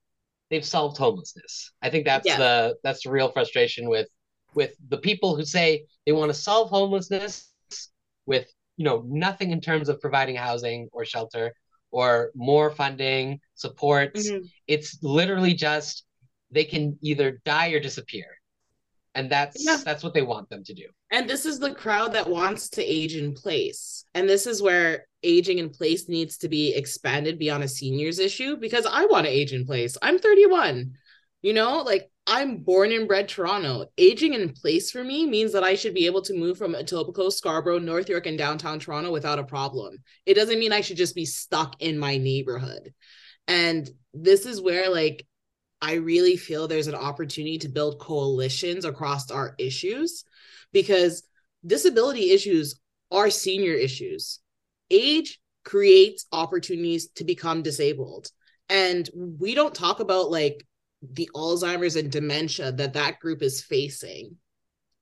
they've 0.49 0.65
solved 0.65 0.97
homelessness. 0.97 1.72
I 1.81 1.89
think 1.89 2.06
that's 2.06 2.27
yeah. 2.27 2.38
the 2.38 2.76
that's 2.84 3.03
the 3.03 3.11
real 3.11 3.31
frustration 3.31 3.88
with 3.88 4.07
with 4.56 4.76
the 4.89 4.97
people 4.97 5.35
who 5.35 5.45
say 5.45 5.85
they 6.06 6.11
want 6.11 6.30
to 6.30 6.34
solve 6.34 6.69
homelessness 6.69 7.51
with 8.26 8.51
you 8.76 8.85
know 8.85 9.03
nothing 9.07 9.51
in 9.51 9.61
terms 9.61 9.88
of 9.88 10.01
providing 10.01 10.35
housing 10.35 10.89
or 10.91 11.06
shelter 11.06 11.53
or 11.91 12.31
more 12.35 12.72
funding 12.72 13.39
supports. 13.56 14.30
Mm-hmm. 14.30 14.45
It's 14.68 15.01
literally 15.01 15.53
just 15.53 16.03
they 16.51 16.65
can 16.65 16.97
either 17.01 17.41
die 17.45 17.69
or 17.69 17.80
disappear 17.80 18.39
and 19.20 19.30
that's 19.30 19.64
yeah. 19.64 19.78
that's 19.84 20.04
what 20.04 20.14
they 20.14 20.22
want 20.22 20.50
them 20.50 20.64
to 20.64 20.74
do 20.74 20.86
and 21.12 21.30
this 21.30 21.46
is 21.46 21.60
the 21.60 21.74
crowd 21.74 22.14
that 22.14 22.30
wants 22.30 22.70
to 22.70 22.84
age 22.84 23.16
in 23.16 23.34
place 23.34 24.06
and 24.14 24.28
this 24.28 24.48
is 24.48 24.62
where 24.62 25.06
aging 25.24 25.60
in 25.60 25.70
place 25.70 26.08
needs 26.08 26.38
to 26.38 26.48
be 26.48 26.74
expanded 26.74 27.38
beyond 27.38 27.64
a 27.64 27.68
seniors 27.68 28.20
issue 28.20 28.56
because 28.56 28.86
i 28.86 29.06
want 29.06 29.26
to 29.26 29.32
age 29.32 29.54
in 29.54 29.66
place 29.66 29.98
i'm 30.02 30.18
31 30.18 30.94
you 31.41 31.54
know 31.54 31.82
like 31.82 32.10
I'm 32.32 32.58
born 32.58 32.91
and 32.91 33.08
bred 33.08 33.28
Toronto. 33.28 33.88
Aging 33.98 34.36
in 34.36 34.50
place 34.54 34.91
for 34.91 35.04
me 35.04 35.26
means 35.26 35.52
that 35.54 35.64
I 35.64 35.74
should 35.74 35.96
be 35.96 36.06
able 36.06 36.22
to 36.22 36.38
move 36.38 36.60
from 36.60 36.76
Etobicoke, 36.76 37.34
Scarborough, 37.34 37.80
North 37.80 38.08
York, 38.08 38.28
and 38.28 38.38
downtown 38.38 38.78
Toronto 38.78 39.12
without 39.12 39.40
a 39.40 39.44
problem. 39.44 39.98
It 40.28 40.36
doesn't 40.36 40.60
mean 40.60 40.72
I 40.72 40.82
should 40.82 40.98
just 40.98 41.16
be 41.16 41.26
stuck 41.26 41.82
in 41.82 41.98
my 41.98 42.18
neighborhood. 42.18 42.94
And 43.48 43.90
this 44.14 44.46
is 44.46 44.62
where, 44.62 44.91
like, 44.91 45.26
I 45.81 45.93
really 45.93 46.35
feel 46.35 46.68
there's 46.68 46.88
an 46.88 46.95
opportunity 46.95 47.57
to 47.60 47.69
build 47.69 47.99
coalitions 47.99 48.85
across 48.85 49.31
our 49.31 49.56
issues 49.57 50.26
because 50.73 51.23
disability 51.65 52.31
issues 52.31 52.80
are 53.11 53.30
senior 53.30 53.73
issues. 53.73 54.39
Age 54.91 55.39
creates 55.64 56.26
opportunities 56.31 57.10
to 57.15 57.23
become 57.23 57.61
disabled. 57.61 58.30
And 58.69 59.10
we 59.14 59.56
don't 59.56 59.73
talk 59.73 59.99
about 59.99 60.31
like 60.31 60.65
the 61.01 61.30
Alzheimer's 61.34 61.95
and 61.95 62.11
dementia 62.11 62.72
that 62.73 62.93
that 62.93 63.19
group 63.19 63.41
is 63.41 63.61
facing. 63.61 64.35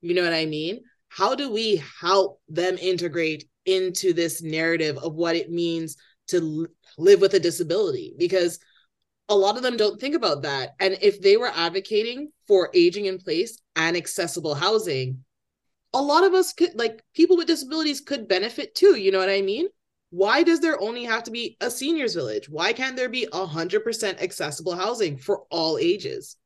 You 0.01 0.13
know 0.13 0.23
what 0.23 0.33
I 0.33 0.45
mean? 0.45 0.81
How 1.09 1.35
do 1.35 1.51
we 1.51 1.81
help 1.99 2.41
them 2.47 2.77
integrate 2.77 3.49
into 3.65 4.13
this 4.13 4.41
narrative 4.41 4.97
of 4.97 5.15
what 5.15 5.35
it 5.35 5.51
means 5.51 5.97
to 6.27 6.67
live 6.97 7.21
with 7.21 7.33
a 7.33 7.39
disability? 7.39 8.13
Because 8.17 8.59
a 9.29 9.35
lot 9.35 9.57
of 9.57 9.63
them 9.63 9.77
don't 9.77 9.99
think 9.99 10.15
about 10.15 10.43
that. 10.43 10.75
And 10.79 10.97
if 11.01 11.21
they 11.21 11.37
were 11.37 11.51
advocating 11.53 12.31
for 12.47 12.69
aging 12.73 13.05
in 13.05 13.17
place 13.17 13.59
and 13.75 13.97
accessible 13.97 14.55
housing, 14.55 15.23
a 15.93 16.01
lot 16.01 16.23
of 16.23 16.33
us 16.33 16.53
could, 16.53 16.75
like 16.75 17.03
people 17.13 17.37
with 17.37 17.47
disabilities, 17.47 18.01
could 18.01 18.27
benefit 18.27 18.75
too. 18.75 18.95
You 18.95 19.11
know 19.11 19.19
what 19.19 19.29
I 19.29 19.41
mean? 19.41 19.67
Why 20.09 20.43
does 20.43 20.61
there 20.61 20.81
only 20.81 21.03
have 21.03 21.23
to 21.23 21.31
be 21.31 21.57
a 21.59 21.69
seniors 21.69 22.15
village? 22.15 22.49
Why 22.49 22.71
can't 22.71 22.95
there 22.95 23.09
be 23.09 23.27
100% 23.31 24.21
accessible 24.21 24.75
housing 24.75 25.17
for 25.17 25.43
all 25.49 25.77
ages? 25.77 26.37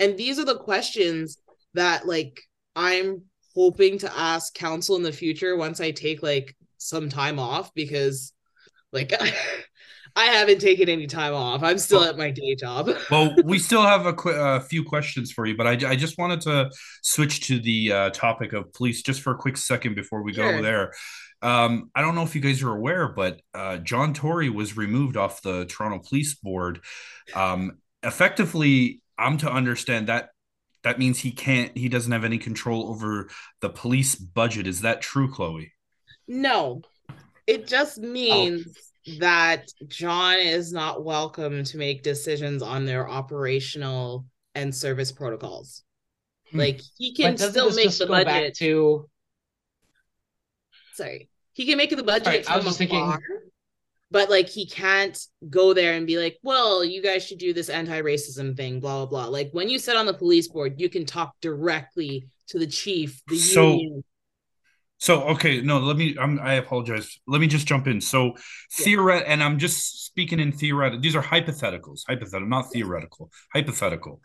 And 0.00 0.16
these 0.16 0.38
are 0.38 0.44
the 0.44 0.58
questions 0.58 1.38
that, 1.74 2.06
like, 2.06 2.40
I'm 2.74 3.22
hoping 3.54 3.98
to 3.98 4.18
ask 4.18 4.54
council 4.54 4.96
in 4.96 5.02
the 5.02 5.12
future 5.12 5.56
once 5.56 5.80
I 5.80 5.90
take 5.90 6.22
like 6.22 6.56
some 6.76 7.08
time 7.08 7.38
off 7.38 7.72
because, 7.74 8.32
like, 8.92 9.12
I 10.18 10.32
haven't 10.32 10.60
taken 10.60 10.88
any 10.88 11.06
time 11.06 11.32
off. 11.32 11.62
I'm 11.62 11.78
still 11.78 12.00
well, 12.00 12.08
at 12.08 12.18
my 12.18 12.32
day 12.32 12.56
job. 12.56 12.90
well, 13.10 13.36
we 13.44 13.56
still 13.56 13.82
have 13.82 14.04
a 14.04 14.12
qu- 14.12 14.32
uh, 14.32 14.58
few 14.58 14.82
questions 14.82 15.30
for 15.30 15.46
you, 15.46 15.56
but 15.56 15.68
I, 15.68 15.90
I 15.90 15.94
just 15.94 16.18
wanted 16.18 16.40
to 16.40 16.72
switch 17.02 17.46
to 17.46 17.60
the 17.60 17.92
uh, 17.92 18.10
topic 18.10 18.52
of 18.52 18.72
police 18.72 19.02
just 19.02 19.22
for 19.22 19.32
a 19.32 19.36
quick 19.36 19.56
second 19.56 19.94
before 19.94 20.24
we 20.24 20.34
sure. 20.34 20.56
go 20.56 20.60
there. 20.60 20.92
Um, 21.40 21.92
I 21.94 22.00
don't 22.00 22.16
know 22.16 22.24
if 22.24 22.34
you 22.34 22.40
guys 22.40 22.64
are 22.64 22.74
aware, 22.74 23.06
but 23.06 23.40
uh, 23.54 23.76
John 23.76 24.12
Tory 24.12 24.50
was 24.50 24.76
removed 24.76 25.16
off 25.16 25.40
the 25.40 25.66
Toronto 25.66 26.00
Police 26.00 26.34
Board. 26.34 26.80
Um, 27.32 27.78
effectively, 28.02 29.02
I'm 29.16 29.38
to 29.38 29.52
understand 29.52 30.08
that 30.08 30.30
that 30.82 30.98
means 30.98 31.20
he 31.20 31.30
can't, 31.30 31.78
he 31.78 31.88
doesn't 31.88 32.10
have 32.10 32.24
any 32.24 32.38
control 32.38 32.88
over 32.88 33.28
the 33.60 33.70
police 33.70 34.16
budget. 34.16 34.66
Is 34.66 34.80
that 34.80 35.00
true, 35.00 35.32
Chloe? 35.32 35.74
No, 36.26 36.82
it 37.46 37.68
just 37.68 37.98
means. 37.98 38.66
Oh 38.66 38.87
that 39.18 39.70
John 39.86 40.38
is 40.38 40.72
not 40.72 41.04
welcome 41.04 41.64
to 41.64 41.78
make 41.78 42.02
decisions 42.02 42.62
on 42.62 42.84
their 42.84 43.08
operational 43.08 44.26
and 44.54 44.74
service 44.74 45.12
protocols. 45.12 45.82
Hmm. 46.50 46.58
Like 46.58 46.80
he 46.96 47.14
can 47.14 47.36
still 47.36 47.74
make 47.74 47.96
the 47.96 48.06
budget 48.06 48.56
to. 48.58 49.08
Sorry, 50.94 51.28
he 51.52 51.66
can 51.66 51.76
make 51.76 51.94
the 51.94 52.02
budget. 52.02 52.46
Sorry, 52.46 52.46
I 52.46 52.56
was 52.56 52.64
just 52.64 52.78
thinking. 52.78 53.16
but 54.10 54.30
like 54.30 54.48
he 54.48 54.66
can't 54.66 55.18
go 55.48 55.74
there 55.74 55.94
and 55.94 56.06
be 56.06 56.18
like, 56.18 56.38
well, 56.42 56.84
you 56.84 57.02
guys 57.02 57.26
should 57.26 57.38
do 57.38 57.52
this 57.52 57.68
anti-racism 57.68 58.56
thing, 58.56 58.80
blah 58.80 59.04
blah 59.04 59.06
blah. 59.06 59.26
Like 59.26 59.50
when 59.52 59.68
you 59.68 59.78
sit 59.78 59.96
on 59.96 60.06
the 60.06 60.14
police 60.14 60.48
board, 60.48 60.80
you 60.80 60.88
can 60.88 61.04
talk 61.04 61.34
directly 61.40 62.26
to 62.48 62.58
the 62.58 62.66
chief, 62.66 63.22
the 63.28 63.36
so, 63.36 63.72
union, 63.72 64.04
so 64.98 65.22
okay, 65.28 65.60
no, 65.60 65.78
let 65.78 65.96
me. 65.96 66.16
I'm, 66.20 66.40
I 66.40 66.54
apologize. 66.54 67.18
Let 67.26 67.40
me 67.40 67.46
just 67.46 67.66
jump 67.66 67.86
in. 67.86 68.00
So 68.00 68.34
yeah. 68.78 68.86
theoret, 68.86 69.24
and 69.26 69.42
I'm 69.42 69.58
just 69.58 70.04
speaking 70.06 70.40
in 70.40 70.50
theoretical. 70.50 71.00
These 71.00 71.14
are 71.14 71.22
hypotheticals, 71.22 72.00
hypothetical, 72.06 72.48
not 72.48 72.72
theoretical, 72.72 73.30
hypothetical. 73.52 74.20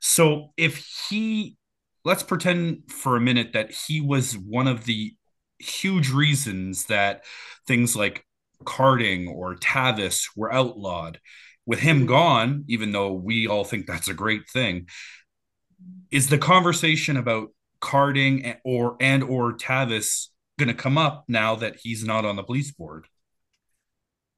So 0.00 0.52
if 0.56 0.86
he, 1.08 1.56
let's 2.04 2.22
pretend 2.22 2.84
for 2.88 3.16
a 3.16 3.20
minute 3.20 3.52
that 3.54 3.72
he 3.72 4.00
was 4.00 4.34
one 4.34 4.68
of 4.68 4.84
the 4.84 5.12
huge 5.58 6.10
reasons 6.10 6.86
that 6.86 7.24
things 7.66 7.96
like 7.96 8.24
carding 8.64 9.28
or 9.28 9.56
Tavis 9.56 10.28
were 10.36 10.52
outlawed. 10.52 11.18
With 11.64 11.78
him 11.78 12.06
gone, 12.06 12.64
even 12.66 12.90
though 12.90 13.12
we 13.12 13.46
all 13.46 13.62
think 13.62 13.86
that's 13.86 14.08
a 14.08 14.14
great 14.14 14.50
thing, 14.50 14.88
is 16.10 16.28
the 16.28 16.38
conversation 16.38 17.16
about 17.16 17.50
carding 17.82 18.54
or 18.64 18.96
and 19.00 19.22
or 19.22 19.52
Tavis 19.52 20.28
going 20.58 20.68
to 20.68 20.74
come 20.74 20.96
up 20.96 21.24
now 21.28 21.56
that 21.56 21.76
he's 21.82 22.04
not 22.04 22.24
on 22.24 22.36
the 22.36 22.42
police 22.42 22.70
board? 22.72 23.06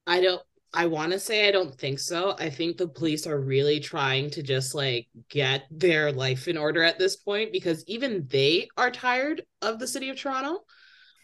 I 0.05 0.19
don't 0.19 0.41
I 0.73 0.87
want 0.87 1.13
to 1.13 1.19
say 1.19 1.47
I 1.47 1.51
don't 1.51 1.73
think 1.73 1.99
so. 1.99 2.35
I 2.37 2.49
think 2.49 2.75
the 2.75 2.87
police 2.89 3.25
are 3.25 3.39
really 3.39 3.79
trying 3.79 4.29
to 4.31 4.43
just 4.43 4.75
like 4.75 5.07
get 5.29 5.63
their 5.71 6.11
life 6.11 6.49
in 6.49 6.57
order 6.57 6.83
at 6.83 6.99
this 6.99 7.15
point 7.15 7.53
because 7.53 7.85
even 7.87 8.27
they 8.27 8.67
are 8.75 8.91
tired 8.91 9.43
of 9.61 9.79
the 9.79 9.87
city 9.87 10.09
of 10.09 10.17
Toronto. 10.17 10.59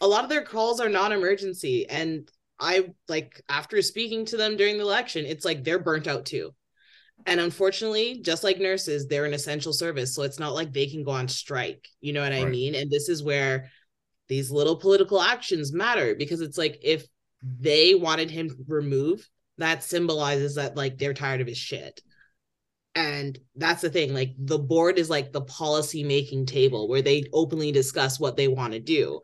A 0.00 0.06
lot 0.06 0.24
of 0.24 0.30
their 0.30 0.42
calls 0.42 0.80
are 0.80 0.88
non-emergency 0.88 1.86
and 1.90 2.30
I 2.58 2.94
like 3.08 3.42
after 3.48 3.82
speaking 3.82 4.24
to 4.26 4.36
them 4.36 4.56
during 4.56 4.78
the 4.78 4.84
election, 4.84 5.26
it's 5.26 5.44
like 5.44 5.64
they're 5.64 5.78
burnt 5.78 6.06
out 6.06 6.24
too. 6.24 6.54
And 7.26 7.40
unfortunately, 7.40 8.20
just 8.22 8.44
like 8.44 8.58
nurses, 8.58 9.06
they're 9.06 9.24
an 9.24 9.34
essential 9.34 9.72
service. 9.72 10.14
So 10.14 10.22
it's 10.22 10.38
not 10.38 10.54
like 10.54 10.72
they 10.72 10.86
can 10.86 11.04
go 11.04 11.12
on 11.12 11.28
strike. 11.28 11.86
You 12.00 12.12
know 12.12 12.22
what 12.22 12.32
right. 12.32 12.46
I 12.46 12.48
mean? 12.48 12.74
And 12.74 12.90
this 12.90 13.08
is 13.08 13.22
where 13.22 13.70
these 14.28 14.50
little 14.50 14.76
political 14.76 15.20
actions 15.20 15.72
matter 15.72 16.14
because 16.14 16.40
it's 16.40 16.58
like 16.58 16.78
if 16.82 17.06
they 17.42 17.94
wanted 17.94 18.30
him 18.30 18.64
removed, 18.66 19.28
that 19.58 19.82
symbolizes 19.82 20.56
that 20.56 20.76
like 20.76 20.98
they're 20.98 21.14
tired 21.14 21.40
of 21.40 21.46
his 21.46 21.58
shit. 21.58 22.00
And 22.94 23.38
that's 23.56 23.82
the 23.82 23.90
thing. 23.90 24.12
Like 24.12 24.34
the 24.38 24.58
board 24.58 24.98
is 24.98 25.08
like 25.08 25.32
the 25.32 25.42
policy 25.42 26.04
making 26.04 26.46
table 26.46 26.88
where 26.88 27.02
they 27.02 27.24
openly 27.32 27.72
discuss 27.72 28.20
what 28.20 28.36
they 28.36 28.48
want 28.48 28.72
to 28.74 28.80
do. 28.80 29.20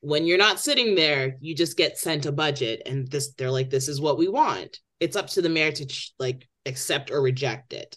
When 0.00 0.24
you're 0.24 0.38
not 0.38 0.60
sitting 0.60 0.94
there, 0.94 1.36
you 1.40 1.54
just 1.54 1.76
get 1.76 1.98
sent 1.98 2.26
a 2.26 2.32
budget 2.32 2.82
and 2.86 3.08
this 3.08 3.32
they're 3.32 3.50
like, 3.50 3.70
this 3.70 3.88
is 3.88 4.00
what 4.00 4.18
we 4.18 4.28
want. 4.28 4.78
It's 5.00 5.16
up 5.16 5.28
to 5.28 5.42
the 5.42 5.48
mayor 5.48 5.72
to 5.72 6.10
like 6.18 6.46
accept 6.68 7.10
or 7.10 7.20
reject 7.20 7.72
it. 7.72 7.96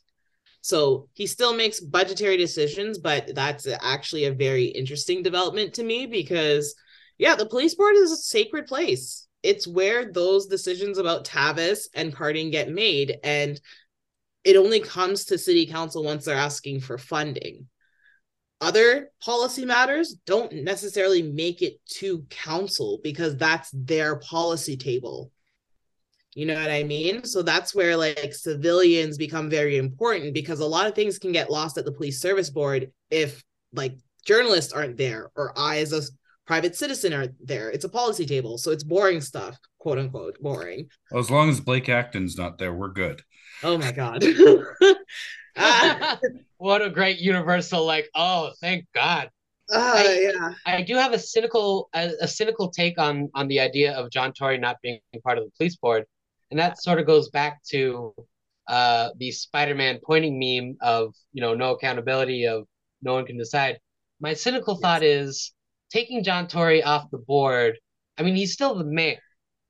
So 0.61 1.09
he 1.13 1.27
still 1.27 1.55
makes 1.55 1.79
budgetary 1.79 2.37
decisions, 2.37 2.99
but 2.99 3.33
that's 3.33 3.67
actually 3.81 4.25
a 4.25 4.33
very 4.33 4.65
interesting 4.65 5.23
development 5.23 5.73
to 5.75 5.83
me 5.83 6.05
because, 6.05 6.75
yeah, 7.17 7.35
the 7.35 7.47
police 7.47 7.75
board 7.75 7.95
is 7.95 8.11
a 8.11 8.17
sacred 8.17 8.67
place. 8.67 9.27
It's 9.43 9.67
where 9.67 10.11
those 10.11 10.45
decisions 10.45 10.99
about 10.99 11.25
Tavis 11.25 11.87
and 11.95 12.15
carding 12.15 12.51
get 12.51 12.69
made. 12.69 13.17
And 13.23 13.59
it 14.43 14.55
only 14.55 14.79
comes 14.79 15.25
to 15.25 15.37
city 15.37 15.65
council 15.65 16.03
once 16.03 16.25
they're 16.25 16.35
asking 16.35 16.81
for 16.81 16.99
funding. 16.99 17.67
Other 18.59 19.09
policy 19.23 19.65
matters 19.65 20.15
don't 20.27 20.53
necessarily 20.53 21.23
make 21.23 21.63
it 21.63 21.83
to 21.95 22.23
council 22.29 22.99
because 23.03 23.35
that's 23.35 23.71
their 23.73 24.17
policy 24.17 24.77
table 24.77 25.31
you 26.33 26.45
know 26.45 26.55
what 26.55 26.71
I 26.71 26.83
mean? 26.83 27.25
So 27.25 27.41
that's 27.41 27.75
where 27.75 27.97
like 27.97 28.33
civilians 28.33 29.17
become 29.17 29.49
very 29.49 29.77
important 29.77 30.33
because 30.33 30.59
a 30.59 30.65
lot 30.65 30.87
of 30.87 30.95
things 30.95 31.19
can 31.19 31.31
get 31.31 31.51
lost 31.51 31.77
at 31.77 31.85
the 31.85 31.91
police 31.91 32.21
service 32.21 32.49
board 32.49 32.91
if 33.09 33.43
like 33.73 33.97
journalists 34.25 34.71
aren't 34.71 34.97
there 34.97 35.29
or 35.35 35.51
I 35.57 35.79
as 35.79 35.91
a 35.91 36.01
private 36.47 36.75
citizen 36.75 37.13
aren't 37.13 37.45
there. 37.45 37.69
It's 37.69 37.85
a 37.85 37.89
policy 37.89 38.25
table. 38.25 38.57
So 38.57 38.71
it's 38.71 38.83
boring 38.83 39.19
stuff, 39.19 39.57
quote 39.79 39.99
unquote, 39.99 40.39
boring. 40.41 40.89
Well, 41.11 41.19
as 41.19 41.29
long 41.29 41.49
as 41.49 41.59
Blake 41.59 41.89
Acton's 41.89 42.37
not 42.37 42.57
there, 42.57 42.73
we're 42.73 42.89
good. 42.89 43.21
Oh 43.63 43.77
my 43.77 43.91
God. 43.91 44.23
ah. 45.57 46.19
what 46.57 46.81
a 46.81 46.89
great 46.89 47.19
universal, 47.19 47.85
like, 47.85 48.09
oh, 48.15 48.51
thank 48.61 48.85
God. 48.93 49.29
Uh, 49.73 49.93
I, 49.95 50.31
yeah. 50.33 50.53
I 50.65 50.81
do 50.81 50.95
have 50.95 51.13
a 51.13 51.19
cynical 51.19 51.89
a, 51.93 52.11
a, 52.21 52.27
cynical 52.27 52.69
take 52.69 52.99
on 52.99 53.29
on 53.33 53.47
the 53.47 53.61
idea 53.61 53.93
of 53.93 54.11
John 54.11 54.33
Tory 54.33 54.57
not 54.57 54.77
being 54.83 54.99
part 55.23 55.37
of 55.37 55.45
the 55.45 55.51
police 55.57 55.77
board 55.77 56.05
and 56.51 56.59
that 56.59 56.81
sort 56.81 56.99
of 56.99 57.07
goes 57.07 57.29
back 57.29 57.63
to 57.71 58.13
uh, 58.67 59.09
the 59.17 59.31
Spider-Man 59.31 59.99
pointing 60.05 60.37
meme 60.37 60.77
of 60.81 61.15
you 61.33 61.41
know 61.41 61.55
no 61.55 61.71
accountability 61.71 62.45
of 62.45 62.67
no 63.01 63.13
one 63.13 63.25
can 63.25 63.37
decide. 63.37 63.79
My 64.19 64.33
cynical 64.33 64.75
yes. 64.75 64.81
thought 64.81 65.03
is 65.03 65.53
taking 65.91 66.23
John 66.23 66.47
Tory 66.47 66.83
off 66.83 67.09
the 67.09 67.17
board. 67.17 67.79
I 68.17 68.23
mean, 68.23 68.35
he's 68.35 68.53
still 68.53 68.75
the 68.75 68.83
mayor, 68.83 69.17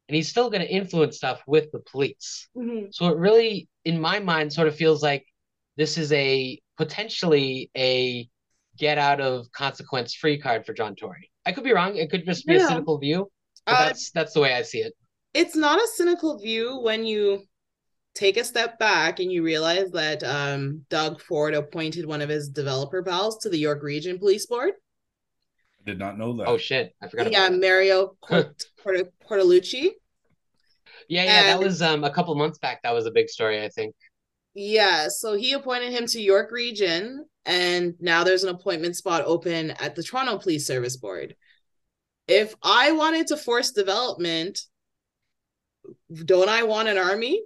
and 0.09 0.15
he's 0.15 0.29
still 0.29 0.49
going 0.49 0.61
to 0.61 0.69
influence 0.69 1.17
stuff 1.17 1.41
with 1.47 1.71
the 1.71 1.79
police. 1.79 2.49
Mm-hmm. 2.57 2.87
So 2.91 3.07
it 3.07 3.17
really, 3.17 3.69
in 3.85 4.01
my 4.01 4.19
mind, 4.19 4.51
sort 4.51 4.67
of 4.67 4.75
feels 4.75 5.01
like 5.01 5.25
this 5.77 5.97
is 5.97 6.11
a 6.11 6.59
potentially 6.77 7.71
a 7.77 8.27
get 8.77 8.97
out 8.97 9.21
of 9.21 9.51
consequence 9.51 10.15
free 10.15 10.39
card 10.39 10.65
for 10.65 10.73
John 10.73 10.95
Tory. 10.95 11.29
I 11.45 11.51
could 11.53 11.63
be 11.63 11.73
wrong. 11.73 11.95
It 11.95 12.09
could 12.09 12.25
just 12.25 12.45
be 12.45 12.55
yeah. 12.55 12.65
a 12.65 12.67
cynical 12.67 12.97
view, 12.97 13.31
but 13.65 13.73
uh, 13.73 13.85
that's 13.85 14.11
that's 14.11 14.33
the 14.33 14.41
way 14.41 14.53
I 14.53 14.63
see 14.63 14.79
it 14.79 14.93
it's 15.33 15.55
not 15.55 15.81
a 15.81 15.87
cynical 15.95 16.39
view 16.39 16.79
when 16.81 17.05
you 17.05 17.43
take 18.13 18.37
a 18.37 18.43
step 18.43 18.77
back 18.77 19.19
and 19.19 19.31
you 19.31 19.43
realize 19.43 19.89
that 19.91 20.23
um, 20.23 20.85
Doug 20.89 21.21
Ford 21.21 21.53
appointed 21.53 22.05
one 22.05 22.21
of 22.21 22.29
his 22.29 22.49
developer 22.49 23.01
pals 23.01 23.37
to 23.39 23.49
the 23.49 23.57
York 23.57 23.83
Region 23.83 24.19
Police 24.19 24.45
Board. 24.45 24.73
I 25.81 25.89
did 25.89 25.97
not 25.99 26.17
know 26.17 26.35
that. 26.37 26.47
Oh 26.47 26.57
shit, 26.57 26.93
I 27.01 27.07
forgot. 27.07 27.31
Yeah, 27.31 27.49
Mario 27.49 28.17
Port- 28.27 28.63
Port- 28.83 29.13
Portalucci. 29.27 29.91
Yeah, 31.07 31.23
yeah, 31.23 31.39
And- 31.39 31.47
that 31.61 31.65
was 31.65 31.81
um 31.81 32.03
a 32.03 32.11
couple 32.11 32.35
months 32.35 32.59
back. 32.59 32.81
That 32.83 32.93
was 32.93 33.05
a 33.05 33.11
big 33.11 33.29
story, 33.29 33.63
I 33.63 33.69
think. 33.69 33.95
Yeah, 34.53 35.07
so 35.07 35.35
he 35.35 35.53
appointed 35.53 35.93
him 35.93 36.05
to 36.07 36.21
York 36.21 36.51
Region, 36.51 37.25
and 37.45 37.93
now 38.01 38.25
there's 38.25 38.43
an 38.43 38.53
appointment 38.53 38.97
spot 38.97 39.23
open 39.25 39.71
at 39.71 39.95
the 39.95 40.03
Toronto 40.03 40.37
Police 40.37 40.67
Service 40.67 40.97
Board. 40.97 41.35
If 42.27 42.53
I 42.61 42.91
wanted 42.91 43.27
to 43.27 43.37
force 43.37 43.71
development, 43.71 44.59
don't 46.25 46.49
I 46.49 46.63
want 46.63 46.87
an 46.89 46.97
army? 46.97 47.41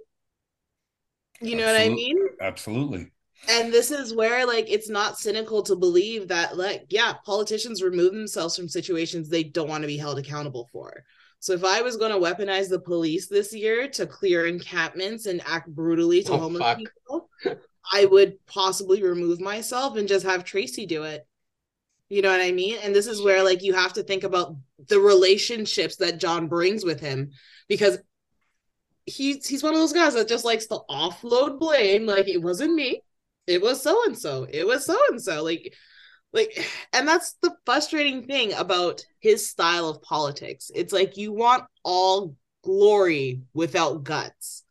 You 1.40 1.56
know 1.56 1.66
what 1.66 1.80
I 1.80 1.88
mean? 1.88 2.16
Absolutely. 2.40 3.12
And 3.48 3.72
this 3.72 3.90
is 3.90 4.14
where 4.14 4.46
like 4.46 4.70
it's 4.70 4.88
not 4.88 5.18
cynical 5.18 5.62
to 5.64 5.76
believe 5.76 6.28
that 6.28 6.56
like 6.56 6.86
yeah, 6.88 7.14
politicians 7.24 7.82
remove 7.82 8.12
themselves 8.12 8.56
from 8.56 8.68
situations 8.68 9.28
they 9.28 9.44
don't 9.44 9.68
want 9.68 9.82
to 9.82 9.86
be 9.88 9.98
held 9.98 10.18
accountable 10.18 10.68
for. 10.72 11.04
So 11.40 11.52
if 11.52 11.62
I 11.64 11.82
was 11.82 11.96
going 11.96 12.10
to 12.12 12.18
weaponize 12.18 12.68
the 12.68 12.80
police 12.80 13.28
this 13.28 13.54
year 13.54 13.88
to 13.90 14.06
clear 14.06 14.46
encampments 14.46 15.26
and 15.26 15.42
act 15.46 15.68
brutally 15.68 16.22
to 16.24 16.32
Oh, 16.32 16.38
homeless 16.38 16.62
fuck. 16.62 16.78
people, 16.78 17.28
I 17.92 18.06
would 18.06 18.44
possibly 18.46 19.02
remove 19.02 19.40
myself 19.40 19.96
and 19.96 20.08
just 20.08 20.24
have 20.26 20.44
Tracy 20.44 20.86
do 20.86 21.04
it. 21.04 21.26
You 22.08 22.22
know 22.22 22.30
what 22.30 22.40
I 22.40 22.52
mean? 22.52 22.78
And 22.82 22.94
this 22.94 23.06
is 23.06 23.22
where 23.22 23.42
like 23.44 23.62
you 23.62 23.74
have 23.74 23.92
to 23.94 24.02
think 24.02 24.24
about 24.24 24.56
the 24.88 25.00
relationships 25.00 25.96
that 25.96 26.18
John 26.18 26.48
brings 26.48 26.84
with 26.84 27.00
him 27.00 27.30
because 27.68 27.98
he's 29.06 29.46
he's 29.46 29.62
one 29.62 29.72
of 29.72 29.80
those 29.80 29.92
guys 29.92 30.14
that 30.14 30.28
just 30.28 30.44
likes 30.44 30.66
to 30.66 30.80
offload 30.90 31.58
blame 31.58 32.06
like 32.06 32.28
it 32.28 32.42
wasn't 32.42 32.74
me. 32.74 33.02
It 33.46 33.62
was 33.62 33.82
so 33.82 34.04
and 34.04 34.18
so. 34.18 34.46
It 34.50 34.66
was 34.66 34.84
so 34.84 34.98
and 35.10 35.22
so. 35.22 35.42
Like 35.42 35.74
like 36.32 36.68
and 36.92 37.06
that's 37.08 37.34
the 37.42 37.54
frustrating 37.64 38.24
thing 38.24 38.52
about 38.52 39.04
his 39.20 39.48
style 39.48 39.88
of 39.88 40.02
politics. 40.02 40.70
It's 40.74 40.92
like 40.92 41.16
you 41.16 41.32
want 41.32 41.64
all 41.84 42.34
glory 42.64 43.42
without 43.54 44.02
guts. 44.04 44.64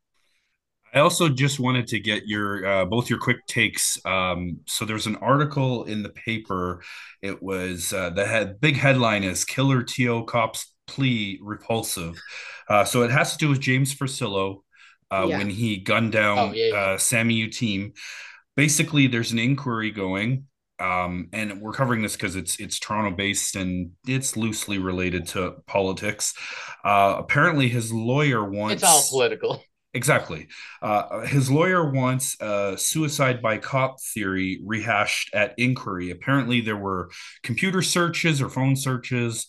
I 0.93 0.99
also 0.99 1.27
just 1.27 1.59
wanted 1.59 1.87
to 1.87 1.99
get 1.99 2.25
your 2.25 2.65
uh, 2.65 2.85
both 2.85 3.09
your 3.09 3.19
quick 3.19 3.45
takes. 3.47 3.99
Um, 4.05 4.59
so 4.65 4.85
there's 4.85 5.07
an 5.07 5.17
article 5.17 5.85
in 5.85 6.03
the 6.03 6.09
paper. 6.09 6.83
It 7.21 7.41
was 7.43 7.91
uh, 7.91 8.11
the 8.11 8.25
head, 8.25 8.61
big 8.61 8.77
headline 8.77 9.23
is 9.23 9.43
"Killer 9.43 9.83
To 9.83 10.23
Cops 10.23 10.73
Plea 10.87 11.39
Repulsive." 11.41 12.21
Uh, 12.69 12.83
so 12.85 13.03
it 13.03 13.11
has 13.11 13.33
to 13.33 13.37
do 13.37 13.49
with 13.49 13.59
James 13.59 13.93
Forcillo 13.93 14.63
uh, 15.11 15.25
Yeah. 15.29 15.37
when 15.37 15.49
he 15.49 15.77
gunned 15.77 16.11
down 16.11 16.37
Oh, 16.37 16.51
yeah, 16.53 16.67
yeah. 16.67 16.75
Uh, 16.75 16.97
Sammy 16.97 17.47
Yatim. 17.47 17.95
Basically, 18.55 19.07
there's 19.07 19.31
an 19.33 19.39
inquiry 19.39 19.91
going, 19.91 20.45
um, 20.79 21.27
and 21.33 21.59
we're 21.61 21.73
covering 21.73 22.01
this 22.01 22.13
because 22.15 22.35
it's 22.37 22.59
it's 22.59 22.79
Toronto 22.79 23.15
based 23.15 23.55
and 23.55 23.91
it's 24.07 24.37
loosely 24.37 24.77
related 24.79 25.27
to 25.29 25.55
politics. 25.67 26.33
Uh, 26.83 27.15
apparently, 27.17 27.67
his 27.67 27.91
lawyer 27.91 28.43
wants 28.43 28.75
It's 28.75 28.83
all 28.83 29.03
political. 29.09 29.61
Exactly. 29.93 30.47
Uh, 30.81 31.21
his 31.25 31.49
lawyer 31.49 31.89
wants 31.89 32.35
a 32.41 32.75
suicide 32.77 33.41
by 33.41 33.57
cop 33.57 33.95
theory 34.13 34.59
rehashed 34.65 35.33
at 35.33 35.53
inquiry. 35.57 36.11
Apparently, 36.11 36.59
there 36.61 36.75
were 36.77 37.09
computer 37.43 37.81
searches 37.81 38.41
or 38.41 38.49
phone 38.49 38.75
searches 38.75 39.47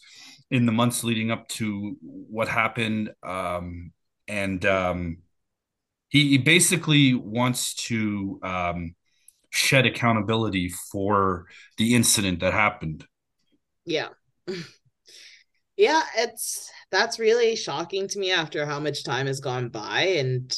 in 0.50 0.66
the 0.66 0.72
months 0.72 1.02
leading 1.04 1.30
up 1.30 1.48
to 1.48 1.96
what 2.02 2.48
happened. 2.48 3.12
Um, 3.22 3.92
and 4.28 4.64
um, 4.64 5.18
he, 6.08 6.30
he 6.30 6.38
basically 6.38 7.14
wants 7.14 7.74
to 7.86 8.38
um, 8.42 8.94
shed 9.50 9.86
accountability 9.86 10.72
for 10.90 11.46
the 11.78 11.94
incident 11.94 12.40
that 12.40 12.52
happened. 12.52 13.04
Yeah. 13.84 14.08
yeah, 15.76 16.02
it's 16.16 16.70
that's 16.90 17.18
really 17.18 17.56
shocking 17.56 18.06
to 18.08 18.18
me 18.18 18.32
after 18.32 18.64
how 18.64 18.78
much 18.78 19.04
time 19.04 19.26
has 19.26 19.40
gone 19.40 19.68
by 19.68 20.02
and 20.02 20.56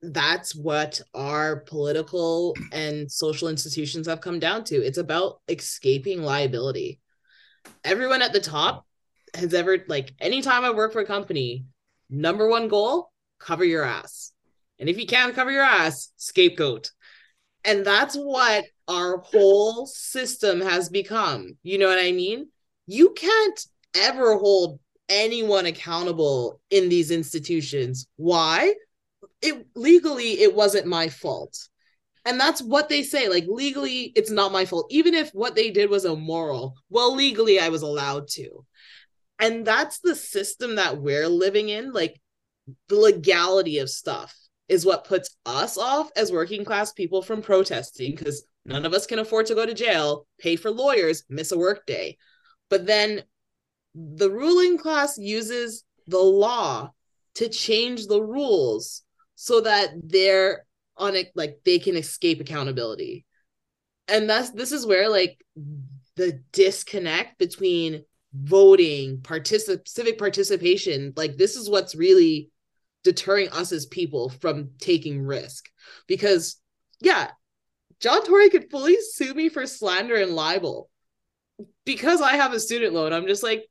that's 0.00 0.54
what 0.54 1.00
our 1.14 1.56
political 1.60 2.56
and 2.72 3.10
social 3.10 3.48
institutions 3.48 4.06
have 4.06 4.20
come 4.20 4.38
down 4.38 4.62
to. 4.64 4.76
It's 4.76 4.98
about 4.98 5.40
escaping 5.48 6.22
liability. 6.22 7.00
Everyone 7.84 8.22
at 8.22 8.32
the 8.32 8.40
top 8.40 8.86
has 9.34 9.54
ever 9.54 9.84
like 9.88 10.14
anytime 10.20 10.64
I 10.64 10.70
work 10.70 10.92
for 10.92 11.00
a 11.00 11.06
company, 11.06 11.64
number 12.10 12.48
one 12.48 12.68
goal, 12.68 13.10
cover 13.38 13.64
your 13.64 13.84
ass. 13.84 14.32
And 14.78 14.88
if 14.88 14.98
you 14.98 15.06
can't 15.06 15.34
cover 15.34 15.50
your 15.50 15.64
ass, 15.64 16.12
scapegoat. 16.16 16.90
And 17.64 17.84
that's 17.84 18.14
what 18.14 18.64
our 18.86 19.18
whole 19.18 19.86
system 19.86 20.60
has 20.60 20.88
become. 20.88 21.58
You 21.62 21.78
know 21.78 21.88
what 21.88 21.98
I 21.98 22.12
mean? 22.12 22.48
You 22.86 23.10
can't 23.10 23.66
ever 23.94 24.36
hold 24.36 24.78
anyone 25.08 25.66
accountable 25.66 26.60
in 26.70 26.88
these 26.88 27.10
institutions. 27.10 28.06
Why? 28.16 28.74
It 29.42 29.66
legally 29.74 30.40
it 30.40 30.54
wasn't 30.54 30.86
my 30.86 31.08
fault. 31.08 31.68
And 32.24 32.38
that's 32.38 32.60
what 32.60 32.88
they 32.88 33.02
say. 33.02 33.28
Like 33.28 33.46
legally, 33.48 34.12
it's 34.14 34.30
not 34.30 34.52
my 34.52 34.64
fault. 34.64 34.86
Even 34.90 35.14
if 35.14 35.30
what 35.30 35.54
they 35.54 35.70
did 35.70 35.88
was 35.88 36.04
immoral, 36.04 36.74
well, 36.90 37.14
legally, 37.14 37.58
I 37.58 37.70
was 37.70 37.82
allowed 37.82 38.28
to. 38.32 38.64
And 39.38 39.64
that's 39.64 40.00
the 40.00 40.14
system 40.14 40.76
that 40.76 40.98
we're 40.98 41.28
living 41.28 41.68
in. 41.68 41.92
Like 41.92 42.20
the 42.88 42.96
legality 42.96 43.78
of 43.78 43.90
stuff 43.90 44.34
is 44.68 44.84
what 44.84 45.04
puts 45.04 45.36
us 45.46 45.78
off 45.78 46.10
as 46.16 46.30
working 46.30 46.64
class 46.64 46.92
people 46.92 47.22
from 47.22 47.40
protesting 47.40 48.14
because 48.14 48.46
none 48.66 48.84
of 48.84 48.92
us 48.92 49.06
can 49.06 49.18
afford 49.18 49.46
to 49.46 49.54
go 49.54 49.64
to 49.64 49.74
jail, 49.74 50.26
pay 50.38 50.56
for 50.56 50.70
lawyers, 50.70 51.24
miss 51.28 51.52
a 51.52 51.58
work 51.58 51.86
day. 51.86 52.18
But 52.68 52.86
then 52.86 53.22
the 53.94 54.30
ruling 54.30 54.78
class 54.78 55.16
uses 55.16 55.84
the 56.06 56.18
law 56.18 56.92
to 57.36 57.48
change 57.48 58.06
the 58.06 58.22
rules 58.22 59.02
so 59.34 59.60
that 59.60 59.90
they're 60.02 60.66
on 60.96 61.14
it 61.14 61.30
like 61.34 61.60
they 61.64 61.78
can 61.78 61.96
escape 61.96 62.40
accountability. 62.40 63.24
And 64.08 64.28
that's 64.28 64.50
this 64.50 64.72
is 64.72 64.86
where 64.86 65.08
like 65.08 65.38
the 66.16 66.42
disconnect 66.52 67.38
between 67.38 68.04
voting, 68.42 69.18
particip- 69.18 69.88
civic 69.88 70.18
participation, 70.18 71.12
like 71.16 71.36
this 71.36 71.56
is 71.56 71.68
what's 71.68 71.94
really 71.94 72.50
deterring 73.04 73.48
us 73.50 73.72
as 73.72 73.86
people 73.86 74.28
from 74.28 74.70
taking 74.80 75.22
risk. 75.22 75.68
Because 76.06 76.56
yeah, 77.00 77.30
John 78.00 78.24
Tory 78.24 78.50
could 78.50 78.70
fully 78.70 78.96
sue 79.00 79.34
me 79.34 79.48
for 79.48 79.66
slander 79.66 80.16
and 80.16 80.32
libel. 80.32 80.90
Because 81.84 82.20
I 82.20 82.36
have 82.36 82.52
a 82.52 82.60
student 82.60 82.94
loan, 82.94 83.12
I'm 83.12 83.26
just 83.26 83.42
like, 83.42 83.64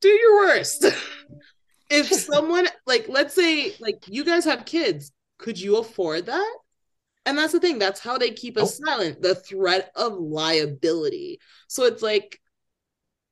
do 0.00 0.08
your 0.08 0.46
worst. 0.46 0.86
if 1.90 2.06
someone 2.12 2.66
like 2.86 3.06
let's 3.08 3.34
say 3.34 3.74
like 3.80 4.04
you 4.06 4.24
guys 4.24 4.44
have 4.44 4.64
kids, 4.64 5.12
could 5.38 5.60
you 5.60 5.76
afford 5.78 6.26
that? 6.26 6.56
And 7.26 7.36
that's 7.36 7.52
the 7.52 7.60
thing, 7.60 7.78
that's 7.78 8.00
how 8.00 8.16
they 8.16 8.30
keep 8.30 8.56
us 8.56 8.78
silent, 8.78 9.20
the 9.20 9.34
threat 9.34 9.92
of 9.94 10.14
liability. 10.14 11.38
So 11.68 11.84
it's 11.84 12.02
like 12.02 12.40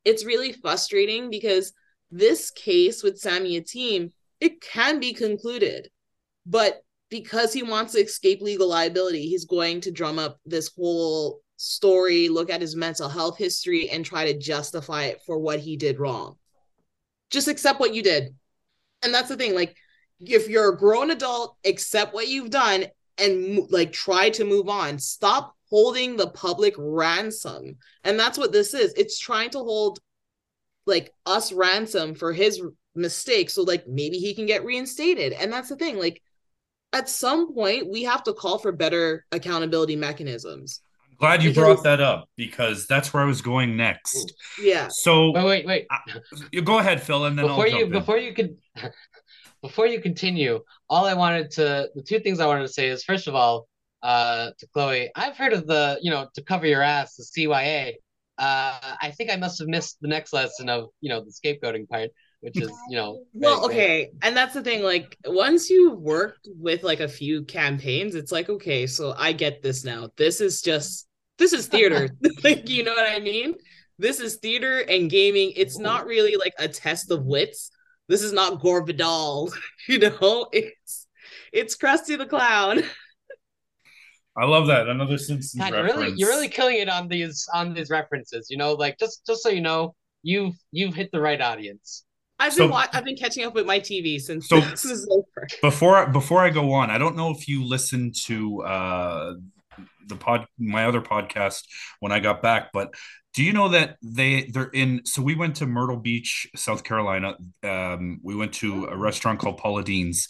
it's 0.09 0.25
really 0.25 0.53
frustrating 0.53 1.29
because 1.29 1.73
this 2.11 2.51
case 2.51 3.03
with 3.03 3.19
Sammy 3.19 3.61
Yatim, 3.61 4.13
it 4.41 4.61
can 4.61 5.01
be 5.01 5.13
concluded. 5.13 5.91
But 6.47 6.83
because 7.11 7.53
he 7.53 7.63
wants 7.63 7.93
to 7.93 8.01
escape 8.01 8.41
legal 8.41 8.69
liability, 8.69 9.27
he's 9.27 9.45
going 9.45 9.83
to 9.83 9.91
drum 9.91 10.19
up 10.19 10.39
this 10.47 10.71
whole 10.75 11.41
story, 11.57 12.31
look 12.31 12.51
at 12.51 12.63
his 12.63 12.75
mental 12.75 13.09
health 13.09 13.37
history, 13.37 13.91
and 13.91 14.05
try 14.05 14.33
to 14.33 14.39
justify 14.39 15.05
it 15.05 15.21
for 15.27 15.39
what 15.39 15.61
he 15.61 15.77
did 15.77 15.99
wrong. 15.99 16.37
Just 17.31 17.49
accept 17.49 17.79
what 17.79 17.95
you 17.95 18.03
did. 18.03 18.35
And 19.03 19.13
that's 19.13 19.29
the 19.29 19.37
thing. 19.37 19.55
Like, 19.55 19.77
if 20.21 20.49
you're 20.49 20.73
a 20.73 20.79
grown 20.79 21.11
adult, 21.11 21.57
accept 21.67 22.15
what 22.15 22.29
you've 22.29 22.51
done 22.51 22.87
and 23.19 23.71
like 23.71 23.93
try 23.93 24.31
to 24.31 24.45
move 24.45 24.69
on. 24.69 24.99
Stop 24.99 25.55
holding 25.71 26.17
the 26.17 26.29
public 26.29 26.75
ransom. 26.79 27.77
And 28.05 28.19
that's 28.19 28.39
what 28.39 28.53
this 28.53 28.75
is. 28.75 28.93
It's 28.95 29.19
trying 29.19 29.51
to 29.51 29.59
hold 29.59 29.99
like 30.87 31.13
us 31.27 31.53
ransom 31.53 32.15
for 32.15 32.33
his 32.33 32.63
mistake 32.95 33.51
so 33.51 33.63
like 33.63 33.87
maybe 33.87 34.19
he 34.19 34.35
can 34.35 34.47
get 34.47 34.65
reinstated. 34.65 35.33
And 35.35 35.53
that's 35.53 35.69
the 35.69 35.77
thing. 35.77 35.99
Like 35.99 36.23
at 36.93 37.09
some 37.09 37.53
point 37.55 37.91
we 37.91 38.05
have 38.05 38.23
to 38.25 38.33
call 38.33 38.59
for 38.59 38.73
better 38.73 39.25
accountability 39.31 39.97
mechanisms. 39.97 40.81
I'm 41.11 41.17
Glad 41.19 41.43
you 41.43 41.51
Because- 41.51 41.63
brought 41.63 41.85
that 41.85 42.01
up 42.01 42.29
because 42.37 42.87
that's 42.87 43.13
where 43.13 43.23
I 43.23 43.27
was 43.27 43.43
going 43.43 43.77
next. 43.77 44.33
Yeah. 44.63 44.89
So 44.89 45.33
Wait, 45.33 45.45
wait, 45.45 45.67
wait. 45.67 45.87
you 46.53 46.63
go 46.63 46.79
ahead, 46.79 47.03
Phil, 47.03 47.27
and 47.27 47.39
then 47.39 47.47
before 47.47 47.65
I'll 47.65 47.71
you 47.71 47.81
jump 47.81 47.93
in. 47.93 47.99
before 48.01 48.19
you 48.19 48.33
could 48.33 48.57
before 49.63 49.87
you 49.87 50.01
continue, 50.01 50.61
all 50.89 51.05
I 51.05 51.15
wanted 51.15 51.51
to 51.53 51.91
the 51.95 52.03
two 52.03 52.21
things 52.21 52.41
I 52.41 52.47
wanted 52.47 52.63
to 52.63 52.73
say 52.73 52.89
is 52.89 53.05
first 53.05 53.27
of 53.29 53.35
all, 53.35 53.69
uh, 54.03 54.51
to 54.59 54.67
Chloe, 54.69 55.11
I've 55.15 55.37
heard 55.37 55.53
of 55.53 55.67
the 55.67 55.99
you 56.01 56.11
know 56.11 56.29
to 56.35 56.43
cover 56.43 56.67
your 56.67 56.83
ass, 56.83 57.17
the 57.17 57.25
CYA. 57.25 57.95
Uh, 58.39 58.95
I 59.03 59.11
think 59.17 59.31
I 59.31 59.37
must 59.37 59.59
have 59.59 59.69
missed 59.69 59.99
the 60.01 60.09
next 60.09 60.33
lesson 60.33 60.69
of 60.69 60.89
you 61.01 61.09
know 61.09 61.25
the 61.25 61.33
scapegoating 61.33 61.89
part. 61.89 62.11
which 62.41 62.57
is 62.61 62.71
you 62.89 62.97
know 62.97 63.21
well 63.33 63.65
okay 63.65 64.11
and 64.23 64.37
that's 64.37 64.55
the 64.55 64.63
thing 64.63 64.83
like 64.83 65.17
once 65.27 65.69
you've 65.69 65.99
worked 65.99 66.47
with 66.57 66.85
like 66.85 67.01
a 67.01 67.09
few 67.09 67.45
campaigns 67.45 68.15
it's 68.15 68.31
like 68.31 68.49
okay 68.49 68.87
so 68.87 69.13
i 69.19 69.33
get 69.33 69.61
this 69.63 69.85
now. 69.85 70.09
This 70.17 70.41
is 70.41 70.63
just 70.63 71.09
this 71.39 71.53
is 71.53 71.67
theater 71.67 72.09
like 72.45 72.69
you 72.69 72.85
know 72.85 72.95
what 72.95 73.11
i 73.11 73.19
mean? 73.19 73.55
This 74.01 74.21
is 74.21 74.37
theater 74.37 74.79
and 74.79 75.11
gaming. 75.11 75.53
It's 75.57 75.77
not 75.77 76.07
really 76.07 76.37
like 76.37 76.55
a 76.61 76.69
test 76.69 77.11
of 77.11 77.25
wits. 77.25 77.73
This 78.07 78.23
is 78.23 78.33
not 78.33 78.61
gore 78.61 78.87
vidal 78.87 79.53
you 79.89 79.99
know? 79.99 80.47
It's 80.53 81.09
it's 81.53 81.77
krusty 81.77 82.17
the 82.17 82.27
clown 82.27 82.85
I 84.41 84.45
love 84.47 84.67
that. 84.69 84.89
Another 84.89 85.19
Simpsons 85.19 85.61
God, 85.61 85.73
reference. 85.73 85.89
you're 85.95 86.03
really 86.05 86.15
you're 86.19 86.29
really 86.31 86.49
killing 86.49 86.79
it 86.79 86.89
on 86.89 87.09
these 87.09 87.47
on 87.55 87.75
these 87.75 87.91
references. 87.91 88.49
You 88.51 88.57
know, 88.57 88.73
like 88.75 88.99
just 88.99 89.27
just 89.27 89.43
so 89.43 89.49
you 89.49 89.61
know, 89.61 89.95
you've 90.23 90.55
you've 90.73 90.95
hit 90.95 91.11
the 91.13 91.21
right 91.21 91.41
audience. 91.41 92.05
I've 92.41 92.53
So- 92.53 92.65
been 92.65 92.71
wa- 92.71 92.87
I've 92.93 93.05
been 93.05 93.17
catching 93.17 93.45
up 93.45 93.55
with 93.55 93.67
my 93.67 93.81
TV 93.81 94.21
since 94.21 94.49
So- 94.49 94.61
this 94.61 94.85
is 94.85 95.09
over. 95.11 95.47
before 95.61 96.07
before 96.09 96.41
I 96.45 96.51
go 96.51 96.73
on, 96.73 96.91
I 96.91 96.99
don't 96.99 97.17
know 97.17 97.31
if 97.31 97.49
you 97.49 97.65
listened 97.65 98.15
to 98.27 98.63
uh 98.63 99.35
the 100.07 100.17
pod 100.17 100.47
my 100.59 100.87
other 100.87 101.01
podcast 101.03 101.65
when 102.01 102.13
I 102.13 102.21
got 102.21 102.41
back, 102.41 102.71
but 102.73 102.95
do 103.39 103.45
you 103.45 103.53
know 103.53 103.69
that 103.69 103.99
they 104.03 104.51
they're 104.53 104.65
in 104.65 105.01
so 105.05 105.23
we 105.23 105.37
went 105.37 105.55
to 105.55 105.65
Myrtle 105.65 105.97
Beach, 105.97 106.51
South 106.57 106.83
Carolina. 106.83 107.37
Um 107.63 108.19
we 108.25 108.35
went 108.35 108.53
to 108.55 108.87
a 108.87 108.97
restaurant 108.97 109.39
called 109.39 109.59
Paula 109.59 109.85
Deen's 109.85 110.27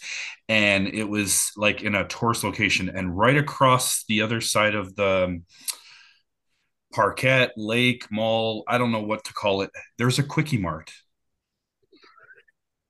and 0.47 0.87
it 0.87 1.05
was 1.05 1.51
like 1.57 1.81
in 1.81 1.95
a 1.95 2.07
tourist 2.07 2.43
location 2.43 2.87
and 2.87 3.17
right 3.17 3.35
across 3.35 4.03
the 4.07 4.21
other 4.21 4.41
side 4.41 4.75
of 4.75 4.95
the 4.95 5.41
Parquet 6.93 7.49
Lake 7.57 8.05
Mall, 8.11 8.63
I 8.67 8.77
don't 8.77 8.91
know 8.91 9.01
what 9.01 9.23
to 9.23 9.33
call 9.33 9.63
it. 9.63 9.71
There's 9.97 10.19
a 10.19 10.23
quickie 10.23 10.59
mart. 10.59 10.91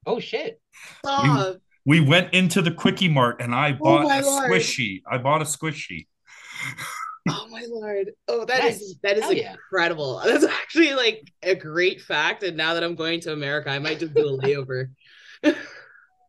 Oh 0.06 0.20
shit! 0.20 0.60
Stop. 0.98 1.60
We 1.86 2.02
went 2.02 2.34
into 2.34 2.62
the 2.62 2.72
quickie 2.72 3.08
mart 3.08 3.42
and 3.42 3.56
I 3.56 3.72
bought 3.72 4.04
my 4.04 4.18
a 4.18 4.26
lord. 4.26 4.52
squishy. 4.52 5.02
I 5.10 5.18
bought 5.18 5.42
a 5.42 5.46
squishy. 5.46 6.08
Oh 7.30 7.48
my 7.50 7.66
lord. 7.70 8.12
Oh, 8.28 8.46
that 8.46 8.64
is 8.66 8.80
Nice. 8.80 8.96
that 9.04 9.18
is 9.18 9.24
Hell 9.24 9.34
yeah. 9.34 9.52
incredible. 9.54 10.22
That's 10.26 10.46
actually 10.46 10.94
like 10.94 11.32
a 11.44 11.56
great 11.56 12.02
fact. 12.02 12.44
And 12.44 12.58
now 12.58 12.74
that 12.74 12.84
I'm 12.84 12.96
going 12.96 13.20
to 13.22 13.34
America, 13.34 13.70
I 13.70 13.80
might 13.80 14.00
just 14.00 14.14
do 14.14 14.28
a 14.28 14.38
layover. 14.38 14.90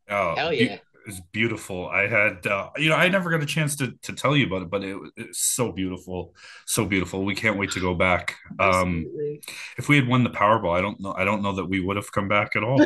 Oh, 0.09 0.35
Hell 0.35 0.52
yeah! 0.52 0.74
it 0.74 0.82
was 1.06 1.20
beautiful. 1.32 1.89
I 1.89 2.09
had, 2.09 2.47
uh, 2.47 2.70
you 2.77 2.89
know, 2.89 2.97
I 2.97 3.09
never 3.09 3.31
got 3.31 3.43
a 3.43 3.47
chance 3.47 3.77
to 3.77 3.93
to 4.02 4.12
tell 4.12 4.36
you 4.36 4.47
about 4.47 4.62
it, 4.62 4.70
but 4.70 4.82
it, 4.82 4.97
it's 5.16 5.39
so 5.40 5.70
beautiful, 5.72 6.35
so 6.66 6.85
beautiful. 6.85 7.24
We 7.24 7.35
can't 7.35 7.56
wait 7.56 7.70
to 7.72 7.81
go 7.81 7.94
back. 7.94 8.36
Um, 8.59 9.06
Absolutely. 9.06 9.43
if 9.78 9.89
we 9.89 9.97
had 9.97 10.06
won 10.09 10.24
the 10.24 10.31
Powerball, 10.31 10.77
I 10.77 10.81
don't 10.82 11.01
know. 11.01 11.14
I 11.16 11.24
don't 11.24 11.43
know 11.43 11.52
that 11.55 11.66
we 11.66 11.81
would 11.81 11.97
have 11.97 12.10
come 12.12 12.28
back 12.28 12.56
at 12.56 12.64
all. 12.64 12.85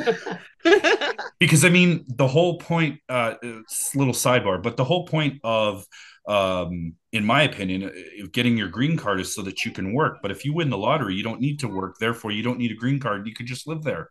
because 1.40 1.64
I 1.64 1.68
mean, 1.70 2.04
the 2.08 2.28
whole 2.28 2.58
point. 2.58 3.00
Uh, 3.08 3.34
it's 3.42 3.94
a 3.94 3.98
little 3.98 4.14
sidebar, 4.14 4.62
but 4.62 4.76
the 4.76 4.84
whole 4.84 5.06
point 5.06 5.40
of, 5.44 5.86
um, 6.26 6.94
in 7.12 7.24
my 7.24 7.42
opinion, 7.42 7.92
getting 8.32 8.56
your 8.56 8.68
green 8.68 8.96
card 8.96 9.20
is 9.20 9.34
so 9.34 9.42
that 9.42 9.64
you 9.64 9.70
can 9.72 9.92
work. 9.92 10.18
But 10.22 10.30
if 10.30 10.44
you 10.44 10.52
win 10.54 10.70
the 10.70 10.78
lottery, 10.78 11.14
you 11.14 11.22
don't 11.22 11.40
need 11.40 11.60
to 11.60 11.68
work. 11.68 11.96
Therefore, 11.98 12.30
you 12.32 12.42
don't 12.42 12.58
need 12.58 12.70
a 12.72 12.74
green 12.74 12.98
card. 13.00 13.26
You 13.26 13.34
could 13.34 13.46
just 13.46 13.66
live 13.66 13.82
there. 13.82 14.10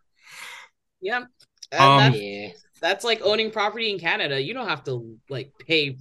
yeah. 1.00 1.24
And 1.72 1.80
Um, 1.82 2.12
that's, 2.12 2.62
that's 2.80 3.04
like 3.04 3.20
owning 3.22 3.50
property 3.50 3.90
in 3.90 3.98
Canada. 3.98 4.40
You 4.40 4.54
don't 4.54 4.68
have 4.68 4.84
to 4.84 5.16
like 5.28 5.52
pay 5.66 5.96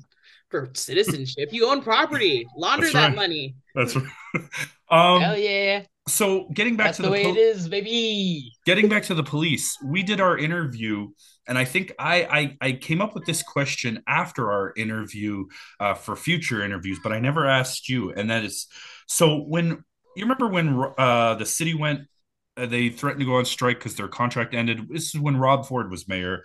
for 0.50 0.70
citizenship. 0.76 1.50
You 1.52 1.68
own 1.68 1.82
property. 1.82 2.46
Launder 2.56 2.92
that 2.92 3.08
right. 3.08 3.16
money. 3.16 3.56
That's 3.74 3.96
right. 3.96 4.06
um. 4.90 5.22
Hell 5.22 5.38
yeah! 5.38 5.84
So 6.08 6.50
getting 6.54 6.76
back 6.76 6.88
That's 6.88 6.98
to 6.98 7.04
the, 7.04 7.08
the, 7.08 7.12
way 7.14 7.24
po- 7.24 7.30
it 7.32 7.38
is, 7.38 7.68
baby. 7.70 8.52
getting 8.66 8.90
back 8.90 9.04
to 9.04 9.14
the 9.16 9.24
police, 9.24 9.78
we 9.84 10.04
did 10.04 10.20
our 10.20 10.38
interview, 10.38 11.08
and 11.48 11.58
I 11.58 11.66
think 11.66 11.94
I 12.00 12.24
I, 12.24 12.58
I 12.68 12.72
came 12.74 13.02
up 13.02 13.14
with 13.16 13.26
this 13.26 13.44
question 13.44 14.04
after 14.08 14.52
our 14.52 14.74
interview 14.76 15.46
uh, 15.80 15.94
for 15.94 16.16
future 16.16 16.64
interviews, 16.64 17.00
but 17.04 17.12
I 17.12 17.20
never 17.20 17.48
asked 17.48 17.90
you, 17.90 18.12
and 18.12 18.30
that 18.30 18.44
is, 18.44 18.68
so 19.08 19.40
when 19.40 19.84
you 20.16 20.24
remember 20.24 20.48
when 20.48 20.84
uh, 20.98 21.36
the 21.36 21.46
city 21.46 21.74
went, 21.74 22.02
uh, 22.56 22.66
they 22.68 22.90
threatened 22.90 23.22
to 23.22 23.26
go 23.26 23.38
on 23.38 23.46
strike 23.46 23.80
because 23.80 23.96
their 23.96 24.08
contract 24.08 24.54
ended. 24.54 24.88
This 24.90 25.14
is 25.16 25.20
when 25.20 25.38
Rob 25.38 25.66
Ford 25.66 25.90
was 25.90 26.08
mayor. 26.08 26.44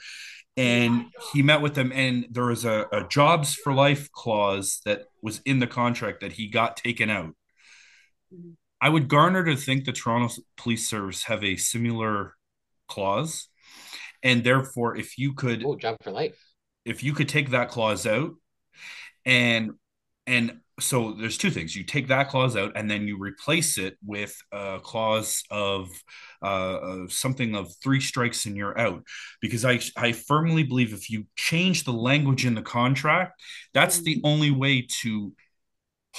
And 0.56 1.06
he 1.32 1.42
met 1.42 1.62
with 1.62 1.74
them, 1.76 1.92
and 1.92 2.26
there 2.32 2.46
was 2.46 2.64
a, 2.64 2.86
a 2.90 3.06
jobs 3.06 3.54
for 3.54 3.72
life 3.72 4.10
clause 4.10 4.80
that 4.84 5.04
was 5.22 5.40
in 5.44 5.60
the 5.60 5.68
contract 5.68 6.20
that 6.22 6.32
he 6.32 6.48
got 6.48 6.76
taken 6.76 7.10
out. 7.10 7.36
Mhm. 8.34 8.56
I 8.80 8.88
would 8.88 9.06
garner 9.08 9.44
to 9.44 9.54
think 9.54 9.84
the 9.84 9.92
Toronto 9.92 10.34
Police 10.56 10.88
Service 10.88 11.24
have 11.24 11.44
a 11.44 11.56
similar 11.56 12.34
clause, 12.88 13.48
and 14.22 14.44
therefore, 14.44 14.96
if 14.96 15.18
you 15.18 15.34
could, 15.34 15.64
Oh, 15.64 15.76
job 15.76 15.96
for 16.02 16.10
life. 16.10 16.38
if 16.84 17.02
you 17.02 17.12
could 17.12 17.28
take 17.28 17.50
that 17.50 17.70
clause 17.70 18.06
out, 18.06 18.32
and 19.24 19.72
and 20.26 20.60
so 20.80 21.12
there's 21.12 21.38
two 21.38 21.50
things: 21.50 21.74
you 21.74 21.84
take 21.84 22.08
that 22.08 22.28
clause 22.28 22.56
out, 22.56 22.72
and 22.76 22.90
then 22.90 23.08
you 23.08 23.18
replace 23.18 23.78
it 23.78 23.96
with 24.04 24.36
a 24.52 24.78
clause 24.82 25.42
of 25.50 25.88
uh, 26.42 26.44
uh, 26.44 27.08
something 27.08 27.54
of 27.56 27.72
three 27.82 28.00
strikes 28.00 28.46
and 28.46 28.56
you're 28.56 28.78
out. 28.78 29.02
Because 29.40 29.64
I 29.64 29.80
I 29.96 30.12
firmly 30.12 30.62
believe 30.62 30.92
if 30.92 31.10
you 31.10 31.26
change 31.36 31.84
the 31.84 31.92
language 31.92 32.46
in 32.46 32.54
the 32.54 32.62
contract, 32.62 33.40
that's 33.74 34.02
the 34.02 34.20
only 34.24 34.50
way 34.50 34.86
to 35.02 35.32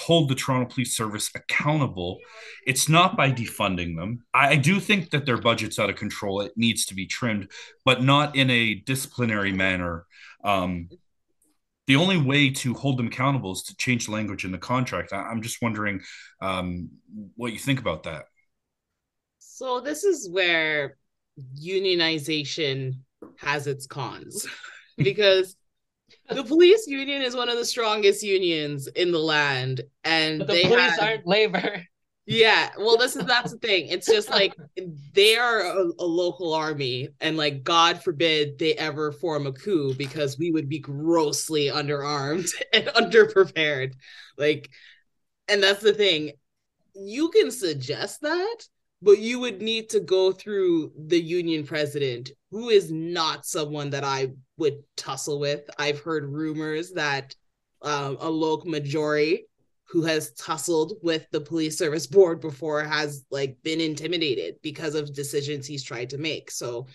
hold 0.06 0.30
the 0.30 0.36
Toronto 0.36 0.74
Police 0.74 0.96
Service 0.96 1.30
accountable. 1.36 2.20
It's 2.66 2.88
not 2.88 3.18
by 3.18 3.32
defunding 3.32 3.96
them. 3.98 4.24
I, 4.34 4.56
do 4.56 4.80
think 4.80 5.10
that 5.12 5.26
their 5.26 5.38
budget's 5.38 5.78
out 5.78 5.90
of 5.90 5.98
control. 5.98 6.42
It 6.42 6.54
needs 6.56 6.86
to 6.86 6.96
be 6.96 7.06
trimmed, 7.06 7.52
but 7.84 8.02
not 8.02 8.36
in 8.36 8.50
a 8.50 8.76
disciplinary 8.76 9.52
manner. 9.52 10.06
Um, 10.44 10.90
the 11.88 11.98
only 11.98 12.18
way 12.18 12.50
to 12.52 12.74
hold 12.74 12.98
them 12.98 13.08
accountable 13.08 13.52
is 13.54 13.64
to 13.64 13.76
change 13.76 14.08
language 14.08 14.46
in 14.46 14.52
the 14.52 14.58
contract. 14.58 15.12
I, 15.12 15.18
I'm 15.18 15.42
just 15.42 15.62
wondering 15.62 16.02
um, 16.42 16.90
what 17.36 17.52
you 17.52 17.60
think 17.60 17.80
about 17.80 18.04
that. 18.04 18.26
So 19.40 19.82
this 19.82 20.04
is 20.04 20.30
where 20.30 20.98
unionization 21.62 23.00
has 23.38 23.68
its 23.68 23.86
cons 23.86 24.48
because 24.98 25.56
the 26.30 26.44
police 26.44 26.88
union 26.88 27.22
is 27.22 27.36
one 27.36 27.50
of 27.50 27.58
the 27.58 27.66
strongest 27.66 28.24
unions 28.24 28.88
in 28.88 29.12
the 29.12 29.20
land 29.20 29.82
and 30.04 30.40
But 30.40 30.48
the 30.48 30.54
they 30.54 30.64
police 30.64 30.92
had- 30.92 31.00
aren't 31.00 31.28
labor. 31.28 31.84
yeah 32.26 32.70
well 32.78 32.98
this 32.98 33.16
is 33.16 33.26
that's 33.26 33.52
the 33.54 33.58
thing. 33.68 33.88
It's 33.88 34.06
just 34.08 34.30
like 34.30 34.54
they 35.14 35.36
are 35.38 35.62
a, 35.62 35.86
a 36.00 36.06
local 36.06 36.54
army 36.54 37.10
and 37.20 37.38
like 37.38 37.64
god 37.64 38.04
forbid 38.04 38.60
they 38.60 38.74
ever 38.76 39.12
form 39.12 39.48
a 39.48 39.52
coup 39.52 39.94
because 39.96 40.38
we 40.38 40.52
would 40.52 40.70
be 40.70 40.80
grossly 40.80 41.68
underarmed 41.68 42.50
and 42.74 42.86
underprepared. 42.88 43.94
Like 44.38 44.70
and 45.48 45.64
that's 45.64 45.82
the 45.82 45.94
thing. 45.94 46.32
You 46.96 47.30
can 47.30 47.50
suggest 47.52 48.22
that 48.22 48.58
but 49.02 49.18
you 49.18 49.40
would 49.40 49.62
need 49.62 49.90
to 49.90 50.02
go 50.02 50.32
through 50.34 50.92
the 51.08 51.20
union 51.20 51.66
president 51.66 52.32
who 52.52 52.68
is 52.68 52.92
not 52.92 53.46
someone 53.46 53.90
that 53.92 54.04
i 54.04 54.28
would 54.60 54.84
tussle 54.96 55.40
with 55.40 55.70
i've 55.80 56.00
heard 56.00 56.26
rumors 56.26 56.92
that 56.92 57.34
um, 57.82 58.18
Alok 58.18 58.66
Mukherjee, 58.66 59.44
who 59.86 60.04
has 60.04 60.32
tussled 60.34 60.92
with 61.02 61.30
the 61.32 61.42
police 61.42 61.78
service 61.78 62.08
board 62.18 62.42
before, 62.42 62.84
has 62.84 63.26
like 63.32 63.58
been 63.64 63.82
intimidated 63.82 64.56
because 64.62 64.96
of 64.96 65.14
decisions 65.14 65.66
he's 65.66 65.84
tried 65.84 66.10
to 66.12 66.18
make. 66.18 66.52
So 66.52 66.88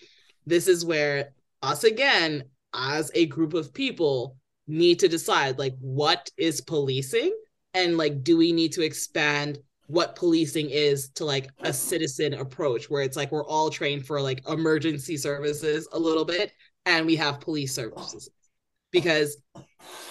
this 0.46 0.68
is 0.68 0.84
where 0.84 1.30
us 1.62 1.84
again, 1.84 2.44
as 2.74 3.10
a 3.14 3.26
group 3.26 3.54
of 3.54 3.72
people, 3.72 4.36
need 4.66 4.98
to 4.98 5.08
decide 5.08 5.58
like 5.58 5.74
what 5.78 6.30
is 6.38 6.60
policing 6.62 7.36
and 7.74 7.98
like 7.98 8.24
do 8.24 8.38
we 8.38 8.50
need 8.50 8.72
to 8.72 8.82
expand 8.82 9.58
what 9.88 10.16
policing 10.16 10.70
is 10.70 11.10
to 11.10 11.22
like 11.26 11.50
a 11.60 11.72
citizen 11.72 12.32
approach 12.32 12.88
where 12.88 13.02
it's 13.02 13.16
like 13.16 13.30
we're 13.30 13.44
all 13.44 13.68
trained 13.68 14.06
for 14.06 14.22
like 14.22 14.40
emergency 14.48 15.18
services 15.18 15.86
a 15.92 15.98
little 15.98 16.24
bit 16.24 16.52
and 16.86 17.06
we 17.06 17.16
have 17.16 17.40
police 17.40 17.74
services. 17.74 18.28
Because 18.90 19.36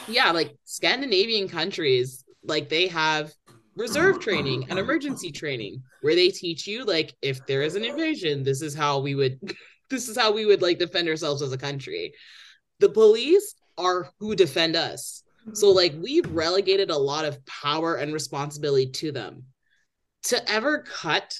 yeah 0.07 0.31
like 0.31 0.55
scandinavian 0.65 1.47
countries 1.47 2.25
like 2.43 2.69
they 2.69 2.87
have 2.87 3.33
reserve 3.75 4.19
training 4.19 4.65
and 4.69 4.77
emergency 4.77 5.31
training 5.31 5.81
where 6.01 6.15
they 6.15 6.29
teach 6.29 6.67
you 6.67 6.83
like 6.83 7.13
if 7.21 7.43
there 7.47 7.61
is 7.61 7.75
an 7.75 7.83
invasion 7.83 8.43
this 8.43 8.61
is 8.61 8.75
how 8.75 8.99
we 8.99 9.15
would 9.15 9.39
this 9.93 10.09
is 10.09 10.17
how 10.17 10.31
we 10.31 10.45
would 10.45 10.61
like 10.61 10.79
defend 10.79 11.07
ourselves 11.07 11.41
as 11.41 11.53
a 11.53 11.57
country. 11.57 12.13
The 12.79 12.89
police 12.89 13.55
are 13.77 14.09
who 14.19 14.35
defend 14.35 14.75
us. 14.75 15.23
So 15.53 15.67
mm-hmm. 15.67 15.75
like 15.75 15.93
we've 16.01 16.29
relegated 16.31 16.89
a 16.89 16.97
lot 16.97 17.25
of 17.25 17.45
power 17.45 17.95
and 17.95 18.13
responsibility 18.13 18.89
to 18.91 19.11
them. 19.11 19.43
To 20.23 20.51
ever 20.51 20.79
cut 20.79 21.39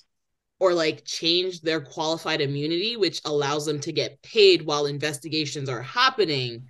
or 0.63 0.73
like 0.73 1.03
change 1.03 1.59
their 1.59 1.81
qualified 1.81 2.39
immunity 2.39 2.95
which 2.95 3.19
allows 3.25 3.65
them 3.65 3.81
to 3.81 3.91
get 3.91 4.21
paid 4.23 4.61
while 4.61 4.85
investigations 4.85 5.67
are 5.67 5.81
happening 5.81 6.65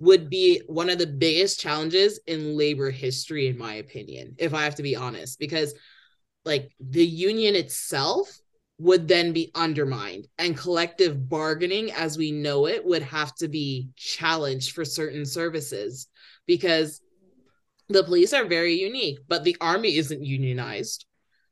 would 0.00 0.28
be 0.28 0.60
one 0.66 0.90
of 0.90 0.98
the 0.98 1.06
biggest 1.06 1.60
challenges 1.60 2.18
in 2.26 2.56
labor 2.56 2.90
history 2.90 3.46
in 3.46 3.56
my 3.56 3.74
opinion 3.74 4.34
if 4.38 4.52
i 4.54 4.64
have 4.64 4.74
to 4.74 4.82
be 4.82 4.96
honest 4.96 5.38
because 5.38 5.72
like 6.44 6.72
the 6.80 7.06
union 7.06 7.54
itself 7.54 8.28
would 8.80 9.06
then 9.06 9.32
be 9.32 9.52
undermined 9.54 10.26
and 10.38 10.58
collective 10.58 11.28
bargaining 11.28 11.92
as 11.92 12.18
we 12.18 12.32
know 12.32 12.66
it 12.66 12.84
would 12.84 13.02
have 13.02 13.32
to 13.36 13.46
be 13.46 13.88
challenged 13.94 14.72
for 14.72 14.84
certain 14.84 15.24
services 15.24 16.08
because 16.48 17.00
the 17.88 18.02
police 18.02 18.32
are 18.32 18.46
very 18.46 18.74
unique 18.74 19.20
but 19.28 19.44
the 19.44 19.56
army 19.60 19.96
isn't 19.96 20.24
unionized 20.24 21.06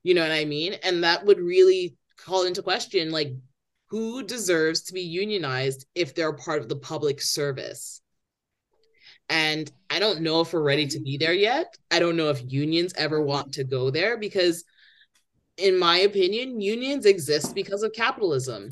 you 0.07 0.15
know 0.15 0.23
what 0.23 0.33
i 0.33 0.45
mean 0.45 0.75
and 0.83 1.05
that 1.05 1.25
would 1.25 1.41
really 1.41 1.97
call 2.17 2.45
into 2.45 2.63
question 2.63 3.11
like 3.11 3.33
who 3.89 4.23
deserves 4.23 4.83
to 4.83 4.93
be 4.93 5.03
unionized 5.03 5.87
if 5.95 6.15
they're 6.15 6.33
part 6.33 6.61
of 6.61 6.69
the 6.69 6.77
public 6.77 7.21
service 7.21 8.01
and 9.29 9.71
i 9.91 9.99
don't 9.99 10.21
know 10.21 10.41
if 10.41 10.53
we're 10.53 10.63
ready 10.63 10.87
to 10.87 11.01
be 11.01 11.17
there 11.17 11.35
yet 11.35 11.77
i 11.91 11.99
don't 11.99 12.17
know 12.17 12.29
if 12.29 12.53
unions 12.53 12.93
ever 12.97 13.21
want 13.21 13.55
to 13.55 13.65
go 13.65 13.91
there 13.91 14.17
because 14.17 14.65
in 15.59 15.79
my 15.79 15.99
opinion, 15.99 16.61
unions 16.61 17.07
exist 17.07 17.55
because 17.55 17.83
of 17.83 17.93
capitalism. 17.93 18.69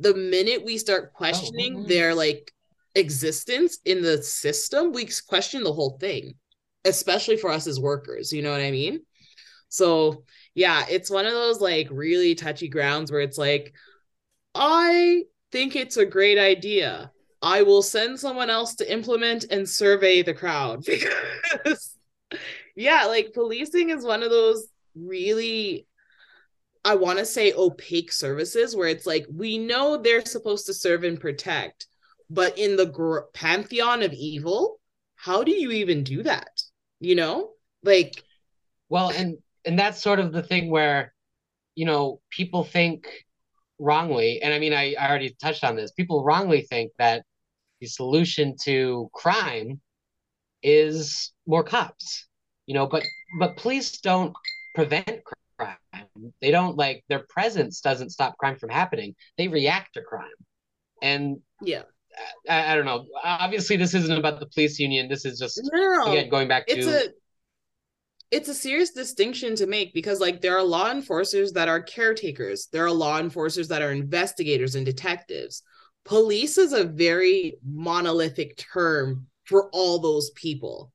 The 0.00 0.14
minute 0.14 0.64
we 0.64 0.78
start 0.78 1.10
oh, 1.12 1.16
questioning 1.16 1.84
oh, 1.84 1.88
their 1.88 2.14
like 2.14 2.52
existence 2.94 3.78
in 3.84 4.02
the 4.02 4.22
system, 4.22 4.92
we 4.92 5.08
question 5.26 5.64
the 5.64 5.72
whole 5.72 5.96
thing, 5.98 6.34
especially 6.84 7.36
for 7.36 7.50
us 7.50 7.66
as 7.66 7.80
workers. 7.80 8.32
You 8.32 8.42
know 8.42 8.52
what 8.52 8.60
I 8.60 8.70
mean? 8.70 9.00
So, 9.68 10.24
yeah, 10.54 10.84
it's 10.88 11.10
one 11.10 11.26
of 11.26 11.32
those 11.32 11.60
like 11.60 11.88
really 11.90 12.34
touchy 12.34 12.68
grounds 12.68 13.10
where 13.10 13.20
it's 13.20 13.38
like, 13.38 13.72
I 14.54 15.22
think 15.50 15.76
it's 15.76 15.96
a 15.96 16.06
great 16.06 16.38
idea. 16.38 17.10
I 17.40 17.62
will 17.62 17.82
send 17.82 18.20
someone 18.20 18.50
else 18.50 18.76
to 18.76 18.92
implement 18.92 19.46
and 19.50 19.68
survey 19.68 20.22
the 20.22 20.34
crowd 20.34 20.84
because, 20.86 21.96
yeah, 22.76 23.06
like 23.06 23.32
policing 23.34 23.90
is 23.90 24.04
one 24.04 24.22
of 24.22 24.30
those 24.30 24.66
really 24.94 25.86
I 26.84 26.96
want 26.96 27.18
to 27.20 27.24
say 27.24 27.52
opaque 27.52 28.12
services 28.12 28.74
where 28.74 28.88
it's 28.88 29.06
like 29.06 29.26
we 29.32 29.56
know 29.58 29.96
they're 29.96 30.24
supposed 30.24 30.66
to 30.66 30.74
serve 30.74 31.04
and 31.04 31.20
protect, 31.20 31.86
but 32.28 32.58
in 32.58 32.76
the 32.76 32.86
gr- 32.86 33.20
pantheon 33.32 34.02
of 34.02 34.12
evil, 34.12 34.80
how 35.14 35.44
do 35.44 35.52
you 35.52 35.70
even 35.70 36.02
do 36.02 36.24
that? 36.24 36.60
You 36.98 37.14
know, 37.14 37.50
like, 37.84 38.24
well, 38.88 39.10
and 39.10 39.38
and 39.64 39.78
that's 39.78 40.02
sort 40.02 40.18
of 40.18 40.32
the 40.32 40.42
thing 40.42 40.70
where, 40.70 41.14
you 41.74 41.86
know, 41.86 42.20
people 42.30 42.64
think 42.64 43.06
wrongly, 43.78 44.40
and 44.42 44.52
I 44.52 44.58
mean, 44.58 44.72
I, 44.72 44.94
I 44.98 45.08
already 45.08 45.34
touched 45.40 45.64
on 45.64 45.76
this. 45.76 45.92
People 45.92 46.24
wrongly 46.24 46.62
think 46.62 46.92
that 46.98 47.24
the 47.80 47.86
solution 47.86 48.54
to 48.64 49.10
crime 49.12 49.80
is 50.62 51.32
more 51.46 51.64
cops, 51.64 52.28
you 52.66 52.74
know, 52.74 52.86
but 52.86 53.02
but 53.38 53.56
police 53.56 53.98
don't 53.98 54.34
prevent 54.74 55.22
crime. 55.24 55.76
They 56.40 56.50
don't 56.50 56.76
like 56.76 57.04
their 57.08 57.24
presence 57.28 57.80
doesn't 57.80 58.10
stop 58.10 58.36
crime 58.38 58.56
from 58.56 58.70
happening. 58.70 59.14
They 59.38 59.48
react 59.48 59.94
to 59.94 60.02
crime. 60.02 60.28
And 61.02 61.38
yeah. 61.60 61.82
I, 62.48 62.72
I 62.72 62.76
don't 62.76 62.84
know. 62.84 63.06
Obviously, 63.24 63.76
this 63.76 63.94
isn't 63.94 64.18
about 64.18 64.38
the 64.38 64.46
police 64.46 64.78
union. 64.78 65.08
This 65.08 65.24
is 65.24 65.38
just 65.38 65.60
no, 65.72 66.12
again 66.12 66.28
going 66.28 66.46
back 66.46 66.66
to 66.66 66.80
a 66.80 67.08
it's 68.32 68.48
a 68.48 68.54
serious 68.54 68.90
distinction 68.90 69.54
to 69.56 69.66
make 69.66 69.92
because 69.92 70.18
like 70.18 70.40
there 70.40 70.56
are 70.56 70.62
law 70.62 70.90
enforcers 70.90 71.52
that 71.52 71.68
are 71.68 71.82
caretakers. 71.82 72.66
There 72.72 72.86
are 72.86 72.90
law 72.90 73.20
enforcers 73.20 73.68
that 73.68 73.82
are 73.82 73.92
investigators 73.92 74.74
and 74.74 74.86
detectives. 74.86 75.62
Police 76.06 76.56
is 76.56 76.72
a 76.72 76.84
very 76.84 77.58
monolithic 77.62 78.56
term 78.56 79.26
for 79.44 79.68
all 79.72 79.98
those 79.98 80.30
people. 80.30 80.92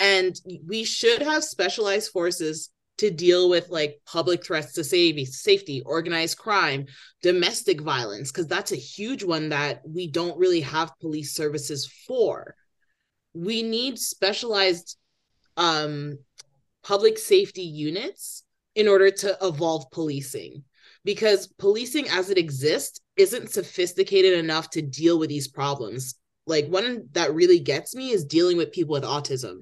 And 0.00 0.34
we 0.66 0.82
should 0.82 1.22
have 1.22 1.44
specialized 1.44 2.10
forces 2.10 2.70
to 2.98 3.08
deal 3.08 3.48
with 3.48 3.68
like 3.68 4.00
public 4.04 4.44
threats 4.44 4.72
to 4.72 4.82
safety, 4.82 5.82
organized 5.86 6.38
crime, 6.38 6.86
domestic 7.22 7.80
violence, 7.80 8.32
because 8.32 8.48
that's 8.48 8.72
a 8.72 8.76
huge 8.76 9.22
one 9.22 9.50
that 9.50 9.80
we 9.86 10.08
don't 10.08 10.38
really 10.38 10.60
have 10.60 10.98
police 11.00 11.34
services 11.34 11.86
for. 12.06 12.56
We 13.32 13.62
need 13.62 13.98
specialized 13.98 14.96
um, 15.56 16.18
public 16.84 17.18
safety 17.18 17.62
units 17.62 18.44
in 18.74 18.86
order 18.86 19.10
to 19.10 19.36
evolve 19.42 19.90
policing 19.90 20.62
because 21.04 21.46
policing 21.46 22.08
as 22.08 22.30
it 22.30 22.38
exists 22.38 23.00
isn't 23.16 23.50
sophisticated 23.50 24.38
enough 24.38 24.70
to 24.70 24.82
deal 24.82 25.18
with 25.18 25.28
these 25.28 25.48
problems. 25.48 26.14
Like 26.46 26.66
one 26.66 27.08
that 27.12 27.34
really 27.34 27.58
gets 27.58 27.94
me 27.94 28.10
is 28.10 28.24
dealing 28.24 28.56
with 28.56 28.72
people 28.72 28.92
with 28.92 29.04
autism 29.04 29.60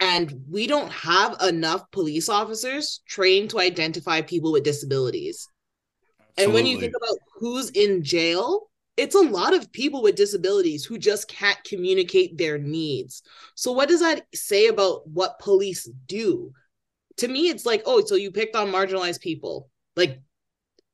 and 0.00 0.44
we 0.48 0.66
don't 0.66 0.90
have 0.90 1.40
enough 1.42 1.90
police 1.90 2.28
officers 2.28 3.02
trained 3.06 3.50
to 3.50 3.60
identify 3.60 4.22
people 4.22 4.50
with 4.50 4.64
disabilities. 4.64 5.46
Absolutely. 6.38 6.44
And 6.44 6.54
when 6.54 6.66
you 6.66 6.80
think 6.80 6.94
about 6.96 7.18
who's 7.38 7.70
in 7.70 8.02
jail, 8.02 8.69
it's 9.00 9.14
a 9.14 9.20
lot 9.20 9.54
of 9.54 9.72
people 9.72 10.02
with 10.02 10.14
disabilities 10.14 10.84
who 10.84 10.98
just 10.98 11.26
can't 11.26 11.62
communicate 11.64 12.36
their 12.36 12.58
needs. 12.58 13.22
So, 13.54 13.72
what 13.72 13.88
does 13.88 14.00
that 14.00 14.26
say 14.34 14.66
about 14.66 15.08
what 15.08 15.38
police 15.38 15.88
do? 16.06 16.52
To 17.16 17.28
me, 17.28 17.48
it's 17.48 17.64
like, 17.64 17.82
oh, 17.86 18.04
so 18.04 18.14
you 18.14 18.30
picked 18.30 18.56
on 18.56 18.70
marginalized 18.70 19.22
people. 19.22 19.70
Like, 19.96 20.20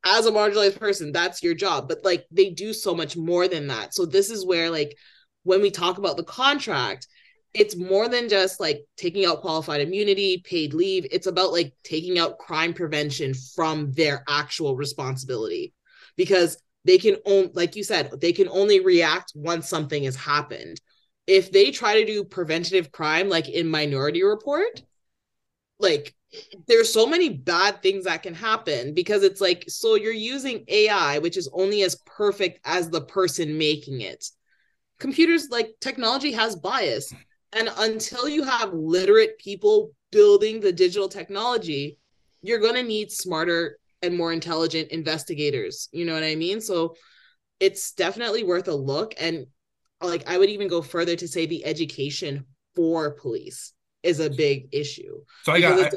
as 0.04 0.26
a 0.26 0.30
marginalized 0.30 0.78
person, 0.78 1.10
that's 1.10 1.42
your 1.42 1.54
job. 1.54 1.88
But 1.88 2.04
like, 2.04 2.26
they 2.30 2.50
do 2.50 2.72
so 2.72 2.94
much 2.94 3.16
more 3.16 3.48
than 3.48 3.66
that. 3.66 3.92
So, 3.92 4.06
this 4.06 4.30
is 4.30 4.46
where, 4.46 4.70
like, 4.70 4.96
when 5.42 5.60
we 5.60 5.72
talk 5.72 5.98
about 5.98 6.16
the 6.16 6.24
contract, 6.24 7.08
it's 7.54 7.74
more 7.74 8.08
than 8.08 8.28
just 8.28 8.60
like 8.60 8.84
taking 8.96 9.24
out 9.24 9.40
qualified 9.40 9.80
immunity, 9.80 10.42
paid 10.44 10.74
leave. 10.74 11.06
It's 11.10 11.26
about 11.26 11.52
like 11.52 11.72
taking 11.82 12.18
out 12.18 12.38
crime 12.38 12.72
prevention 12.72 13.34
from 13.34 13.92
their 13.92 14.22
actual 14.28 14.76
responsibility 14.76 15.72
because 16.16 16.58
they 16.86 16.98
can 16.98 17.16
only, 17.26 17.50
like 17.54 17.76
you 17.76 17.84
said, 17.84 18.10
they 18.20 18.32
can 18.32 18.48
only 18.48 18.80
react 18.80 19.32
once 19.34 19.68
something 19.68 20.04
has 20.04 20.16
happened. 20.16 20.80
If 21.26 21.50
they 21.50 21.70
try 21.70 22.00
to 22.00 22.06
do 22.06 22.24
preventative 22.24 22.92
crime, 22.92 23.28
like 23.28 23.48
in 23.48 23.68
Minority 23.68 24.22
Report, 24.22 24.82
like 25.78 26.14
there's 26.66 26.92
so 26.92 27.06
many 27.06 27.28
bad 27.28 27.82
things 27.82 28.04
that 28.04 28.22
can 28.22 28.34
happen 28.34 28.94
because 28.94 29.22
it's 29.22 29.40
like, 29.40 29.64
so 29.68 29.94
you're 29.94 30.12
using 30.12 30.64
AI, 30.68 31.18
which 31.18 31.36
is 31.36 31.48
only 31.52 31.82
as 31.82 31.96
perfect 32.06 32.60
as 32.64 32.88
the 32.88 33.00
person 33.00 33.58
making 33.58 34.00
it 34.00 34.24
computers 34.98 35.48
like 35.50 35.74
technology 35.80 36.32
has 36.32 36.56
bias 36.56 37.12
and 37.52 37.70
until 37.78 38.28
you 38.28 38.42
have 38.42 38.72
literate 38.72 39.38
people 39.38 39.92
building 40.12 40.60
the 40.60 40.72
digital 40.72 41.08
technology, 41.08 41.98
you're 42.42 42.58
going 42.58 42.74
to 42.74 42.82
need 42.82 43.10
smarter 43.10 43.78
and 44.06 44.16
more 44.16 44.32
intelligent 44.32 44.90
investigators. 44.90 45.88
You 45.92 46.04
know 46.04 46.14
what 46.14 46.22
I 46.22 46.34
mean? 46.34 46.60
So 46.60 46.94
it's 47.60 47.92
definitely 47.92 48.44
worth 48.44 48.68
a 48.68 48.74
look. 48.74 49.14
And 49.18 49.46
like, 50.00 50.28
I 50.28 50.38
would 50.38 50.50
even 50.50 50.68
go 50.68 50.82
further 50.82 51.16
to 51.16 51.28
say 51.28 51.46
the 51.46 51.64
education 51.64 52.46
for 52.74 53.10
police 53.12 53.72
is 54.02 54.20
a 54.20 54.30
big 54.30 54.68
issue. 54.72 55.20
So 55.42 55.52
I 55.52 55.60
got, 55.60 55.78
I, 55.78 55.90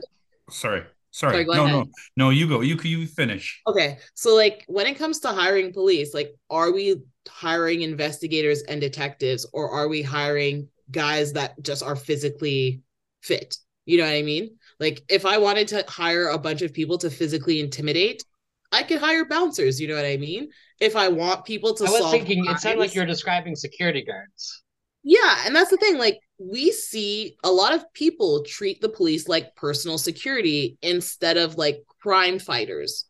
sorry. 0.49 0.83
Sorry, 1.11 1.33
sorry 1.33 1.45
no, 1.45 1.63
ahead. 1.63 1.73
no, 1.73 1.85
no. 2.17 2.29
You 2.29 2.47
go. 2.47 2.61
You 2.61 2.77
you 2.83 3.07
finish. 3.07 3.61
Okay, 3.65 3.97
so 4.13 4.35
like 4.35 4.63
when 4.67 4.85
it 4.85 4.93
comes 4.93 5.19
to 5.21 5.29
hiring 5.29 5.73
police, 5.73 6.13
like, 6.13 6.35
are 6.51 6.71
we 6.71 6.97
hiring 7.27 7.81
investigators 7.81 8.61
and 8.61 8.79
detectives, 8.79 9.43
or 9.51 9.71
are 9.71 9.87
we 9.87 10.03
hiring 10.03 10.67
guys 10.91 11.33
that 11.33 11.61
just 11.61 11.83
are 11.83 11.95
physically 11.95 12.81
fit. 13.21 13.57
You 13.85 13.97
know 13.97 14.05
what 14.05 14.13
I 14.13 14.21
mean? 14.21 14.57
Like 14.79 15.01
if 15.09 15.25
I 15.25 15.37
wanted 15.37 15.67
to 15.69 15.85
hire 15.87 16.29
a 16.29 16.37
bunch 16.37 16.61
of 16.61 16.73
people 16.73 16.97
to 16.99 17.09
physically 17.09 17.59
intimidate, 17.59 18.23
I 18.71 18.83
could 18.83 18.99
hire 18.99 19.25
bouncers. 19.25 19.79
You 19.79 19.87
know 19.87 19.95
what 19.95 20.05
I 20.05 20.17
mean? 20.17 20.49
If 20.79 20.95
I 20.95 21.09
want 21.09 21.45
people 21.45 21.73
to, 21.75 21.85
I 21.85 21.89
was 21.89 22.11
thinking 22.11 22.43
crimes, 22.43 22.59
it 22.59 22.61
sounded 22.61 22.79
like 22.79 22.95
you're 22.95 23.05
describing 23.05 23.55
security 23.55 24.03
guards. 24.03 24.63
Yeah, 25.03 25.43
and 25.45 25.55
that's 25.55 25.71
the 25.71 25.77
thing. 25.77 25.97
Like 25.97 26.19
we 26.37 26.71
see 26.71 27.37
a 27.43 27.51
lot 27.51 27.73
of 27.73 27.91
people 27.93 28.43
treat 28.43 28.79
the 28.81 28.89
police 28.89 29.27
like 29.27 29.55
personal 29.55 29.97
security 29.97 30.77
instead 30.81 31.37
of 31.37 31.55
like 31.55 31.83
crime 32.01 32.39
fighters. 32.39 33.05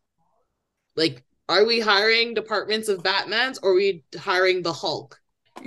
Like, 0.96 1.24
are 1.48 1.64
we 1.64 1.80
hiring 1.80 2.34
departments 2.34 2.88
of 2.88 3.02
Batman's 3.02 3.58
or 3.58 3.72
are 3.72 3.74
we 3.74 4.04
hiring 4.18 4.62
the 4.62 4.72
Hulk? 4.72 5.18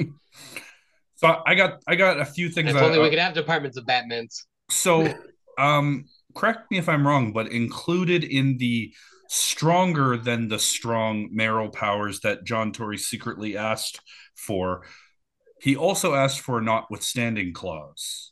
So 1.24 1.42
I 1.48 1.56
got 1.56 1.82
I 1.88 1.96
got 1.96 2.20
a 2.20 2.26
few 2.26 2.50
things. 2.50 2.70
If 2.70 2.76
only 2.76 3.00
we 3.00 3.10
could 3.10 3.18
have 3.18 3.34
departments 3.34 3.78
of 3.78 3.86
Batmans. 3.86 4.44
So, 4.70 5.08
um, 5.58 6.06
correct 6.36 6.70
me 6.72 6.78
if 6.78 6.90
I'm 6.90 7.08
wrong, 7.08 7.34
but 7.34 7.52
included 7.52 8.24
in 8.24 8.58
the 8.58 8.94
stronger 9.28 10.18
than 10.18 10.48
the 10.48 10.60
strong 10.60 11.30
mayoral 11.32 11.70
powers 11.70 12.20
that 12.22 12.44
John 12.44 12.72
Tory 12.72 12.98
secretly 12.98 13.58
asked 13.58 14.02
for, 14.36 14.86
he 15.62 15.76
also 15.76 16.14
asked 16.14 16.42
for 16.42 16.58
a 16.58 16.62
notwithstanding 16.62 17.54
clause. 17.54 18.32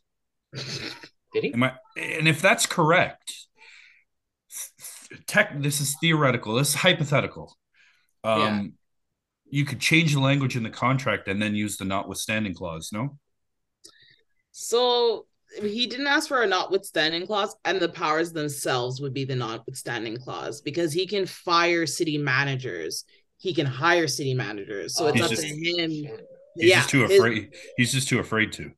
Did 0.53 1.43
he? 1.43 1.53
I, 1.55 1.73
and 1.95 2.27
if 2.27 2.41
that's 2.41 2.65
correct, 2.65 3.47
tech. 5.27 5.61
This 5.61 5.79
is 5.79 5.95
theoretical. 6.01 6.55
This 6.55 6.69
is 6.69 6.75
hypothetical. 6.75 7.55
Um, 8.23 8.73
you 9.49 9.65
could 9.65 9.79
change 9.79 10.13
the 10.13 10.19
language 10.19 10.55
in 10.55 10.63
the 10.63 10.69
contract 10.69 11.27
and 11.27 11.41
then 11.41 11.55
use 11.55 11.77
the 11.77 11.85
notwithstanding 11.85 12.53
clause, 12.53 12.89
no? 12.93 13.17
So 14.51 15.25
he 15.59 15.87
didn't 15.87 16.07
ask 16.07 16.27
for 16.27 16.41
a 16.43 16.47
notwithstanding 16.47 17.25
clause, 17.27 17.55
and 17.65 17.79
the 17.79 17.89
powers 17.89 18.31
themselves 18.31 19.01
would 19.01 19.13
be 19.13 19.25
the 19.25 19.35
notwithstanding 19.35 20.17
clause 20.17 20.61
because 20.61 20.93
he 20.93 21.05
can 21.05 21.25
fire 21.25 21.85
city 21.85 22.17
managers. 22.17 23.03
He 23.37 23.53
can 23.53 23.65
hire 23.65 24.07
city 24.07 24.33
managers. 24.33 24.95
So 24.95 25.07
it's 25.07 25.15
He's 25.15 25.23
up 25.25 25.29
just- 25.31 25.41
to 25.43 25.47
him. 25.47 25.89
He's 25.89 26.69
yeah. 26.69 26.75
just 26.77 26.89
too 26.89 27.01
his- 27.07 27.17
afraid. 27.17 27.53
He's 27.77 27.91
just 27.91 28.07
too 28.09 28.19
afraid 28.19 28.51
to. 28.53 28.71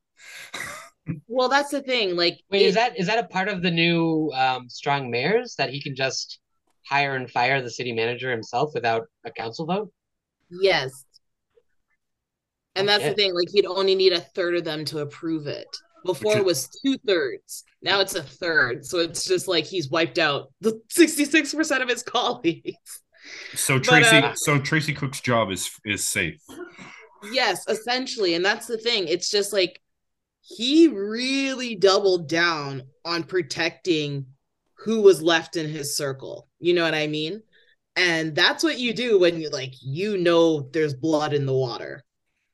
well, 1.27 1.49
that's 1.49 1.71
the 1.71 1.81
thing. 1.81 2.15
Like, 2.15 2.39
Wait, 2.49 2.61
it- 2.61 2.65
is 2.67 2.75
that 2.75 2.97
is 2.99 3.07
that 3.07 3.19
a 3.19 3.27
part 3.27 3.49
of 3.49 3.61
the 3.61 3.71
new 3.71 4.31
um, 4.35 4.69
strong 4.69 5.09
mayors 5.11 5.55
that 5.57 5.69
he 5.69 5.81
can 5.81 5.95
just 5.95 6.39
hire 6.85 7.15
and 7.15 7.29
fire 7.29 7.61
the 7.61 7.69
city 7.69 7.91
manager 7.91 8.29
himself 8.31 8.71
without 8.73 9.07
a 9.25 9.31
council 9.31 9.65
vote? 9.65 9.91
Yes. 10.49 11.05
And 12.75 12.87
that's 12.87 13.03
the 13.03 13.13
thing, 13.13 13.35
like 13.35 13.49
he'd 13.51 13.65
only 13.67 13.93
need 13.93 14.13
a 14.13 14.19
third 14.19 14.55
of 14.55 14.63
them 14.63 14.83
to 14.85 14.99
approve 14.99 15.45
it. 15.45 15.67
Before 16.05 16.37
it 16.37 16.45
was 16.45 16.69
two 16.83 16.97
thirds. 17.05 17.63
Now 17.81 17.99
it's 17.99 18.15
a 18.15 18.23
third. 18.23 18.85
So 18.85 18.99
it's 18.99 19.25
just 19.25 19.47
like 19.47 19.65
he's 19.65 19.89
wiped 19.89 20.17
out 20.17 20.51
the 20.61 20.81
66% 20.91 21.81
of 21.81 21.89
his 21.89 22.03
colleagues. 22.03 23.01
So 23.55 23.77
But, 23.77 23.85
Tracy, 23.85 24.17
uh, 24.17 24.33
so 24.35 24.59
Tracy 24.59 24.93
Cook's 24.93 25.21
job 25.21 25.51
is 25.51 25.69
is 25.85 26.07
safe. 26.07 26.41
Yes, 27.31 27.65
essentially. 27.67 28.33
And 28.33 28.43
that's 28.43 28.67
the 28.67 28.77
thing. 28.77 29.07
It's 29.07 29.29
just 29.29 29.53
like 29.53 29.79
he 30.41 30.87
really 30.87 31.75
doubled 31.75 32.27
down 32.27 32.83
on 33.05 33.23
protecting 33.23 34.25
who 34.77 35.01
was 35.01 35.21
left 35.21 35.55
in 35.55 35.69
his 35.69 35.95
circle. 35.95 36.49
You 36.59 36.73
know 36.73 36.83
what 36.83 36.93
I 36.93 37.07
mean? 37.07 37.41
And 37.95 38.35
that's 38.35 38.63
what 38.63 38.79
you 38.79 38.93
do 38.93 39.19
when 39.19 39.39
you 39.39 39.49
like 39.49 39.73
you 39.81 40.17
know 40.17 40.61
there's 40.73 40.93
blood 40.93 41.33
in 41.33 41.45
the 41.45 41.53
water. 41.53 42.03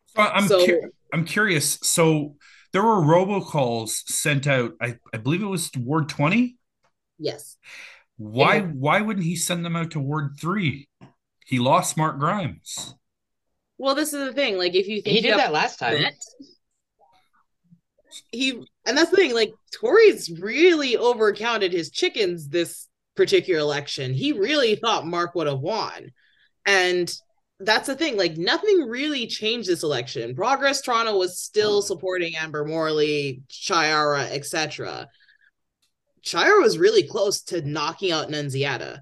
So 0.08 0.22
I'm 0.22 0.48
so 0.48 0.66
cu- 0.66 0.92
I'm 1.14 1.26
curious. 1.26 1.80
So 1.82 2.36
there 2.74 2.84
were 2.84 3.02
robocalls 3.02 3.90
sent 4.08 4.48
out. 4.48 4.74
I, 4.82 4.98
I 5.14 5.18
believe 5.18 5.42
it 5.42 5.48
was 5.48 5.72
Ward 5.78 6.10
20. 6.10 6.58
yes. 7.18 7.58
Why 8.18 8.58
Yeah. 8.58 8.62
why 8.64 9.02
wouldn't 9.02 9.26
he 9.26 9.36
send 9.36 9.64
them 9.66 9.76
out 9.78 9.92
to 9.92 10.00
Ward 10.00 10.36
3? 10.40 10.88
He 11.46 11.60
lost 11.60 11.96
Mark 11.98 12.20
Grimes. 12.20 12.96
Well, 13.78 13.96
this 13.96 14.14
is 14.14 14.26
the 14.28 14.34
thing. 14.34 14.58
Like, 14.58 14.76
if 14.76 14.88
you 14.88 15.02
think 15.02 15.16
He 15.16 15.22
did 15.22 15.38
that 15.40 15.54
last 15.54 15.80
time. 15.80 16.02
met, 16.02 16.14
he 18.32 18.52
and 18.86 18.98
that's 18.98 19.10
the 19.12 19.16
thing. 19.18 19.34
Like, 19.34 19.54
Tory's 19.80 20.30
really 20.40 20.96
overcounted 20.96 21.72
his 21.72 21.90
chickens 21.92 22.48
this 22.50 22.88
particular 23.16 23.60
election. 23.60 24.14
He 24.14 24.34
really 24.34 24.76
thought 24.76 25.06
Mark 25.08 25.36
would 25.36 25.48
have 25.48 25.60
won, 25.60 26.12
and 26.66 27.12
that's 27.60 27.88
the 27.88 27.96
thing. 27.96 28.18
Like, 28.18 28.38
nothing 28.38 28.88
really 28.88 29.28
changed 29.28 29.68
this 29.68 29.84
election. 29.84 30.36
Progress 30.36 30.82
Toronto 30.82 31.18
was 31.18 31.40
still 31.40 31.82
supporting 31.82 32.36
Amber 32.36 32.66
Morley, 32.66 33.42
Chiara, 33.50 34.24
etc. 34.24 35.08
Chiara 36.22 36.62
was 36.62 36.78
really 36.78 37.04
close 37.04 37.42
to 37.44 37.62
knocking 37.62 38.12
out 38.12 38.30
Nunziata. 38.30 39.00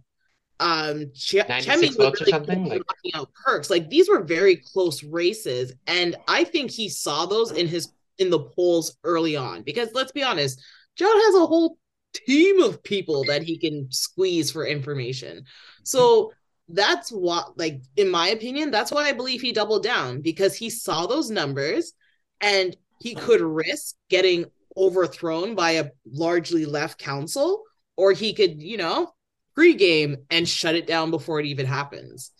Um, 0.60 1.12
Ch- 1.14 1.36
Chemi 1.36 1.82
was 1.82 1.98
really 1.98 2.06
close 2.06 2.20
to 2.20 2.38
like- 2.38 2.48
knocking 2.48 3.14
out 3.14 3.30
Perks. 3.46 3.70
Like 3.70 3.90
these 3.90 4.10
were 4.10 4.24
very 4.24 4.56
close 4.56 5.04
races, 5.04 5.74
and 5.86 6.16
I 6.28 6.44
think 6.44 6.72
he 6.72 6.90
saw 6.90 7.26
those 7.26 7.52
in 7.52 7.68
his 7.68 7.92
in 8.18 8.32
the 8.32 8.40
polls 8.40 8.98
early 9.04 9.36
on. 9.36 9.62
Because 9.62 9.90
let's 9.94 10.12
be 10.12 10.24
honest, 10.24 10.60
John 10.96 11.16
has 11.16 11.36
a 11.36 11.46
whole 11.46 11.78
team 12.14 12.62
of 12.64 12.82
people 12.82 13.24
that 13.26 13.44
he 13.44 13.58
can 13.58 13.92
squeeze 13.92 14.50
for 14.50 14.66
information. 14.66 15.44
So 15.84 16.34
that's 16.70 17.12
what, 17.12 17.58
like, 17.58 17.82
in 17.96 18.10
my 18.10 18.30
opinion, 18.30 18.72
that's 18.72 18.92
why 18.92 19.08
I 19.08 19.14
believe 19.14 19.42
he 19.42 19.52
doubled 19.52 19.84
down 19.84 20.22
because 20.22 20.56
he 20.56 20.70
saw 20.70 21.08
those 21.08 21.30
numbers 21.30 21.94
and 22.42 22.76
he 23.00 23.16
could 23.16 23.42
risk 23.42 23.96
getting 24.10 24.46
overthrown 24.76 25.56
by 25.56 25.72
a 25.72 25.90
largely 26.06 26.66
left 26.66 27.00
council, 27.00 27.64
or 27.96 28.12
he 28.12 28.34
could, 28.34 28.62
you 28.62 28.78
know, 28.78 29.12
pregame 29.58 30.18
and 30.30 30.48
shut 30.48 30.76
it 30.76 30.86
down 30.88 31.10
before 31.10 31.40
it 31.40 31.46
even 31.46 31.66
happens. 31.66 32.32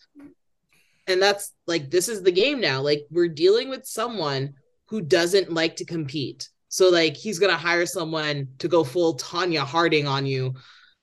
And 1.06 1.22
that's 1.22 1.52
like, 1.66 1.90
this 1.90 2.08
is 2.08 2.22
the 2.22 2.30
game 2.30 2.60
now. 2.60 2.82
Like, 2.82 3.06
we're 3.10 3.28
dealing 3.28 3.70
with 3.70 3.86
someone 3.86 4.54
who 4.86 5.00
doesn't 5.00 5.52
like 5.52 5.76
to 5.76 5.84
compete. 5.84 6.48
So, 6.68 6.90
like, 6.90 7.16
he's 7.16 7.38
to 7.38 7.56
hire 7.56 7.86
someone 7.86 8.48
to 8.58 8.68
go 8.68 8.84
full 8.84 9.16
Tonya 9.16 9.64
Harding 9.64 10.06
on 10.06 10.26
you. 10.26 10.54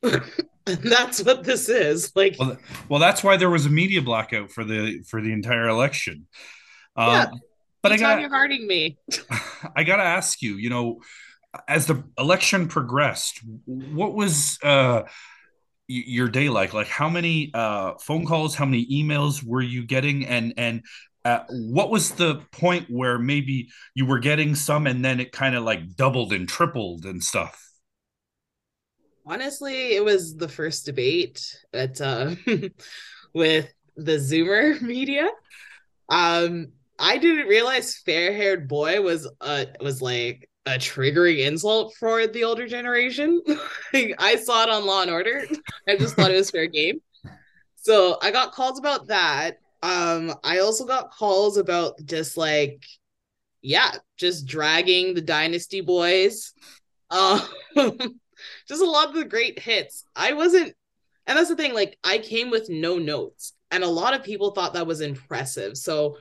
and 0.68 0.78
that's 0.84 1.24
what 1.24 1.44
this 1.44 1.70
is. 1.70 2.12
Like, 2.16 2.36
Well, 2.40 2.58
well, 2.90 3.00
that's 3.00 3.24
why 3.24 3.38
there 3.38 3.50
was 3.50 3.66
a 3.66 3.70
media 3.70 4.02
blackout 4.02 4.52
for 4.52 4.64
the 4.64 5.04
for 5.08 5.22
the 5.22 5.32
entire 5.32 5.68
election. 5.68 6.28
Um, 6.96 7.10
Yeah, 7.10 7.26
but 7.82 7.92
I 7.92 7.98
got 7.98 8.20
Tonya 8.20 8.30
Harding 8.30 8.68
me. 8.68 8.98
I 9.76 9.84
got 9.84 9.98
to 9.98 10.04
ask 10.04 10.42
you, 10.42 10.56
you 10.56 10.70
know, 10.70 11.02
as 11.68 11.86
the 11.86 12.04
election 12.18 12.68
progressed, 12.68 13.42
what 13.66 14.14
was 14.14 14.58
uh, 14.64 15.04
your 15.88 16.28
day 16.28 16.50
like? 16.50 16.74
Like, 16.74 16.88
how 16.88 17.10
many 17.10 17.52
uh, 17.54 17.94
phone 18.00 18.26
calls, 18.26 18.56
how 18.56 18.66
many 18.66 18.86
emails 18.88 19.44
were 19.44 19.62
you 19.62 19.86
getting, 19.86 20.26
and 20.26 20.54
and 20.58 20.84
uh, 21.24 21.40
what 21.50 21.90
was 21.90 22.12
the 22.12 22.42
point 22.52 22.88
where 22.90 23.20
maybe 23.20 23.70
you 23.94 24.06
were 24.06 24.20
getting 24.20 24.56
some, 24.56 24.88
and 24.88 25.04
then 25.04 25.20
it 25.20 25.32
kind 25.32 25.56
of 25.56 25.64
like 25.64 25.96
doubled 25.96 26.34
and 26.34 26.50
tripled 26.50 27.06
and 27.06 27.24
stuff? 27.24 27.65
Honestly 29.26 29.96
it 29.96 30.04
was 30.04 30.36
the 30.36 30.48
first 30.48 30.86
debate 30.86 31.64
at 31.74 32.00
uh 32.02 32.36
with 33.34 33.74
the 33.96 34.14
zoomer 34.18 34.80
media. 34.82 35.30
Um 36.10 36.72
i 36.98 37.18
didn't 37.18 37.48
realize 37.48 37.98
fair-haired 37.98 38.68
boy 38.68 39.02
was 39.02 39.28
uh 39.42 39.66
was 39.82 40.02
like 40.02 40.50
a 40.66 40.72
triggering 40.72 41.46
insult 41.46 41.94
for 42.00 42.26
the 42.28 42.44
older 42.44 42.68
generation. 42.68 43.42
Like, 43.94 44.16
i 44.20 44.36
saw 44.36 44.64
it 44.64 44.70
on 44.70 44.86
law 44.86 45.04
and 45.04 45.12
order. 45.12 45.46
I 45.88 45.96
just 45.96 46.16
thought 46.16 46.32
it 46.32 46.36
was 46.36 46.52
fair 46.52 46.68
game. 46.68 47.00
So 47.76 48.18
i 48.22 48.32
got 48.32 48.54
calls 48.54 48.80
about 48.80 49.08
that. 49.08 49.58
Um 49.82 50.34
i 50.44 50.60
also 50.60 50.86
got 50.86 51.12
calls 51.12 51.58
about 51.58 51.94
just 52.06 52.38
like 52.38 52.84
yeah 53.62 53.92
just 54.18 54.46
dragging 54.46 55.14
the 55.14 55.22
dynasty 55.22 55.82
boys. 55.82 56.54
Um 57.10 57.42
just 58.68 58.82
a 58.82 58.90
lot 58.90 59.10
of 59.10 59.16
the 59.16 59.26
great 59.26 59.60
hits. 59.60 60.06
I 60.16 60.34
wasn't, 60.34 60.74
and 61.28 61.38
that's 61.38 61.50
the 61.50 61.56
thing, 61.56 61.74
like, 61.74 61.98
I 62.04 62.18
came 62.18 62.50
with 62.50 62.70
no 62.70 62.98
notes, 62.98 63.54
and 63.72 63.84
a 63.84 63.88
lot 63.90 64.14
of 64.14 64.24
people 64.24 64.52
thought 64.52 64.74
that 64.74 64.88
was 64.88 65.02
impressive. 65.02 65.78
So 65.78 66.18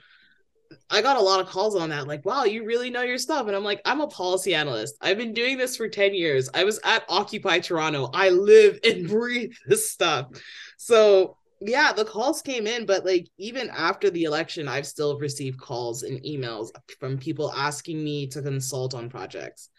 I 0.91 1.03
got 1.03 1.17
a 1.17 1.23
lot 1.23 1.41
of 1.41 1.49
calls 1.49 1.77
on 1.77 1.91
that, 1.91 2.07
like, 2.07 2.25
wow, 2.25 2.45
you 2.45 2.65
really 2.65 2.91
know 2.91 3.03
your 3.03 3.19
stuff. 3.19 3.47
And 3.47 3.57
I'm 3.57 3.65
like, 3.65 3.81
I'm 3.85 4.01
a 4.01 4.09
policy 4.09 4.55
analyst. 4.55 4.97
I've 5.01 5.19
been 5.19 5.33
doing 5.33 5.59
this 5.59 5.77
for 5.77 5.89
10 5.89 6.15
years. 6.15 6.49
I 6.55 6.65
was 6.65 6.81
at 6.85 7.05
Occupy 7.09 7.61
Toronto. 7.61 8.11
I 8.13 8.31
live 8.31 8.79
and 8.85 9.09
breathe 9.09 9.53
this 9.67 9.91
stuff. 9.91 10.29
So 10.77 11.37
yeah, 11.61 11.93
the 11.93 12.05
calls 12.05 12.43
came 12.43 12.67
in, 12.67 12.87
but 12.87 13.05
like 13.05 13.29
even 13.39 13.71
after 13.71 14.11
the 14.11 14.25
election, 14.25 14.69
I've 14.69 14.87
still 14.87 15.19
received 15.19 15.59
calls 15.59 16.03
and 16.03 16.23
emails 16.23 16.71
from 17.01 17.19
people 17.19 17.53
asking 17.53 18.03
me 18.03 18.27
to 18.29 18.43
consult 18.43 18.95
on 18.95 19.09
projects. 19.09 19.71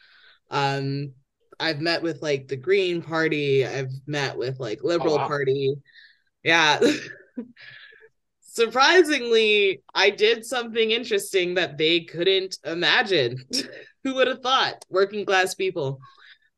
Um, 0.50 1.14
I've 1.60 1.82
met 1.82 2.02
with 2.02 2.22
like 2.22 2.48
the 2.48 2.58
Green 2.58 3.02
Party. 3.02 3.66
I've 3.66 3.92
met 4.06 4.38
with 4.38 4.60
like 4.60 4.84
Liberal 4.84 5.18
wow. 5.18 5.28
Party. 5.28 5.76
Yeah. 6.44 6.80
Surprisingly, 8.42 9.82
I 9.94 10.12
did 10.12 10.46
something 10.46 10.92
interesting 10.92 11.56
that 11.56 11.78
they 11.78 12.02
couldn't 12.02 12.58
imagine. 12.64 13.44
Who 14.04 14.16
would 14.16 14.28
have 14.28 14.42
thought? 14.42 14.86
Working 14.90 15.26
class 15.26 15.56
people. 15.56 16.00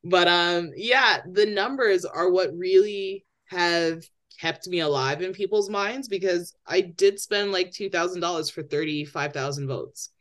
But 0.03 0.27
um 0.27 0.71
yeah, 0.75 1.21
the 1.29 1.45
numbers 1.45 2.05
are 2.05 2.29
what 2.29 2.55
really 2.55 3.25
have 3.45 4.03
kept 4.39 4.67
me 4.67 4.79
alive 4.79 5.21
in 5.21 5.33
people's 5.33 5.69
minds 5.69 6.07
because 6.07 6.53
I 6.67 6.81
did 6.81 7.19
spend 7.19 7.51
like 7.51 7.71
$2,000 7.71 8.51
for 8.51 8.61
35,000 8.61 9.67
votes. 9.67 10.11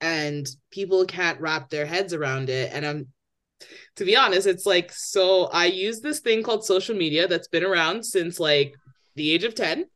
And 0.00 0.46
people 0.70 1.06
can't 1.06 1.40
wrap 1.40 1.70
their 1.70 1.86
heads 1.86 2.12
around 2.12 2.50
it 2.50 2.70
and 2.74 2.84
I'm 2.84 3.06
to 3.96 4.04
be 4.04 4.16
honest, 4.16 4.46
it's 4.46 4.66
like 4.66 4.92
so 4.92 5.44
I 5.46 5.66
use 5.66 6.00
this 6.00 6.20
thing 6.20 6.42
called 6.42 6.64
social 6.64 6.96
media 6.96 7.28
that's 7.28 7.48
been 7.48 7.64
around 7.64 8.04
since 8.04 8.40
like 8.40 8.74
the 9.16 9.32
age 9.32 9.44
of 9.44 9.54
10. 9.54 9.86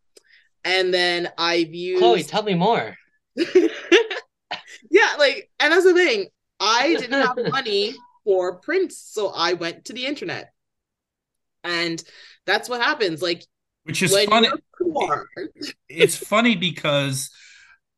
And 0.64 0.92
then 0.92 1.28
I've 1.38 1.72
used 1.72 2.02
Chloe, 2.02 2.22
tell 2.22 2.42
me 2.42 2.54
more. 2.54 2.96
yeah, 3.36 5.14
like, 5.18 5.50
and 5.60 5.72
that's 5.72 5.84
the 5.84 5.94
thing. 5.94 6.26
I 6.60 6.96
didn't 6.98 7.22
have 7.22 7.36
money 7.52 7.94
for 8.24 8.56
prints, 8.56 8.98
so 8.98 9.28
I 9.28 9.54
went 9.54 9.86
to 9.86 9.92
the 9.92 10.06
internet. 10.06 10.52
And 11.64 12.02
that's 12.46 12.68
what 12.68 12.80
happens. 12.80 13.22
Like 13.22 13.44
Which 13.84 14.02
is 14.02 14.16
funny. 14.26 14.48
poor, 14.80 15.28
It's 15.88 16.16
funny 16.16 16.56
because 16.56 17.30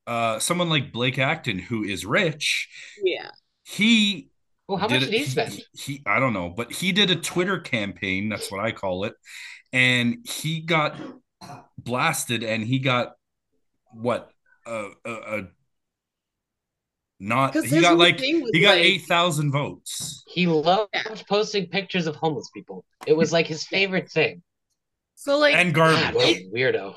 uh, 0.06 0.38
someone 0.38 0.68
like 0.68 0.92
Blake 0.92 1.18
Acton, 1.18 1.58
who 1.58 1.84
is 1.84 2.04
rich, 2.04 2.68
yeah. 3.02 3.30
he 3.64 4.29
Well, 4.70 4.78
how 4.78 4.86
much 4.88 5.00
did 5.00 5.10
did 5.10 5.14
he 5.14 5.22
it- 5.24 5.28
spend? 5.30 5.60
He, 5.74 6.02
I 6.06 6.20
don't 6.20 6.32
know, 6.32 6.48
but 6.48 6.72
he 6.72 6.92
did 6.92 7.10
a 7.10 7.16
Twitter 7.16 7.58
campaign. 7.58 8.28
That's 8.28 8.50
what 8.52 8.60
I 8.60 8.70
call 8.70 9.04
it, 9.04 9.14
and 9.72 10.18
he 10.24 10.60
got 10.60 10.96
blasted, 11.76 12.44
and 12.44 12.62
he 12.62 12.78
got 12.78 13.14
what 13.92 14.30
a 14.66 14.90
a, 15.04 15.10
a 15.12 15.42
not 17.18 17.52
'Cause 17.52 17.64
he 17.64 17.80
got 17.80 17.98
like 17.98 18.18
thing 18.20 18.40
was 18.42 18.50
he 18.54 18.60
got 18.60 18.76
like- 18.76 18.84
8,000 18.84 19.50
votes. 19.52 20.22
He 20.28 20.46
loved 20.46 20.94
posting 21.28 21.66
pictures 21.66 22.06
of 22.06 22.16
homeless 22.16 22.48
people. 22.54 22.84
It 23.06 23.16
was 23.16 23.32
like 23.32 23.46
his 23.46 23.66
favorite 23.66 24.10
thing. 24.10 24.42
So 25.16 25.36
like 25.36 25.54
And 25.54 25.74
God, 25.74 26.00
garbage. 26.14 26.14
what 26.14 26.26
a 26.28 26.50
weirdo. 26.54 26.94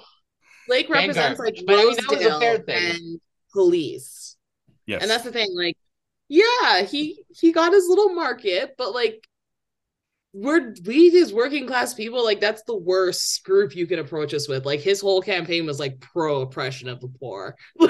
Lake 0.69 0.85
and 0.85 0.93
represents 0.95 1.39
like 1.39 1.55
garbage. 1.55 1.65
But 1.65 1.73
I 1.73 1.83
mean, 1.83 1.95
that 1.95 2.09
was 2.09 2.25
a 2.25 2.39
fair 2.39 2.57
thing. 2.59 2.95
and 2.95 3.21
police. 3.51 4.37
Yes. 4.85 5.01
And 5.01 5.09
that's 5.11 5.23
the 5.25 5.31
thing, 5.31 5.49
like, 5.57 5.75
yeah, 6.29 6.83
he 6.83 7.23
he 7.35 7.51
got 7.51 7.73
his 7.73 7.87
little 7.87 8.13
market, 8.13 8.75
but 8.77 8.93
like 8.93 9.27
we're 10.33 10.73
we 10.85 11.21
as 11.21 11.31
working 11.31 11.67
class 11.67 11.93
people, 11.93 12.23
like 12.23 12.39
that's 12.39 12.63
the 12.63 12.75
worst 12.75 13.43
group 13.43 13.75
you 13.75 13.85
can 13.85 13.99
approach 13.99 14.33
us 14.33 14.47
with. 14.47 14.65
Like 14.65 14.79
his 14.79 15.01
whole 15.01 15.21
campaign 15.21 15.65
was 15.65 15.79
like 15.79 15.99
pro 15.99 16.41
oppression 16.41 16.89
of 16.89 16.99
the 16.99 17.07
poor. 17.19 17.55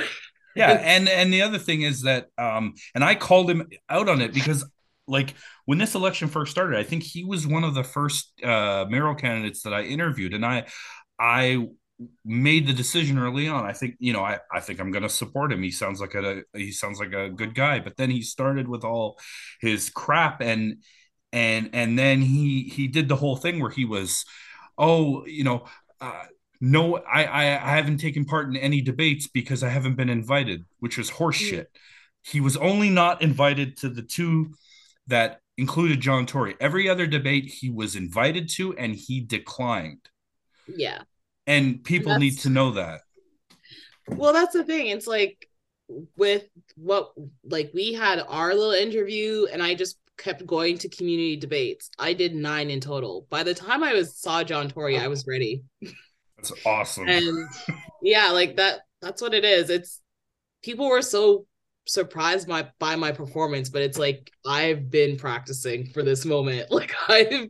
yeah 0.56 0.72
and 0.82 1.10
and 1.10 1.34
the 1.34 1.42
other 1.42 1.58
thing 1.58 1.82
is 1.82 2.04
that 2.04 2.28
um 2.38 2.74
and 2.96 3.04
i 3.04 3.16
called 3.16 3.50
him 3.50 3.68
out 3.90 4.10
on 4.10 4.22
it 4.22 4.34
because 4.34 4.66
like 5.08 5.34
when 5.66 5.78
this 5.78 5.96
election 5.96 6.28
first 6.28 6.52
started 6.52 6.80
i 6.80 6.84
think 6.84 7.04
he 7.04 7.24
was 7.24 7.46
one 7.46 7.64
of 7.64 7.74
the 7.74 7.84
first 7.84 8.32
uh 8.44 8.86
mayoral 8.90 9.16
candidates 9.16 9.64
that 9.64 9.74
i 9.74 9.82
interviewed 9.82 10.34
and 10.34 10.46
i 10.46 10.66
i 11.20 11.68
made 12.26 12.68
the 12.68 12.74
decision 12.74 13.18
early 13.18 13.48
on. 13.48 13.66
I 13.66 13.74
think 13.74 13.96
you 14.00 14.14
know 14.14 14.24
i 14.24 14.40
i 14.52 14.60
think 14.60 14.80
i'm 14.80 14.92
going 14.92 15.04
to 15.04 15.10
support 15.10 15.52
him. 15.52 15.64
He 15.64 15.72
sounds 15.72 16.02
like 16.02 16.16
a 16.16 16.44
he 16.54 16.72
sounds 16.72 17.00
like 17.00 17.14
a 17.14 17.30
good 17.30 17.56
guy. 17.56 17.80
But 17.80 17.98
then 17.98 18.10
he 18.10 18.22
started 18.22 18.68
with 18.68 18.84
all 18.84 19.20
his 19.60 19.90
crap 19.90 20.42
and 20.42 20.84
and 21.34 21.72
and 21.74 21.98
then 22.00 22.22
he 22.22 22.64
he 22.64 22.88
did 22.88 23.10
the 23.10 23.16
whole 23.16 23.36
thing 23.36 23.60
where 23.60 23.72
he 23.72 23.84
was 23.84 24.24
oh 24.78 25.26
you 25.26 25.44
know 25.44 25.66
uh, 26.00 26.24
no 26.62 26.98
I, 26.98 27.24
I 27.26 27.44
i 27.46 27.76
haven't 27.76 27.98
taken 27.98 28.24
part 28.24 28.48
in 28.48 28.56
any 28.56 28.82
debates 28.82 29.28
because 29.28 29.64
i 29.64 29.70
haven't 29.70 29.96
been 29.96 30.10
invited 30.10 30.64
which 30.80 30.98
was 30.98 31.12
horseshit. 31.12 31.66
He 32.26 32.40
was 32.40 32.56
only 32.56 32.90
not 32.90 33.22
invited 33.22 33.78
to 33.78 33.90
the 33.90 34.02
two 34.02 34.54
that 35.08 35.42
included 35.58 36.00
john 36.00 36.26
tory. 36.26 36.56
Every 36.60 36.88
other 36.88 37.08
debate 37.08 37.46
he 37.46 37.70
was 37.70 37.96
invited 37.96 38.48
to 38.52 38.78
and 38.78 38.96
he 38.96 39.20
declined. 39.20 40.08
Yeah. 40.68 41.02
And 41.48 41.84
people 41.84 42.18
need 42.18 42.40
to 42.40 42.50
know 42.50 42.72
that 42.72 43.02
Well, 44.08 44.34
that's 44.34 44.54
the 44.54 44.64
thing. 44.64 44.88
It's 44.88 45.08
like 45.08 45.48
with 46.18 46.44
what 46.76 47.12
like 47.44 47.72
we 47.74 47.94
had 47.94 48.24
our 48.28 48.54
little 48.54 48.72
interview 48.72 49.46
and 49.52 49.62
I 49.62 49.76
just 49.76 49.98
kept 50.18 50.46
going 50.46 50.78
to 50.80 50.90
community 50.90 51.36
debates. 51.36 51.90
I 52.00 52.14
did 52.14 52.36
nine 52.36 52.70
in 52.70 52.80
total. 52.80 53.26
By 53.30 53.44
the 53.44 53.54
time 53.54 53.84
I 53.84 53.94
was 53.94 54.18
saw 54.18 54.44
John 54.44 54.70
Tory, 54.70 54.98
I 54.98 55.08
was 55.08 55.26
ready. 55.28 55.64
that's 56.38 56.52
awesome 56.66 57.08
and 57.08 57.48
yeah 58.02 58.30
like 58.30 58.58
that 58.58 58.82
that's 59.02 59.22
what 59.22 59.34
it 59.34 59.46
is 59.46 59.70
it's 59.70 60.02
people 60.64 60.90
were 60.90 61.02
so 61.02 61.46
surprised 61.86 62.48
by 62.48 62.68
by 62.80 62.96
my 62.96 63.12
performance 63.12 63.70
but 63.70 63.82
it's 63.82 63.98
like 63.98 64.32
i've 64.46 64.90
been 64.90 65.18
practicing 65.18 65.86
for 65.88 66.04
this 66.04 66.26
moment 66.26 66.70
like 66.72 66.94
i've 67.08 67.48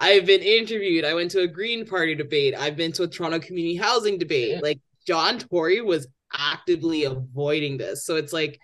i've 0.00 0.26
been 0.26 0.40
interviewed. 0.42 1.04
I 1.04 1.14
went 1.14 1.30
to 1.32 1.40
a 1.40 1.48
green 1.48 1.86
party 1.86 2.14
debate. 2.14 2.54
I've 2.56 2.76
been 2.76 2.92
to 2.92 3.04
a 3.04 3.08
toronto 3.08 3.38
community 3.40 3.76
housing 3.76 4.18
debate. 4.18 4.52
Yeah. 4.52 4.60
like 4.62 4.80
john 5.06 5.38
tory 5.38 5.80
was 5.80 6.06
actively 6.32 7.04
avoiding 7.04 7.78
this. 7.78 8.04
So 8.04 8.16
it's 8.16 8.32
like 8.32 8.58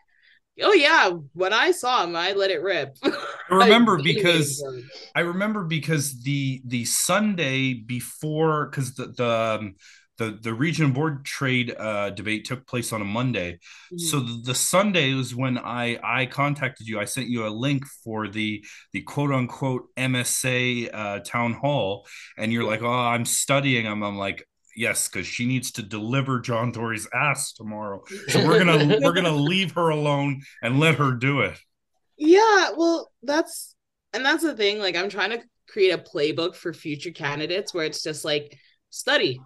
oh 0.63 0.73
yeah 0.73 1.11
when 1.33 1.53
i 1.53 1.73
saw 1.73 2.05
him 2.05 2.15
i 2.15 2.33
let 2.33 2.51
it 2.51 2.63
rip. 2.63 2.97
I 3.51 3.65
remember 3.65 4.01
because 4.03 4.63
waiting 4.65 4.83
for 4.83 4.85
him. 4.85 4.91
I 5.17 5.21
remember 5.21 5.65
because 5.65 6.23
the 6.23 6.63
the 6.65 6.85
Sunday 6.85 7.75
before 7.75 8.67
because 8.67 8.95
the 8.95 9.07
the 9.09 9.59
um, 9.61 9.75
the 10.19 10.39
the 10.41 10.55
region 10.55 10.93
board 10.93 11.25
trade 11.25 11.75
uh, 11.77 12.11
debate 12.11 12.45
took 12.45 12.67
place 12.67 12.93
on 12.93 13.03
a 13.03 13.05
Monday. 13.05 13.59
So 13.97 14.21
the, 14.21 14.43
the 14.45 14.55
Sunday 14.55 15.15
was 15.15 15.35
when 15.35 15.59
I 15.59 15.99
I 16.03 16.27
contacted 16.27 16.87
you. 16.87 17.01
I 17.01 17.05
sent 17.05 17.29
you 17.29 17.47
a 17.47 17.49
link 17.49 17.85
for 18.05 18.29
the 18.29 18.65
the 18.93 19.03
quote 19.03 19.33
unquote 19.33 19.89
MSA 19.97 20.91
uh, 20.93 21.21
town 21.21 21.55
hall, 21.55 22.07
and 22.39 22.53
you're 22.53 22.65
like, 22.65 22.83
oh, 22.83 22.89
I'm 22.89 23.25
studying. 23.25 23.87
I'm 23.87 24.03
I'm 24.03 24.19
like. 24.19 24.47
Yes, 24.77 25.07
because 25.07 25.25
she 25.25 25.47
needs 25.47 25.71
to 25.71 25.85
deliver 25.85 26.41
John 26.41 26.73
Tory's 26.73 27.07
ass 27.15 27.53
tomorrow. 27.53 28.03
So 28.27 28.45
we're 28.45 28.59
gonna 28.59 28.99
we're 29.01 29.13
gonna 29.13 29.31
leave 29.37 29.71
her 29.77 29.91
alone 29.91 30.43
and 30.63 30.81
let 30.81 30.97
her 30.97 31.13
do 31.13 31.43
it. 31.43 31.57
Yeah, 32.17 32.71
well, 32.77 33.13
that's 33.23 33.77
and 34.13 34.25
that's 34.25 34.43
the 34.43 34.57
thing. 34.57 34.79
Like, 34.79 34.97
I'm 34.97 35.09
trying 35.09 35.31
to 35.31 35.43
create 35.69 35.91
a 35.91 35.99
playbook 35.99 36.55
for 36.55 36.73
future 36.73 37.11
candidates 37.11 37.75
where 37.75 37.85
it's 37.85 38.03
just 38.03 38.25
like 38.25 38.59
study. 38.91 39.41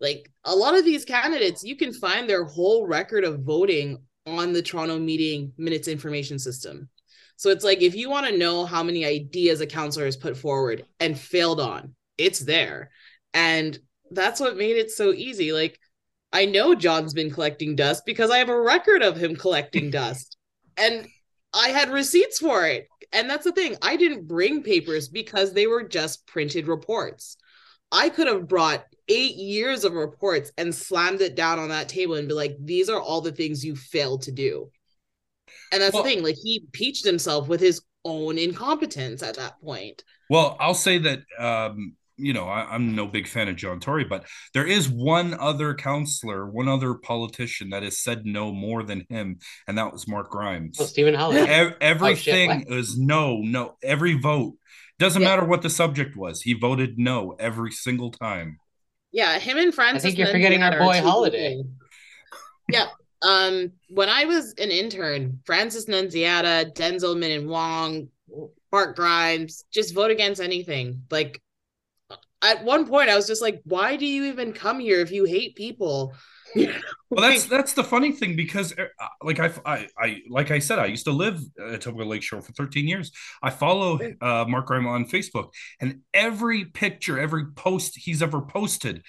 Like 0.00 0.30
a 0.44 0.54
lot 0.54 0.76
of 0.76 0.84
these 0.84 1.04
candidates, 1.04 1.64
you 1.64 1.76
can 1.76 1.92
find 1.92 2.28
their 2.28 2.44
whole 2.44 2.86
record 2.86 3.24
of 3.24 3.40
voting 3.40 3.98
on 4.26 4.52
the 4.52 4.62
Toronto 4.62 4.98
meeting 4.98 5.52
minutes 5.56 5.88
information 5.88 6.38
system. 6.38 6.88
So 7.36 7.50
it's 7.50 7.64
like 7.64 7.82
if 7.82 7.94
you 7.94 8.10
want 8.10 8.26
to 8.26 8.36
know 8.36 8.64
how 8.64 8.82
many 8.82 9.04
ideas 9.04 9.60
a 9.60 9.66
counselor 9.66 10.06
has 10.06 10.16
put 10.16 10.36
forward 10.36 10.84
and 11.00 11.18
failed 11.18 11.60
on, 11.60 11.94
it's 12.18 12.40
there. 12.40 12.90
And 13.34 13.78
that's 14.10 14.40
what 14.40 14.56
made 14.56 14.76
it 14.76 14.90
so 14.90 15.12
easy. 15.12 15.52
Like 15.52 15.78
I 16.32 16.46
know 16.46 16.74
John's 16.74 17.14
been 17.14 17.30
collecting 17.30 17.76
dust 17.76 18.04
because 18.04 18.30
I 18.30 18.38
have 18.38 18.48
a 18.48 18.60
record 18.60 19.02
of 19.02 19.16
him 19.16 19.36
collecting 19.36 19.90
dust. 19.90 20.36
And 20.76 21.06
I 21.54 21.68
had 21.68 21.90
receipts 21.90 22.38
for 22.38 22.66
it. 22.66 22.88
And 23.12 23.30
that's 23.30 23.44
the 23.44 23.52
thing. 23.52 23.76
I 23.82 23.96
didn't 23.96 24.26
bring 24.26 24.62
papers 24.62 25.08
because 25.08 25.52
they 25.52 25.66
were 25.66 25.86
just 25.86 26.26
printed 26.26 26.68
reports. 26.68 27.36
I 27.92 28.08
could 28.08 28.26
have 28.26 28.48
brought 28.48 28.84
eight 29.08 29.36
years 29.36 29.84
of 29.84 29.92
reports 29.92 30.50
and 30.58 30.74
slammed 30.74 31.20
it 31.20 31.34
down 31.36 31.58
on 31.58 31.68
that 31.68 31.88
table 31.88 32.14
and 32.14 32.28
be 32.28 32.34
like, 32.34 32.56
these 32.60 32.88
are 32.88 33.00
all 33.00 33.20
the 33.20 33.32
things 33.32 33.64
you 33.64 33.76
failed 33.76 34.22
to 34.22 34.32
do. 34.32 34.70
And 35.72 35.80
that's 35.82 35.94
Well- 35.94 36.02
the 36.02 36.08
thing. 36.10 36.22
Like 36.24 36.36
he 36.42 36.64
peached 36.72 37.04
himself 37.04 37.48
with 37.48 37.60
his 37.60 37.82
own 38.04 38.38
incompetence 38.38 39.22
at 39.22 39.36
that 39.36 39.60
point. 39.60 40.02
Well, 40.30 40.56
I'll 40.60 40.74
say 40.74 40.98
that 40.98 41.20
um, 41.38 41.94
you 42.16 42.32
know 42.32 42.44
I, 42.44 42.66
I'm 42.74 42.94
no 42.96 43.06
big 43.06 43.28
fan 43.28 43.48
of 43.48 43.56
John 43.56 43.78
Tory, 43.80 44.04
but 44.04 44.24
there 44.54 44.66
is 44.66 44.88
one 44.88 45.34
other 45.34 45.74
counselor, 45.74 46.46
one 46.48 46.68
other 46.68 46.94
politician 46.94 47.70
that 47.70 47.82
has 47.82 47.98
said 47.98 48.24
no 48.24 48.52
more 48.52 48.82
than 48.82 49.04
him, 49.08 49.38
and 49.68 49.76
that 49.78 49.92
was 49.92 50.08
Mark 50.08 50.30
Grimes. 50.30 50.78
Oh, 50.80 50.84
Stephen 50.84 51.14
Holyday. 51.14 51.46
Ev- 51.48 51.76
everything 51.80 52.64
what? 52.68 52.78
is 52.78 52.96
no, 52.98 53.38
no. 53.38 53.76
Every 53.82 54.18
vote 54.18 54.54
doesn't 54.98 55.22
Yeah. 55.22 55.28
matter 55.28 55.44
what 55.44 55.62
the 55.62 55.70
subject 55.70 56.16
was. 56.16 56.42
He 56.42 56.54
voted 56.54 56.98
no 56.98 57.36
every 57.38 57.70
single 57.72 58.10
time. 58.10 58.58
Yeah, 59.16 59.38
him 59.38 59.56
and 59.56 59.74
Frances. 59.74 60.02
think 60.02 60.18
you're 60.18 60.26
forgetting 60.26 60.62
our 60.62 60.78
boy 60.78 61.00
Holyday. 61.00 61.62
Yeah. 62.68 62.88
Um, 63.22 63.72
when 63.88 64.10
I 64.10 64.26
was 64.26 64.52
an 64.58 64.70
intern, 64.70 65.40
Frances 65.46 65.86
Nunziata, 65.86 66.74
Denzil 66.74 67.16
Minnan-Wong, 67.16 68.08
Mark 68.70 68.94
Grimes, 68.94 69.64
just 69.72 69.94
vote 69.94 70.10
against 70.10 70.38
anything. 70.38 71.04
Like 71.10 71.40
at 72.42 72.62
one 72.62 72.86
point, 72.86 73.08
I 73.08 73.16
was 73.16 73.26
just 73.26 73.40
like, 73.40 73.62
why 73.64 73.96
do 73.96 74.04
you 74.04 74.24
even 74.24 74.52
come 74.52 74.80
here 74.80 75.00
if 75.00 75.10
you 75.10 75.24
hate 75.24 75.56
people? 75.56 76.12
Well, 77.10 77.30
that's 77.30 77.44
that's 77.44 77.72
the 77.74 77.84
funny 77.84 78.12
thing 78.12 78.34
because, 78.36 78.72
uh, 78.76 78.86
like 79.22 79.38
I, 79.38 79.52
I, 79.64 79.88
I, 79.98 80.22
like 80.28 80.50
I 80.50 80.58
said, 80.58 80.78
I 80.78 80.86
used 80.86 81.04
to 81.04 81.12
live 81.12 81.40
at 81.58 81.80
Etobicoke 81.80 82.06
Lakeshore 82.06 82.42
for 82.42 82.52
13 82.52 82.88
years. 82.88 83.12
I 83.42 83.50
follow 83.50 83.98
uh, 84.20 84.44
Mark 84.48 84.66
Grimes 84.66 84.86
on 84.86 85.04
Facebook, 85.06 85.50
and 85.80 86.00
every 86.12 86.64
picture, 86.64 87.18
every 87.18 87.46
post 87.52 87.96
he's 87.96 88.22
ever 88.22 88.42
posted, 88.42 89.02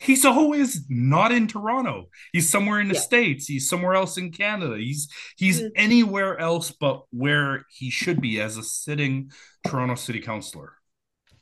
he's 0.00 0.24
always 0.24 0.84
not 0.88 1.32
in 1.32 1.46
Toronto. 1.46 2.06
He's 2.32 2.50
somewhere 2.50 2.80
in 2.80 2.88
the 2.88 2.94
Yeah. 2.94 3.00
states. 3.00 3.46
He's 3.46 3.68
somewhere 3.68 3.94
else 3.94 4.18
in 4.18 4.32
Canada. 4.32 4.76
He's 4.76 5.08
he's 5.36 5.62
Mhm. 5.62 5.70
anywhere 5.76 6.38
else 6.38 6.70
but 6.72 7.04
where 7.10 7.64
he 7.70 7.90
should 7.90 8.20
be 8.20 8.40
as 8.40 8.56
a 8.56 8.62
sitting 8.62 9.30
Toronto 9.66 9.94
City 9.94 10.20
Councilor. 10.20 10.72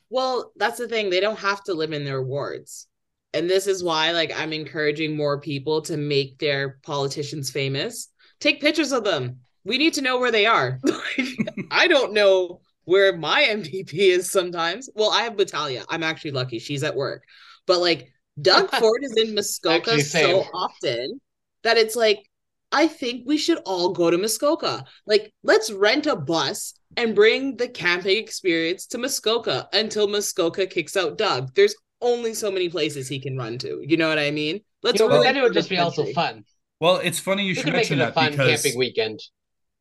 Well, 0.09 0.51
that's 0.55 0.77
the 0.77 0.87
thing. 0.87 1.09
They 1.09 1.19
don't 1.19 1.39
have 1.39 1.63
to 1.65 1.73
live 1.73 1.91
in 1.91 2.05
their 2.05 2.21
wards. 2.21 2.87
And 3.35 3.49
this 3.49 3.67
is 3.67 3.83
why 3.83 4.11
like 4.11 4.31
I'm 4.35 4.53
encouraging 4.53 5.15
more 5.15 5.39
people 5.39 5.81
to 5.83 5.97
make 5.97 6.39
their 6.39 6.79
politicians 6.83 7.51
famous. 7.51 8.09
Take 8.39 8.61
pictures 8.61 8.91
of 8.91 9.03
them. 9.03 9.39
We 9.63 9.77
need 9.77 9.93
to 9.95 10.01
know 10.01 10.19
where 10.19 10.31
they 10.31 10.45
are. 10.45 10.79
I 11.71 11.87
don't 11.87 12.13
know 12.13 12.61
where 12.85 13.17
my 13.17 13.43
MPP 13.43 13.93
is 13.93 14.31
sometimes. 14.31 14.89
Well, 14.95 15.11
I 15.11 15.23
have 15.23 15.37
Battaglia. 15.37 15.85
I'm 15.89 16.03
actually 16.03 16.31
lucky. 16.31 16.59
She's 16.59 16.83
at 16.83 16.95
work. 16.95 17.23
But 17.65 17.79
like 17.79 18.11
Doug 18.41 18.69
Ford 18.79 19.03
is 19.03 19.15
in 19.17 19.35
Muskoka 19.35 19.91
Actually, 19.91 20.01
so 20.03 20.45
often 20.53 21.19
that 21.63 21.77
it's 21.77 21.95
like 21.95 22.25
I 22.71 22.87
think 22.87 23.23
we 23.25 23.37
should 23.37 23.59
all 23.65 23.93
go 23.93 24.11
to 24.11 24.17
Muskoka. 24.17 24.83
Like, 25.05 25.33
let's 25.43 25.71
rent 25.71 26.07
a 26.07 26.15
bus 26.15 26.73
and 26.97 27.15
bring 27.15 27.55
the 27.55 27.69
camping 27.69 28.17
experience 28.17 28.85
to 28.87 28.97
Muskoka 28.97 29.69
until 29.71 30.07
Muskoka 30.07 30.65
kicks 30.65 30.97
out 30.97 31.17
Doug. 31.17 31.53
There's 31.55 31.75
only 32.01 32.33
so 32.33 32.51
many 32.51 32.69
places 32.69 33.07
he 33.07 33.19
can 33.19 33.37
run 33.37 33.57
to. 33.59 33.81
You 33.85 33.97
know 33.97 34.09
what 34.09 34.19
I 34.19 34.31
mean? 34.31 34.61
Let's 34.83 34.99
You 34.99 35.07
know, 35.07 35.13
really 35.15 35.23
then 35.23 35.37
it 35.37 35.41
would 35.41 35.53
just 35.53 35.69
be 35.69 35.77
also 35.77 36.05
fun. 36.05 36.45
Well, 36.79 36.97
it's 36.97 37.19
funny 37.19 37.45
you 37.45 37.55
We 37.55 37.55
should 37.55 37.63
could 37.63 37.73
make 37.73 37.89
mention 37.89 37.99
it 38.01 38.09
a 38.09 38.11
fun 38.11 38.31
because 38.31 38.61
camping 38.61 38.77
weekend. 38.77 39.19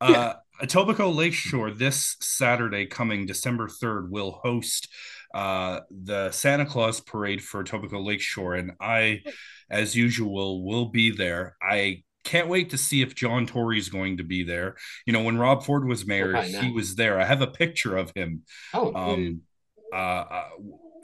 uh, 0.00 0.34
Etobicoke 0.62 1.14
Lakeshore 1.14 1.70
this 1.72 2.16
Saturday, 2.20 2.86
coming 2.86 3.26
December 3.26 3.68
3rd, 3.68 4.10
will 4.10 4.32
host 4.42 4.88
uh, 5.34 5.80
the 5.90 6.30
Santa 6.30 6.64
Claus 6.66 7.00
parade 7.00 7.42
for 7.42 7.62
Etobicoke 7.64 8.04
Lakeshore. 8.04 8.54
And 8.54 8.72
I, 8.80 9.22
as 9.70 9.96
usual, 9.96 10.64
will 10.64 10.86
be 10.86 11.10
there. 11.10 11.56
I 11.62 12.04
can't 12.24 12.48
wait 12.48 12.70
to 12.70 12.78
see 12.78 13.02
if 13.02 13.14
John 13.14 13.46
Tory 13.46 13.78
is 13.78 13.88
going 13.88 14.18
to 14.18 14.24
be 14.24 14.44
there. 14.44 14.76
You 15.06 15.12
know, 15.12 15.22
when 15.22 15.38
Rob 15.38 15.64
Ford 15.64 15.86
was 15.86 16.06
mayor, 16.06 16.40
he 16.42 16.70
was 16.70 16.94
there. 16.94 17.20
I 17.20 17.24
have 17.24 17.42
a 17.42 17.46
picture 17.48 17.96
of 17.96 18.12
him. 18.14 18.42
Oh, 18.72 18.94
um, 18.94 19.40
uh, 19.92 19.96
uh, 19.96 20.48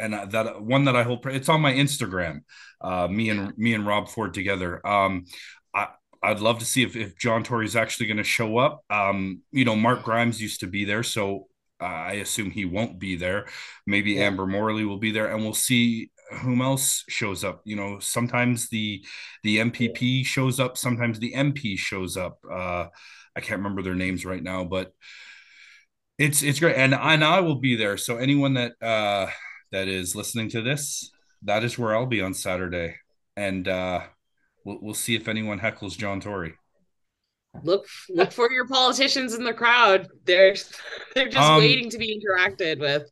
and 0.01 0.33
that 0.33 0.63
one 0.63 0.85
that 0.85 0.97
I 0.97 1.03
hold, 1.03 1.25
it's 1.27 1.49
on 1.49 1.61
my 1.61 1.73
Instagram. 1.73 2.41
Uh, 2.81 3.09
me 3.09 3.29
and 3.29 3.57
me 3.59 3.75
and 3.75 3.87
Rob 3.87 4.09
Ford 4.09 4.35
together. 4.35 4.85
Um, 4.87 5.27
I, 5.75 5.89
I'd 6.23 6.41
love 6.41 6.59
to 6.59 6.65
see 6.65 6.83
if, 6.83 6.97
if 6.97 7.17
John 7.19 7.45
Tory 7.45 7.67
is 7.67 7.77
actually 7.77 8.07
going 8.07 8.17
to 8.17 8.25
show 8.25 8.59
up. 8.59 8.83
Um, 8.91 9.43
you 9.53 9.65
know, 9.65 9.77
Mark 9.77 10.03
Grimes 10.03 10.41
used 10.41 10.61
to 10.61 10.67
be 10.67 10.85
there, 10.85 11.03
so 11.03 11.49
uh, 11.81 11.85
I 11.85 12.13
assume 12.15 12.51
he 12.51 12.65
won't 12.65 12.99
be 12.99 13.17
there. 13.17 13.47
Maybe 13.87 14.13
yeah. 14.13 14.25
Amber 14.25 14.47
Morley 14.47 14.85
will 14.85 14.99
be 14.99 15.13
there, 15.13 15.33
and 15.33 15.43
we'll 15.43 15.55
see 15.55 16.11
whom 16.43 16.61
else 16.61 17.05
shows 17.09 17.45
up. 17.45 17.63
You 17.65 17.77
know, 17.77 17.99
sometimes 18.01 18.69
the 18.69 19.05
the 19.43 19.59
MPP 19.59 20.25
shows 20.25 20.61
up, 20.61 20.77
sometimes 20.77 21.19
the 21.19 21.33
MP 21.35 21.79
shows 21.79 22.17
up. 22.17 22.39
Uh, 22.51 22.87
I 23.37 23.41
can't 23.41 23.59
remember 23.59 23.83
their 23.83 23.95
names 23.95 24.25
right 24.25 24.43
now, 24.43 24.65
but 24.65 24.93
it's 26.19 26.43
it's 26.43 26.61
great, 26.61 26.77
and 26.77 26.95
and 26.95 27.25
I 27.25 27.41
will 27.41 27.57
be 27.57 27.77
there. 27.77 27.97
So 27.97 28.19
anyone 28.19 28.55
that 28.55 28.73
uh, 28.83 29.29
that 29.73 29.89
is 29.89 30.15
listening 30.17 30.49
to 30.51 30.63
this, 30.63 31.11
that 31.43 31.65
is 31.65 31.79
where 31.79 31.95
I'll 31.95 32.07
be 32.07 32.21
on 32.21 32.35
Saturday, 32.35 32.97
and 33.37 33.67
uh, 33.67 34.01
we'll 34.65 34.79
we'll 34.81 34.95
see 34.95 35.15
if 35.15 35.29
anyone 35.29 35.61
heckles 35.61 35.97
John 35.97 36.21
Tory 36.21 36.55
look 37.63 37.87
look 38.09 38.33
for 38.33 38.51
your 38.51 38.67
politicians 38.67 39.35
in 39.35 39.45
the 39.45 39.53
crowd. 39.53 40.09
They're 40.25 40.55
they're 41.15 41.29
just 41.29 41.49
um, 41.49 41.59
waiting 41.59 41.91
to 41.91 41.99
be 41.99 42.21
interacted 42.21 42.81
with. 42.81 43.11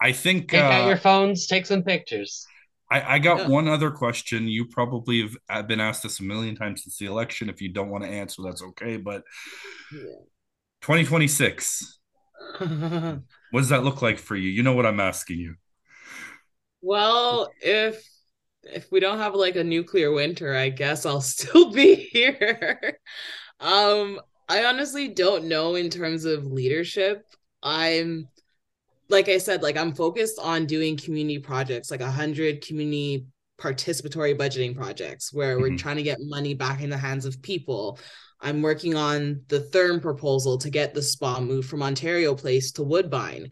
I 0.00 0.12
think 0.12 0.50
take 0.50 0.62
uh, 0.62 0.66
out 0.66 0.88
your 0.88 0.96
phones, 0.96 1.46
take 1.46 1.66
some 1.66 1.82
pictures. 1.82 2.46
I, 2.90 3.14
I 3.14 3.18
got 3.18 3.40
yeah. 3.40 3.48
one 3.48 3.68
other 3.68 3.90
question. 3.90 4.48
You 4.48 4.66
probably 4.66 5.28
have 5.48 5.68
been 5.68 5.80
asked 5.80 6.02
this 6.02 6.20
a 6.20 6.24
million 6.24 6.56
times 6.56 6.82
since 6.82 6.96
the 6.96 7.06
election. 7.06 7.48
If 7.48 7.60
you 7.60 7.68
don't 7.72 7.90
want 7.90 8.02
to 8.04 8.10
answer, 8.10 8.42
that's 8.42 8.62
okay. 8.62 8.96
But 8.96 9.22
yeah. 9.92 10.00
2026, 10.80 11.98
what 12.58 13.20
does 13.54 13.68
that 13.68 13.84
look 13.84 14.02
like 14.02 14.18
for 14.18 14.34
you? 14.34 14.48
You 14.48 14.64
know 14.64 14.72
what 14.72 14.86
I'm 14.86 14.98
asking 14.98 15.38
you. 15.38 15.54
Well, 16.82 17.50
if 17.60 18.04
if 18.62 18.90
we 18.92 19.00
don't 19.00 19.18
have 19.18 19.34
like 19.34 19.56
a 19.56 19.64
nuclear 19.64 20.12
winter, 20.12 20.54
I 20.54 20.68
guess 20.68 21.06
I'll 21.06 21.20
still 21.36 21.72
be 21.72 21.94
here. 21.94 22.98
Um, 23.58 24.20
I 24.48 24.64
honestly 24.64 25.08
don't 25.08 25.44
know 25.44 25.74
in 25.74 25.90
terms 25.90 26.24
of 26.24 26.46
leadership. 26.46 27.24
I'm 27.62 28.28
like 29.08 29.28
I 29.28 29.38
said, 29.38 29.62
like 29.62 29.76
I'm 29.76 29.94
focused 29.94 30.38
on 30.42 30.66
doing 30.66 30.96
community 30.96 31.38
projects, 31.38 31.90
like 31.90 32.00
a 32.00 32.10
hundred 32.10 32.64
community 32.64 33.26
participatory 33.60 34.36
budgeting 34.36 34.74
projects 34.74 35.32
where 35.32 35.54
mm-hmm. 35.54 35.62
we're 35.62 35.76
trying 35.76 35.96
to 35.96 36.02
get 36.02 36.18
money 36.20 36.54
back 36.54 36.82
in 36.82 36.90
the 36.90 36.96
hands 36.96 37.26
of 37.26 37.42
people. 37.42 37.98
I'm 38.40 38.62
working 38.62 38.94
on 38.94 39.42
the 39.48 39.60
Therme 39.60 40.00
proposal 40.00 40.56
to 40.58 40.70
get 40.70 40.94
the 40.94 41.02
spa 41.02 41.40
moved 41.40 41.68
from 41.68 41.82
Ontario 41.82 42.34
Place 42.34 42.72
to 42.72 42.82
Woodbine. 42.82 43.50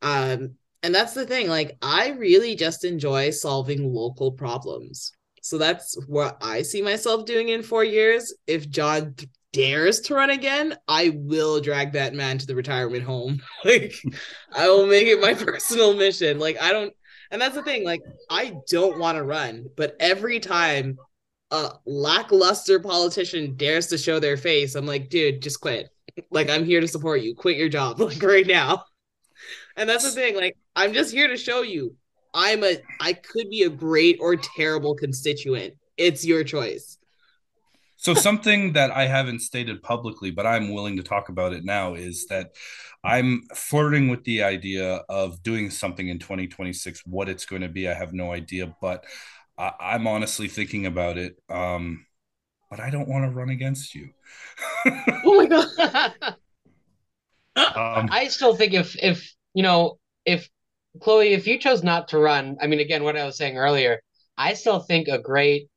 Um, 0.00 0.54
and 0.82 0.94
that's 0.94 1.14
the 1.14 1.26
thing, 1.26 1.48
like 1.48 1.76
I 1.82 2.10
really 2.10 2.54
just 2.54 2.84
enjoy 2.84 3.30
solving 3.30 3.92
local 3.92 4.32
problems. 4.32 5.12
So 5.42 5.58
that's 5.58 5.96
what 6.06 6.36
I 6.42 6.62
see 6.62 6.82
myself 6.82 7.24
doing 7.24 7.48
in 7.48 7.62
four 7.62 7.84
years. 7.84 8.34
If 8.46 8.68
John 8.68 9.14
dares 9.52 10.00
to 10.00 10.14
run 10.14 10.30
again, 10.30 10.76
I 10.86 11.12
will 11.14 11.60
drag 11.60 11.92
that 11.92 12.14
man 12.14 12.38
to 12.38 12.46
the 12.46 12.54
retirement 12.54 13.04
home. 13.04 13.40
like 13.64 13.94
I 14.52 14.68
will 14.68 14.86
make 14.86 15.06
it 15.06 15.20
my 15.20 15.34
personal 15.44 15.94
mission. 15.94 16.38
Like 16.38 16.60
I 16.60 16.72
don't 16.72 16.92
and 17.30 17.40
that's 17.40 17.54
the 17.54 17.62
thing, 17.62 17.84
like 17.84 18.02
I 18.28 18.54
don't 18.68 18.98
want 18.98 19.16
to 19.16 19.22
run, 19.22 19.66
but 19.76 19.96
every 20.00 20.40
time 20.40 20.98
a 21.50 21.72
lackluster 21.86 22.80
politician 22.80 23.56
dares 23.56 23.88
to 23.88 23.98
show 23.98 24.18
their 24.18 24.36
face, 24.36 24.74
I'm 24.74 24.86
like, 24.86 25.08
dude, 25.08 25.42
just 25.42 25.60
quit. 25.60 25.90
Like 26.30 26.50
I'm 26.50 26.64
here 26.64 26.80
to 26.80 26.88
support 26.88 27.22
you. 27.22 27.34
Quit 27.34 27.56
your 27.56 27.68
job 27.68 28.00
like 28.00 28.22
right 28.22 28.46
now. 28.46 28.84
And 29.76 29.88
that's 29.88 30.04
the 30.04 30.10
thing, 30.10 30.36
like 30.36 30.56
I'm 30.76 30.92
just 30.92 31.12
here 31.12 31.28
to 31.28 31.36
show 31.36 31.62
you 31.62 31.96
I'm 32.34 32.64
a 32.64 32.78
I 33.00 33.12
could 33.12 33.50
be 33.50 33.62
a 33.62 33.70
great 33.70 34.18
or 34.20 34.36
terrible 34.36 34.94
constituent. 34.94 35.74
It's 35.96 36.24
your 36.24 36.44
choice. 36.44 36.98
So 37.96 38.14
something 38.14 38.72
that 38.72 38.90
I 38.90 39.06
haven't 39.06 39.40
stated 39.40 39.82
publicly, 39.82 40.30
but 40.30 40.46
I'm 40.46 40.72
willing 40.72 40.96
to 40.96 41.02
talk 41.02 41.28
about 41.28 41.52
it 41.52 41.66
now, 41.66 41.94
is 41.94 42.26
that 42.28 42.52
I'm 43.04 43.42
flirting 43.54 44.08
with 44.08 44.24
the 44.24 44.42
idea 44.42 45.02
of 45.10 45.42
doing 45.42 45.68
something 45.68 46.08
in 46.08 46.18
2026. 46.18 47.02
What 47.04 47.28
it's 47.28 47.44
going 47.44 47.60
to 47.60 47.68
be, 47.68 47.90
I 47.90 47.92
have 47.92 48.14
no 48.14 48.32
idea, 48.32 48.74
but 48.80 49.04
I, 49.58 49.94
am 49.94 50.06
honestly 50.06 50.48
thinking 50.48 50.86
about 50.86 51.18
it. 51.18 51.36
Um, 51.50 52.06
but 52.70 52.80
I 52.80 52.88
don't 52.88 53.08
want 53.08 53.24
to 53.26 53.36
run 53.36 53.50
against 53.50 53.94
you. 53.94 54.08
oh 54.86 55.36
my 55.36 55.46
god! 55.46 56.12
um, 57.56 58.08
I 58.10 58.28
still 58.28 58.54
think 58.54 58.72
if 58.72 58.96
if 59.02 59.34
you 59.52 59.62
know 59.62 59.98
if 60.24 60.48
Chloe, 61.00 61.32
if 61.32 61.46
you 61.46 61.58
chose 61.58 61.82
not 61.82 62.08
to 62.08 62.18
run, 62.18 62.56
I 62.60 62.66
mean, 62.66 62.80
again, 62.80 63.04
what 63.04 63.16
I 63.16 63.24
was 63.24 63.36
saying 63.36 63.56
earlier, 63.56 64.00
I 64.36 64.54
still 64.54 64.80
think 64.80 65.08
a 65.08 65.18
great 65.18 65.68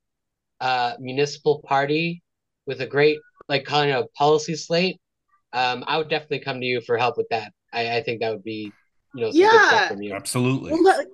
uh, 0.59 0.93
municipal 0.99 1.61
party 1.65 2.23
with 2.65 2.81
a 2.81 2.87
great 2.87 3.19
like 3.49 3.65
kind 3.65 3.91
of 3.91 4.11
policy 4.13 4.55
slate, 4.55 4.99
um, 5.51 5.83
I 5.85 5.97
would 5.97 6.09
definitely 6.09 6.39
come 6.39 6.59
to 6.59 6.65
you 6.65 6.81
for 6.81 6.97
help 6.97 7.17
with 7.17 7.27
that. 7.29 7.51
I, 7.71 7.97
I 7.97 8.03
think 8.03 8.21
that 8.21 8.31
would 8.31 8.43
be, 8.43 8.71
you 9.13 9.25
know, 9.25 9.31
yeah, 9.33 9.89
absolutely. 10.11 10.71
Well, 10.71 11.05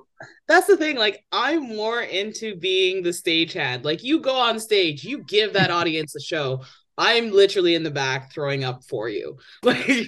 that's 0.47 0.67
the 0.67 0.77
thing. 0.77 0.97
Like, 0.97 1.23
I'm 1.31 1.75
more 1.75 2.01
into 2.01 2.55
being 2.55 3.03
the 3.03 3.09
stagehand. 3.09 3.83
Like, 3.83 4.03
you 4.03 4.19
go 4.19 4.35
on 4.35 4.59
stage, 4.59 5.03
you 5.03 5.23
give 5.23 5.53
that 5.53 5.71
audience 5.71 6.15
a 6.15 6.21
show. 6.21 6.63
I'm 6.97 7.31
literally 7.31 7.75
in 7.75 7.83
the 7.83 7.91
back 7.91 8.31
throwing 8.33 8.63
up 8.63 8.83
for 8.83 9.09
you. 9.09 9.37
Like, 9.63 10.07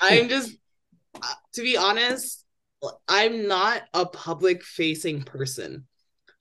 I'm 0.00 0.28
just, 0.28 0.56
uh, 1.22 1.34
to 1.54 1.62
be 1.62 1.76
honest, 1.76 2.43
I'm 3.08 3.46
not 3.48 3.82
a 3.92 4.06
public 4.06 4.62
facing 4.62 5.22
person. 5.22 5.86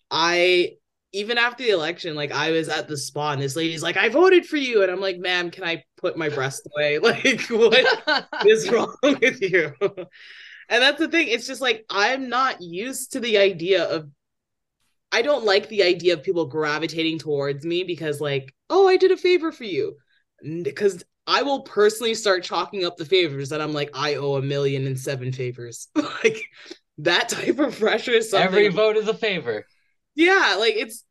I 0.09 0.73
even 1.13 1.37
after 1.37 1.63
the 1.63 1.69
election, 1.69 2.15
like 2.15 2.31
I 2.31 2.51
was 2.51 2.67
at 2.69 2.87
the 2.87 2.97
spa 2.97 3.31
and 3.33 3.41
this 3.41 3.55
lady's 3.55 3.83
like, 3.83 3.97
I 3.97 4.09
voted 4.09 4.47
for 4.47 4.57
you. 4.57 4.81
And 4.81 4.91
I'm 4.91 4.99
like, 4.99 5.19
ma'am, 5.19 5.51
can 5.51 5.63
I 5.63 5.83
put 5.97 6.17
my 6.17 6.29
breast 6.29 6.67
away? 6.75 6.99
Like, 7.03 7.41
what 7.49 8.27
is 8.45 8.69
wrong 8.69 8.95
with 9.03 9.39
you? 9.41 9.73
and 9.81 10.81
that's 10.81 10.99
the 10.99 11.07
thing. 11.07 11.27
It's 11.27 11.45
just 11.45 11.61
like, 11.61 11.85
I'm 11.89 12.29
not 12.29 12.61
used 12.61 13.13
to 13.13 13.19
the 13.19 13.37
idea 13.37 13.83
of, 13.83 14.09
I 15.11 15.21
don't 15.21 15.45
like 15.45 15.69
the 15.69 15.83
idea 15.83 16.13
of 16.13 16.23
people 16.23 16.47
gravitating 16.47 17.19
towards 17.19 17.63
me 17.63 17.83
because, 17.83 18.19
like, 18.19 18.51
oh, 18.71 18.87
I 18.87 18.97
did 18.97 19.11
a 19.11 19.17
favor 19.17 19.51
for 19.51 19.65
you. 19.65 19.97
Because 20.63 21.03
I 21.25 21.43
will 21.43 21.61
personally 21.61 22.15
start 22.15 22.43
chalking 22.43 22.85
up 22.85 22.97
the 22.97 23.05
favors 23.05 23.49
that 23.49 23.61
I'm 23.61 23.73
like, 23.73 23.91
I 23.93 24.15
owe 24.15 24.35
a 24.35 24.41
million 24.41 24.87
and 24.87 24.99
seven 24.99 25.31
favors. 25.31 25.87
like, 25.95 26.43
that 26.99 27.29
type 27.29 27.59
of 27.59 27.79
pressure 27.79 28.11
is 28.11 28.29
something. 28.29 28.47
Every 28.47 28.67
vote 28.67 28.97
is 28.97 29.07
a 29.07 29.13
favor 29.13 29.65
yeah 30.15 30.55
like 30.59 30.75
it's 30.75 31.05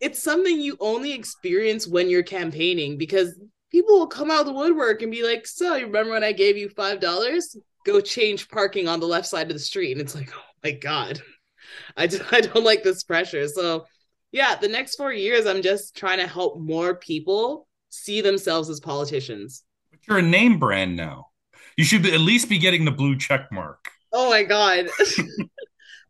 it's 0.00 0.22
something 0.22 0.60
you 0.60 0.76
only 0.80 1.12
experience 1.12 1.86
when 1.86 2.08
you're 2.08 2.22
campaigning 2.22 2.96
because 2.98 3.38
people 3.70 3.98
will 3.98 4.06
come 4.06 4.30
out 4.30 4.40
of 4.40 4.46
the 4.46 4.52
woodwork 4.52 5.02
and 5.02 5.10
be 5.10 5.22
like 5.22 5.46
so 5.46 5.76
you 5.76 5.86
remember 5.86 6.12
when 6.12 6.24
i 6.24 6.32
gave 6.32 6.56
you 6.56 6.68
five 6.68 7.00
dollars 7.00 7.56
go 7.86 8.00
change 8.00 8.48
parking 8.48 8.88
on 8.88 9.00
the 9.00 9.06
left 9.06 9.26
side 9.26 9.46
of 9.46 9.54
the 9.54 9.58
street 9.58 9.92
and 9.92 10.00
it's 10.00 10.14
like 10.14 10.30
oh 10.34 10.42
my 10.62 10.72
god 10.72 11.20
I, 11.96 12.06
do, 12.06 12.20
I 12.30 12.40
don't 12.40 12.64
like 12.64 12.82
this 12.82 13.04
pressure 13.04 13.46
so 13.48 13.86
yeah 14.32 14.56
the 14.56 14.68
next 14.68 14.96
four 14.96 15.12
years 15.12 15.46
i'm 15.46 15.62
just 15.62 15.96
trying 15.96 16.18
to 16.18 16.26
help 16.26 16.58
more 16.58 16.94
people 16.94 17.66
see 17.90 18.20
themselves 18.20 18.70
as 18.70 18.80
politicians 18.80 19.64
but 19.90 20.00
you're 20.06 20.18
a 20.18 20.22
name 20.22 20.58
brand 20.58 20.96
now 20.96 21.26
you 21.76 21.84
should 21.84 22.06
at 22.06 22.20
least 22.20 22.48
be 22.48 22.58
getting 22.58 22.84
the 22.84 22.90
blue 22.90 23.16
check 23.16 23.50
mark 23.52 23.90
oh 24.12 24.30
my 24.30 24.42
god 24.42 24.88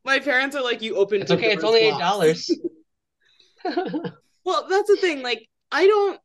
My 0.05 0.19
parents 0.19 0.57
are 0.57 0.63
like, 0.63 0.83
you 0.83 0.97
opened. 0.97 1.23
It's 1.23 1.31
okay. 1.31 1.53
It's 1.53 1.65
only 1.65 1.81
eight 1.81 1.99
dollars. 1.99 2.51
well, 3.65 4.67
that's 4.69 4.89
the 4.89 4.99
thing. 5.01 5.23
Like, 5.23 5.47
I 5.71 5.87
don't. 5.87 6.19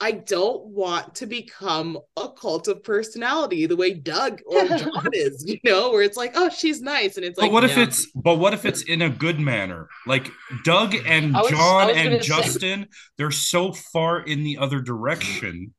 I 0.00 0.12
don't 0.12 0.66
want 0.66 1.16
to 1.16 1.26
become 1.26 1.98
a 2.16 2.28
cult 2.28 2.68
of 2.68 2.84
personality 2.84 3.66
the 3.66 3.76
way 3.76 3.94
Doug 3.94 4.40
or 4.46 4.64
John 4.68 5.08
is, 5.12 5.44
you 5.46 5.58
know, 5.64 5.90
where 5.90 6.02
it's 6.02 6.16
like, 6.16 6.32
oh, 6.36 6.48
she's 6.50 6.80
nice, 6.80 7.16
and 7.16 7.26
it's 7.26 7.38
like. 7.38 7.50
But 7.50 7.52
what 7.52 7.64
if 7.64 7.76
it's? 7.76 8.06
But 8.14 8.36
what 8.36 8.54
if 8.54 8.64
it's 8.64 8.82
in 8.82 9.02
a 9.02 9.10
good 9.10 9.40
manner? 9.40 9.88
Like 10.06 10.30
Doug 10.64 10.94
and 10.94 11.34
was, 11.34 11.50
John 11.50 11.90
and 11.90 12.22
Justin, 12.22 12.82
say... 12.82 12.88
they're 13.16 13.30
so 13.30 13.72
far 13.72 14.20
in 14.20 14.44
the 14.44 14.58
other 14.58 14.80
direction. 14.80 15.74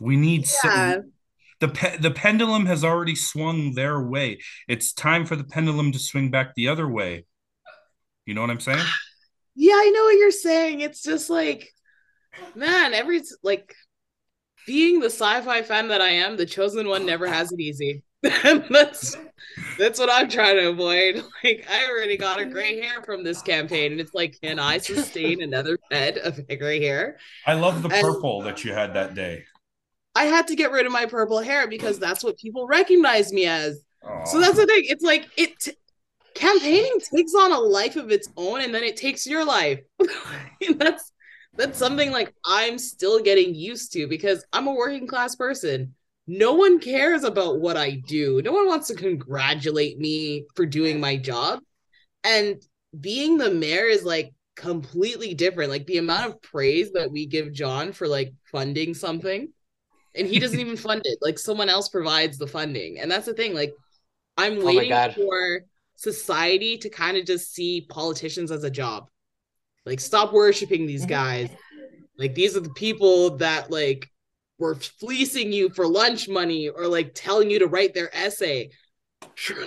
We 0.00 0.16
need 0.16 0.48
yeah. 0.64 0.94
some 0.94 1.12
the 1.62 1.68
pe- 1.68 1.96
the 1.96 2.10
pendulum 2.10 2.66
has 2.66 2.84
already 2.84 3.14
swung 3.14 3.74
their 3.74 4.02
way. 4.02 4.40
It's 4.66 4.92
time 4.92 5.24
for 5.24 5.36
the 5.36 5.44
pendulum 5.44 5.92
to 5.92 5.98
swing 5.98 6.28
back 6.28 6.54
the 6.56 6.66
other 6.66 6.88
way. 6.88 7.24
You 8.26 8.34
know 8.34 8.42
what 8.42 8.50
I'm 8.50 8.60
saying? 8.60 8.84
Yeah, 9.54 9.74
I 9.74 9.90
know 9.94 10.04
what 10.04 10.16
you're 10.16 10.30
saying. 10.30 10.80
It's 10.80 11.02
just 11.02 11.28
like, 11.28 11.68
man, 12.54 12.94
every 12.94 13.22
like 13.42 13.74
being 14.66 15.00
the 15.00 15.06
sci-fi 15.06 15.62
fan 15.62 15.88
that 15.88 16.00
I 16.00 16.10
am, 16.10 16.36
the 16.36 16.46
chosen 16.46 16.88
one 16.88 17.06
never 17.06 17.26
has 17.26 17.52
it 17.52 17.60
easy. 17.60 18.02
that's 18.22 19.16
that's 19.76 19.98
what 19.98 20.08
I'm 20.10 20.28
trying 20.28 20.56
to 20.56 20.68
avoid. 20.68 21.24
Like 21.44 21.66
I 21.68 21.90
already 21.90 22.16
got 22.16 22.38
a 22.38 22.44
gray 22.44 22.80
hair 22.80 23.02
from 23.02 23.24
this 23.24 23.42
campaign, 23.42 23.90
and 23.90 24.00
it's 24.00 24.14
like, 24.14 24.38
can 24.40 24.60
I 24.60 24.78
sustain 24.78 25.42
another 25.42 25.76
head 25.90 26.18
of 26.18 26.40
gray 26.58 26.80
hair? 26.80 27.18
I 27.44 27.54
love 27.54 27.82
the 27.82 27.88
purple 27.88 28.42
and 28.42 28.48
that 28.48 28.64
you 28.64 28.72
had 28.72 28.94
that 28.94 29.14
day. 29.14 29.44
I 30.14 30.24
had 30.24 30.46
to 30.48 30.54
get 30.54 30.70
rid 30.70 30.86
of 30.86 30.92
my 30.92 31.06
purple 31.06 31.40
hair 31.40 31.66
because 31.66 31.98
that's 31.98 32.22
what 32.22 32.38
people 32.38 32.68
recognize 32.68 33.32
me 33.32 33.46
as. 33.46 33.82
Aww. 34.04 34.28
So 34.28 34.40
that's 34.40 34.56
the 34.56 34.66
thing. 34.66 34.82
It's 34.84 35.02
like 35.02 35.28
it 35.36 35.58
t- 35.58 35.72
campaigning 36.34 37.00
takes 37.12 37.34
on 37.34 37.50
a 37.50 37.58
life 37.58 37.96
of 37.96 38.12
its 38.12 38.28
own, 38.36 38.60
and 38.60 38.72
then 38.72 38.84
it 38.84 38.96
takes 38.96 39.26
your 39.26 39.44
life. 39.44 39.80
that's 40.76 41.10
that's 41.54 41.78
something 41.78 42.10
like 42.10 42.34
I'm 42.44 42.78
still 42.78 43.20
getting 43.20 43.54
used 43.54 43.92
to 43.92 44.06
because 44.06 44.44
I'm 44.52 44.66
a 44.66 44.74
working 44.74 45.06
class 45.06 45.36
person 45.36 45.94
no 46.26 46.54
one 46.54 46.78
cares 46.78 47.24
about 47.24 47.60
what 47.60 47.76
I 47.76 48.02
do. 48.06 48.40
No 48.42 48.52
one 48.52 48.66
wants 48.66 48.88
to 48.88 48.94
congratulate 48.94 49.98
me 49.98 50.46
for 50.54 50.66
doing 50.66 51.00
my 51.00 51.16
job. 51.16 51.60
And 52.22 52.62
being 52.98 53.38
the 53.38 53.50
mayor 53.50 53.86
is 53.86 54.04
like 54.04 54.32
completely 54.54 55.34
different. 55.34 55.70
Like 55.70 55.86
the 55.86 55.98
amount 55.98 56.26
of 56.26 56.42
praise 56.42 56.92
that 56.92 57.10
we 57.10 57.26
give 57.26 57.52
John 57.52 57.92
for 57.92 58.06
like 58.06 58.32
funding 58.44 58.94
something, 58.94 59.52
and 60.14 60.26
he 60.28 60.38
doesn't 60.38 60.60
even 60.60 60.76
fund 60.76 61.02
it. 61.04 61.18
Like 61.20 61.38
someone 61.38 61.68
else 61.68 61.88
provides 61.88 62.38
the 62.38 62.46
funding. 62.46 63.00
And 63.00 63.10
that's 63.10 63.26
the 63.26 63.34
thing. 63.34 63.54
Like 63.54 63.74
I'm 64.36 64.58
oh 64.58 64.64
waiting 64.64 65.12
for 65.14 65.62
society 65.96 66.78
to 66.78 66.88
kind 66.88 67.16
of 67.16 67.26
just 67.26 67.52
see 67.52 67.86
politicians 67.88 68.52
as 68.52 68.62
a 68.62 68.70
job. 68.70 69.08
Like 69.84 70.00
stop 70.00 70.32
worshiping 70.32 70.86
these 70.86 71.02
mm-hmm. 71.02 71.10
guys. 71.10 71.50
Like 72.18 72.34
these 72.34 72.56
are 72.56 72.60
the 72.60 72.70
people 72.70 73.36
that 73.38 73.70
like 73.70 74.08
were 74.58 74.74
fleecing 74.74 75.52
you 75.52 75.70
for 75.70 75.86
lunch 75.86 76.28
money 76.28 76.68
or 76.68 76.86
like 76.86 77.12
telling 77.14 77.50
you 77.50 77.58
to 77.58 77.66
write 77.66 77.94
their 77.94 78.14
essay. 78.14 78.70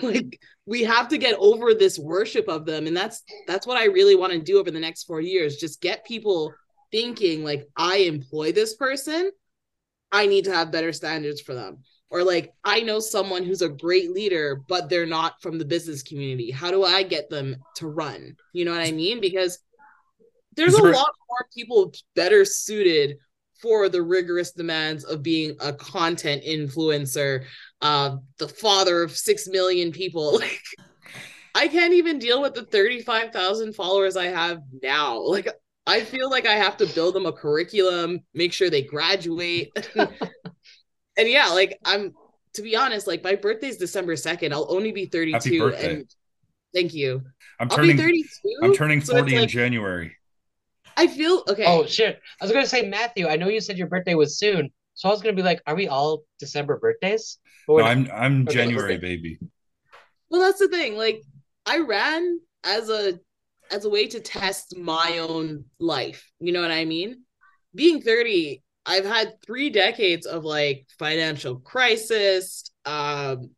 Like 0.01 0.39
we 0.65 0.83
have 0.83 1.07
to 1.09 1.17
get 1.17 1.35
over 1.39 1.73
this 1.73 1.97
worship 1.97 2.47
of 2.47 2.65
them. 2.65 2.87
And 2.87 2.95
that's 2.95 3.23
that's 3.47 3.65
what 3.65 3.77
i 3.77 3.85
really 3.85 4.15
want 4.15 4.33
to 4.33 4.39
do 4.39 4.59
over 4.59 4.71
the 4.71 4.79
next 4.79 5.03
four 5.03 5.21
years 5.21 5.57
just 5.57 5.81
get 5.81 6.05
people 6.05 6.53
thinking 6.91 7.43
like 7.43 7.67
i 7.77 7.97
employ 7.97 8.51
this 8.51 8.75
person. 8.75 9.31
I 10.11 10.27
need 10.27 10.45
to 10.45 10.53
have 10.53 10.71
better 10.71 10.93
standards 10.93 11.41
for 11.41 11.53
them. 11.53 11.79
Or 12.09 12.23
like 12.23 12.53
i 12.63 12.81
know 12.81 12.99
someone 12.99 13.43
who's 13.43 13.61
a 13.61 13.69
great 13.69 14.11
leader 14.11 14.61
but 14.67 14.89
they're 14.89 15.05
not 15.05 15.41
from 15.41 15.57
the 15.57 15.65
business 15.65 16.03
community. 16.03 16.51
How 16.51 16.69
do 16.69 16.83
i 16.83 17.01
get 17.03 17.29
them 17.29 17.55
to 17.77 17.87
run? 17.87 18.35
You 18.53 18.65
know 18.65 18.71
what 18.71 18.85
i 18.85 18.91
mean? 18.91 19.21
Because 19.21 19.59
there's 20.55 20.73
a 20.73 20.83
lot 20.83 21.11
more 21.29 21.47
people 21.53 21.93
better 22.15 22.45
suited 22.45 23.17
for 23.61 23.89
the 23.89 24.01
rigorous 24.01 24.51
demands 24.51 25.03
of 25.03 25.23
being 25.23 25.55
a 25.59 25.73
content 25.73 26.43
influencer, 26.43 27.45
uh, 27.81 28.17
the 28.37 28.47
father 28.47 29.01
of 29.01 29.15
six 29.15 29.47
million 29.47 29.91
people. 29.91 30.39
Like, 30.45 30.61
I 31.55 31.69
can't 31.69 31.93
even 31.93 32.19
deal 32.19 32.41
with 32.41 32.53
the 32.53 32.65
35,000 32.65 33.73
followers 33.73 34.17
I 34.17 34.25
have 34.25 34.59
now. 34.83 35.21
Like, 35.21 35.47
I 35.87 36.01
feel 36.01 36.29
like 36.29 36.45
I 36.45 36.55
have 36.55 36.75
to 36.77 36.85
build 36.87 37.15
them 37.15 37.25
a 37.25 37.31
curriculum, 37.31 38.19
make 38.33 38.51
sure 38.51 38.69
they 38.69 38.81
graduate. 38.81 39.71
and 39.95 40.09
yeah, 41.17 41.47
like, 41.47 41.79
I'm, 41.85 42.13
to 42.55 42.61
be 42.61 42.75
honest, 42.75 43.07
like, 43.07 43.23
my 43.23 43.35
birthday's 43.35 43.77
December 43.77 44.15
2nd. 44.15 44.51
I'll 44.51 44.67
only 44.69 44.91
be 44.91 45.05
32. 45.05 45.73
And 45.75 46.05
thank 46.73 46.93
you. 46.93 47.21
I'm 47.57 47.69
turning, 47.69 47.97
32. 47.97 48.27
I'm 48.61 48.73
turning 48.73 48.99
40 48.99 49.31
so 49.31 49.35
in 49.35 49.41
like, 49.41 49.49
January. 49.49 50.15
I 50.97 51.07
feel 51.07 51.43
okay. 51.47 51.65
Oh 51.67 51.85
shit! 51.85 52.19
I 52.41 52.45
was 52.45 52.51
gonna 52.51 52.67
say 52.67 52.87
Matthew. 52.87 53.27
I 53.27 53.35
know 53.35 53.49
you 53.49 53.61
said 53.61 53.77
your 53.77 53.87
birthday 53.87 54.15
was 54.15 54.37
soon, 54.37 54.71
so 54.93 55.09
I 55.09 55.11
was 55.11 55.21
gonna 55.21 55.35
be 55.35 55.43
like, 55.43 55.61
are 55.67 55.75
we 55.75 55.87
all 55.87 56.23
December 56.39 56.77
birthdays? 56.77 57.37
No, 57.67 57.81
I'm 57.81 58.09
I'm 58.13 58.41
okay, 58.43 58.53
January 58.53 58.93
okay. 58.93 59.01
baby. 59.01 59.39
Well, 60.29 60.41
that's 60.41 60.59
the 60.59 60.67
thing. 60.67 60.97
Like, 60.97 61.21
I 61.65 61.79
ran 61.79 62.39
as 62.63 62.89
a 62.89 63.19
as 63.71 63.85
a 63.85 63.89
way 63.89 64.07
to 64.07 64.19
test 64.19 64.77
my 64.77 65.19
own 65.19 65.65
life. 65.79 66.29
You 66.39 66.53
know 66.53 66.61
what 66.61 66.71
I 66.71 66.85
mean? 66.85 67.23
Being 67.73 68.01
30, 68.01 68.63
I've 68.85 69.05
had 69.05 69.41
three 69.45 69.69
decades 69.69 70.25
of 70.25 70.45
like 70.45 70.87
financial 70.99 71.59
crisis, 71.59 72.69
um, 72.85 73.51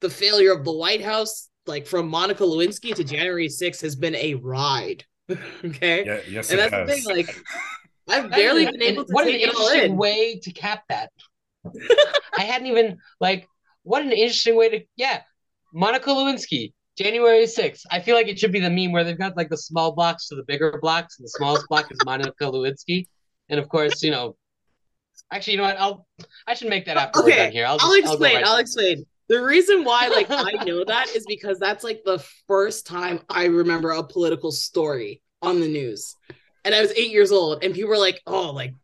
the 0.00 0.10
failure 0.10 0.52
of 0.52 0.64
the 0.64 0.72
White 0.72 1.04
House, 1.04 1.48
like 1.66 1.86
from 1.86 2.08
Monica 2.08 2.42
Lewinsky 2.42 2.94
to 2.94 3.04
January 3.04 3.48
6th 3.48 3.82
has 3.82 3.94
been 3.94 4.14
a 4.14 4.34
ride. 4.34 5.04
okay. 5.64 6.04
Yeah, 6.04 6.20
yes, 6.28 6.50
and 6.50 6.58
that's 6.58 6.72
has. 6.72 6.88
the 6.88 6.94
thing. 6.94 7.04
Like, 7.04 7.36
I've 8.08 8.30
barely 8.30 8.66
been 8.66 8.82
able 8.82 9.04
to 9.04 9.12
what 9.12 9.24
take 9.24 9.36
an 9.36 9.48
interesting 9.48 9.96
way 9.96 10.40
to 10.42 10.52
cap 10.52 10.82
that. 10.88 11.10
I 12.38 12.42
hadn't 12.42 12.66
even 12.66 12.98
like. 13.20 13.46
What 13.82 14.02
an 14.02 14.12
interesting 14.12 14.56
way 14.56 14.68
to 14.68 14.80
yeah. 14.96 15.22
Monica 15.72 16.10
Lewinsky, 16.10 16.72
January 16.98 17.44
6th. 17.44 17.82
I 17.90 18.00
feel 18.00 18.14
like 18.14 18.28
it 18.28 18.38
should 18.38 18.52
be 18.52 18.60
the 18.60 18.68
meme 18.68 18.92
where 18.92 19.04
they've 19.04 19.18
got 19.18 19.36
like 19.36 19.48
the 19.48 19.56
small 19.56 19.92
blocks 19.92 20.28
to 20.28 20.34
the 20.34 20.44
bigger 20.44 20.78
blocks, 20.82 21.18
and 21.18 21.24
the 21.24 21.30
smallest 21.30 21.66
block 21.68 21.90
is 21.90 21.98
Monica 22.04 22.44
Lewinsky. 22.44 23.06
And 23.48 23.58
of 23.58 23.68
course, 23.68 24.02
you 24.02 24.10
know, 24.10 24.36
actually, 25.32 25.54
you 25.54 25.58
know 25.58 25.64
what? 25.64 25.78
I'll 25.78 26.06
I 26.46 26.54
should 26.54 26.68
make 26.68 26.86
that 26.86 26.96
after 26.96 27.20
okay. 27.20 27.30
we're 27.30 27.36
done 27.36 27.52
here. 27.52 27.66
I'll, 27.66 27.78
just, 27.78 27.86
I'll 27.86 27.98
explain. 27.98 28.44
I'll, 28.44 28.52
I'll 28.52 28.58
explain. 28.58 29.06
The 29.30 29.40
reason 29.40 29.84
why 29.84 30.08
like 30.08 30.26
I 30.30 30.64
know 30.64 30.84
that 30.84 31.14
is 31.14 31.24
because 31.26 31.58
that's 31.58 31.84
like 31.84 32.02
the 32.04 32.18
first 32.48 32.84
time 32.86 33.20
I 33.30 33.44
remember 33.46 33.92
a 33.92 34.02
political 34.02 34.50
story 34.50 35.22
on 35.40 35.60
the 35.60 35.68
news. 35.68 36.16
And 36.64 36.74
I 36.74 36.82
was 36.82 36.90
eight 36.92 37.12
years 37.12 37.32
old, 37.32 37.64
and 37.64 37.72
people 37.72 37.88
were 37.88 37.96
like, 37.96 38.20
oh, 38.26 38.50
like 38.50 38.74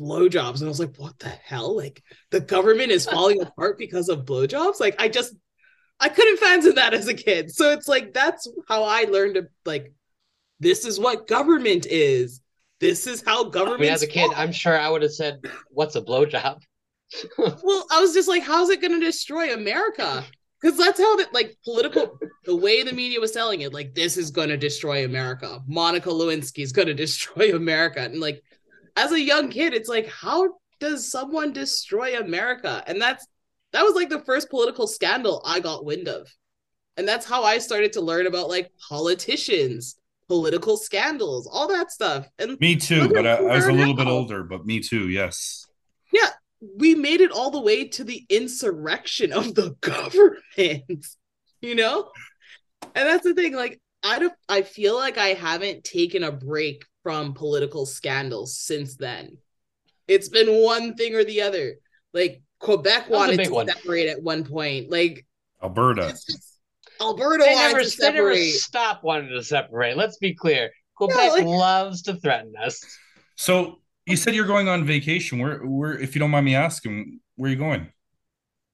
blowjobs. 0.00 0.56
And 0.58 0.64
I 0.64 0.68
was 0.68 0.80
like, 0.80 0.96
what 0.96 1.18
the 1.18 1.28
hell? 1.28 1.76
Like 1.76 2.02
the 2.30 2.40
government 2.40 2.90
is 2.90 3.04
falling 3.04 3.42
apart 3.42 3.78
because 3.78 4.08
of 4.08 4.24
blowjobs? 4.24 4.80
Like 4.80 4.96
I 4.98 5.08
just 5.08 5.34
I 6.00 6.08
couldn't 6.08 6.38
fathom 6.38 6.74
that 6.76 6.94
as 6.94 7.06
a 7.06 7.14
kid. 7.14 7.54
So 7.54 7.70
it's 7.70 7.86
like 7.86 8.14
that's 8.14 8.48
how 8.68 8.82
I 8.82 9.02
learned 9.04 9.34
to 9.34 9.48
like 9.66 9.92
this 10.58 10.86
is 10.86 10.98
what 10.98 11.28
government 11.28 11.86
is. 11.86 12.40
This 12.80 13.06
is 13.06 13.22
how 13.22 13.44
government. 13.44 13.80
I 13.80 13.84
mean, 13.84 13.92
as 13.92 14.02
a 14.02 14.06
kid, 14.06 14.30
I'm 14.34 14.52
sure 14.52 14.78
I 14.78 14.88
would 14.88 15.02
have 15.02 15.12
said, 15.12 15.40
"What's 15.68 15.96
a 15.96 16.02
blowjob?" 16.02 16.60
well, 17.38 17.86
I 17.90 18.00
was 18.00 18.12
just 18.14 18.28
like, 18.28 18.42
how's 18.42 18.70
it 18.70 18.80
going 18.80 18.98
to 18.98 19.04
destroy 19.04 19.52
America? 19.52 20.24
Because 20.60 20.78
that's 20.78 20.98
how 20.98 21.16
that 21.16 21.34
like 21.34 21.56
political 21.64 22.18
the 22.44 22.56
way 22.56 22.82
the 22.82 22.92
media 22.92 23.20
was 23.20 23.32
selling 23.32 23.60
it, 23.60 23.72
like 23.72 23.94
this 23.94 24.16
is 24.16 24.30
going 24.30 24.48
to 24.48 24.56
destroy 24.56 25.04
America. 25.04 25.60
Monica 25.66 26.08
Lewinsky 26.08 26.62
is 26.62 26.72
going 26.72 26.88
to 26.88 26.94
destroy 26.94 27.54
America, 27.54 28.00
and 28.00 28.20
like 28.20 28.42
as 28.96 29.12
a 29.12 29.20
young 29.20 29.50
kid, 29.50 29.74
it's 29.74 29.88
like, 29.88 30.08
how 30.08 30.54
does 30.80 31.10
someone 31.10 31.52
destroy 31.52 32.18
America? 32.18 32.82
And 32.86 33.00
that's 33.00 33.26
that 33.72 33.82
was 33.82 33.94
like 33.94 34.08
the 34.08 34.24
first 34.24 34.48
political 34.48 34.86
scandal 34.86 35.42
I 35.44 35.60
got 35.60 35.84
wind 35.84 36.08
of, 36.08 36.26
and 36.96 37.06
that's 37.06 37.26
how 37.26 37.44
I 37.44 37.58
started 37.58 37.92
to 37.94 38.00
learn 38.00 38.26
about 38.26 38.48
like 38.48 38.72
politicians 38.88 39.96
political 40.28 40.76
scandals, 40.76 41.48
all 41.50 41.68
that 41.68 41.90
stuff. 41.90 42.28
And 42.38 42.58
me 42.60 42.76
too, 42.76 43.08
but 43.08 43.26
I, 43.26 43.34
I, 43.34 43.54
was 43.56 43.66
a 43.66 43.72
little 43.72 43.94
now. 43.94 44.04
bit 44.04 44.10
older, 44.10 44.42
but 44.42 44.66
me 44.66 44.80
too, 44.80 45.08
yes. 45.08 45.66
Yeah, 46.12 46.30
we 46.60 46.94
made 46.94 47.20
it 47.20 47.32
all 47.32 47.50
the 47.50 47.60
way 47.60 47.88
to 47.88 48.04
the 48.04 48.24
insurrection 48.28 49.32
of 49.32 49.54
the 49.54 49.70
government, 49.80 51.06
you 51.60 51.74
know? 51.74 52.10
And 52.94 53.08
that's 53.08 53.24
the 53.24 53.34
thing, 53.34 53.54
like, 53.54 53.80
I 54.06 54.18
don't 54.20 54.32
I 54.48 54.62
feel 54.62 54.94
like 54.94 55.18
I 55.18 55.28
haven't 55.28 55.84
taken 55.84 56.22
a 56.22 56.30
break 56.30 56.84
from 57.02 57.34
political 57.34 57.86
scandals 57.86 58.56
since 58.56 58.96
then. 58.96 59.38
It's 60.06 60.28
been 60.28 60.62
one 60.62 60.94
thing 60.94 61.14
or 61.14 61.24
the 61.24 61.42
other. 61.42 61.74
Like 62.12 62.42
Quebec 62.60 63.10
wanted 63.10 63.44
to 63.44 63.50
one. 63.50 63.66
separate 63.66 64.08
at 64.08 64.22
one 64.22 64.44
point. 64.44 64.90
Like 64.90 65.26
Alberta. 65.62 66.16
Alberta 67.00 67.44
they 67.44 67.54
never, 67.54 67.80
to 67.80 67.90
separate. 67.90 68.36
They 68.36 68.46
never 68.46 68.58
stop 68.58 69.02
wanting 69.02 69.30
to 69.30 69.42
separate. 69.42 69.96
Let's 69.96 70.18
be 70.18 70.34
clear. 70.34 70.70
Quebec 70.94 71.16
yeah, 71.18 71.30
like, 71.30 71.44
loves 71.44 72.02
to 72.02 72.14
threaten 72.14 72.54
us. 72.62 72.82
So 73.34 73.80
you 74.06 74.16
said 74.16 74.34
you're 74.34 74.46
going 74.46 74.68
on 74.68 74.84
vacation. 74.84 75.38
Where, 75.38 75.58
where, 75.58 75.98
if 75.98 76.14
you 76.14 76.20
don't 76.20 76.30
mind 76.30 76.46
me 76.46 76.54
asking, 76.54 77.20
where 77.34 77.48
are 77.48 77.52
you 77.52 77.58
going? 77.58 77.92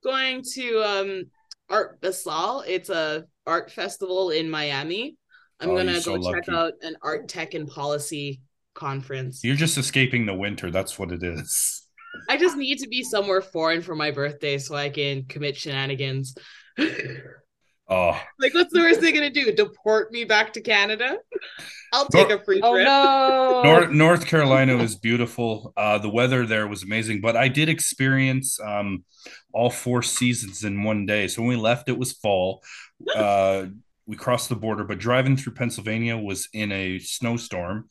Going 0.04 0.42
to 0.54 0.82
um, 0.82 1.24
Art 1.68 2.00
Basel. 2.00 2.62
It's 2.66 2.90
a 2.90 3.24
art 3.46 3.70
festival 3.70 4.30
in 4.30 4.50
Miami. 4.50 5.16
I'm 5.60 5.70
oh, 5.70 5.76
gonna 5.76 5.94
go 5.94 6.00
so 6.00 6.16
check 6.16 6.48
lucky. 6.48 6.52
out 6.52 6.72
an 6.82 6.96
art 7.02 7.28
tech 7.28 7.54
and 7.54 7.68
policy 7.68 8.42
conference. 8.74 9.42
You're 9.44 9.56
just 9.56 9.78
escaping 9.78 10.26
the 10.26 10.34
winter. 10.34 10.70
That's 10.70 10.98
what 10.98 11.12
it 11.12 11.22
is. 11.22 11.86
I 12.28 12.36
just 12.36 12.56
need 12.56 12.78
to 12.78 12.88
be 12.88 13.02
somewhere 13.02 13.40
foreign 13.40 13.80
for 13.80 13.94
my 13.94 14.10
birthday 14.10 14.59
so 14.59 14.74
I 14.74 14.90
can 14.90 15.24
commit 15.24 15.56
shenanigans. 15.56 16.34
Oh, 17.88 18.18
like 18.38 18.54
what's 18.54 18.72
the 18.72 18.80
worst 18.80 19.00
they're 19.00 19.12
gonna 19.12 19.30
do? 19.30 19.52
Deport 19.52 20.12
me 20.12 20.24
back 20.24 20.52
to 20.54 20.60
Canada? 20.60 21.18
I'll 21.92 22.06
take 22.06 22.28
North, 22.28 22.40
a 22.40 22.44
free 22.44 22.60
oh, 22.62 22.74
trip. 22.74 22.88
Oh, 22.88 23.62
no. 23.64 23.70
North, 23.70 23.90
North 23.90 24.26
Carolina 24.26 24.76
was 24.76 24.96
beautiful. 24.96 25.72
Uh, 25.76 25.98
the 25.98 26.09
weather 26.09 26.46
there 26.46 26.66
was 26.66 26.82
amazing, 26.82 27.20
but 27.20 27.36
I 27.36 27.48
did 27.48 27.68
experience 27.68 28.59
um, 28.60 29.04
all 29.52 29.68
four 29.68 30.02
seasons 30.02 30.64
in 30.64 30.84
one 30.84 31.04
day. 31.04 31.28
So 31.28 31.42
when 31.42 31.50
we 31.50 31.56
left, 31.56 31.88
it 31.88 31.98
was 31.98 32.12
fall. 32.12 32.62
Uh, 33.16 33.66
we 34.06 34.14
crossed 34.14 34.48
the 34.48 34.54
border, 34.54 34.84
but 34.84 34.98
driving 34.98 35.36
through 35.36 35.54
Pennsylvania 35.54 36.16
was 36.16 36.48
in 36.52 36.70
a 36.70 37.00
snowstorm. 37.00 37.88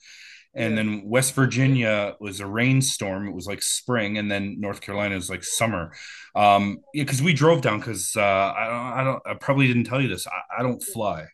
And 0.56 0.76
Yeah. 0.76 0.76
then 0.76 1.04
West 1.06 1.34
Virginia 1.36 2.16
was 2.20 2.40
a 2.40 2.48
rainstorm. 2.48 3.28
It 3.28 3.34
was 3.34 3.48
like 3.48 3.64
spring, 3.64 4.18
and 4.18 4.30
then 4.32 4.60
North 4.60 4.82
Carolina 4.82 5.16
is 5.16 5.30
like 5.30 5.44
summer. 5.44 5.94
Um, 6.36 6.80
yeah, 6.94 7.04
because 7.04 7.22
we 7.22 7.34
drove 7.34 7.62
down. 7.62 7.80
Because 7.80 8.16
uh, 8.16 8.22
I 8.22 8.68
don't, 8.68 9.00
I 9.00 9.04
don't, 9.04 9.24
I 9.28 9.34
probably 9.36 9.68
didn't 9.68 9.86
tell 9.86 10.02
you 10.02 10.08
this. 10.10 10.28
I, 10.28 10.60
I 10.60 10.64
don't 10.64 10.82
fly. 10.84 11.26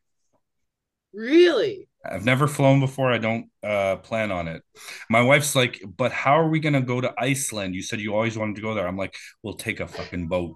Really? 1.14 1.88
I've 2.06 2.26
never 2.26 2.48
flown 2.48 2.80
before. 2.80 3.12
I 3.12 3.18
don't 3.18 3.50
uh, 3.64 3.98
plan 3.98 4.32
on 4.32 4.48
it. 4.48 4.62
My 5.10 5.22
wife's 5.22 5.56
like, 5.56 5.82
but 5.98 6.12
how 6.12 6.40
are 6.40 6.48
we 6.50 6.60
gonna 6.60 6.82
go 6.82 7.02
to 7.02 7.14
Iceland? 7.18 7.76
You 7.76 7.82
said 7.84 8.00
you 8.00 8.14
always 8.14 8.38
wanted 8.38 8.56
to 8.58 8.62
go 8.62 8.74
there. 8.74 8.88
I'm 8.88 8.98
like, 8.98 9.16
we'll 9.44 9.56
take 9.56 9.80
a 9.80 9.88
fucking 9.88 10.28
boat. 10.28 10.56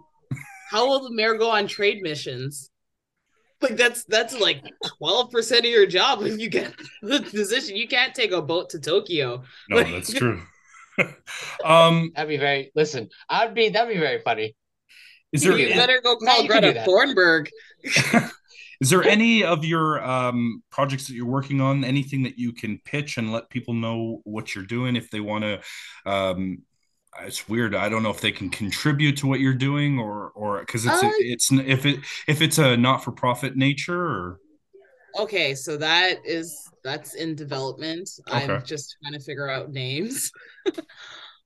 How 0.69 0.87
will 0.87 1.03
the 1.03 1.13
mayor 1.13 1.35
go 1.35 1.51
on 1.51 1.67
trade 1.67 2.01
missions? 2.01 2.70
Like 3.61 3.77
that's 3.77 4.03
that's 4.05 4.37
like 4.39 4.63
twelve 4.97 5.29
percent 5.31 5.65
of 5.65 5.71
your 5.71 5.85
job 5.85 6.23
if 6.23 6.39
you 6.39 6.49
get 6.49 6.73
the 7.01 7.21
position. 7.21 7.75
You 7.75 7.87
can't 7.87 8.13
take 8.15 8.31
a 8.31 8.41
boat 8.41 8.69
to 8.71 8.79
Tokyo. 8.79 9.43
No, 9.69 9.77
Like- 9.77 9.91
that's 9.91 10.13
true. 10.17 10.41
um, 11.63 12.11
That'd 12.15 12.29
be 12.29 12.37
very. 12.37 12.71
Listen, 12.75 13.09
I'd 13.29 13.53
be. 13.53 13.69
That'd 13.69 13.93
be 13.93 13.99
very 13.99 14.19
funny. 14.21 14.55
is 15.31 15.43
there 15.43 15.57
You 15.57 15.69
do 15.69 15.73
better 15.75 16.01
go 16.03 16.17
call 16.17 16.41
you 16.43 16.49
can 16.49 16.61
do 16.63 16.73
Greta 16.73 16.79
that. 16.79 16.87
Thunberg. 16.87 17.47
is 18.81 18.89
there 18.89 19.03
any 19.03 19.43
of 19.43 19.63
your 19.63 20.03
um, 20.03 20.61
projects 20.71 21.07
that 21.07 21.13
you're 21.13 21.25
working 21.25 21.61
on? 21.61 21.83
Anything 21.83 22.23
that 22.23 22.37
you 22.37 22.51
can 22.53 22.79
pitch 22.83 23.17
and 23.17 23.31
let 23.31 23.49
people 23.49 23.73
know 23.73 24.21
what 24.25 24.53
you're 24.55 24.65
doing 24.65 24.95
if 24.95 25.09
they 25.11 25.19
want 25.21 25.43
to? 25.43 25.61
Um, 26.05 26.63
it's 27.19 27.47
weird. 27.49 27.75
I 27.75 27.89
don't 27.89 28.03
know 28.03 28.09
if 28.09 28.21
they 28.21 28.31
can 28.31 28.49
contribute 28.49 29.17
to 29.17 29.27
what 29.27 29.39
you're 29.39 29.53
doing 29.53 29.99
or 29.99 30.31
or 30.31 30.59
because 30.61 30.85
it's 30.85 31.03
Uh, 31.03 31.11
it's 31.17 31.51
if 31.51 31.85
it 31.85 31.99
if 32.27 32.41
it's 32.41 32.57
a 32.57 32.77
not 32.77 33.03
for 33.03 33.11
profit 33.11 33.55
nature 33.55 34.01
or 34.01 34.39
Okay, 35.19 35.53
so 35.55 35.75
that 35.77 36.19
is 36.25 36.57
that's 36.83 37.15
in 37.15 37.35
development. 37.35 38.09
I'm 38.27 38.63
just 38.63 38.95
trying 39.03 39.13
to 39.13 39.19
figure 39.19 39.49
out 39.49 39.71
names. 39.71 40.31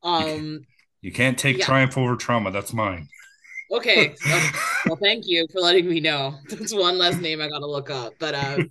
um 0.04 0.62
you 1.02 1.12
can't 1.12 1.38
take 1.38 1.58
Yeah. 1.58 1.66
triumph 1.66 1.98
over 1.98 2.16
trauma. 2.16 2.52
That's 2.52 2.74
mine. 2.74 3.08
okay. 3.72 4.16
so- 4.24 4.40
well, 4.86 4.98
thank 5.02 5.26
you 5.28 5.48
for 5.52 5.62
letting 5.62 5.88
me 5.90 6.00
know. 6.00 6.38
That's 6.50 6.74
one 6.74 6.98
less 6.98 7.20
name 7.20 7.42
I 7.42 7.50
gotta 7.50 7.66
look 7.68 7.90
up. 7.90 8.14
But 8.20 8.36
um 8.36 8.70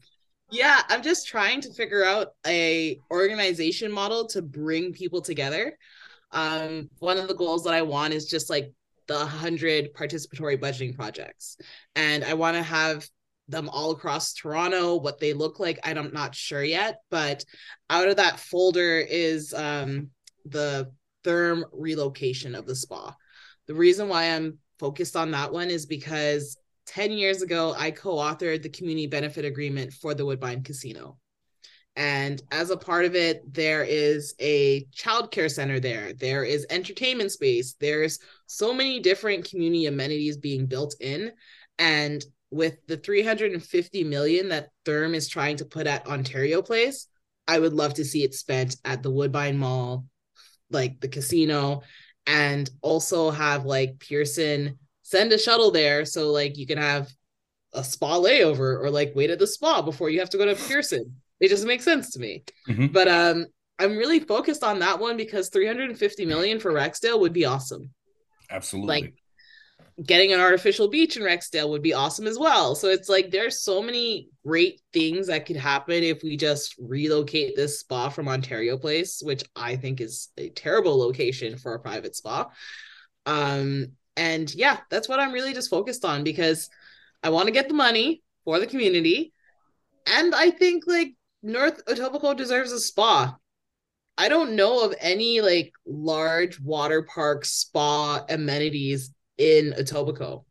yeah, 0.50 0.82
I'm 0.88 1.02
just 1.02 1.26
trying 1.26 1.60
to 1.62 1.72
figure 1.72 2.04
out 2.04 2.28
a 2.46 3.00
organization 3.10 3.90
model 3.90 4.26
to 4.28 4.42
bring 4.42 4.92
people 4.92 5.20
together. 5.20 5.76
Um, 6.34 6.90
one 6.98 7.16
of 7.16 7.28
the 7.28 7.34
goals 7.34 7.64
that 7.64 7.74
I 7.74 7.82
want 7.82 8.12
is 8.12 8.26
just 8.26 8.50
like 8.50 8.72
the 9.06 9.16
100 9.16 9.94
participatory 9.94 10.58
budgeting 10.58 10.94
projects. 10.94 11.56
And 11.94 12.24
I 12.24 12.34
want 12.34 12.56
to 12.56 12.62
have 12.62 13.06
them 13.48 13.68
all 13.68 13.90
across 13.90 14.32
Toronto, 14.32 14.96
what 14.96 15.20
they 15.20 15.32
look 15.32 15.60
like. 15.60 15.78
I'm 15.84 16.12
not 16.12 16.34
sure 16.34 16.64
yet, 16.64 16.98
but 17.10 17.44
out 17.90 18.08
of 18.08 18.16
that 18.16 18.40
folder 18.40 18.98
is 18.98 19.52
um, 19.54 20.10
the 20.46 20.90
Therme 21.24 21.64
relocation 21.72 22.54
of 22.54 22.66
the 22.66 22.74
spa. 22.74 23.14
The 23.66 23.74
reason 23.74 24.08
why 24.08 24.24
I'm 24.24 24.58
focused 24.78 25.16
on 25.16 25.30
that 25.32 25.52
one 25.52 25.70
is 25.70 25.86
because 25.86 26.56
10 26.86 27.12
years 27.12 27.42
ago, 27.42 27.74
I 27.76 27.90
co 27.90 28.16
authored 28.16 28.62
the 28.62 28.68
community 28.68 29.06
benefit 29.06 29.44
agreement 29.44 29.92
for 29.92 30.14
the 30.14 30.24
Woodbine 30.24 30.62
Casino. 30.62 31.18
And 31.96 32.42
as 32.50 32.70
a 32.70 32.76
part 32.76 33.04
of 33.04 33.14
it, 33.14 33.52
there 33.52 33.84
is 33.84 34.34
a 34.40 34.84
childcare 34.86 35.50
center 35.50 35.78
there. 35.78 36.12
There 36.12 36.42
is 36.42 36.66
entertainment 36.68 37.30
space. 37.30 37.74
There's 37.78 38.18
so 38.46 38.74
many 38.74 38.98
different 38.98 39.48
community 39.48 39.86
amenities 39.86 40.36
being 40.36 40.66
built 40.66 40.96
in. 41.00 41.32
And 41.78 42.24
with 42.50 42.84
the 42.86 42.96
350 42.96 44.04
million 44.04 44.48
that 44.48 44.70
Therme 44.84 45.14
is 45.14 45.28
trying 45.28 45.56
to 45.56 45.64
put 45.64 45.86
at 45.86 46.06
Ontario 46.06 46.62
Place, 46.62 47.06
I 47.46 47.58
would 47.58 47.72
love 47.72 47.94
to 47.94 48.04
see 48.04 48.24
it 48.24 48.34
spent 48.34 48.76
at 48.84 49.02
the 49.02 49.10
Woodbine 49.10 49.58
Mall, 49.58 50.06
like 50.70 51.00
the 51.00 51.08
casino, 51.08 51.82
and 52.26 52.68
also 52.80 53.30
have 53.30 53.64
like 53.64 53.98
Pearson 54.00 54.78
send 55.02 55.32
a 55.32 55.38
shuttle 55.38 55.70
there 55.70 56.04
so 56.04 56.30
like 56.30 56.56
you 56.56 56.66
can 56.66 56.78
have 56.78 57.12
a 57.74 57.84
spa 57.84 58.18
layover 58.18 58.80
or 58.82 58.90
like 58.90 59.12
wait 59.14 59.30
at 59.30 59.38
the 59.38 59.46
spa 59.46 59.82
before 59.82 60.08
you 60.08 60.20
have 60.20 60.30
to 60.30 60.38
go 60.38 60.46
to 60.46 60.54
Pearson. 60.54 61.20
It 61.40 61.48
just 61.48 61.66
makes 61.66 61.84
sense 61.84 62.12
to 62.12 62.20
me. 62.20 62.44
Mhm. 62.68 62.92
But 62.92 63.08
um 63.08 63.46
I'm 63.78 63.96
really 63.96 64.20
focused 64.20 64.62
on 64.62 64.78
that 64.80 65.00
one 65.00 65.16
because 65.16 65.48
350 65.48 66.26
million 66.26 66.60
for 66.60 66.72
Rexdale 66.72 67.18
would 67.20 67.32
be 67.32 67.44
awesome. 67.44 67.90
Absolutely. 68.50 68.88
Like 68.88 69.14
getting 70.04 70.32
an 70.32 70.40
artificial 70.40 70.88
beach 70.88 71.16
in 71.16 71.22
Rexdale 71.22 71.68
would 71.70 71.82
be 71.82 71.92
awesome 71.92 72.26
as 72.26 72.38
well. 72.38 72.74
So 72.74 72.88
it's 72.88 73.08
like 73.08 73.30
there's 73.30 73.62
so 73.62 73.82
many 73.82 74.28
great 74.46 74.80
things 74.92 75.26
that 75.28 75.46
could 75.46 75.56
happen 75.56 76.02
if 76.02 76.22
we 76.22 76.36
just 76.36 76.74
relocate 76.78 77.56
this 77.56 77.80
spa 77.80 78.08
from 78.08 78.28
Ontario 78.28 78.76
Place, 78.76 79.20
which 79.24 79.44
I 79.54 79.76
think 79.76 80.00
is 80.00 80.28
a 80.36 80.50
terrible 80.50 80.98
location 80.98 81.56
for 81.58 81.74
a 81.74 81.80
private 81.80 82.16
spa. 82.16 82.50
Um 83.26 83.92
and 84.16 84.52
yeah, 84.54 84.78
that's 84.90 85.08
what 85.08 85.18
I'm 85.18 85.32
really 85.32 85.54
just 85.54 85.70
focused 85.70 86.04
on 86.04 86.22
because 86.22 86.70
I 87.22 87.30
want 87.30 87.46
to 87.46 87.52
get 87.52 87.68
the 87.68 87.74
money 87.74 88.22
for 88.44 88.60
the 88.60 88.66
community. 88.66 89.32
And 90.06 90.34
I 90.34 90.50
think 90.50 90.84
like 90.86 91.14
North 91.44 91.84
Etobicoke 91.84 92.38
deserves 92.38 92.72
a 92.72 92.80
spa. 92.80 93.36
I 94.16 94.28
don't 94.30 94.56
know 94.56 94.82
of 94.82 94.94
any 94.98 95.42
like 95.42 95.72
large 95.86 96.58
water 96.58 97.02
park 97.02 97.44
spa 97.44 98.24
amenities 98.28 99.12
in 99.36 99.74
Etobicoke. 99.76 100.44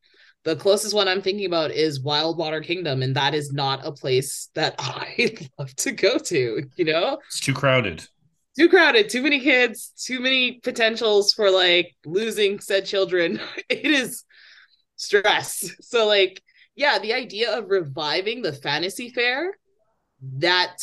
The 0.44 0.56
closest 0.56 0.94
one 0.94 1.08
I'm 1.08 1.22
thinking 1.22 1.46
about 1.46 1.72
is 1.72 2.02
Wild 2.02 2.38
Water 2.38 2.62
Kingdom, 2.62 3.02
and 3.02 3.16
that 3.16 3.34
is 3.34 3.52
not 3.52 3.86
a 3.86 3.92
place 3.92 4.50
that 4.54 4.76
I'd 4.80 5.50
love 5.58 5.76
to 5.78 5.92
go 5.92 6.18
to, 6.20 6.64
you 6.76 6.86
know? 6.86 7.18
it's 7.28 7.40
too 7.40 7.54
crowded. 7.54 8.06
Too 8.56 8.70
crowded, 8.70 9.10
too 9.10 9.24
many 9.24 9.40
kids, 9.40 9.94
too 9.98 10.20
many 10.20 10.60
potentials 10.60 11.34
for 11.34 11.50
like 11.50 11.96
losing 12.06 12.60
said 12.60 12.86
children. 12.86 13.40
It 13.70 13.86
is 13.86 14.26
stress. 14.96 15.72
So, 15.82 16.06
like, 16.06 16.44
yeah, 16.76 17.00
the 17.00 17.14
idea 17.14 17.58
of 17.58 17.70
reviving 17.70 18.44
the 18.44 18.54
fantasy 18.54 19.10
fair, 19.10 19.58
that 20.38 20.78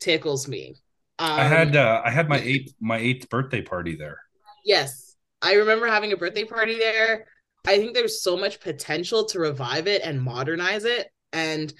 tickles 0.00 0.48
me. 0.48 0.76
Um, 1.18 1.40
I 1.40 1.44
had 1.44 1.76
uh, 1.76 2.02
I 2.04 2.10
had 2.10 2.28
my 2.28 2.38
eighth 2.42 2.72
my 2.80 2.98
eighth 2.98 3.28
birthday 3.28 3.62
party 3.62 3.96
there. 3.96 4.18
Yes. 4.64 5.16
I 5.40 5.54
remember 5.54 5.86
having 5.86 6.12
a 6.12 6.16
birthday 6.16 6.44
party 6.44 6.76
there. 6.78 7.26
I 7.66 7.78
think 7.78 7.94
there's 7.94 8.22
so 8.22 8.36
much 8.36 8.60
potential 8.60 9.24
to 9.26 9.38
revive 9.38 9.86
it 9.86 10.02
and 10.02 10.20
modernize 10.20 10.84
it. 10.84 11.08
And 11.32 11.72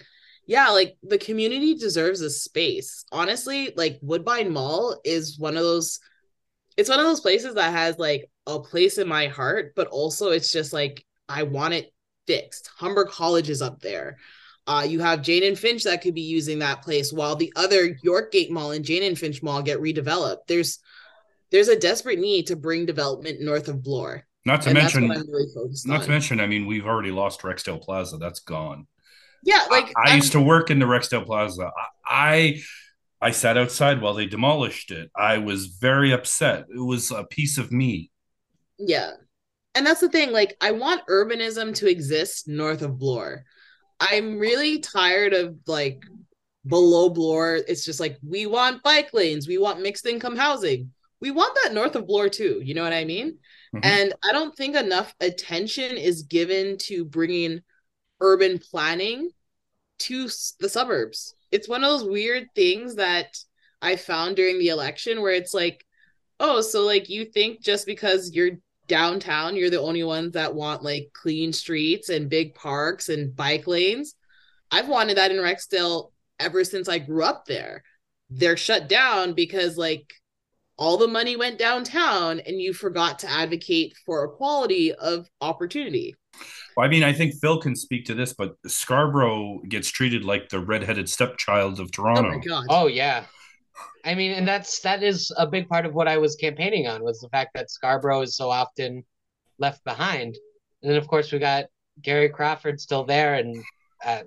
yeah, 0.47 0.71
like 0.71 0.97
the 1.03 1.19
community 1.19 1.75
deserves 1.75 2.21
a 2.21 2.31
space. 2.31 3.05
Honestly, 3.13 3.73
like 3.77 3.99
Woodbine 4.01 4.53
Mall 4.53 5.01
is 5.05 5.39
one 5.39 5.57
of 5.57 5.63
those 5.63 6.01
it's 6.77 6.89
one 6.89 7.01
of 7.01 7.07
those 7.07 7.21
places 7.21 7.55
that 7.55 7.73
has 7.73 7.99
like 7.99 8.31
a 8.47 8.61
place 8.61 8.99
in 8.99 9.09
my 9.09 9.27
heart, 9.27 9.73
but 9.75 9.89
also 9.89 10.31
it's 10.31 10.53
just 10.53 10.73
like 10.73 11.05
I 11.29 11.43
want 11.43 11.75
it 11.75 11.93
fixed. 12.27 12.71
Humber 12.77 13.05
College 13.05 13.51
is 13.51 13.63
up 13.63 13.81
there. 13.81 14.19
Uh, 14.69 14.83
you 14.83 15.01
have 15.01 15.23
Jane 15.23 15.45
and 15.45 15.59
Finch 15.59 15.85
that 15.85 16.03
could 16.03 16.15
be 16.15 16.21
using 16.21 16.59
that 16.59 16.83
place 16.83 17.13
while 17.13 17.35
the 17.35 17.53
other 17.57 17.95
Yorkgate 18.05 18.51
Mall 18.51 18.73
and 18.73 18.85
Jane 18.85 19.03
and 19.03 19.19
Finch 19.19 19.43
Mall 19.43 19.63
get 19.63 19.81
redeveloped. 19.81 20.47
There's 20.47 20.79
there's 21.51 21.69
a 21.69 21.79
desperate 21.79 22.19
need 22.19 22.49
to 22.49 22.57
bring 22.57 22.85
development 22.85 23.41
north 23.41 23.69
of 23.69 23.83
Bloor. 23.83 24.25
Not 24.45 24.63
to 24.63 24.69
and 24.69 24.79
mention, 24.79 25.09
that's 25.09 25.21
what 25.21 25.27
I'm 25.27 25.33
really 25.33 25.47
not 25.87 26.01
on. 26.01 26.05
to 26.05 26.11
mention, 26.11 26.41
I 26.41 26.47
mean, 26.47 26.67
we've 26.67 26.87
already 26.87 27.11
lost 27.11 27.41
Rexdale 27.41 27.83
Plaza. 27.83 28.19
That's 28.19 28.41
gone. 28.41 28.87
yeah, 29.43 29.65
like 29.71 29.91
I, 29.97 30.13
I 30.13 30.15
used 30.15 30.33
to 30.33 30.41
work 30.41 30.71
in 30.71 30.79
the 30.79 30.87
Rexdale 30.87 31.25
Plaza. 31.25 31.71
I, 32.07 32.61
I 32.61 32.63
I 33.21 33.31
sat 33.33 33.59
outside 33.59 34.01
while 34.01 34.15
they 34.15 34.27
demolished 34.27 34.91
it. 34.91 35.11
I 35.17 35.39
was 35.39 35.67
very 35.67 36.13
upset. 36.13 36.67
It 36.73 36.79
was 36.79 37.11
a 37.11 37.25
piece 37.25 37.59
of 37.59 37.73
me. 37.73 38.11
Yeah. 38.79 39.13
And 39.75 39.87
that's 39.87 40.01
the 40.01 40.09
thing. 40.09 40.31
Like, 40.31 40.57
I 40.61 40.71
want 40.73 41.07
urbanism 41.09 41.75
to 41.77 41.91
exist 41.91 42.49
north 42.49 42.83
of 42.83 42.99
Bloor. 42.99 43.45
I'm 44.01 44.39
really 44.39 44.79
tired 44.79 45.33
of 45.35 45.57
like 45.67 46.03
below 46.67 47.09
Bloor. 47.09 47.57
It's 47.57 47.85
just 47.85 48.01
like, 48.01 48.19
we 48.23 48.47
want 48.47 48.83
bike 48.83 49.13
lanes, 49.13 49.49
we 49.49 49.59
want 49.59 49.83
mixed 49.83 50.07
income 50.07 50.37
housing. 50.37 50.93
We 51.21 51.31
want 51.33 51.59
that 51.63 51.75
north 51.75 51.97
of 51.97 52.07
Bloor 52.07 52.29
too. 52.29 52.61
You 52.63 52.75
know 52.75 52.85
what 52.85 52.93
I 52.93 53.05
mean? 53.05 53.39
Mhm. 53.75 53.81
And 53.83 54.13
I 54.23 54.33
don't 54.33 54.57
think 54.57 54.77
enough 54.77 55.15
attention 55.21 55.97
is 55.97 56.23
given 56.23 56.79
to 56.79 57.05
bringing 57.05 57.63
urban 58.21 58.59
planning 58.59 59.31
to 60.01 60.29
the 60.61 60.69
suburbs. 60.69 61.35
It's 61.51 61.69
one 61.69 61.83
of 61.83 61.91
those 61.91 62.09
weird 62.09 62.49
things 62.55 62.97
that 62.97 63.37
I 63.83 63.97
found 63.97 64.37
during 64.37 64.59
the 64.59 64.69
election 64.69 65.23
where 65.23 65.33
it's 65.33 65.55
like, 65.55 65.85
oh, 66.41 66.61
so 66.61 66.85
like 66.85 67.09
you 67.09 67.25
think 67.25 67.63
just 67.63 67.87
because 67.87 68.33
you're 68.33 68.59
downtown, 68.89 69.57
you're 69.57 69.71
the 69.71 69.81
only 69.81 70.03
ones 70.05 70.33
that 70.33 70.55
want 70.55 70.83
like 70.83 71.11
clean 71.13 71.53
streets 71.53 72.09
and 72.09 72.29
big 72.31 72.55
parks 72.55 73.09
and 73.09 73.35
bike 73.35 73.67
lanes. 73.67 74.15
I've 74.71 74.89
wanted 74.89 75.17
that 75.19 75.31
in 75.31 75.39
Rexdale 75.39 76.11
ever 76.41 76.65
since 76.65 76.89
I 76.89 76.99
grew 76.99 77.23
up 77.25 77.45
there. 77.47 77.83
They're 78.31 78.57
shut 78.57 78.89
down 78.89 79.33
because 79.35 79.77
like 79.79 80.13
all 80.77 80.97
the 80.97 81.09
money 81.09 81.37
went 81.37 81.59
downtown 81.59 82.41
and 82.41 82.61
you 82.61 82.73
forgot 82.73 83.21
to 83.21 83.31
advocate 83.31 83.95
for 84.07 84.25
equality 84.25 84.93
of 84.93 85.29
opportunity. 85.41 86.15
Well, 86.77 86.87
I 86.87 86.89
mean, 86.91 87.03
I 87.03 87.13
think 87.13 87.35
Phil 87.41 87.61
can 87.61 87.75
speak 87.75 88.05
to 88.07 88.15
this, 88.15 88.33
but 88.33 88.55
Scarborough 88.67 89.61
gets 89.69 89.89
treated 89.91 90.25
like 90.25 90.49
the 90.49 90.61
redheaded 90.61 91.09
stepchild 91.09 91.81
of 91.81 91.91
Oh 92.15 92.23
Toronto. 92.23 92.23
my 92.23 92.39
god. 92.39 92.67
Oh 92.69 92.87
yeah. 92.87 93.25
I 94.09 94.15
mean, 94.15 94.33
and 94.33 94.49
that's 94.49 94.81
that 94.81 95.03
is 95.03 95.31
a 95.37 95.47
big 95.47 95.69
part 95.69 95.85
of 95.85 95.95
what 95.95 96.09
I 96.09 96.17
was 96.17 96.35
campaigning 96.35 96.87
on 96.87 97.05
was 97.05 97.21
the 97.21 97.29
fact 97.29 97.51
that 97.55 97.71
Scarborough 97.71 98.23
is 98.23 98.37
so 98.37 98.49
often 98.49 99.05
left 99.59 99.85
behind. 99.85 100.35
And 100.83 100.91
then 100.91 100.97
of 100.97 101.07
course 101.07 101.31
we 101.31 101.39
got 101.39 101.67
Gary 102.01 102.31
Crawford 102.31 102.81
still 102.81 103.05
there 103.05 103.35
and 103.35 103.63
uh, 104.07 104.23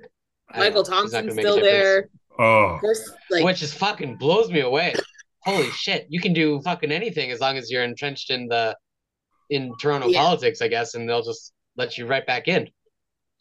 Michael 0.56 0.84
Thompson 0.84 1.32
still 1.32 1.60
there. 1.60 2.10
Oh, 2.38 2.80
like, 3.32 3.44
which 3.44 3.64
is 3.64 3.74
fucking 3.74 4.18
blows 4.18 4.52
me 4.52 4.60
away. 4.60 4.94
Holy 5.46 5.72
shit! 5.72 6.06
You 6.10 6.22
can 6.22 6.34
do 6.34 6.62
fucking 6.62 6.92
anything 6.92 7.32
as 7.32 7.40
long 7.40 7.58
as 7.58 7.72
you're 7.72 7.84
entrenched 7.84 8.30
in 8.30 8.48
the 8.48 8.78
in 9.50 9.74
Toronto 9.82 10.10
yeah. 10.10 10.22
politics, 10.22 10.62
I 10.62 10.68
guess, 10.68 10.94
and 10.94 11.10
they'll 11.10 11.24
just 11.24 11.54
let 11.76 11.98
you 11.98 12.06
right 12.06 12.26
back 12.26 12.48
in. 12.48 12.70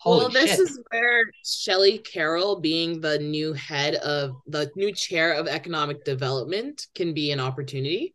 Holy 0.01 0.19
well, 0.19 0.29
this 0.31 0.53
shit. 0.53 0.61
is 0.61 0.81
where 0.91 1.31
Shelley 1.45 1.99
Carroll, 1.99 2.59
being 2.59 3.01
the 3.01 3.19
new 3.19 3.53
head 3.53 3.97
of 3.97 4.33
the 4.47 4.71
new 4.75 4.93
chair 4.95 5.33
of 5.35 5.47
economic 5.47 6.05
development, 6.05 6.87
can 6.95 7.13
be 7.13 7.33
an 7.33 7.41
opportunity 7.41 8.15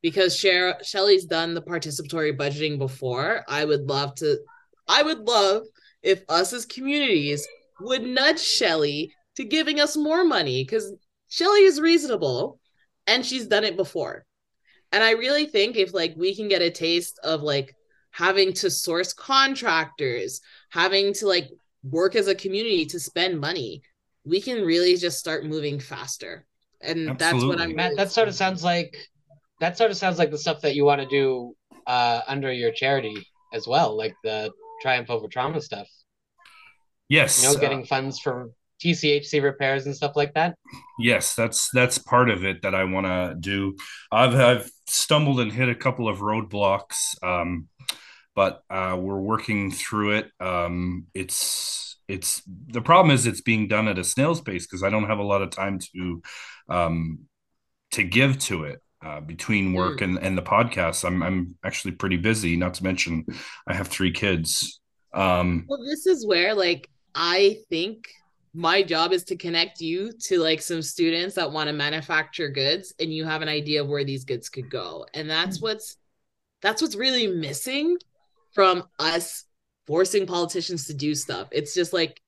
because 0.00 0.34
Sher- 0.34 0.78
Shelley's 0.82 1.26
done 1.26 1.52
the 1.52 1.60
participatory 1.60 2.34
budgeting 2.34 2.78
before. 2.78 3.44
I 3.46 3.66
would 3.66 3.82
love 3.82 4.14
to, 4.16 4.38
I 4.88 5.02
would 5.02 5.20
love 5.20 5.64
if 6.02 6.22
us 6.30 6.54
as 6.54 6.64
communities 6.64 7.46
would 7.80 8.02
nudge 8.02 8.40
Shelley 8.40 9.12
to 9.36 9.44
giving 9.44 9.80
us 9.80 9.96
more 9.96 10.24
money 10.24 10.64
because 10.64 10.94
Shelley 11.28 11.60
is 11.60 11.78
reasonable 11.78 12.58
and 13.06 13.24
she's 13.24 13.46
done 13.46 13.64
it 13.64 13.76
before. 13.76 14.24
And 14.92 15.04
I 15.04 15.10
really 15.10 15.44
think 15.44 15.76
if 15.76 15.92
like 15.92 16.14
we 16.16 16.34
can 16.34 16.48
get 16.48 16.62
a 16.62 16.70
taste 16.70 17.20
of 17.22 17.42
like 17.42 17.74
having 18.18 18.52
to 18.52 18.68
source 18.68 19.12
contractors, 19.12 20.40
having 20.70 21.12
to 21.14 21.28
like 21.28 21.48
work 21.84 22.16
as 22.16 22.26
a 22.26 22.34
community 22.34 22.84
to 22.84 22.98
spend 22.98 23.40
money, 23.40 23.80
we 24.24 24.40
can 24.40 24.64
really 24.64 24.96
just 24.96 25.20
start 25.20 25.46
moving 25.46 25.78
faster. 25.78 26.44
And 26.80 27.10
Absolutely. 27.10 27.16
that's 27.16 27.44
what 27.44 27.60
I'm 27.60 27.76
Matt, 27.76 27.96
that 27.96 28.10
sort 28.10 28.26
of 28.26 28.34
sounds 28.34 28.64
like 28.64 28.96
that 29.60 29.78
sort 29.78 29.92
of 29.92 29.96
sounds 29.96 30.18
like 30.18 30.32
the 30.32 30.38
stuff 30.38 30.60
that 30.62 30.74
you 30.74 30.84
want 30.84 31.00
to 31.00 31.06
do 31.06 31.54
uh 31.86 32.22
under 32.26 32.52
your 32.52 32.72
charity 32.72 33.16
as 33.54 33.68
well, 33.68 33.96
like 33.96 34.14
the 34.24 34.50
Triumph 34.82 35.10
Over 35.10 35.28
Trauma 35.28 35.60
stuff. 35.60 35.86
Yes. 37.08 37.40
You 37.40 37.52
know, 37.52 37.60
getting 37.60 37.82
uh, 37.82 37.86
funds 37.86 38.18
for 38.18 38.50
TCHC 38.82 39.42
repairs 39.42 39.86
and 39.86 39.94
stuff 39.94 40.16
like 40.16 40.34
that. 40.34 40.56
Yes, 40.98 41.36
that's 41.36 41.70
that's 41.72 41.98
part 41.98 42.30
of 42.30 42.44
it 42.44 42.62
that 42.62 42.74
I 42.74 42.82
want 42.82 43.06
to 43.06 43.36
do. 43.38 43.76
I've 44.10 44.34
I've 44.34 44.70
stumbled 44.88 45.38
and 45.38 45.52
hit 45.52 45.68
a 45.68 45.74
couple 45.74 46.08
of 46.08 46.18
roadblocks, 46.18 46.96
um, 47.22 47.68
but 48.38 48.62
uh, 48.70 48.96
we're 48.96 49.18
working 49.18 49.72
through 49.72 50.12
it. 50.12 50.30
Um, 50.38 51.08
it's 51.12 51.96
it's 52.06 52.40
the 52.68 52.80
problem 52.80 53.12
is 53.12 53.26
it's 53.26 53.40
being 53.40 53.66
done 53.66 53.88
at 53.88 53.98
a 53.98 54.04
snail's 54.04 54.40
pace 54.40 54.64
because 54.64 54.84
I 54.84 54.90
don't 54.90 55.08
have 55.08 55.18
a 55.18 55.24
lot 55.24 55.42
of 55.42 55.50
time 55.50 55.80
to 55.80 56.22
um, 56.68 57.18
to 57.90 58.04
give 58.04 58.38
to 58.50 58.62
it. 58.62 58.80
Uh, 59.04 59.20
between 59.20 59.72
work 59.72 59.98
mm. 59.98 60.04
and, 60.04 60.18
and 60.18 60.38
the 60.38 60.42
podcast, 60.42 61.04
I'm 61.04 61.20
I'm 61.20 61.56
actually 61.64 61.96
pretty 61.96 62.16
busy. 62.16 62.54
Not 62.54 62.74
to 62.74 62.84
mention, 62.84 63.26
I 63.66 63.74
have 63.74 63.88
three 63.88 64.12
kids. 64.12 64.80
Um, 65.12 65.64
well, 65.68 65.84
this 65.84 66.06
is 66.06 66.24
where 66.24 66.54
like 66.54 66.88
I 67.16 67.58
think 67.70 68.06
my 68.54 68.84
job 68.84 69.12
is 69.12 69.24
to 69.24 69.36
connect 69.36 69.80
you 69.80 70.12
to 70.26 70.38
like 70.38 70.62
some 70.62 70.80
students 70.80 71.34
that 71.34 71.50
want 71.50 71.66
to 71.66 71.72
manufacture 71.72 72.48
goods 72.48 72.94
and 73.00 73.12
you 73.12 73.24
have 73.24 73.42
an 73.42 73.48
idea 73.48 73.82
of 73.82 73.88
where 73.88 74.04
these 74.04 74.24
goods 74.24 74.48
could 74.48 74.70
go 74.70 75.04
and 75.12 75.28
that's 75.28 75.58
hmm. 75.58 75.64
what's 75.64 75.96
that's 76.62 76.82
what's 76.82 76.96
really 76.96 77.26
missing 77.26 77.96
from 78.58 78.82
us 78.98 79.44
forcing 79.86 80.26
politicians 80.26 80.88
to 80.88 80.92
do 80.92 81.14
stuff. 81.14 81.46
It's 81.52 81.74
just 81.74 81.92
like 81.92 82.20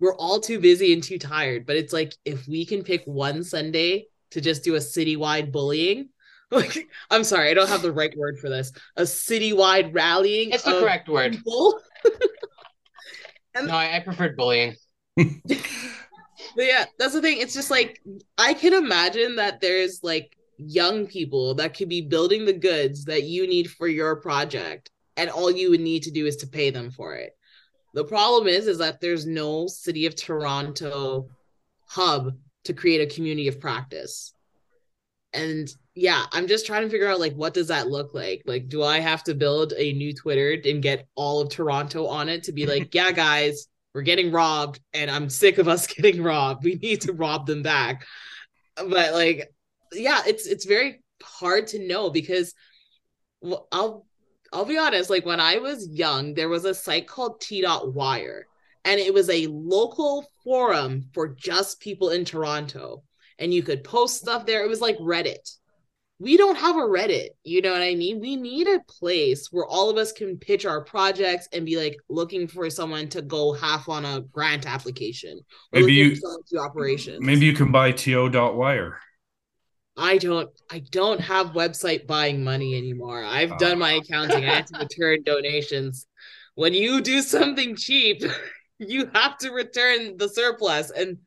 we're 0.00 0.16
all 0.16 0.40
too 0.40 0.58
busy 0.58 0.92
and 0.92 1.00
too 1.00 1.20
tired 1.20 1.66
but 1.66 1.76
it's 1.76 1.92
like 1.92 2.12
if 2.24 2.48
we 2.48 2.66
can 2.66 2.82
pick 2.82 3.04
one 3.04 3.44
sunday 3.44 4.06
to 4.32 4.40
just 4.40 4.64
do 4.64 4.74
a 4.74 4.78
citywide 4.78 5.52
bullying 5.52 6.08
like 6.50 6.88
i'm 7.12 7.22
sorry 7.22 7.48
i 7.48 7.54
don't 7.54 7.68
have 7.68 7.82
the 7.82 7.92
right 7.92 8.12
word 8.18 8.40
for 8.40 8.48
this. 8.48 8.72
A 8.96 9.02
citywide 9.02 9.94
rallying 9.94 10.50
it's 10.50 10.64
the 10.64 10.80
correct 10.80 11.08
word. 11.08 11.34
and 13.54 13.68
no 13.68 13.76
I, 13.76 13.98
I 13.98 14.00
preferred 14.00 14.36
bullying. 14.36 14.74
But 15.16 15.28
yeah, 16.56 16.86
that's 16.98 17.14
the 17.14 17.22
thing. 17.22 17.38
It's 17.38 17.54
just 17.54 17.70
like 17.70 18.02
I 18.36 18.54
can 18.54 18.74
imagine 18.74 19.36
that 19.36 19.60
there's 19.60 20.02
like 20.02 20.36
young 20.58 21.06
people 21.06 21.54
that 21.54 21.76
could 21.76 21.88
be 21.88 22.00
building 22.00 22.44
the 22.44 22.52
goods 22.52 23.04
that 23.04 23.22
you 23.22 23.46
need 23.46 23.70
for 23.70 23.86
your 23.86 24.16
project, 24.16 24.90
and 25.16 25.30
all 25.30 25.50
you 25.50 25.70
would 25.70 25.80
need 25.80 26.04
to 26.04 26.10
do 26.10 26.26
is 26.26 26.36
to 26.36 26.46
pay 26.46 26.70
them 26.70 26.90
for 26.90 27.14
it. 27.14 27.36
The 27.94 28.04
problem 28.04 28.48
is, 28.48 28.66
is 28.66 28.78
that 28.78 29.00
there's 29.00 29.26
no 29.26 29.66
city 29.66 30.06
of 30.06 30.16
Toronto 30.16 31.28
hub 31.86 32.34
to 32.64 32.72
create 32.72 33.00
a 33.00 33.14
community 33.14 33.48
of 33.48 33.60
practice. 33.60 34.32
And 35.34 35.68
yeah, 35.94 36.24
I'm 36.32 36.46
just 36.46 36.66
trying 36.66 36.82
to 36.82 36.90
figure 36.90 37.08
out 37.08 37.20
like 37.20 37.34
what 37.34 37.54
does 37.54 37.68
that 37.68 37.88
look 37.88 38.14
like? 38.14 38.42
Like, 38.46 38.68
do 38.68 38.82
I 38.82 39.00
have 39.00 39.24
to 39.24 39.34
build 39.34 39.74
a 39.76 39.92
new 39.92 40.14
Twitter 40.14 40.58
and 40.64 40.82
get 40.82 41.06
all 41.14 41.40
of 41.40 41.50
Toronto 41.50 42.06
on 42.06 42.28
it 42.28 42.44
to 42.44 42.52
be 42.52 42.66
like, 42.66 42.94
yeah, 42.94 43.12
guys, 43.12 43.66
we're 43.94 44.02
getting 44.02 44.32
robbed 44.32 44.80
and 44.94 45.10
I'm 45.10 45.28
sick 45.28 45.58
of 45.58 45.68
us 45.68 45.86
getting 45.94 46.22
robbed. 46.22 46.64
We 46.64 46.76
need 46.76 47.02
to 47.02 47.12
rob 47.12 47.46
them 47.46 47.62
back. 47.62 48.06
But 48.76 49.12
like 49.12 49.52
yeah, 49.92 50.22
it's 50.26 50.46
it's 50.46 50.64
very 50.64 51.02
hard 51.22 51.68
to 51.68 51.86
know 51.86 52.10
because 52.10 52.54
I'll 53.70 54.06
I'll 54.52 54.64
be 54.64 54.78
honest, 54.78 55.10
like 55.10 55.24
when 55.24 55.40
I 55.40 55.58
was 55.58 55.88
young, 55.88 56.34
there 56.34 56.48
was 56.48 56.64
a 56.64 56.74
site 56.74 57.06
called 57.06 57.40
T.Wire 57.40 58.46
and 58.84 59.00
it 59.00 59.14
was 59.14 59.30
a 59.30 59.46
local 59.46 60.26
forum 60.44 61.08
for 61.14 61.28
just 61.28 61.80
people 61.80 62.10
in 62.10 62.24
Toronto 62.24 63.02
and 63.38 63.52
you 63.52 63.62
could 63.62 63.84
post 63.84 64.20
stuff 64.20 64.44
there. 64.44 64.64
It 64.64 64.68
was 64.68 64.80
like 64.80 64.98
Reddit 64.98 65.56
we 66.22 66.36
don't 66.36 66.56
have 66.56 66.76
a 66.76 66.80
Reddit. 66.80 67.30
You 67.42 67.62
know 67.62 67.72
what 67.72 67.82
I 67.82 67.96
mean? 67.96 68.20
We 68.20 68.36
need 68.36 68.68
a 68.68 68.80
place 68.86 69.48
where 69.50 69.66
all 69.66 69.90
of 69.90 69.96
us 69.96 70.12
can 70.12 70.38
pitch 70.38 70.64
our 70.64 70.84
projects 70.84 71.48
and 71.52 71.66
be 71.66 71.76
like 71.76 71.96
looking 72.08 72.46
for 72.46 72.70
someone 72.70 73.08
to 73.08 73.22
go 73.22 73.52
half 73.52 73.88
on 73.88 74.04
a 74.04 74.20
grant 74.20 74.64
application. 74.64 75.40
Maybe 75.72 75.94
you 75.94 76.16
operations. 76.58 77.18
Maybe 77.20 77.46
you 77.46 77.52
can 77.52 77.72
buy 77.72 77.90
to.wire. 77.90 78.98
I 80.02 80.18
don't 80.18 80.50
I 80.68 80.80
don't 80.90 81.20
have 81.20 81.52
website 81.52 82.08
buying 82.08 82.42
money 82.42 82.76
anymore. 82.76 83.22
I've 83.22 83.52
uh, 83.52 83.56
done 83.58 83.78
my 83.78 83.92
accounting. 83.92 84.44
I 84.44 84.56
have 84.56 84.66
to 84.66 84.78
return 84.80 85.22
donations. 85.24 86.06
When 86.56 86.74
you 86.74 87.00
do 87.00 87.22
something 87.22 87.76
cheap, 87.76 88.20
you 88.78 89.08
have 89.14 89.38
to 89.38 89.52
return 89.52 90.16
the 90.16 90.28
surplus. 90.28 90.90
And 90.90 91.18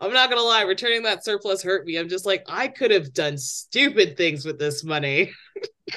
I'm 0.00 0.14
not 0.14 0.30
gonna 0.30 0.40
lie, 0.40 0.62
returning 0.62 1.02
that 1.02 1.26
surplus 1.26 1.62
hurt 1.62 1.84
me. 1.84 1.98
I'm 1.98 2.08
just 2.08 2.24
like, 2.24 2.42
I 2.48 2.68
could 2.68 2.90
have 2.90 3.12
done 3.12 3.36
stupid 3.36 4.16
things 4.16 4.46
with 4.46 4.58
this 4.58 4.82
money. 4.82 5.30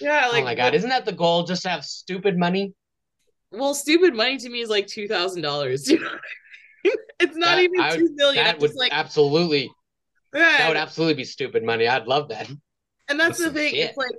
yeah, 0.00 0.28
like, 0.28 0.40
oh 0.40 0.44
my 0.44 0.54
god, 0.54 0.74
isn't 0.74 0.88
that 0.88 1.04
the 1.04 1.12
goal? 1.12 1.42
Just 1.44 1.64
to 1.64 1.68
have 1.68 1.84
stupid 1.84 2.38
money? 2.38 2.72
Well, 3.52 3.74
stupid 3.74 4.14
money 4.14 4.38
to 4.38 4.48
me 4.48 4.62
is 4.62 4.70
like 4.70 4.86
two 4.86 5.08
thousand 5.08 5.42
dollars. 5.42 5.90
it's 5.90 7.36
not 7.36 7.56
that, 7.56 7.60
even 7.60 7.90
two 7.98 8.14
million. 8.14 8.42
That 8.42 8.60
would 8.60 8.74
like, 8.74 8.92
absolutely. 8.94 9.70
Yeah, 10.34 10.58
that 10.58 10.68
would 10.68 10.76
absolutely 10.76 11.14
be 11.14 11.24
stupid 11.24 11.64
money. 11.64 11.88
I'd 11.88 12.06
love 12.06 12.28
that. 12.28 12.48
And 13.08 13.18
that's, 13.18 13.38
that's 13.38 13.40
the 13.40 13.50
thing. 13.50 13.74
Shit. 13.74 13.90
It's 13.90 13.96
like 13.96 14.14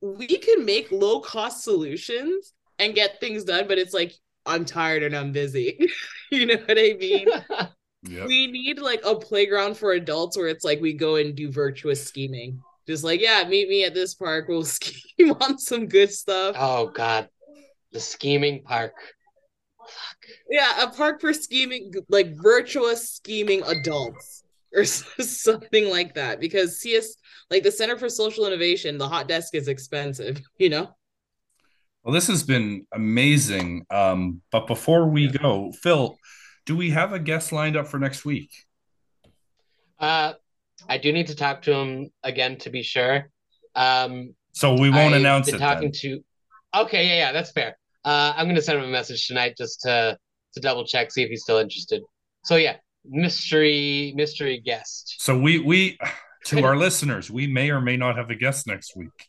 we 0.00 0.38
can 0.38 0.64
make 0.64 0.92
low 0.92 1.20
cost 1.20 1.64
solutions 1.64 2.52
and 2.78 2.94
get 2.94 3.20
things 3.20 3.44
done, 3.44 3.66
but 3.66 3.78
it's 3.78 3.94
like 3.94 4.12
I'm 4.46 4.64
tired 4.64 5.02
and 5.02 5.16
I'm 5.16 5.32
busy. 5.32 5.90
you 6.30 6.46
know 6.46 6.56
what 6.56 6.78
I 6.78 6.96
mean? 6.98 7.28
yep. 8.02 8.26
We 8.26 8.46
need 8.46 8.78
like 8.78 9.02
a 9.04 9.16
playground 9.16 9.76
for 9.76 9.92
adults 9.92 10.36
where 10.36 10.48
it's 10.48 10.64
like 10.64 10.80
we 10.80 10.92
go 10.92 11.16
and 11.16 11.34
do 11.34 11.50
virtuous 11.50 12.04
scheming. 12.04 12.60
Just 12.86 13.04
like, 13.04 13.20
yeah, 13.20 13.44
meet 13.46 13.68
me 13.68 13.84
at 13.84 13.94
this 13.94 14.14
park. 14.14 14.46
We'll 14.48 14.64
scheme 14.64 15.32
on 15.40 15.58
some 15.58 15.86
good 15.86 16.12
stuff. 16.12 16.56
Oh 16.58 16.86
God. 16.88 17.28
The 17.92 18.00
scheming 18.00 18.62
park. 18.62 18.94
Fuck. 19.78 20.30
Yeah, 20.50 20.84
a 20.84 20.90
park 20.90 21.20
for 21.20 21.32
scheming 21.32 21.92
like 22.08 22.36
virtuous 22.36 23.10
scheming 23.10 23.62
adults 23.62 24.44
or 24.74 24.84
something 24.84 25.88
like 25.88 26.14
that. 26.14 26.40
Because 26.40 26.80
CS 26.80 27.16
like 27.50 27.62
the 27.62 27.72
Center 27.72 27.96
for 27.96 28.08
Social 28.08 28.46
Innovation, 28.46 28.98
the 28.98 29.08
hot 29.08 29.28
desk 29.28 29.54
is 29.54 29.68
expensive, 29.68 30.40
you 30.58 30.68
know? 30.68 30.88
Well, 32.02 32.14
this 32.14 32.28
has 32.28 32.42
been 32.42 32.86
amazing. 32.92 33.84
Um, 33.90 34.40
but 34.50 34.66
before 34.66 35.08
we 35.08 35.28
go, 35.28 35.72
Phil, 35.72 36.16
do 36.64 36.76
we 36.76 36.90
have 36.90 37.12
a 37.12 37.18
guest 37.18 37.52
lined 37.52 37.76
up 37.76 37.88
for 37.88 37.98
next 37.98 38.24
week? 38.24 38.50
Uh, 39.98 40.34
I 40.88 40.98
do 40.98 41.12
need 41.12 41.26
to 41.26 41.34
talk 41.34 41.62
to 41.62 41.74
him 41.74 42.10
again 42.22 42.56
to 42.58 42.70
be 42.70 42.82
sure. 42.82 43.28
Um, 43.74 44.34
so 44.52 44.74
we 44.74 44.90
won't 44.90 45.14
I've 45.14 45.20
announce 45.20 45.48
it. 45.48 45.58
Talking 45.58 45.90
then. 45.90 45.92
to. 45.92 46.24
Okay, 46.74 47.06
yeah, 47.08 47.16
yeah, 47.16 47.32
that's 47.32 47.52
fair. 47.52 47.76
Uh, 48.04 48.32
I'm 48.36 48.46
gonna 48.46 48.62
send 48.62 48.78
him 48.78 48.84
a 48.84 48.90
message 48.92 49.26
tonight 49.26 49.54
just 49.58 49.80
to 49.82 50.18
to 50.54 50.60
double 50.60 50.84
check, 50.86 51.10
see 51.10 51.22
if 51.22 51.30
he's 51.30 51.42
still 51.42 51.58
interested. 51.58 52.02
So 52.44 52.56
yeah, 52.56 52.76
mystery 53.08 54.12
mystery 54.16 54.60
guest. 54.64 55.16
So 55.18 55.38
we 55.38 55.58
we 55.58 55.98
to 56.46 56.64
our 56.64 56.76
listeners, 56.86 57.30
we 57.30 57.46
may 57.46 57.70
or 57.70 57.80
may 57.80 57.96
not 57.96 58.16
have 58.16 58.30
a 58.30 58.34
guest 58.34 58.66
next 58.66 58.96
week. 58.96 59.28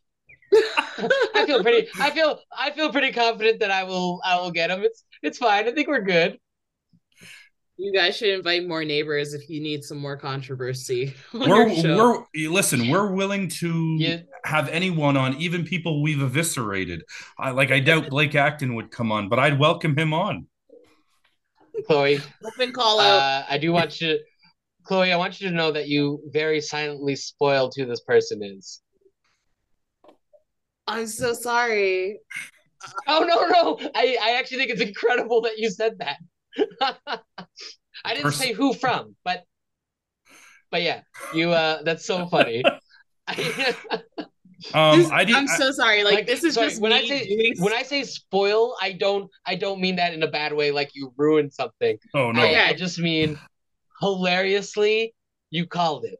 I 0.53 1.45
feel 1.45 1.61
pretty. 1.61 1.87
I 1.99 2.09
feel. 2.11 2.39
I 2.57 2.71
feel 2.71 2.91
pretty 2.91 3.11
confident 3.11 3.59
that 3.59 3.71
I 3.71 3.83
will. 3.83 4.21
I 4.23 4.39
will 4.39 4.51
get 4.51 4.69
him. 4.69 4.81
It's. 4.81 5.03
It's 5.21 5.37
fine. 5.37 5.67
I 5.67 5.71
think 5.71 5.87
we're 5.87 6.01
good. 6.01 6.39
You 7.77 7.93
guys 7.93 8.17
should 8.17 8.29
invite 8.29 8.67
more 8.67 8.83
neighbors 8.83 9.33
if 9.33 9.49
you 9.49 9.61
need 9.61 9.85
some 9.85 9.99
more 9.99 10.17
controversy. 10.17 11.13
We're, 11.33 11.69
we're 11.69 12.25
listen. 12.49 12.89
We're 12.89 13.13
willing 13.13 13.47
to 13.59 13.95
yeah. 13.97 14.17
have 14.43 14.67
anyone 14.67 15.15
on, 15.15 15.35
even 15.35 15.63
people 15.63 16.01
we've 16.01 16.21
eviscerated. 16.21 17.03
I 17.37 17.51
like. 17.51 17.71
I 17.71 17.79
doubt 17.79 18.09
Blake 18.09 18.35
Acton 18.35 18.75
would 18.75 18.91
come 18.91 19.13
on, 19.13 19.29
but 19.29 19.39
I'd 19.39 19.57
welcome 19.57 19.97
him 19.97 20.13
on. 20.13 20.47
Chloe, 21.87 22.19
open 22.45 22.71
call 22.71 22.99
out. 22.99 23.21
Uh, 23.21 23.45
I 23.49 23.57
do 23.57 23.71
want 23.71 23.99
you, 24.01 24.17
to, 24.17 24.19
Chloe. 24.83 25.11
I 25.11 25.17
want 25.17 25.39
you 25.39 25.49
to 25.49 25.55
know 25.55 25.71
that 25.71 25.87
you 25.87 26.21
very 26.27 26.61
silently 26.61 27.15
spoiled 27.15 27.73
who 27.75 27.85
this 27.85 28.01
person 28.01 28.41
is. 28.43 28.81
I'm 30.87 31.07
so 31.07 31.33
sorry. 31.33 32.19
Oh 33.07 33.25
no, 33.27 33.47
no! 33.47 33.89
I 33.93 34.17
I 34.21 34.31
actually 34.39 34.57
think 34.57 34.71
it's 34.71 34.81
incredible 34.81 35.41
that 35.41 35.57
you 35.57 35.69
said 35.69 35.99
that. 35.99 36.17
I 38.05 38.13
didn't 38.13 38.23
Pers- 38.23 38.37
say 38.37 38.53
who 38.53 38.73
from, 38.73 39.15
but 39.23 39.43
but 40.71 40.81
yeah, 40.81 41.01
you 41.33 41.51
uh 41.51 41.83
that's 41.83 42.05
so 42.05 42.25
funny. 42.27 42.63
um, 44.73 44.99
this, 44.99 45.11
I 45.11 45.21
am 45.21 45.47
so 45.47 45.71
sorry. 45.71 46.03
Like, 46.03 46.15
like 46.15 46.27
this 46.27 46.43
is 46.43 46.55
sorry, 46.55 46.69
just 46.69 46.81
when 46.81 46.93
I 46.93 47.01
say 47.01 47.27
doing... 47.27 47.55
when 47.59 47.73
I 47.73 47.83
say 47.83 48.03
spoil, 48.03 48.75
I 48.81 48.93
don't 48.93 49.29
I 49.45 49.55
don't 49.55 49.79
mean 49.79 49.95
that 49.97 50.13
in 50.13 50.23
a 50.23 50.27
bad 50.27 50.53
way. 50.53 50.71
Like 50.71 50.91
you 50.93 51.13
ruined 51.17 51.53
something. 51.53 51.97
Oh 52.13 52.31
no! 52.31 52.41
I, 52.41 52.69
I 52.69 52.73
just 52.73 52.99
mean 52.99 53.39
hilariously, 54.01 55.13
you 55.49 55.67
called 55.67 56.05
it. 56.05 56.19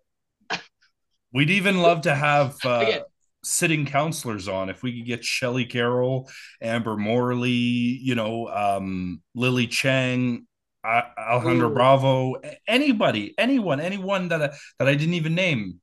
We'd 1.32 1.52
even 1.52 1.82
love 1.82 2.02
to 2.02 2.16
have 2.16 2.57
uh, 2.66 3.02
sitting 3.44 3.86
counselors 3.86 4.48
on. 4.48 4.70
If 4.70 4.82
we 4.82 4.98
could 4.98 5.06
get 5.06 5.24
Shelley 5.24 5.66
Carroll, 5.66 6.30
Amber 6.61 6.98
Morley, 6.98 7.52
you 7.52 8.16
know, 8.16 8.48
um, 8.48 9.22
Lily 9.36 9.68
Cheng, 9.68 10.48
uh, 10.84 11.02
Alejandro 11.18 11.70
Ooh. 11.70 11.74
Bravo, 11.74 12.36
anybody, 12.68 13.36
anyone, 13.38 13.80
anyone 13.80 14.30
that 14.30 14.41
I, 14.41 14.49
that 14.80 14.88
I 14.88 14.95
didn't 14.95 15.14
even 15.16 15.36
name. 15.36 15.80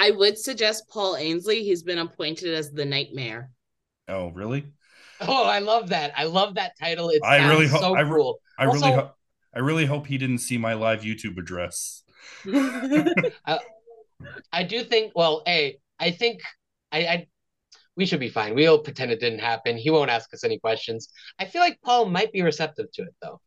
I 0.00 0.12
would 0.12 0.38
suggest 0.38 0.88
Paul 0.88 1.16
Ainslie. 1.16 1.62
He's 1.62 1.82
been 1.82 1.98
appointed 1.98 2.54
as 2.54 2.70
the 2.70 2.86
Nightmare. 2.86 3.50
Oh, 4.08 4.28
really? 4.28 4.64
Oh, 5.20 5.44
I 5.44 5.58
love 5.58 5.90
that. 5.90 6.14
I 6.16 6.24
love 6.24 6.54
that 6.54 6.72
title. 6.80 7.10
It's 7.10 7.20
I 7.22 7.46
really 7.50 7.66
hope. 7.66 7.80
So 7.82 7.94
I, 7.94 8.00
re- 8.00 8.18
cool. 8.18 8.40
I 8.58 8.64
also, 8.64 8.80
really 8.80 8.96
hope. 8.96 9.14
I 9.54 9.58
really 9.58 9.84
hope 9.84 10.06
he 10.06 10.16
didn't 10.16 10.38
see 10.38 10.56
my 10.56 10.72
live 10.72 11.02
YouTube 11.02 11.36
address. 11.36 12.02
I, 12.46 13.32
uh, 13.44 13.58
I 14.50 14.62
do 14.62 14.84
think. 14.84 15.12
Well, 15.14 15.42
a 15.46 15.78
I 15.98 16.12
think 16.12 16.40
I, 16.90 16.98
I 17.00 17.26
we 17.94 18.06
should 18.06 18.20
be 18.20 18.30
fine. 18.30 18.54
We'll 18.54 18.78
pretend 18.78 19.10
it 19.10 19.20
didn't 19.20 19.40
happen. 19.40 19.76
He 19.76 19.90
won't 19.90 20.10
ask 20.10 20.32
us 20.32 20.44
any 20.44 20.58
questions. 20.58 21.10
I 21.38 21.44
feel 21.44 21.60
like 21.60 21.78
Paul 21.84 22.06
might 22.06 22.32
be 22.32 22.40
receptive 22.40 22.90
to 22.92 23.02
it 23.02 23.14
though. 23.20 23.42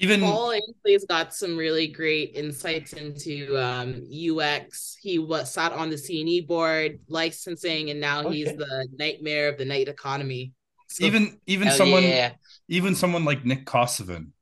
Even 0.00 0.20
Paul 0.20 0.52
Ainslie's 0.52 1.04
got 1.06 1.34
some 1.34 1.56
really 1.56 1.88
great 1.88 2.32
insights 2.34 2.92
into 2.92 3.56
um, 3.58 4.04
UX. 4.12 4.96
He 5.00 5.18
was 5.18 5.52
sat 5.52 5.72
on 5.72 5.90
the 5.90 5.96
CNE 5.96 6.46
board, 6.46 7.00
licensing, 7.08 7.90
and 7.90 8.00
now 8.00 8.20
okay. 8.20 8.36
he's 8.36 8.56
the 8.56 8.88
nightmare 8.96 9.48
of 9.48 9.58
the 9.58 9.64
night 9.64 9.88
economy. 9.88 10.52
So, 10.88 11.04
even 11.04 11.40
even 11.46 11.70
someone 11.72 12.04
yeah. 12.04 12.32
even 12.68 12.94
someone 12.94 13.24
like 13.24 13.44
Nick 13.44 13.66
Kosovan. 13.66 14.32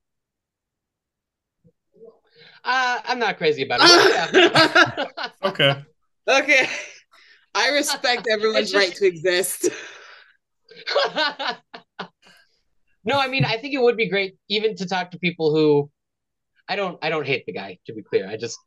Uh, 2.63 2.99
I'm 3.05 3.19
not 3.19 3.39
crazy 3.39 3.63
about 3.63 3.81
it. 3.83 5.13
okay. 5.43 5.85
Okay. 6.29 6.69
I 7.55 7.71
respect 7.71 8.27
everyone's 8.31 8.73
just... 8.73 8.75
right 8.75 8.95
to 8.95 9.07
exist. 9.07 9.71
no, 13.07 13.19
I 13.19 13.29
mean, 13.29 13.45
I 13.45 13.57
think 13.57 13.75
it 13.75 13.81
would 13.81 13.97
be 13.97 14.09
great 14.09 14.37
even 14.49 14.77
to 14.77 14.87
talk 14.87 15.13
to 15.13 15.19
people 15.19 15.55
who 15.55 15.91
I 16.69 16.77
don't 16.77 16.99
I 17.03 17.09
don't 17.09 17.27
hate 17.27 17.47
the 17.47 17.53
guy, 17.53 17.79
to 17.87 17.95
be 17.95 18.03
clear. 18.03 18.29
I 18.29 18.37
just 18.37 18.59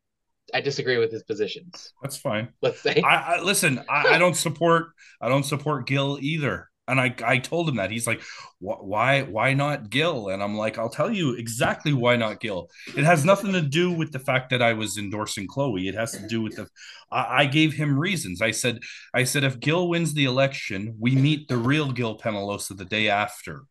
I 0.54 0.62
disagree 0.62 0.98
with 0.98 1.12
his 1.12 1.24
positions. 1.24 1.94
That's 2.02 2.18
fine. 2.18 2.50
Let's 2.62 2.82
say. 2.82 3.02
I, 3.06 3.36
I 3.36 3.42
listen. 3.42 3.84
I, 3.90 4.16
I, 4.16 4.18
don't 4.18 4.36
support. 4.36 4.88
I 5.22 5.30
don't 5.30 5.44
support 5.44 5.86
Gil 5.86 6.18
either 6.22 6.70
and 6.90 7.00
I, 7.00 7.14
I 7.24 7.38
told 7.38 7.70
him 7.70 7.76
that 7.76 7.92
he's 7.92 8.08
like 8.08 8.22
why 8.60 9.22
why 9.22 9.54
not 9.54 9.90
gil 9.90 10.30
and 10.30 10.44
i'm 10.44 10.58
like 10.58 10.78
i'll 10.78 10.90
tell 10.90 11.12
you 11.12 11.36
exactly 11.36 11.94
why 11.94 12.16
not 12.16 12.40
gil 12.40 12.70
it 12.98 13.06
has 13.06 13.24
nothing 13.24 13.54
to 13.54 13.62
do 13.62 13.92
with 13.92 14.12
the 14.12 14.20
fact 14.20 14.50
that 14.50 14.62
i 14.62 14.74
was 14.74 14.98
endorsing 14.98 15.48
chloe 15.48 15.88
it 15.88 15.96
has 15.96 16.12
to 16.12 16.28
do 16.28 16.42
with 16.42 16.56
the 16.56 16.68
I, 17.12 17.42
I 17.42 17.46
gave 17.46 17.74
him 17.74 17.98
reasons 17.98 18.42
i 18.42 18.52
said 18.52 18.80
i 19.14 19.24
said 19.24 19.44
if 19.44 19.60
gil 19.60 19.88
wins 19.88 20.14
the 20.14 20.26
election 20.26 20.96
we 21.00 21.16
meet 21.16 21.48
the 21.48 21.58
real 21.58 21.92
gil 21.92 22.18
penalosa 22.18 22.76
the 22.76 22.86
day 22.86 23.08
after 23.08 23.64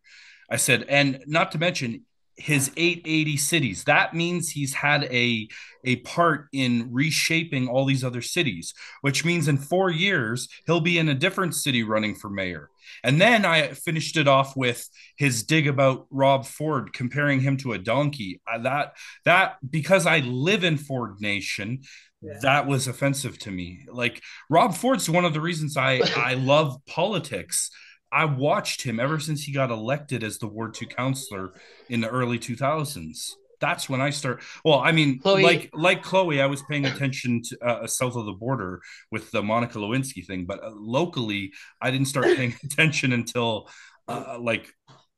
i 0.50 0.56
said 0.56 0.84
and 0.88 1.22
not 1.26 1.52
to 1.52 1.58
mention 1.58 2.04
his 2.38 2.70
880 2.76 3.36
cities. 3.36 3.84
That 3.84 4.14
means 4.14 4.50
he's 4.50 4.72
had 4.72 5.04
a 5.04 5.48
a 5.84 5.96
part 5.96 6.48
in 6.52 6.88
reshaping 6.92 7.68
all 7.68 7.84
these 7.84 8.04
other 8.04 8.22
cities, 8.22 8.74
which 9.00 9.24
means 9.24 9.48
in 9.48 9.58
4 9.58 9.90
years 9.90 10.48
he'll 10.66 10.80
be 10.80 10.98
in 10.98 11.08
a 11.08 11.14
different 11.14 11.54
city 11.54 11.82
running 11.82 12.14
for 12.14 12.30
mayor. 12.30 12.70
And 13.04 13.20
then 13.20 13.44
I 13.44 13.68
finished 13.68 14.16
it 14.16 14.28
off 14.28 14.56
with 14.56 14.88
his 15.16 15.42
dig 15.42 15.66
about 15.66 16.06
Rob 16.10 16.46
Ford 16.46 16.92
comparing 16.92 17.40
him 17.40 17.56
to 17.58 17.72
a 17.72 17.78
donkey. 17.78 18.40
That 18.62 18.96
that 19.24 19.56
because 19.68 20.06
I 20.06 20.20
live 20.20 20.64
in 20.64 20.78
Ford 20.78 21.20
Nation, 21.20 21.82
yeah. 22.22 22.38
that 22.42 22.66
was 22.66 22.86
offensive 22.86 23.38
to 23.40 23.50
me. 23.50 23.84
Like 23.90 24.22
Rob 24.48 24.74
Ford's 24.74 25.10
one 25.10 25.24
of 25.24 25.34
the 25.34 25.40
reasons 25.40 25.76
I 25.76 26.00
I 26.16 26.34
love 26.34 26.76
politics 26.86 27.70
I 28.10 28.24
watched 28.24 28.82
him 28.82 28.98
ever 29.00 29.18
since 29.18 29.42
he 29.42 29.52
got 29.52 29.70
elected 29.70 30.22
as 30.22 30.38
the 30.38 30.46
Ward 30.46 30.74
2 30.74 30.86
councillor 30.86 31.52
in 31.88 32.00
the 32.00 32.08
early 32.08 32.38
2000s. 32.38 33.32
That's 33.60 33.88
when 33.88 34.00
I 34.00 34.10
start. 34.10 34.42
Well, 34.64 34.78
I 34.78 34.92
mean, 34.92 35.18
Chloe. 35.18 35.42
like 35.42 35.70
like 35.74 36.02
Chloe, 36.02 36.40
I 36.40 36.46
was 36.46 36.62
paying 36.62 36.84
attention 36.86 37.42
to 37.42 37.64
uh, 37.64 37.86
south 37.88 38.14
of 38.14 38.24
the 38.24 38.32
border 38.32 38.80
with 39.10 39.32
the 39.32 39.42
Monica 39.42 39.78
Lewinsky 39.78 40.24
thing, 40.24 40.44
but 40.44 40.62
uh, 40.62 40.70
locally, 40.74 41.52
I 41.80 41.90
didn't 41.90 42.06
start 42.06 42.36
paying 42.36 42.54
attention 42.64 43.12
until 43.12 43.68
uh, 44.06 44.38
like 44.40 44.72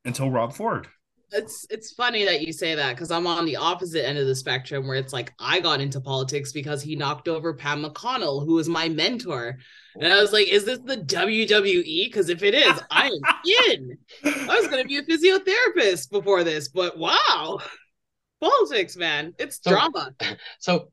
until 0.06 0.30
Rob 0.30 0.54
Ford 0.54 0.88
it's 1.32 1.66
it's 1.70 1.92
funny 1.92 2.24
that 2.24 2.42
you 2.42 2.52
say 2.52 2.74
that 2.74 2.94
because 2.94 3.10
I'm 3.10 3.26
on 3.26 3.44
the 3.44 3.56
opposite 3.56 4.06
end 4.06 4.18
of 4.18 4.26
the 4.26 4.34
spectrum 4.34 4.86
where 4.86 4.96
it's 4.96 5.12
like 5.12 5.32
I 5.38 5.60
got 5.60 5.80
into 5.80 6.00
politics 6.00 6.52
because 6.52 6.82
he 6.82 6.96
knocked 6.96 7.28
over 7.28 7.54
Pam 7.54 7.84
McConnell, 7.84 8.44
who 8.44 8.54
was 8.54 8.68
my 8.68 8.88
mentor. 8.88 9.58
And 10.00 10.12
I 10.12 10.20
was 10.20 10.32
like, 10.32 10.48
is 10.48 10.64
this 10.64 10.78
the 10.80 10.96
WWE? 10.96 12.06
Because 12.06 12.28
if 12.28 12.42
it 12.42 12.54
is, 12.54 12.80
I 12.90 13.06
am 13.08 13.72
in. 13.72 13.98
I 14.24 14.58
was 14.58 14.68
gonna 14.68 14.84
be 14.84 14.96
a 14.96 15.02
physiotherapist 15.02 16.10
before 16.10 16.44
this, 16.44 16.68
but 16.68 16.98
wow. 16.98 17.58
Politics, 18.40 18.96
man. 18.96 19.34
It's 19.38 19.60
so, 19.62 19.70
drama. 19.70 20.14
So 20.58 20.88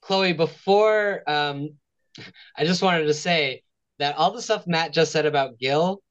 Chloe, 0.00 0.32
before 0.32 1.22
um 1.28 1.70
I 2.56 2.64
just 2.64 2.82
wanted 2.82 3.04
to 3.04 3.14
say 3.14 3.62
that 3.98 4.16
all 4.16 4.32
the 4.32 4.42
stuff 4.42 4.66
Matt 4.66 4.92
just 4.92 5.12
said 5.12 5.26
about 5.26 5.58
Gil, 5.58 6.02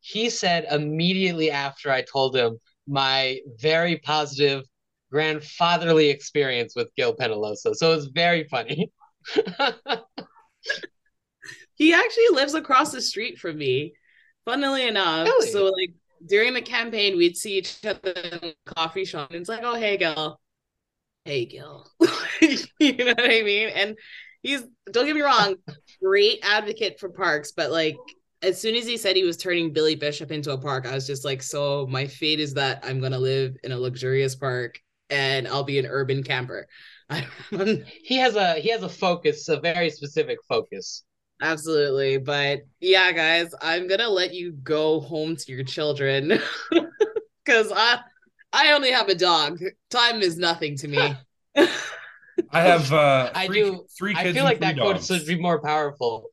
he 0.00 0.30
said 0.30 0.66
immediately 0.70 1.50
after 1.50 1.90
I 1.90 2.02
told 2.02 2.36
him 2.36 2.60
my 2.90 3.38
very 3.58 3.98
positive 3.98 4.64
grandfatherly 5.10 6.10
experience 6.10 6.74
with 6.76 6.94
Gil 6.96 7.16
Penalosa. 7.16 7.74
So 7.74 7.92
it's 7.92 8.06
very 8.06 8.44
funny. 8.44 8.90
he 11.74 11.94
actually 11.94 12.28
lives 12.32 12.54
across 12.54 12.92
the 12.92 13.00
street 13.00 13.38
from 13.38 13.58
me, 13.58 13.94
funnily 14.44 14.86
enough. 14.86 15.26
Really? 15.26 15.50
So 15.50 15.66
like 15.66 15.92
during 16.26 16.52
the 16.52 16.62
campaign, 16.62 17.16
we'd 17.16 17.36
see 17.36 17.58
each 17.58 17.78
other 17.84 18.10
in 18.10 18.30
the 18.40 18.54
coffee 18.66 19.04
shop, 19.04 19.30
and 19.30 19.40
it's 19.40 19.48
like, 19.48 19.62
"Oh, 19.62 19.74
hey, 19.74 19.96
Gil, 19.96 20.40
hey, 21.24 21.46
Gil," 21.46 21.86
you 22.40 22.96
know 22.96 23.06
what 23.06 23.20
I 23.20 23.42
mean? 23.42 23.68
And 23.68 23.96
he's 24.42 24.62
don't 24.90 25.06
get 25.06 25.14
me 25.14 25.22
wrong, 25.22 25.56
great 26.02 26.40
advocate 26.42 26.98
for 27.00 27.08
parks, 27.08 27.52
but 27.52 27.70
like 27.70 27.96
as 28.42 28.60
soon 28.60 28.74
as 28.74 28.86
he 28.86 28.96
said 28.96 29.16
he 29.16 29.24
was 29.24 29.36
turning 29.36 29.72
Billy 29.72 29.94
Bishop 29.94 30.30
into 30.30 30.52
a 30.52 30.58
park, 30.58 30.86
I 30.86 30.94
was 30.94 31.06
just 31.06 31.24
like, 31.24 31.42
so 31.42 31.86
my 31.88 32.06
fate 32.06 32.40
is 32.40 32.54
that 32.54 32.82
I'm 32.82 33.00
gonna 33.00 33.18
live 33.18 33.56
in 33.64 33.72
a 33.72 33.78
luxurious 33.78 34.34
park 34.34 34.80
and 35.10 35.46
I'll 35.46 35.64
be 35.64 35.78
an 35.78 35.86
urban 35.86 36.22
camper. 36.22 36.66
he 38.02 38.16
has 38.16 38.36
a 38.36 38.54
he 38.54 38.70
has 38.70 38.82
a 38.82 38.88
focus, 38.88 39.48
a 39.48 39.60
very 39.60 39.90
specific 39.90 40.38
focus. 40.48 41.04
Absolutely. 41.42 42.18
But 42.18 42.60
yeah, 42.80 43.12
guys, 43.12 43.54
I'm 43.60 43.88
gonna 43.88 44.08
let 44.08 44.32
you 44.32 44.52
go 44.52 45.00
home 45.00 45.36
to 45.36 45.52
your 45.52 45.64
children. 45.64 46.38
Cause 47.46 47.72
I 47.74 48.00
I 48.52 48.72
only 48.72 48.90
have 48.90 49.08
a 49.08 49.14
dog. 49.14 49.60
Time 49.90 50.22
is 50.22 50.38
nothing 50.38 50.76
to 50.78 50.88
me. 50.88 51.14
I 52.52 52.60
have 52.62 52.92
uh 52.92 53.30
I 53.34 53.48
do 53.48 53.84
three 53.98 54.14
kids. 54.14 54.28
I 54.28 54.32
feel 54.32 54.44
like 54.44 54.60
that 54.60 54.76
dogs. 54.76 55.06
quote 55.06 55.18
should 55.18 55.26
be 55.26 55.40
more 55.40 55.60
powerful. 55.60 56.30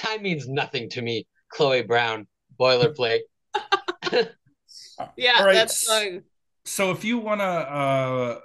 Time 0.00 0.22
means 0.22 0.48
nothing 0.48 0.88
to 0.90 1.02
me, 1.02 1.26
Chloe 1.50 1.82
Brown, 1.82 2.26
boilerplate. 2.58 3.20
yeah, 5.16 5.42
right. 5.44 5.54
that's 5.54 5.86
fine. 5.86 6.22
So 6.64 6.90
if 6.90 7.04
you 7.04 7.18
want 7.18 7.42
to, 7.42 7.44
uh, 7.44 8.38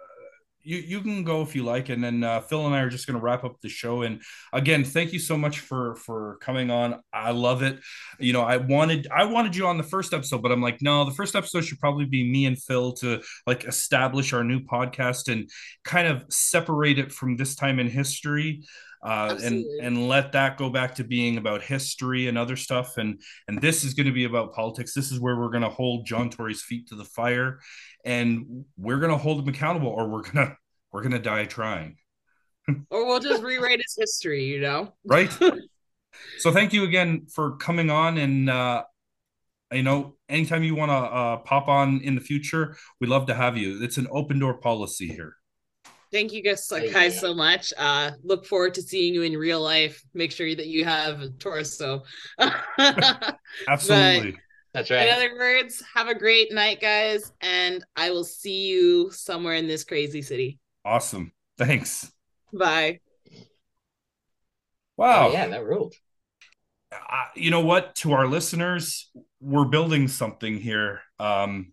you 0.64 0.78
you 0.80 1.00
can 1.00 1.24
go 1.24 1.44
if 1.44 1.56
you 1.56 1.64
like, 1.64 1.88
and 1.88 2.04
then 2.04 2.26
uh, 2.26 2.42
Phil 2.42 2.66
and 2.66 2.76
I 2.76 2.82
are 2.82 2.90
just 2.90 3.08
going 3.08 3.18
to 3.18 3.24
wrap 3.24 3.46
up 3.46 3.62
the 3.62 3.70
show. 3.70 4.02
And 4.02 4.22
again, 4.52 4.84
thank 4.84 5.14
you 5.14 5.20
so 5.20 5.38
much 5.38 5.60
for 5.60 5.96
for 5.96 6.38
coming 6.42 6.70
on. 6.72 7.00
I 7.14 7.32
love 7.32 7.64
it. 7.64 7.80
You 8.20 8.34
know, 8.34 8.42
I 8.42 8.58
wanted 8.58 9.08
I 9.16 9.24
wanted 9.24 9.56
you 9.56 9.66
on 9.66 9.78
the 9.78 9.84
first 9.84 10.14
episode, 10.14 10.42
but 10.42 10.52
I'm 10.52 10.62
like, 10.62 10.82
no, 10.82 11.06
the 11.06 11.16
first 11.16 11.36
episode 11.36 11.64
should 11.64 11.80
probably 11.80 12.06
be 12.06 12.30
me 12.30 12.48
and 12.48 12.62
Phil 12.62 12.92
to 12.94 13.22
like 13.48 13.64
establish 13.64 14.34
our 14.34 14.44
new 14.44 14.60
podcast 14.60 15.32
and 15.32 15.50
kind 15.86 16.10
of 16.10 16.26
separate 16.30 17.00
it 17.00 17.14
from 17.14 17.38
this 17.38 17.56
time 17.56 17.80
in 17.80 17.88
history. 17.88 18.64
Uh, 19.06 19.38
and 19.44 19.64
and 19.84 20.10
let 20.10 20.32
that 20.32 20.58
go 20.58 20.68
back 20.68 20.96
to 20.96 21.04
being 21.04 21.38
about 21.38 21.62
history 21.62 22.28
and 22.28 22.40
other 22.40 22.56
stuff. 22.56 22.98
And 22.98 23.22
and 23.48 23.62
this 23.62 23.84
is 23.84 23.94
going 23.94 24.08
to 24.08 24.12
be 24.12 24.24
about 24.24 24.54
politics. 24.54 24.96
This 24.96 25.12
is 25.12 25.20
where 25.20 25.38
we're 25.38 25.50
going 25.50 25.62
to 25.62 25.70
hold 25.70 26.08
john 26.08 26.32
tory's 26.32 26.64
feet 26.64 26.88
to 26.88 26.96
the 26.96 27.06
fire. 27.06 27.60
And 28.04 28.66
we're 28.78 29.00
gonna 29.00 29.18
hold 29.18 29.42
him 29.42 29.48
accountable 29.48 29.90
or 29.90 30.08
we're 30.08 30.24
gonna 30.24 30.58
we're 30.92 31.04
gonna 31.04 31.20
die 31.20 31.46
trying. 31.46 31.98
Or 32.90 33.06
we'll 33.06 33.20
just 33.20 33.44
rewrite 33.44 33.80
his 33.80 33.96
history 33.96 34.46
you 34.46 34.60
know? 34.60 34.94
Right. 35.06 35.32
So 36.38 36.50
thank 36.50 36.72
you 36.72 36.86
again 36.86 37.28
for 37.30 37.58
coming 37.58 37.90
on. 37.92 38.18
And 38.18 38.50
uh 38.50 38.84
you 39.72 39.84
know 39.84 40.16
anytime 40.30 40.64
you 40.64 40.74
want 40.74 40.90
to 40.90 40.96
uh 40.96 41.38
pop 41.38 41.68
on 41.68 42.00
in 42.02 42.16
the 42.16 42.22
future 42.22 42.78
we'd 43.00 43.10
love 43.10 43.26
to 43.28 43.36
have 43.36 43.58
you. 43.58 43.84
It's 43.84 43.98
an 43.98 44.08
open 44.12 44.40
door 44.40 44.56
policy 44.56 45.10
here 45.10 45.36
thank 46.16 46.32
you 46.32 46.42
guys, 46.42 46.66
guys 46.70 46.94
yeah. 46.94 47.10
so 47.20 47.34
much 47.34 47.74
uh 47.78 48.12
look 48.24 48.46
forward 48.46 48.74
to 48.74 48.82
seeing 48.82 49.14
you 49.14 49.22
in 49.24 49.34
real 49.34 49.62
life 49.62 50.04
make 50.14 50.32
sure 50.32 50.56
that 50.56 50.68
you 50.68 50.86
have 50.86 51.22
a 51.22 51.30
torso 51.32 52.04
absolutely 53.68 54.32
but, 54.32 54.40
that's 54.76 54.92
right. 54.92 55.08
In 55.08 55.14
other 55.14 55.34
words, 55.36 55.82
have 55.94 56.10
a 56.10 56.14
great 56.14 56.52
night, 56.52 56.82
guys, 56.82 57.32
and 57.40 57.82
I 57.96 58.12
will 58.12 58.26
see 58.26 58.68
you 58.68 59.10
somewhere 59.10 59.54
in 59.54 59.68
this 59.68 59.86
crazy 59.86 60.22
city. 60.22 60.60
Awesome. 60.84 61.32
Thanks. 61.58 62.12
Bye. 62.52 63.00
Wow. 64.98 65.30
Oh, 65.30 65.32
yeah, 65.32 65.48
that 65.48 65.64
ruled. 65.64 65.94
Uh, 66.92 67.26
you 67.36 67.52
know 67.52 67.62
what? 67.62 67.96
To 67.96 68.12
our 68.12 68.28
listeners, 68.28 69.10
we're 69.40 69.64
building 69.64 70.10
something 70.10 70.58
here. 70.58 71.00
Um, 71.22 71.72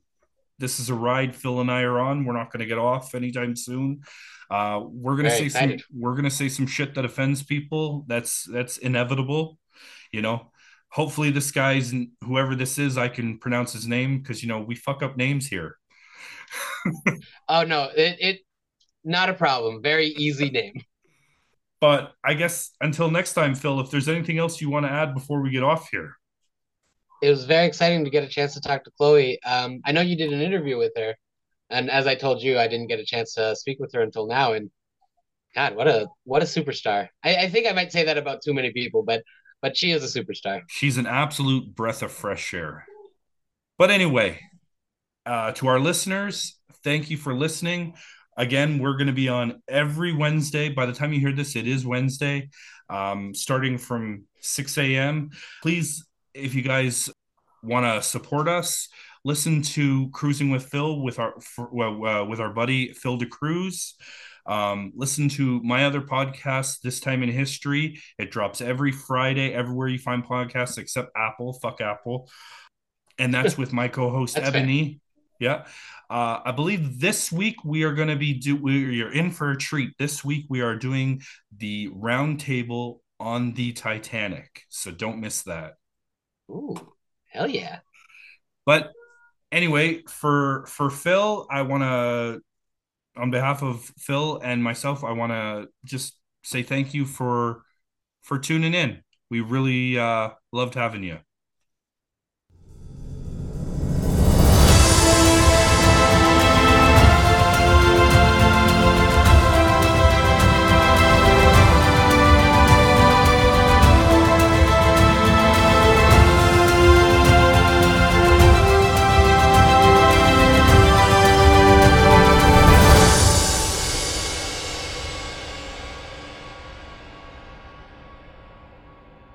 this 0.63 0.81
is 0.81 0.89
a 0.89 0.95
ride 0.95 1.37
Phil 1.37 1.61
and 1.61 1.71
I 1.71 1.83
are 1.83 1.99
on. 1.99 2.25
We're 2.25 2.37
not 2.37 2.51
going 2.51 2.61
to 2.61 2.67
get 2.67 2.79
off 2.79 3.15
anytime 3.15 3.55
soon. 3.55 4.01
Uh, 4.51 4.81
we're 4.85 5.17
going 5.17 5.29
to 5.29 5.31
say 5.31 5.47
excited. 5.47 5.81
some. 5.81 6.01
We're 6.01 6.13
going 6.13 6.25
to 6.25 6.31
say 6.31 6.49
some 6.49 6.67
shit 6.67 6.95
that 6.95 7.05
offends 7.05 7.43
people. 7.43 8.05
That's 8.07 8.45
that's 8.45 8.79
inevitable. 8.79 9.59
You 10.13 10.23
know, 10.23 10.53
hopefully 10.93 11.31
this 11.31 11.51
guy's 11.51 11.93
whoever 12.23 12.55
this 12.55 12.79
is 12.79 12.97
i 12.99 13.09
can 13.09 13.39
pronounce 13.39 13.73
his 13.73 13.89
name 13.89 14.19
because 14.19 14.43
you 14.43 14.49
know 14.49 14.61
we 14.61 14.75
fuck 14.75 15.03
up 15.03 15.17
names 15.17 15.47
here 15.47 15.77
oh 17.49 17.65
no 17.65 17.89
it, 17.97 18.17
it 18.21 18.41
not 19.03 19.31
a 19.31 19.35
problem 19.35 19.83
very 19.83 20.09
easy 20.09 20.51
name 20.51 20.75
but 21.81 22.13
i 22.23 22.35
guess 22.35 22.73
until 22.81 23.11
next 23.11 23.33
time 23.33 23.55
phil 23.55 23.81
if 23.81 23.91
there's 23.91 24.09
anything 24.09 24.39
else 24.39 24.61
you 24.61 24.69
want 24.69 24.85
to 24.85 24.93
add 24.93 25.15
before 25.15 25.41
we 25.41 25.51
get 25.51 25.63
off 25.63 25.89
here 25.91 26.15
it 27.23 27.31
was 27.31 27.45
very 27.45 27.67
exciting 27.67 28.05
to 28.05 28.11
get 28.11 28.25
a 28.25 28.29
chance 28.29 28.55
to 28.55 28.61
talk 28.61 28.85
to 28.85 28.91
chloe 28.99 29.41
um, 29.45 29.81
i 29.85 29.93
know 29.93 30.01
you 30.01 30.17
did 30.17 30.33
an 30.33 30.41
interview 30.41 30.77
with 30.77 30.93
her 30.97 31.15
and 31.71 31.91
as 31.91 32.07
i 32.07 32.15
told 32.15 32.43
you 32.43 32.59
i 32.59 32.69
didn't 32.69 32.89
get 32.89 32.99
a 32.99 33.05
chance 33.05 33.35
to 33.35 33.57
speak 33.57 33.79
with 33.81 33.93
her 33.93 34.03
until 34.03 34.27
now 34.27 34.53
and 34.53 34.71
god 35.55 35.75
what 35.75 35.89
a 35.89 36.07
what 36.25 36.43
a 36.43 36.47
superstar 36.47 37.09
I, 37.25 37.37
I 37.37 37.49
think 37.49 37.67
i 37.67 37.73
might 37.73 37.93
say 37.93 38.05
that 38.05 38.19
about 38.19 38.43
too 38.43 38.53
many 38.53 38.73
people 38.73 39.03
but 39.03 39.23
but 39.63 39.77
she 39.77 39.93
is 39.93 40.05
a 40.05 40.21
superstar. 40.21 40.63
She's 40.69 40.99
an 40.99 41.07
absolute 41.07 41.75
breath 41.75 42.03
of 42.03 42.13
fresh 42.13 42.53
air. 42.53 42.85
But 43.79 43.91
anyway, 43.91 44.41
uh, 45.25 45.53
to 45.53 45.69
our 45.69 45.79
listeners, 45.79 46.59
thank 46.83 47.09
you 47.09 47.17
for 47.17 47.33
listening. 47.33 47.95
Again, 48.37 48.81
we're 48.81 48.97
going 48.97 49.07
to 49.07 49.13
be 49.13 49.29
on 49.29 49.63
every 49.69 50.13
Wednesday. 50.13 50.69
By 50.69 50.87
the 50.87 50.93
time 50.93 51.13
you 51.13 51.21
hear 51.21 51.33
this, 51.33 51.55
it 51.55 51.69
is 51.69 51.87
Wednesday, 51.87 52.51
um, 52.91 53.35
starting 53.35 53.79
from 53.79 54.25
6 54.41 54.79
a.m. 54.79 55.31
Please, 55.63 56.05
if 56.35 56.55
you 56.55 56.63
guys 56.63 57.11
want 57.63 57.87
to 57.87 58.03
support 58.07 58.49
us, 58.49 58.89
listen 59.25 59.63
to 59.63 60.09
Cruising 60.11 60.51
with 60.51 60.67
Phil 60.67 61.01
with 61.01 61.19
our 61.19 61.41
for, 61.41 62.07
uh, 62.07 62.25
with 62.25 62.41
our 62.41 62.53
buddy 62.53 62.93
Phil 62.93 63.19
DeCruz. 63.19 63.93
Um, 64.45 64.93
listen 64.97 65.29
to 65.31 65.63
my 65.63 65.85
other 65.85 66.01
podcast, 66.01 66.81
This 66.81 66.99
Time 66.99 67.23
in 67.23 67.31
History. 67.31 68.01
It 68.19 68.31
drops 68.31 68.61
every 68.61 68.91
Friday, 68.91 69.53
everywhere 69.53 69.89
you 69.89 69.99
find 69.99 70.25
podcasts 70.25 70.79
except 70.79 71.11
Apple. 71.17 71.53
Fuck 71.55 71.81
Apple. 71.81 72.29
And 73.19 73.33
that's 73.33 73.57
with 73.57 73.73
my 73.73 73.89
co 73.89 74.11
host, 74.11 74.39
Ebony. 74.43 74.85
Fair. 74.85 74.99
Yeah. 75.39 75.65
Uh, 76.09 76.41
I 76.45 76.53
believe 76.53 77.01
this 77.01 77.33
week 77.33 77.65
we 77.65 77.85
are 77.85 77.95
going 77.95 78.09
to 78.09 78.17
be 78.17 78.35
do 78.35 78.57
we 78.57 79.03
are 79.03 79.13
in 79.13 79.31
for 79.31 79.51
a 79.51 79.57
treat. 79.57 79.91
This 79.99 80.25
week 80.25 80.47
we 80.49 80.61
are 80.61 80.77
doing 80.77 81.23
the 81.57 81.89
roundtable 81.89 82.99
on 83.19 83.55
the 83.55 83.73
Titanic, 83.73 84.63
so 84.69 84.91
don't 84.91 85.21
miss 85.21 85.43
that. 85.43 85.75
Ooh, 86.53 86.77
hell 87.31 87.49
yeah! 87.49 87.81
But 88.67 88.93
anyway, 89.51 90.03
for 90.09 90.67
for 90.67 90.91
Phil, 90.91 91.47
I 91.51 91.63
want 91.63 91.83
to 91.83 92.41
on 93.17 93.31
behalf 93.31 93.63
of 93.63 93.91
Phil 93.99 94.41
and 94.43 94.63
myself, 94.63 95.05
I 95.05 95.13
want 95.13 95.33
to 95.33 95.69
just 95.85 96.17
say 96.43 96.63
thank 96.63 96.95
you 96.95 97.05
for 97.05 97.63
for 98.23 98.39
tuning 98.39 98.75
in. 98.75 99.03
We 99.31 99.41
really 99.41 99.99
uh, 99.99 100.31
loved 100.53 100.75
having 100.75 101.03
you. 101.03 101.19